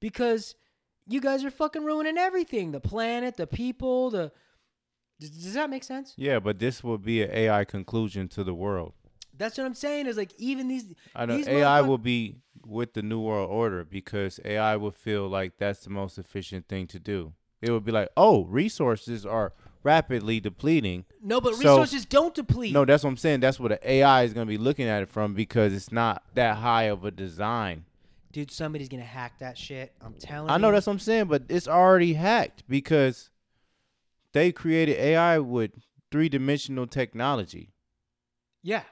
because 0.00 0.54
you 1.06 1.20
guys 1.20 1.44
are 1.44 1.50
fucking 1.50 1.84
ruining 1.84 2.16
everything. 2.16 2.72
The 2.72 2.80
planet, 2.80 3.36
the 3.36 3.46
people, 3.46 4.10
the. 4.10 4.32
Does, 5.20 5.30
does 5.30 5.54
that 5.54 5.70
make 5.70 5.84
sense? 5.84 6.14
Yeah, 6.16 6.38
but 6.40 6.58
this 6.58 6.82
will 6.82 6.98
be 6.98 7.22
an 7.22 7.30
AI 7.30 7.64
conclusion 7.64 8.26
to 8.28 8.42
the 8.44 8.54
world. 8.54 8.94
That's 9.36 9.58
what 9.58 9.64
I'm 9.64 9.74
saying. 9.74 10.06
Is 10.06 10.16
like 10.16 10.32
even 10.38 10.68
these. 10.68 10.84
I 11.14 11.26
know 11.26 11.36
these 11.36 11.48
AI 11.48 11.80
motherfuck- 11.82 11.88
will 11.88 11.98
be 11.98 12.36
with 12.66 12.94
the 12.94 13.02
new 13.02 13.20
world 13.20 13.50
order 13.50 13.84
because 13.84 14.40
AI 14.44 14.76
will 14.76 14.90
feel 14.92 15.28
like 15.28 15.58
that's 15.58 15.80
the 15.84 15.90
most 15.90 16.18
efficient 16.18 16.66
thing 16.68 16.86
to 16.88 16.98
do. 16.98 17.32
It 17.60 17.70
would 17.70 17.84
be 17.84 17.92
like, 17.92 18.08
oh, 18.16 18.44
resources 18.44 19.24
are 19.26 19.52
rapidly 19.82 20.40
depleting. 20.40 21.04
No, 21.22 21.40
but 21.40 21.54
So- 21.54 21.58
resources 21.60 22.06
don't 22.06 22.34
deplete. 22.34 22.72
No, 22.72 22.84
that's 22.84 23.04
what 23.04 23.10
I'm 23.10 23.16
saying. 23.16 23.40
That's 23.40 23.60
what 23.60 23.68
the 23.68 23.90
AI 23.90 24.22
is 24.22 24.32
going 24.32 24.46
to 24.46 24.50
be 24.50 24.56
looking 24.58 24.86
at 24.86 25.02
it 25.02 25.08
from 25.10 25.34
because 25.34 25.72
it's 25.74 25.92
not 25.92 26.22
that 26.34 26.56
high 26.58 26.84
of 26.84 27.04
a 27.04 27.10
design. 27.10 27.84
Dude, 28.32 28.50
somebody's 28.50 28.88
gonna 28.88 29.02
hack 29.04 29.38
that 29.38 29.56
shit. 29.56 29.92
I'm 30.00 30.14
telling 30.14 30.50
I 30.50 30.56
know 30.56 30.68
you. 30.68 30.72
that's 30.74 30.86
what 30.88 30.94
I'm 30.94 30.98
saying, 30.98 31.26
but 31.26 31.44
it's 31.48 31.68
already 31.68 32.14
hacked 32.14 32.64
because 32.68 33.30
they 34.32 34.50
created 34.50 34.96
AI 34.98 35.38
with 35.38 35.70
three 36.10 36.28
dimensional 36.28 36.88
technology. 36.88 37.70
Yeah. 38.62 38.82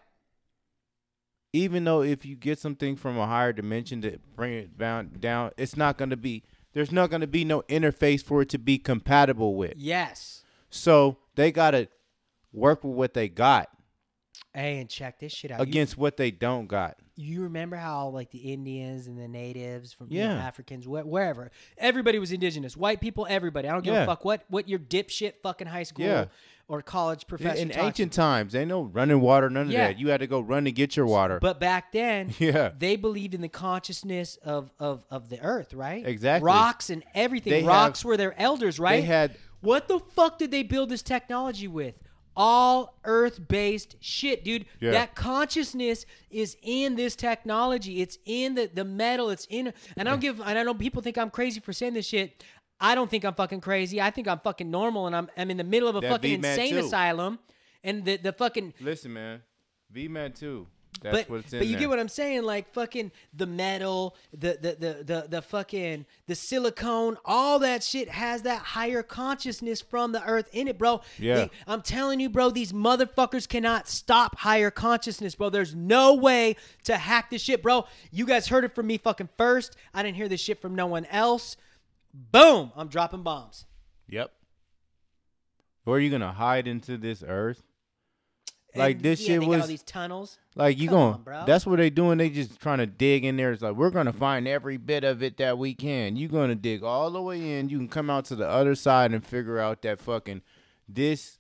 Even 1.53 1.85
though 1.85 2.03
if 2.03 2.25
you 2.25 2.37
get 2.37 2.59
something 2.59 2.97
from 2.97 3.19
a 3.19 3.27
higher 3.27 3.53
dimension 3.53 4.01
to 4.03 4.19
bring 4.37 4.53
it 4.55 4.79
down, 4.79 5.11
down 5.21 5.51
it's 5.57 5.77
not 5.77 5.99
going 5.99 6.11
to 6.11 6.17
be 6.17 6.43
there's 6.73 6.93
not 6.93 7.11
going 7.11 7.21
to 7.21 7.27
be 7.27 7.45
no 7.45 7.61
interface 7.63 8.23
for 8.25 8.41
it 8.43 8.49
to 8.51 8.59
be 8.59 8.79
compatible 8.79 9.55
with. 9.57 9.75
Yes. 9.77 10.43
So 10.71 11.19
they 11.35 11.53
got 11.53 11.73
to 11.73 11.89
work 12.53 12.83
with 12.85 12.95
what 12.95 13.15
they 13.15 13.29
got 13.29 13.69
Hey, 14.55 14.81
and 14.81 14.89
check 14.91 15.19
this 15.19 15.33
shit 15.33 15.51
out. 15.51 15.61
You- 15.61 15.63
against 15.65 15.97
what 15.97 16.17
they 16.19 16.31
don't 16.31 16.67
got. 16.67 16.97
you, 17.17 17.43
remember 17.43 17.77
how 17.77 18.09
like 18.09 18.31
the 18.31 18.39
Indians 18.53 19.07
and 19.07 19.19
the 19.19 19.29
natives 19.29 19.93
from 19.95 20.09
you 20.11 20.21
know, 20.21 20.35
Yeah. 20.35 20.47
Africans, 20.47 20.85
wh- 20.85 21.07
wherever, 21.07 21.51
everybody 21.79 22.19
was 22.19 22.33
indigenous. 22.33 22.77
White 22.77 23.01
people, 23.01 23.27
everybody. 23.31 23.69
I 23.69 23.73
don't 23.73 23.83
give 23.85 23.95
Yeah. 23.95 24.03
a 24.03 24.07
fuck 24.07 24.25
what 24.27 24.45
what 24.49 24.69
your 24.69 24.79
dipshit 24.79 25.35
fucking 25.43 25.67
high 25.69 25.85
school 25.85 26.05
Yeah. 26.07 26.25
Or 26.69 26.81
college 26.83 27.27
professor. 27.27 27.61
In 27.61 27.69
taught 27.71 27.85
ancient 27.85 28.13
times, 28.13 28.53
they 28.53 28.65
no 28.65 28.83
running 28.83 29.21
water, 29.21 29.51
none 29.51 29.67
of 29.67 29.73
Yeah. 29.73 29.89
that. 29.89 29.99
You 29.99 30.09
had 30.09 30.21
to 30.21 30.27
go 30.27 30.41
run 30.41 30.65
to 30.65 30.73
get 30.73 30.97
your 30.97 31.07
water. 31.07 31.39
But 31.41 31.61
back 31.61 31.93
then, 31.93 32.33
yeah. 32.39 32.71
they 32.79 32.97
believed 32.97 33.35
in 33.35 33.41
the 33.41 33.49
consciousness 33.49 34.37
of 34.45 34.71
of 34.79 35.05
of 35.11 35.29
the 35.29 35.41
earth, 35.41 35.75
right? 35.75 36.07
Exactly. 36.07 36.47
Rocks 36.47 36.91
and 36.91 37.03
everything. 37.15 37.53
They 37.53 37.63
Rocks 37.65 38.01
have- 38.01 38.07
were 38.07 38.17
their 38.17 38.39
elders, 38.41 38.79
right? 38.81 39.01
They 39.01 39.07
had 39.07 39.37
What 39.61 39.89
the 39.89 39.99
fuck 39.99 40.39
did 40.39 40.51
they 40.51 40.63
build 40.63 40.89
this 40.89 41.03
technology 41.03 41.69
with? 41.69 41.95
All 42.35 42.99
earth 43.05 43.47
based 43.47 43.97
shit, 44.01 44.43
dude. 44.43 44.65
Yeah. 44.81 44.93
That 44.93 45.15
consciousness 45.15 46.07
is 46.31 46.57
in 46.63 46.97
this 46.97 47.15
technology. 47.15 48.01
It's 48.01 48.17
in 48.25 48.55
the, 48.55 48.71
the 48.73 48.85
metal. 48.85 49.29
It's 49.29 49.47
in. 49.51 49.73
And 49.99 50.09
I 50.09 50.11
don't 50.13 50.21
give. 50.29 50.41
And 50.41 50.59
I 50.59 50.63
know 50.63 50.73
people 50.73 51.03
think 51.03 51.19
I'm 51.19 51.29
crazy 51.29 51.61
for 51.61 51.75
saying 51.75 51.93
this 51.93 52.07
shit. 52.07 52.43
I 52.83 52.95
don't 52.95 53.09
think 53.09 53.25
I'm 53.25 53.35
fucking 53.35 53.61
crazy. 53.63 54.01
I 54.01 54.11
think 54.11 54.29
I'm 54.29 54.41
fucking 54.41 54.71
normal, 54.71 55.07
and 55.07 55.17
I'm 55.17 55.31
I'm 55.37 55.51
in 55.51 55.57
the 55.57 55.65
middle 55.65 55.89
of 55.89 55.97
a 55.97 56.01
That 56.01 56.11
fucking 56.11 56.31
V-Man 56.43 56.59
insane 56.59 56.79
too. 56.81 56.85
asylum, 56.87 57.39
and 57.83 58.05
the 58.05 58.17
the 58.17 58.33
fucking 58.33 58.75
listen, 58.81 59.13
man. 59.15 59.41
V 59.91 60.09
Man 60.09 60.33
too. 60.33 60.67
That's 61.01 61.17
but 61.23 61.31
what's 61.31 61.53
in 61.53 61.59
but 61.59 61.67
you 61.67 61.73
there. 61.73 61.81
get 61.81 61.89
what 61.89 61.99
I'm 61.99 62.09
saying, 62.09 62.43
like 62.43 62.73
fucking 62.75 63.13
the 63.33 63.47
metal, 63.47 64.15
the 64.33 64.59
the 64.61 64.77
the 64.79 65.05
the 65.05 65.27
the 65.29 65.43
fucking 65.43 66.05
the 66.27 66.35
silicone, 66.35 67.17
all 67.25 67.59
that 67.61 67.83
shit 67.83 68.09
has 68.11 68.43
that 68.43 68.59
higher 68.61 69.03
consciousness 69.03 69.81
from 69.81 70.13
the 70.13 70.23
earth 70.25 70.49
in 70.53 70.69
it, 70.69 70.79
bro. 70.79 71.01
Yeah. 71.19 71.35
They- 71.37 71.51
I'm 71.67 71.81
telling 71.83 72.21
you, 72.21 72.29
bro, 72.29 72.51
these 72.51 72.73
motherfuckers 72.73 73.49
cannot 73.49 73.89
stop 73.89 74.39
higher 74.41 74.71
consciousness, 74.71 75.35
bro. 75.35 75.49
There's 75.51 75.75
no 75.75 76.15
way 76.15 76.57
to 76.85 76.97
hack 76.99 77.31
this 77.31 77.43
shit, 77.43 77.63
bro. 77.63 77.87
You 78.11 78.27
guys 78.27 78.47
heard 78.49 78.63
it 78.65 78.75
from 78.75 78.87
me 78.87 78.99
fucking 78.99 79.31
first. 79.39 79.77
I 79.95 80.03
didn't 80.03 80.17
hear 80.17 80.29
this 80.29 80.41
shit 80.43 80.61
from 80.61 80.75
no 80.75 80.87
one 80.87 81.07
else. 81.07 81.57
Boom, 82.15 82.73
I'm 82.77 82.89
dropping 82.89 83.23
bombs. 83.23 83.67
Yep. 84.09 84.31
Or 85.87 85.97
are 85.97 86.01
you 86.01 86.11
gonna 86.11 86.33
hide 86.33 86.69
into 86.69 86.97
this 86.97 87.25
earth? 87.27 87.63
Like 88.75 88.97
And, 88.97 89.05
this 89.05 89.21
yeah, 89.21 89.27
shit 89.27 89.41
got 89.41 89.47
all 89.47 89.51
was 89.51 89.69
these 89.69 89.83
tunnels. 89.83 90.39
like 90.55 90.79
you 90.79 90.89
going 90.89 91.23
that's 91.47 91.67
what 91.67 91.77
they 91.77 91.91
doing. 91.91 92.17
They 92.19 92.31
just 92.31 92.59
trying 92.59 92.79
to 92.79 92.87
dig 92.87 93.25
in 93.25 93.37
there. 93.37 93.53
It's 93.53 93.63
like 93.63 93.75
we're 93.75 93.91
gonna 93.91 94.13
find 94.13 94.49
every 94.49 94.77
bit 94.79 95.05
of 95.05 95.23
it 95.23 95.37
that 95.39 95.59
we 95.59 95.75
can. 95.75 96.17
You 96.17 96.29
gonna 96.29 96.55
dig 96.55 96.83
all 96.83 97.11
the 97.11 97.21
way 97.21 97.59
in. 97.59 97.69
You 97.69 97.79
can 97.79 97.89
come 97.89 98.09
out 98.09 98.25
to 98.27 98.37
the 98.37 98.49
other 98.49 98.75
side 98.75 99.13
and 99.13 99.25
figure 99.25 99.59
out 99.59 99.83
that 99.83 100.01
fucking 100.01 100.43
this 100.89 101.39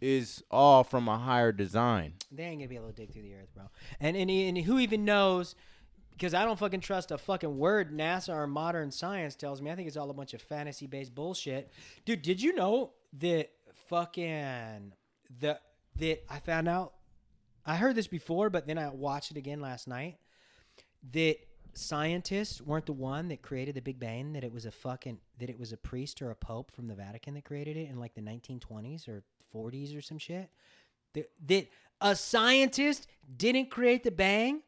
is 0.00 0.42
all 0.50 0.82
from 0.84 1.08
a 1.08 1.18
higher 1.18 1.52
design. 1.52 2.14
They 2.32 2.44
ain't 2.44 2.60
gonna 2.60 2.68
be 2.68 2.76
able 2.76 2.88
to 2.88 2.92
dig 2.94 3.12
through 3.12 3.22
the 3.22 3.34
earth, 3.34 3.54
bro. 3.54 3.64
And 4.00 4.16
and, 4.16 4.30
and 4.30 4.58
who 4.58 4.78
even 4.78 5.04
knows? 5.04 5.54
Because 6.16 6.32
I 6.32 6.44
don't 6.44 6.58
fucking 6.58 6.80
trust 6.80 7.10
a 7.10 7.18
fucking 7.18 7.58
word 7.58 7.96
NASA 7.96 8.34
or 8.34 8.46
modern 8.46 8.90
science 8.90 9.34
tells 9.34 9.60
me. 9.60 9.70
I 9.70 9.74
think 9.74 9.86
it's 9.86 9.98
all 9.98 10.08
a 10.08 10.14
bunch 10.14 10.32
of 10.32 10.40
fantasy 10.40 10.86
based 10.86 11.14
bullshit. 11.14 11.70
Dude, 12.06 12.22
did 12.22 12.40
you 12.40 12.54
know 12.54 12.92
that 13.18 13.50
fucking 13.88 14.92
the 15.40 15.58
that 15.98 16.24
I 16.30 16.38
found 16.38 16.68
out? 16.68 16.94
I 17.66 17.76
heard 17.76 17.96
this 17.96 18.06
before, 18.06 18.48
but 18.48 18.66
then 18.66 18.78
I 18.78 18.88
watched 18.88 19.30
it 19.30 19.36
again 19.36 19.60
last 19.60 19.88
night. 19.88 20.16
That 21.12 21.36
scientists 21.74 22.62
weren't 22.62 22.86
the 22.86 22.92
one 22.94 23.28
that 23.28 23.42
created 23.42 23.74
the 23.74 23.82
Big 23.82 24.00
Bang. 24.00 24.32
That 24.32 24.44
it 24.44 24.52
was 24.52 24.64
a 24.64 24.70
fucking 24.70 25.18
that 25.38 25.50
it 25.50 25.58
was 25.58 25.72
a 25.72 25.76
priest 25.76 26.22
or 26.22 26.30
a 26.30 26.36
pope 26.36 26.72
from 26.72 26.88
the 26.88 26.94
Vatican 26.94 27.34
that 27.34 27.44
created 27.44 27.76
it 27.76 27.90
in 27.90 28.00
like 28.00 28.14
the 28.14 28.22
1920s 28.22 29.06
or 29.06 29.22
40s 29.54 29.96
or 29.96 30.00
some 30.00 30.18
shit 30.18 30.50
that, 31.16 31.30
that 31.46 31.68
a 32.00 32.14
scientist 32.14 33.08
didn't 33.36 33.70
create 33.70 34.04
the 34.04 34.10
bang, 34.10 34.60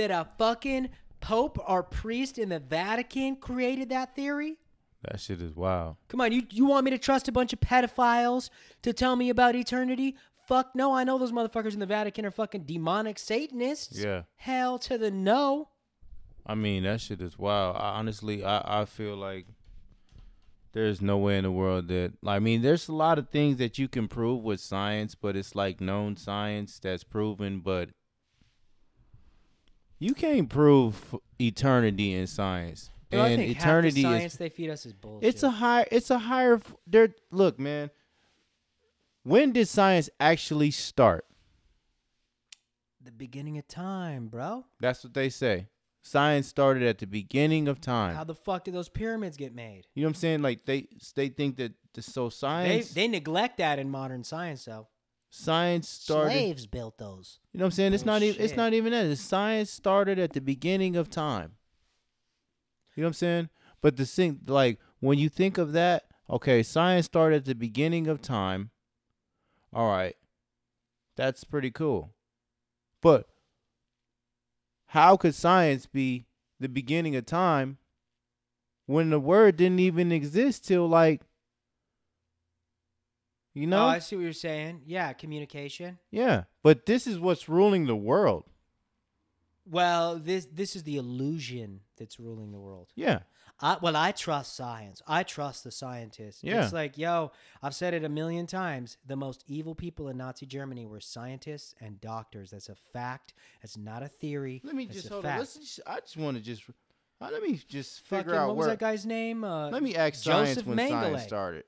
that 0.00 0.10
a 0.10 0.26
fucking 0.38 0.88
pope 1.20 1.58
or 1.68 1.82
priest 1.82 2.38
in 2.38 2.48
the 2.48 2.58
Vatican 2.58 3.36
created 3.36 3.90
that 3.90 4.16
theory? 4.16 4.56
That 5.02 5.20
shit 5.20 5.40
is 5.40 5.54
wild. 5.54 5.96
Come 6.08 6.20
on, 6.20 6.32
you 6.32 6.42
you 6.50 6.66
want 6.66 6.84
me 6.84 6.90
to 6.90 6.98
trust 6.98 7.28
a 7.28 7.32
bunch 7.32 7.52
of 7.52 7.60
pedophiles 7.60 8.50
to 8.82 8.92
tell 8.92 9.16
me 9.16 9.30
about 9.30 9.54
eternity? 9.54 10.16
Fuck 10.46 10.74
no, 10.74 10.92
I 10.92 11.04
know 11.04 11.16
those 11.18 11.32
motherfuckers 11.32 11.74
in 11.74 11.80
the 11.80 11.86
Vatican 11.86 12.26
are 12.26 12.30
fucking 12.30 12.64
demonic 12.64 13.18
Satanists. 13.18 13.98
Yeah. 13.98 14.22
Hell 14.36 14.78
to 14.80 14.98
the 14.98 15.10
no. 15.10 15.68
I 16.46 16.54
mean 16.54 16.82
that 16.82 17.00
shit 17.00 17.20
is 17.22 17.38
wild. 17.38 17.76
I, 17.76 17.98
honestly, 17.98 18.44
I 18.44 18.82
I 18.82 18.84
feel 18.84 19.16
like 19.16 19.46
there's 20.72 21.00
no 21.00 21.18
way 21.18 21.36
in 21.36 21.44
the 21.44 21.50
world 21.50 21.88
that 21.88 22.12
I 22.26 22.38
mean 22.38 22.62
there's 22.62 22.88
a 22.88 22.94
lot 22.94 23.18
of 23.18 23.28
things 23.30 23.56
that 23.56 23.78
you 23.78 23.88
can 23.88 24.08
prove 24.08 24.42
with 24.42 24.60
science, 24.60 25.14
but 25.14 25.36
it's 25.36 25.54
like 25.54 25.80
known 25.80 26.16
science 26.16 26.78
that's 26.78 27.04
proven, 27.04 27.60
but 27.60 27.90
You 30.00 30.14
can't 30.14 30.48
prove 30.48 31.14
eternity 31.40 32.14
in 32.14 32.26
science. 32.26 32.90
Bro, 33.10 33.24
and 33.24 33.42
eternity 33.42 34.02
half 34.02 34.12
the 34.12 34.18
science 34.18 34.32
is 34.32 34.38
they 34.38 34.48
feed 34.48 34.70
us 34.70 34.86
is 34.86 34.92
bullshit. 34.92 35.28
it's 35.28 35.42
a 35.42 35.50
higher 35.50 35.84
it's 35.90 36.10
a 36.10 36.18
higher 36.18 36.60
there 36.86 37.10
look, 37.30 37.58
man. 37.58 37.90
When 39.24 39.52
did 39.52 39.68
science 39.68 40.08
actually 40.18 40.70
start? 40.70 41.24
the 43.02 43.10
beginning 43.10 43.58
of 43.58 43.66
time, 43.66 44.28
bro. 44.28 44.64
That's 44.78 45.02
what 45.02 45.14
they 45.14 45.28
say. 45.30 45.68
Science 46.02 46.46
started 46.46 46.82
at 46.82 46.98
the 46.98 47.06
beginning 47.06 47.68
of 47.68 47.80
time. 47.80 48.14
How 48.14 48.24
the 48.24 48.34
fuck 48.34 48.64
did 48.64 48.74
those 48.74 48.88
pyramids 48.88 49.36
get 49.36 49.54
made? 49.54 49.86
you 49.94 50.02
know 50.02 50.06
what 50.06 50.10
I'm 50.10 50.14
saying? 50.14 50.42
Like 50.42 50.64
they 50.64 50.88
they 51.14 51.28
think 51.28 51.56
that 51.56 51.72
the, 51.94 52.02
so 52.02 52.26
They 52.26 52.30
science 52.30 52.92
they 52.92 53.08
neglect 53.08 53.58
that 53.58 53.78
in 53.78 53.90
modern 53.90 54.24
science, 54.24 54.64
though. 54.64 54.88
Science 55.30 55.88
started 55.88 56.32
Slaves 56.32 56.66
built 56.66 56.98
those. 56.98 57.38
You 57.52 57.58
know 57.58 57.64
what 57.64 57.68
I'm 57.68 57.72
saying? 57.72 57.94
It's 57.94 58.02
oh, 58.02 58.06
not 58.06 58.22
even 58.22 58.42
it's 58.42 58.56
not 58.56 58.72
even 58.74 58.92
that. 58.92 59.04
The 59.04 59.16
science 59.16 59.70
started 59.70 60.18
at 60.18 60.32
the 60.32 60.40
beginning 60.40 60.96
of 60.96 61.08
time. 61.08 61.52
You 62.94 63.02
know 63.02 63.06
what 63.06 63.10
I'm 63.10 63.14
saying? 63.14 63.48
But 63.80 63.96
the 63.96 64.04
thing 64.04 64.40
like 64.46 64.78
when 64.98 65.18
you 65.18 65.28
think 65.28 65.56
of 65.56 65.72
that, 65.72 66.04
okay, 66.28 66.62
science 66.62 67.06
started 67.06 67.36
at 67.36 67.44
the 67.46 67.54
beginning 67.54 68.08
of 68.08 68.20
time. 68.20 68.70
All 69.72 69.88
right. 69.88 70.16
That's 71.16 71.44
pretty 71.44 71.70
cool. 71.70 72.12
But 73.00 73.28
how 74.86 75.16
could 75.16 75.34
science 75.34 75.86
be 75.86 76.26
the 76.58 76.68
beginning 76.68 77.14
of 77.14 77.24
time 77.24 77.78
when 78.86 79.10
the 79.10 79.20
word 79.20 79.56
didn't 79.56 79.78
even 79.78 80.10
exist 80.10 80.66
till 80.66 80.88
like 80.88 81.22
you 83.54 83.66
know? 83.66 83.82
Oh, 83.84 83.88
I 83.88 83.98
see 83.98 84.16
what 84.16 84.22
you're 84.22 84.32
saying. 84.32 84.82
Yeah, 84.86 85.12
communication. 85.12 85.98
yeah. 86.10 86.44
But 86.62 86.86
this 86.86 87.06
is 87.06 87.18
what's 87.18 87.48
ruling 87.48 87.86
the 87.86 87.96
world. 87.96 88.44
Well, 89.66 90.18
this 90.18 90.46
this 90.46 90.74
is 90.74 90.82
the 90.82 90.96
illusion 90.96 91.80
that's 91.96 92.18
ruling 92.18 92.50
the 92.50 92.58
world. 92.58 92.88
Yeah. 92.96 93.20
I, 93.62 93.76
well, 93.82 93.94
I 93.94 94.12
trust 94.12 94.56
science. 94.56 95.02
I 95.06 95.22
trust 95.22 95.64
the 95.64 95.70
scientists. 95.70 96.42
Yeah. 96.42 96.64
It's 96.64 96.72
like, 96.72 96.96
yo, 96.96 97.30
I've 97.62 97.74
said 97.74 97.92
it 97.92 98.04
a 98.04 98.08
million 98.08 98.46
times. 98.46 98.96
The 99.06 99.16
most 99.16 99.44
evil 99.46 99.74
people 99.74 100.08
in 100.08 100.16
Nazi 100.16 100.46
Germany 100.46 100.86
were 100.86 101.00
scientists 101.00 101.74
and 101.78 102.00
doctors. 102.00 102.50
That's 102.50 102.70
a 102.70 102.74
fact. 102.74 103.34
That's 103.60 103.76
not 103.76 104.02
a 104.02 104.08
theory. 104.08 104.62
Let 104.64 104.74
me 104.74 104.86
just 104.86 105.08
hold 105.08 105.24
fact. 105.24 105.34
on. 105.34 105.38
Let's 105.40 105.56
just, 105.56 105.80
I 105.86 106.00
just 106.00 106.16
want 106.16 106.38
to 106.38 106.42
just 106.42 106.62
uh, 107.20 107.28
let 107.30 107.42
me 107.42 107.60
just 107.68 108.00
Fucking, 108.06 108.24
figure 108.24 108.40
out 108.40 108.48
what 108.48 108.56
where. 108.56 108.68
was 108.68 108.72
that 108.72 108.80
guy's 108.80 109.04
name? 109.04 109.44
Uh, 109.44 109.68
let 109.68 109.82
me 109.82 109.94
ask 109.94 110.24
Joseph 110.24 110.54
science 110.54 110.64
when 110.66 110.78
science 110.78 111.22
Mengele. 111.22 111.26
started. 111.26 111.64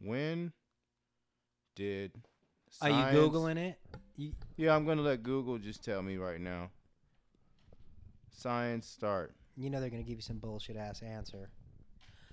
When 0.00 0.52
did 1.78 2.10
Are 2.82 2.90
you 2.90 2.96
googling 2.96 3.56
it? 3.56 3.78
You, 4.16 4.32
Yeah, 4.56 4.74
I'm 4.74 4.84
gonna 4.84 5.02
let 5.02 5.22
Google 5.22 5.58
just 5.58 5.84
tell 5.84 6.02
me 6.02 6.16
right 6.16 6.40
now. 6.40 6.70
Science 8.30 8.86
start. 8.88 9.32
you 9.56 9.70
know 9.70 9.80
they're 9.80 9.88
gonna 9.90 10.02
give 10.02 10.16
you 10.16 10.22
some 10.22 10.38
bullshit 10.38 10.76
ass 10.76 11.02
answer. 11.02 11.50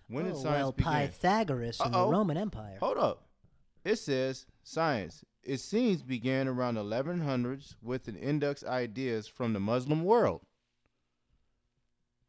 When 0.07 0.25
did 0.25 0.33
oh, 0.33 0.37
science 0.37 0.57
well, 0.63 0.71
begin? 0.71 0.91
Pythagoras 0.93 1.79
in 1.83 1.91
the 1.91 1.97
Uh-oh. 1.97 2.11
Roman 2.11 2.37
Empire. 2.37 2.77
Hold 2.79 2.97
up. 2.97 3.27
It 3.83 3.97
says 3.97 4.47
science. 4.63 5.23
It 5.43 5.59
seems 5.59 6.01
began 6.01 6.47
around 6.47 6.75
1100s 6.77 7.75
with 7.83 8.07
an 8.07 8.15
index 8.15 8.63
ideas 8.63 9.27
from 9.27 9.53
the 9.53 9.59
Muslim 9.59 10.03
world. 10.03 10.41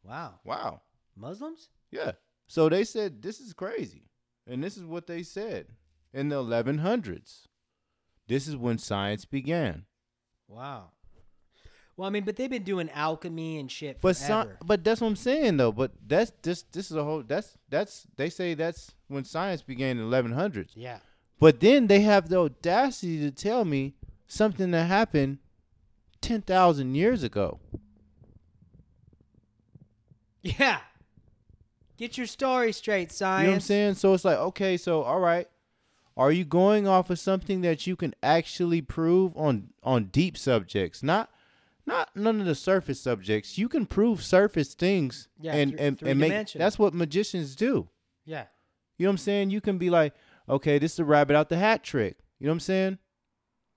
Wow, 0.05 0.41
Wow. 0.45 0.83
Muslims? 1.17 1.71
Yeah. 1.91 2.13
So 2.47 2.69
they 2.69 2.85
said 2.85 3.23
this 3.23 3.41
is 3.41 3.55
crazy. 3.55 4.11
And 4.47 4.63
this 4.63 4.77
is 4.77 4.85
what 4.85 5.07
they 5.07 5.23
said 5.23 5.67
in 6.17 6.29
the 6.31 6.37
1100s. 6.43 7.43
This 8.27 8.49
is 8.49 8.57
when 8.57 8.79
science 8.79 9.25
began. 9.25 9.85
Wow. 10.49 10.91
Well, 11.97 12.07
I 12.09 12.11
mean, 12.11 12.25
but 12.25 12.37
they've 12.37 12.51
been 12.51 12.63
doing 12.65 12.91
alchemy 12.91 13.59
and 13.59 13.71
shit 13.71 14.01
But 14.01 14.17
forever. 14.17 14.59
but 14.65 14.85
that's 14.85 15.01
what 15.01 15.07
I'm 15.09 15.17
saying 15.17 15.57
though. 15.57 15.73
But 15.73 15.93
that's 16.07 16.33
this 16.43 16.63
this 16.73 16.91
is 16.91 16.97
a 16.97 17.03
whole 17.05 17.23
that's 17.23 17.57
that's 17.71 18.07
they 18.17 18.29
say 18.29 18.55
that's 18.55 18.93
when 19.09 19.25
science 19.25 19.63
began 19.63 19.99
in 19.99 20.11
the 20.11 20.17
1100s. 20.23 20.71
yeah. 20.75 20.99
But 21.39 21.61
then 21.61 21.87
they 21.87 22.01
have 22.01 22.29
the 22.31 22.39
audacity 22.39 23.19
to 23.21 23.31
tell 23.31 23.65
me 23.67 23.95
something 24.27 24.71
that 24.73 24.85
happened 24.87 25.39
10,000 26.23 26.95
years 26.95 27.23
ago. 27.23 27.61
Yeah. 30.43 30.79
Get 31.99 32.17
your 32.19 32.27
story 32.27 32.73
straight, 32.73 33.11
science. 33.13 33.43
You 33.43 33.47
know 33.47 33.51
what 33.53 33.55
I'm 33.57 33.61
saying? 33.61 33.95
So 33.95 34.15
it's 34.15 34.25
like, 34.25 34.39
okay, 34.39 34.77
so 34.77 35.03
all 35.03 35.21
right. 35.21 35.49
Are 36.17 36.33
you 36.33 36.45
going 36.45 36.89
off 36.89 37.11
of 37.11 37.19
something 37.19 37.61
that 37.61 37.87
you 37.87 37.95
can 37.95 38.15
actually 38.23 38.81
prove 38.81 39.37
on 39.37 39.71
on 39.83 40.05
deep 40.07 40.39
subjects? 40.39 41.03
Not 41.03 41.31
not 41.85 42.17
none 42.17 42.41
of 42.41 42.47
the 42.47 42.55
surface 42.55 43.01
subjects. 43.01 43.59
You 43.59 43.69
can 43.69 43.87
prove 43.87 44.23
surface 44.23 44.75
things 44.75 45.29
Yeah, 45.39 45.55
and 45.55 45.79
and, 45.79 46.03
and 46.03 46.19
make 46.19 46.53
that's 46.53 46.79
what 46.79 46.95
magicians 46.95 47.55
do. 47.55 47.89
Yeah. 48.25 48.47
You 48.99 49.05
know 49.05 49.11
what 49.11 49.15
I'm 49.15 49.19
saying? 49.19 49.51
You 49.51 49.61
can 49.61 49.77
be 49.79 49.91
like, 49.91 50.15
okay, 50.49 50.79
this 50.79 50.95
is 50.95 50.99
a 50.99 51.05
rabbit 51.05 51.37
out 51.37 51.49
the 51.49 51.59
hat 51.59 51.85
trick. 51.85 52.17
You 52.39 52.47
know 52.47 52.53
what 52.53 52.57
I'm 52.57 52.61
saying? 52.61 52.99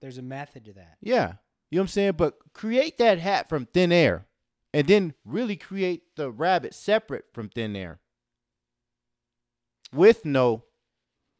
There's 0.01 0.17
a 0.17 0.21
method 0.21 0.65
to 0.65 0.73
that. 0.73 0.97
Yeah. 1.01 1.33
You 1.69 1.77
know 1.77 1.81
what 1.81 1.83
I'm 1.83 1.87
saying? 1.89 2.13
But 2.13 2.35
create 2.53 2.97
that 2.99 3.19
hat 3.19 3.49
from 3.49 3.65
thin 3.65 3.91
air 3.91 4.27
and 4.73 4.87
then 4.87 5.13
really 5.25 5.55
create 5.57 6.15
the 6.15 6.31
rabbit 6.31 6.73
separate 6.73 7.25
from 7.33 7.49
thin 7.49 7.75
air. 7.75 7.99
With 9.91 10.23
no 10.23 10.63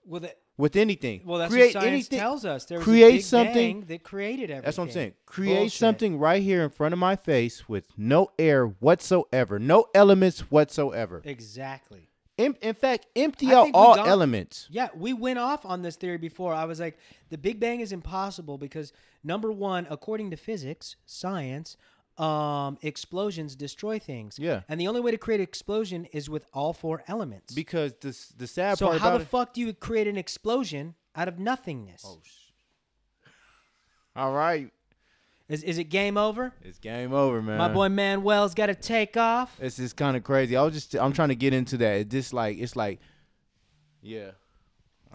Well, 0.06 0.24
with 0.60 0.76
anything. 0.76 1.22
well, 1.26 1.40
that's 1.40 1.52
create 1.52 1.74
what 1.74 1.82
science 1.84 1.88
anything. 1.88 2.20
tells 2.20 2.44
us. 2.46 2.66
There 2.66 2.78
was 2.80 2.86
create 2.86 3.08
a 3.08 3.12
big 3.18 3.22
something- 3.24 3.80
bang 3.80 3.88
that 3.88 4.04
created 4.04 4.52
everything. 4.52 4.66
That's 4.66 4.78
what 4.78 4.84
I'm 4.84 4.92
saying. 4.92 5.14
Create 5.26 5.56
Bullshit. 5.56 5.72
something 5.80 6.20
right 6.20 6.44
here 6.44 6.64
in 6.64 6.70
front 6.70 6.94
of 6.94 7.00
my 7.00 7.16
face 7.16 7.68
with 7.70 7.86
no 7.98 8.32
air 8.38 8.66
whatsoever, 8.66 9.58
no 9.58 9.86
elements 9.96 10.42
whatsoever. 10.52 11.22
Exactly. 11.26 12.10
In, 12.38 12.56
in 12.62 12.74
fact, 12.74 13.06
empty 13.16 13.52
out 13.54 13.70
all 13.74 13.96
got- 13.96 14.08
elements. 14.08 14.68
Yeah, 14.70 14.90
we 14.96 15.14
went 15.14 15.40
off 15.40 15.66
on 15.66 15.82
this 15.82 15.96
theory 15.96 16.18
before. 16.18 16.54
I 16.54 16.66
was 16.66 16.80
like, 16.80 16.98
the 17.30 17.38
Big 17.38 17.60
Bang 17.60 17.80
is 17.80 17.92
impossible 17.92 18.58
because 18.58 18.92
number 19.24 19.52
one, 19.52 19.88
according 19.90 20.32
to 20.32 20.38
physics, 20.38 20.96
science, 21.06 21.76
um, 22.20 22.78
explosions 22.82 23.56
destroy 23.56 23.98
things. 24.00 24.38
Yeah. 24.38 24.62
And 24.68 24.80
the 24.80 24.88
only 24.88 25.00
way 25.02 25.12
to 25.12 25.18
create 25.18 25.40
an 25.40 25.44
explosion 25.44 26.06
is 26.12 26.30
with 26.30 26.46
all 26.54 26.74
four 26.74 27.04
elements. 27.08 27.54
Because 27.54 27.94
the 28.02 28.18
the 28.38 28.48
sad 28.48 28.78
so 28.78 28.88
part 28.88 29.00
how 29.02 29.08
about 29.10 29.18
the 29.20 29.24
it, 29.24 29.28
fuck 29.30 29.54
do 29.54 29.62
you 29.62 29.74
create 29.74 30.08
an 30.08 30.18
explosion 30.18 30.96
out 31.16 31.28
of 31.28 31.40
nothingness? 31.40 32.04
Oh, 32.06 32.20
sh- 32.24 33.30
all 34.16 34.34
right, 34.34 34.70
Is 35.48 35.64
is 35.64 35.78
it 35.78 35.86
game 35.86 36.18
over? 36.18 36.54
it's 36.62 36.78
game 36.80 37.14
over, 37.14 37.42
man. 37.42 37.58
My 37.58 37.70
boy 37.70 37.88
Manuel's 37.90 38.54
got 38.54 38.66
to 38.68 38.76
take 38.76 39.16
off. 39.16 39.56
It's 39.62 39.78
just 39.78 39.96
kind 39.96 40.18
of 40.18 40.24
crazy. 40.24 40.58
I 40.58 40.62
was 40.64 40.74
just 40.74 40.96
I'm 40.96 41.14
trying 41.14 41.30
to 41.30 41.36
get 41.36 41.54
into 41.54 41.78
that. 41.78 42.02
It's 42.02 42.12
just 42.12 42.34
like 42.34 42.58
it's 42.58 42.76
like, 42.76 43.00
yeah. 44.02 44.32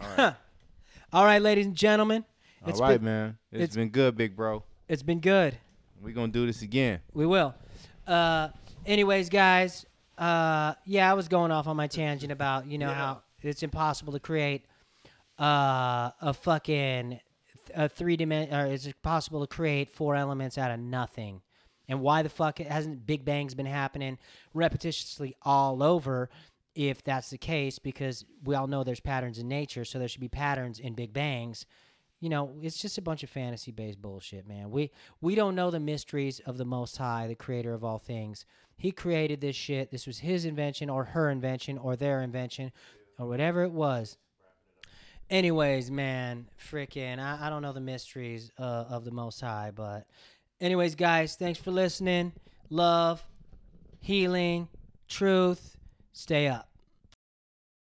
All 0.01 0.09
right, 0.09 0.17
Huh. 0.17 0.33
All 1.13 1.25
right, 1.25 1.41
ladies 1.43 1.67
and 1.67 1.77
gentlemen, 1.77 2.25
all 2.67 2.73
right, 2.73 2.97
been, 2.97 3.05
man. 3.05 3.39
It's- 3.53 3.77
been 3.77 3.91
good, 3.91 4.17
big 4.17 4.35
bro. 4.35 4.65
it's 4.89 5.03
been 5.05 5.21
good. 5.21 5.57
We 6.05 6.13
gonna 6.13 6.29
do 6.33 6.47
this 6.47 6.63
again. 6.63 7.01
We 7.15 7.27
will. 7.27 7.55
Uh, 8.07 8.49
anyways, 8.85 9.31
guys, 9.31 9.87
uh, 10.19 10.75
yeah, 10.85 11.11
I 11.11 11.15
was 11.15 11.29
going 11.29 11.51
off 11.51 11.67
on 11.67 11.77
my 11.77 11.87
tangent 11.87 12.31
about 12.31 12.67
you 12.67 12.79
know 12.79 12.89
Yeah. 12.91 12.95
how 12.95 13.23
it's 13.43 13.63
impossible 13.63 14.13
to 14.13 14.21
create 14.21 14.67
uh, 15.39 16.11
a 16.21 16.35
fucking 16.35 17.21
a 17.75 17.89
three 17.89 18.17
dimension, 18.17 18.55
or 18.55 18.67
is 18.67 18.87
it 18.87 19.01
possible 19.03 19.41
to 19.41 19.47
create 19.47 19.91
four 19.91 20.15
elements 20.15 20.59
out 20.59 20.71
of 20.71 20.79
nothing, 20.79 21.41
and 21.89 22.01
why 22.01 22.23
the 22.23 22.29
fuck 22.29 22.61
it 22.61 22.67
hasn't 22.69 23.07
Big 23.07 23.25
Bangs 23.25 23.55
been 23.55 23.67
happening 23.67 24.19
repetitiously 24.55 25.33
all 25.43 25.83
over? 25.83 26.29
If 26.75 27.05
that's 27.05 27.31
the 27.31 27.39
case, 27.39 27.79
because 27.79 28.25
we 28.43 28.57
all 28.57 28.67
know 28.67 28.83
there's 28.83 28.99
patterns 29.01 29.39
in 29.39 29.47
nature, 29.49 29.85
so 29.85 29.99
there 30.01 30.09
should 30.09 30.21
be 30.21 30.29
patterns 30.29 30.81
in 30.81 30.95
Big 30.95 31.13
Bangs 31.13 31.67
you 32.21 32.29
know, 32.29 32.55
it's 32.63 32.81
just 32.81 32.99
a 32.99 33.03
bunch 33.03 33.23
of 33.23 33.31
fantasy 33.31 33.71
based 33.71 34.01
bullshit, 34.01 34.47
man. 34.47 34.71
We 34.71 34.91
we 35.21 35.35
don't 35.35 35.55
know 35.55 35.71
the 35.71 35.81
mysteries 35.81 36.41
of 36.41 36.57
the 36.57 36.65
Most 36.65 36.97
High, 36.97 37.27
the 37.27 37.35
creator 37.35 37.75
of 37.75 37.85
all 37.85 37.99
things. 37.99 38.47
He 38.77 38.91
created 38.93 39.41
this 39.41 39.57
shit. 39.57 39.91
This 39.91 40.07
was 40.07 40.19
his 40.19 40.45
invention 40.45 40.91
or 40.91 41.05
her 41.05 41.31
invention 41.31 41.79
or 41.79 41.97
their 41.97 42.23
invention 42.23 42.73
or 43.19 43.29
whatever 43.29 43.63
it 43.63 43.73
was. 43.73 44.17
Anyways, 45.31 45.91
man, 45.91 46.47
freaking, 46.59 47.19
I, 47.19 47.47
I 47.47 47.51
don't 47.51 47.63
know 47.63 47.73
the 47.73 47.81
mysteries 47.81 48.51
uh, 48.59 48.85
of 48.89 49.05
the 49.05 49.11
Most 49.11 49.41
High, 49.41 49.71
but 49.75 50.07
anyways, 50.61 50.97
guys, 50.97 51.37
thanks 51.37 51.59
for 51.59 51.71
listening. 51.71 52.33
Love, 52.69 53.25
healing, 54.01 54.69
truth. 55.09 55.77
Stay 56.13 56.47
up. 56.49 56.74